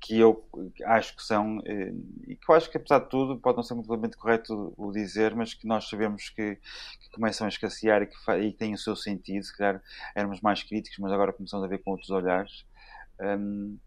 que 0.01 0.19
eu 0.19 0.49
acho 0.87 1.17
que 1.17 1.23
são, 1.23 1.61
eh, 1.67 1.93
e 2.29 2.37
que 2.37 2.49
eu 2.49 2.55
acho 2.55 2.71
que 2.71 2.77
apesar 2.77 3.01
de 3.01 3.09
tudo, 3.09 3.37
pode 3.39 3.57
não 3.57 3.65
ser 3.65 3.75
muito 3.75 4.17
correto 4.17 4.73
o 4.77 4.93
dizer, 4.93 5.35
mas 5.35 5.55
que 5.55 5.67
nós 5.67 5.89
sabemos 5.89 6.29
que, 6.29 6.57
que 7.01 7.11
começam 7.13 7.47
a 7.47 7.49
escassear 7.49 8.03
e 8.03 8.07
que, 8.07 8.15
e 8.41 8.53
que 8.53 8.59
têm 8.59 8.75
o 8.75 8.79
seu 8.79 8.95
sentido. 8.95 9.45
Se 9.45 9.57
calhar 9.57 9.83
éramos 10.15 10.41
mais 10.41 10.63
críticos, 10.63 10.99
mas 11.01 11.13
agora 11.13 11.33
começamos 11.33 11.65
a 11.65 11.69
ver 11.69 11.79
com 11.79 11.91
outros 11.91 12.11
olhares. 12.11 12.65
Um, 13.21 13.79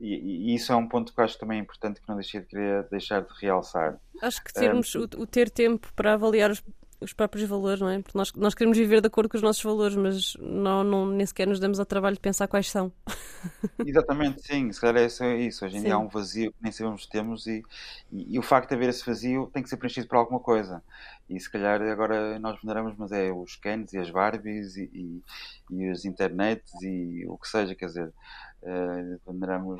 e, 0.00 0.50
e, 0.50 0.54
isso 0.54 0.72
é 0.72 0.76
um 0.76 0.88
ponto 0.88 1.12
que 1.12 1.20
eu 1.20 1.24
acho 1.24 1.38
também 1.38 1.60
importante 1.60 2.00
que 2.00 2.08
não 2.08 2.16
deixei 2.16 2.40
de 2.40 2.46
querer 2.46 2.88
deixar 2.88 3.20
de 3.20 3.28
realçar. 3.38 3.98
Acho 4.22 4.42
que 4.42 4.52
termos 4.52 4.94
um, 4.94 5.00
o, 5.00 5.04
o, 5.22 5.26
ter 5.26 5.50
tempo 5.50 5.92
para 5.94 6.14
avaliar 6.14 6.50
os, 6.50 6.64
os, 7.02 7.12
próprios 7.12 7.46
valores, 7.46 7.82
não 7.82 7.88
é? 7.90 8.00
Porque 8.00 8.16
nós, 8.16 8.32
nós 8.32 8.54
queremos 8.54 8.78
viver 8.78 9.02
de 9.02 9.08
acordo 9.08 9.28
com 9.28 9.36
os 9.36 9.42
nossos 9.42 9.62
valores, 9.62 9.94
mas 9.94 10.34
não, 10.40 10.82
não, 10.82 11.06
nem 11.06 11.26
sequer 11.26 11.46
nos 11.46 11.60
damos 11.60 11.78
ao 11.78 11.84
trabalho 11.84 12.14
de 12.14 12.20
pensar 12.20 12.48
quais 12.48 12.70
são. 12.70 12.90
Exatamente, 13.84 14.40
sim, 14.40 14.72
se 14.72 14.80
calhar 14.80 15.02
é 15.02 15.36
isso. 15.36 15.66
Hoje 15.66 15.76
em 15.76 15.80
sim. 15.80 15.84
dia 15.84 15.94
há 15.94 15.98
um 15.98 16.08
vazio 16.08 16.50
que 16.50 16.62
nem 16.62 16.72
sabemos 16.72 17.04
que 17.04 17.10
temos 17.10 17.46
e, 17.46 17.62
e, 18.10 18.36
e, 18.36 18.38
o 18.38 18.42
facto 18.42 18.70
de 18.70 18.76
haver 18.76 18.88
esse 18.88 19.04
vazio 19.04 19.50
tem 19.52 19.62
que 19.62 19.68
ser 19.68 19.76
preenchido 19.76 20.08
por 20.08 20.16
alguma 20.16 20.40
coisa. 20.40 20.82
E 21.28 21.38
se 21.38 21.50
calhar 21.50 21.80
agora 21.82 22.38
nós 22.38 22.58
veneramos, 22.62 22.94
mas 22.96 23.12
é 23.12 23.30
os 23.30 23.54
Kens 23.54 23.92
e 23.92 23.98
as 23.98 24.08
Barbies 24.08 24.76
e, 24.78 24.90
e, 24.94 25.22
e 25.70 25.90
as 25.90 26.06
internets 26.06 26.72
e 26.80 27.26
o 27.28 27.36
que 27.36 27.48
seja, 27.48 27.74
quer 27.74 27.86
dizer 27.86 28.12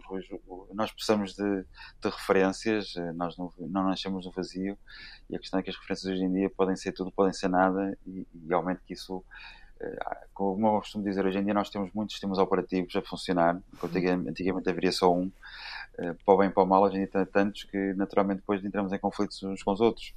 Hoje, 0.08 0.40
nós 0.72 0.90
precisamos 0.90 1.34
de, 1.34 1.62
de 1.62 2.08
referências, 2.08 2.94
uh, 2.96 3.12
nós 3.14 3.36
não, 3.36 3.52
não 3.58 3.84
nascemos 3.84 4.24
no 4.24 4.32
vazio 4.32 4.78
e 5.28 5.36
a 5.36 5.38
questão 5.38 5.60
é 5.60 5.62
que 5.62 5.70
as 5.70 5.76
referências 5.76 6.12
hoje 6.12 6.24
em 6.24 6.32
dia 6.32 6.50
podem 6.50 6.76
ser 6.76 6.92
tudo, 6.92 7.12
podem 7.12 7.32
ser 7.32 7.48
nada 7.48 7.96
e, 8.06 8.26
e 8.34 8.48
realmente 8.48 8.80
que 8.86 8.94
isso, 8.94 9.18
uh, 9.18 10.28
como 10.32 10.66
eu 10.66 10.80
costumo 10.80 11.04
dizer, 11.04 11.24
hoje 11.26 11.38
em 11.38 11.44
dia 11.44 11.54
nós 11.54 11.68
temos 11.68 11.92
muitos 11.92 12.14
sistemas 12.14 12.38
operativos 12.38 12.94
a 12.96 13.02
funcionar, 13.02 13.60
antigamente, 13.82 14.30
antigamente 14.30 14.70
haveria 14.70 14.92
só 14.92 15.14
um, 15.14 15.30
para 16.24 16.34
o 16.34 16.38
bem 16.38 16.48
e 16.48 16.52
para 16.52 16.62
o 16.62 16.66
mal, 16.66 16.82
hoje 16.82 16.96
em 16.96 16.98
dia 17.00 17.08
tem 17.08 17.26
tantos 17.26 17.64
que 17.64 17.92
naturalmente 17.94 18.38
depois 18.38 18.64
entramos 18.64 18.92
em 18.92 18.98
conflitos 18.98 19.42
uns 19.42 19.62
com 19.62 19.72
os 19.72 19.80
outros. 19.80 20.14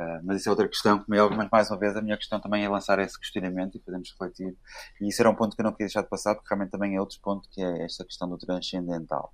Uh, 0.00 0.18
mas 0.24 0.40
isso 0.40 0.48
é 0.48 0.50
outra 0.50 0.66
questão, 0.66 0.98
como 0.98 1.14
é 1.14 1.22
óbvio, 1.22 1.36
mas 1.36 1.50
mais 1.52 1.70
uma 1.70 1.78
vez 1.78 1.94
a 1.94 2.00
minha 2.00 2.16
questão 2.16 2.40
também 2.40 2.64
é 2.64 2.68
lançar 2.70 2.98
esse 3.00 3.20
questionamento 3.20 3.76
e 3.76 3.80
fazermos 3.80 4.10
refletir. 4.10 4.56
E 4.98 5.08
isso 5.08 5.20
era 5.20 5.28
um 5.28 5.34
ponto 5.34 5.54
que 5.54 5.60
eu 5.60 5.64
não 5.64 5.72
queria 5.72 5.88
deixar 5.88 6.00
de 6.00 6.08
passar, 6.08 6.34
porque 6.34 6.48
realmente 6.48 6.70
também 6.70 6.96
é 6.96 7.00
outro 7.00 7.20
ponto 7.20 7.46
que 7.50 7.60
é 7.60 7.84
esta 7.84 8.02
questão 8.02 8.26
do 8.26 8.38
transcendental. 8.38 9.30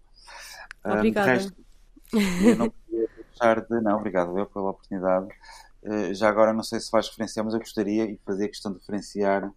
Ah, 0.82 0.94
Obrigada. 0.94 1.30
resto, 1.30 1.54
eu 2.12 2.56
não 2.56 2.68
queria 2.70 3.08
deixar 3.16 3.60
de. 3.60 3.80
Não, 3.80 3.96
obrigado 3.96 4.36
eu 4.36 4.46
pela 4.46 4.70
oportunidade. 4.70 5.28
Uh, 5.84 6.12
já 6.12 6.28
agora 6.28 6.52
não 6.52 6.64
sei 6.64 6.80
se 6.80 6.90
vais 6.90 7.06
referenciar, 7.06 7.44
mas 7.44 7.54
eu 7.54 7.60
gostaria 7.60 8.10
e 8.10 8.20
fazer 8.26 8.46
a 8.46 8.48
questão 8.48 8.72
de 8.72 8.80
referenciar 8.80 9.48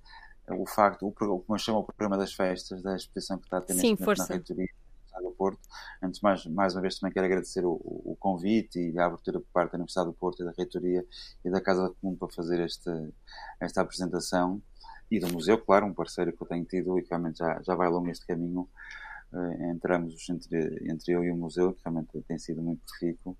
o 0.48 0.68
facto, 0.68 1.08
o, 1.08 1.10
o 1.10 1.40
que 1.40 1.52
me 1.52 1.58
chama 1.58 1.80
o 1.80 1.84
programa 1.84 2.18
das 2.18 2.34
festas, 2.34 2.84
da 2.84 2.96
exposição 2.96 3.40
que 3.40 3.46
está 3.46 3.58
a 3.58 3.62
ter 3.62 3.74
neste 3.74 4.00
momento 4.00 4.18
na 4.20 4.26
reitoria 4.26 4.70
do 5.22 5.32
Porto. 5.32 5.60
Antes, 6.02 6.22
mais, 6.22 6.46
mais 6.46 6.76
uma 6.76 6.82
vez, 6.82 7.00
também 7.00 7.14
quero 7.14 7.26
agradecer 7.26 7.66
o, 7.66 7.74
o, 7.74 8.16
convite 8.20 8.80
e 8.80 8.98
a 9.00 9.06
abertura 9.06 9.40
por 9.40 9.48
parte 9.52 9.72
da 9.72 9.78
Universidade 9.78 10.08
do 10.08 10.14
Porto 10.14 10.42
e 10.42 10.46
da 10.46 10.52
Reitoria 10.58 11.06
e 11.44 11.50
da 11.50 11.62
Casa 11.62 11.94
Comum 12.02 12.16
para 12.16 12.30
fazer 12.30 12.60
esta, 12.60 13.12
esta 13.60 13.82
apresentação. 13.82 14.62
E 15.12 15.20
do 15.20 15.32
museu, 15.34 15.58
claro, 15.58 15.88
um 15.88 15.94
parceiro 15.94 16.32
que 16.32 16.44
eu 16.44 16.48
tenho 16.48 16.64
tido 16.66 17.00
e 17.00 17.02
que 17.02 17.10
realmente 17.10 17.40
já, 17.40 17.60
já 17.64 17.74
vai 17.74 17.90
longo 17.90 18.10
este 18.10 18.28
caminho 18.28 18.70
entre 19.72 19.96
ambos, 19.96 20.28
entre, 20.30 20.90
entre 20.90 21.14
eu 21.14 21.24
e 21.24 21.32
o 21.32 21.38
museu, 21.38 21.74
que 21.74 21.82
realmente 21.84 22.20
tem 22.28 22.38
sido 22.40 22.62
muito 22.62 22.82
rico. 23.00 23.38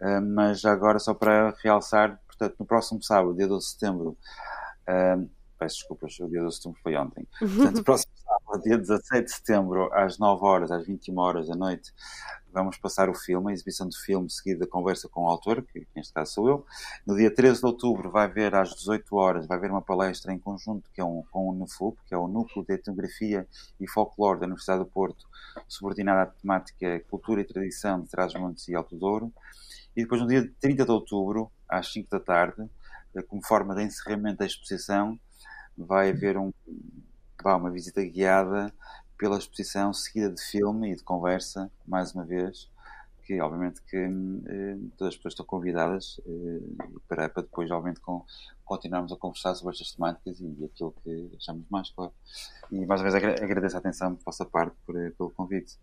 Uh, 0.00 0.20
mas 0.20 0.64
agora, 0.64 0.98
só 0.98 1.14
para 1.14 1.54
realçar, 1.62 2.18
portanto, 2.26 2.56
no 2.58 2.66
próximo 2.66 3.02
sábado, 3.02 3.36
dia 3.36 3.46
12 3.46 3.64
de 3.64 3.72
setembro, 3.72 4.16
uh, 4.88 5.30
peço 5.58 5.76
desculpas, 5.76 6.18
o 6.20 6.28
dia 6.28 6.40
12 6.40 6.48
de 6.48 6.56
setembro 6.56 6.80
foi 6.82 6.96
ontem. 6.96 7.26
Portanto, 7.38 7.84
próximo 7.84 8.12
sábado, 8.16 8.62
dia 8.62 8.78
17 8.78 9.24
de 9.24 9.32
setembro, 9.32 9.92
às 9.92 10.18
9 10.18 10.44
horas, 10.44 10.70
às 10.70 10.86
21 10.86 11.18
horas 11.18 11.48
da 11.48 11.54
noite, 11.54 11.92
vamos 12.52 12.78
passar 12.78 13.10
o 13.10 13.14
filme, 13.14 13.50
a 13.50 13.54
exibição 13.54 13.86
do 13.86 13.96
filme, 13.96 14.30
seguida 14.30 14.60
da 14.60 14.66
conversa 14.66 15.08
com 15.08 15.24
o 15.24 15.28
autor, 15.28 15.62
que 15.62 15.86
neste 15.94 16.12
caso 16.12 16.32
sou 16.32 16.48
eu. 16.48 16.66
No 17.06 17.14
dia 17.14 17.30
13 17.30 17.60
de 17.60 17.66
outubro 17.66 18.10
vai 18.10 18.24
haver, 18.24 18.54
às 18.54 18.74
18 18.74 19.14
horas, 19.14 19.46
vai 19.46 19.58
haver 19.58 19.70
uma 19.70 19.82
palestra 19.82 20.32
em 20.32 20.38
conjunto 20.38 20.90
que 20.92 21.00
é 21.00 21.04
um, 21.04 21.22
com 21.30 21.50
o 21.50 21.54
NUFUP, 21.54 21.98
que 22.06 22.14
é 22.14 22.18
o 22.18 22.26
Núcleo 22.26 22.64
de 22.64 22.74
Etnografia 22.74 23.46
e 23.78 23.86
Folclore 23.86 24.40
da 24.40 24.46
Universidade 24.46 24.84
do 24.84 24.86
Porto, 24.90 25.26
subordinada 25.68 26.22
à 26.22 26.26
temática 26.26 27.00
Cultura 27.10 27.42
e 27.42 27.44
Tradição 27.44 28.00
de 28.00 28.08
Trás-Montes 28.08 28.68
e 28.68 28.74
Alto 28.74 28.96
Douro. 28.96 29.32
E 29.94 30.02
depois, 30.02 30.20
no 30.20 30.26
dia 30.26 30.50
30 30.60 30.84
de 30.84 30.90
outubro, 30.90 31.50
às 31.68 31.92
5 31.92 32.10
da 32.10 32.20
tarde, 32.20 32.68
eh, 33.14 33.22
como 33.22 33.44
forma 33.44 33.74
de 33.74 33.82
encerramento 33.82 34.38
da 34.38 34.46
exposição, 34.46 35.18
vai 35.76 36.10
haver 36.10 36.36
um, 36.36 36.52
vá, 37.42 37.56
uma 37.56 37.70
visita 37.70 38.02
guiada 38.04 38.72
pela 39.18 39.38
exposição, 39.38 39.92
seguida 39.92 40.30
de 40.30 40.42
filme 40.42 40.92
e 40.92 40.96
de 40.96 41.02
conversa, 41.02 41.70
mais 41.86 42.14
uma 42.14 42.24
vez, 42.24 42.68
que 43.26 43.40
obviamente 43.40 43.82
que 43.82 43.96
eh, 43.96 44.76
todas 44.96 45.14
as 45.14 45.16
pessoas 45.16 45.32
estão 45.32 45.44
convidadas 45.44 46.20
eh, 46.24 46.60
para, 47.08 47.28
para 47.28 47.42
depois, 47.42 47.70
obviamente, 47.70 48.00
com, 48.00 48.24
continuarmos 48.64 49.10
a 49.10 49.16
conversar 49.16 49.54
sobre 49.56 49.72
estas 49.72 49.92
temáticas 49.92 50.38
e, 50.40 50.64
aquilo 50.64 50.94
que 51.02 51.30
achamos 51.36 51.64
mais, 51.68 51.90
claro. 51.90 52.12
E 52.70 52.86
mais 52.86 53.00
uma 53.00 53.10
vez 53.10 53.24
agradeço 53.42 53.76
a 53.76 53.80
atenção 53.80 54.12
da 54.12 54.20
vossa 54.24 54.44
parte 54.44 54.76
por, 54.86 54.96
eh, 54.96 55.10
pelo 55.10 55.30
convite. 55.30 55.76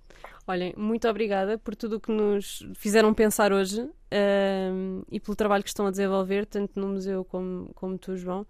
Olhem, 0.48 0.74
muito 0.78 1.08
obrigada 1.08 1.58
por 1.58 1.76
tudo 1.76 1.98
o 1.98 2.00
que 2.00 2.12
nos 2.12 2.66
fizeram 2.76 3.14
pensar 3.14 3.52
hoje 3.52 3.82
uh, 3.82 5.06
e 5.10 5.20
pelo 5.20 5.36
trabalho 5.36 5.64
que 5.64 5.70
estão 5.70 5.88
a 5.88 5.92
desenvolver, 5.92 6.46
tanto 6.46 6.80
no 6.80 6.90
museu 6.90 7.26
como, 7.26 7.72
como 7.74 7.98
tu, 7.98 8.16
João 8.16 8.46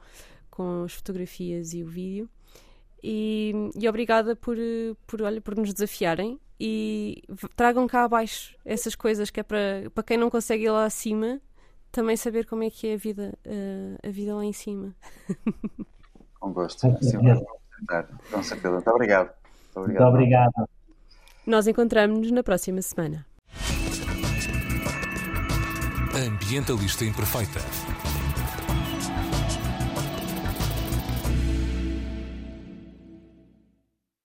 com 0.53 0.84
as 0.84 0.93
fotografias 0.93 1.73
e 1.73 1.84
o 1.84 1.88
vídeo. 1.88 2.30
E, 3.01 3.71
e, 3.75 3.89
obrigada 3.89 4.35
por, 4.35 4.55
por, 5.07 5.23
olha, 5.23 5.41
por 5.41 5.57
nos 5.57 5.73
desafiarem 5.73 6.39
e 6.59 7.23
tragam 7.55 7.88
cá 7.88 8.03
abaixo 8.03 8.55
essas 8.63 8.95
coisas 8.95 9.31
que 9.31 9.39
é 9.39 9.43
para, 9.43 9.89
para 9.93 10.03
quem 10.03 10.15
não 10.15 10.30
consegue 10.30 10.65
ir 10.65 10.69
lá 10.69 10.85
acima 10.85 11.41
também 11.91 12.15
saber 12.15 12.45
como 12.45 12.63
é 12.63 12.69
que 12.69 12.88
é 12.88 12.93
a 12.93 12.97
vida, 12.97 13.34
uh, 13.45 14.07
a 14.07 14.11
vida 14.11 14.35
lá 14.35 14.45
em 14.45 14.53
cima. 14.53 14.95
Com 16.39 16.53
gosto. 16.53 16.81
Com 16.81 17.01
certeza. 17.01 17.19
Muito 17.19 17.47
obrigado. 17.81 18.09
Muito 18.11 18.89
obrigado. 18.89 19.31
Muito 19.75 20.03
obrigado. 20.03 20.69
Nós 21.45 21.67
encontramos-nos 21.67 22.31
na 22.31 22.43
próxima 22.43 22.81
semana. 22.81 23.25
Ambientalista 26.15 27.03
Imperfeita 27.05 27.59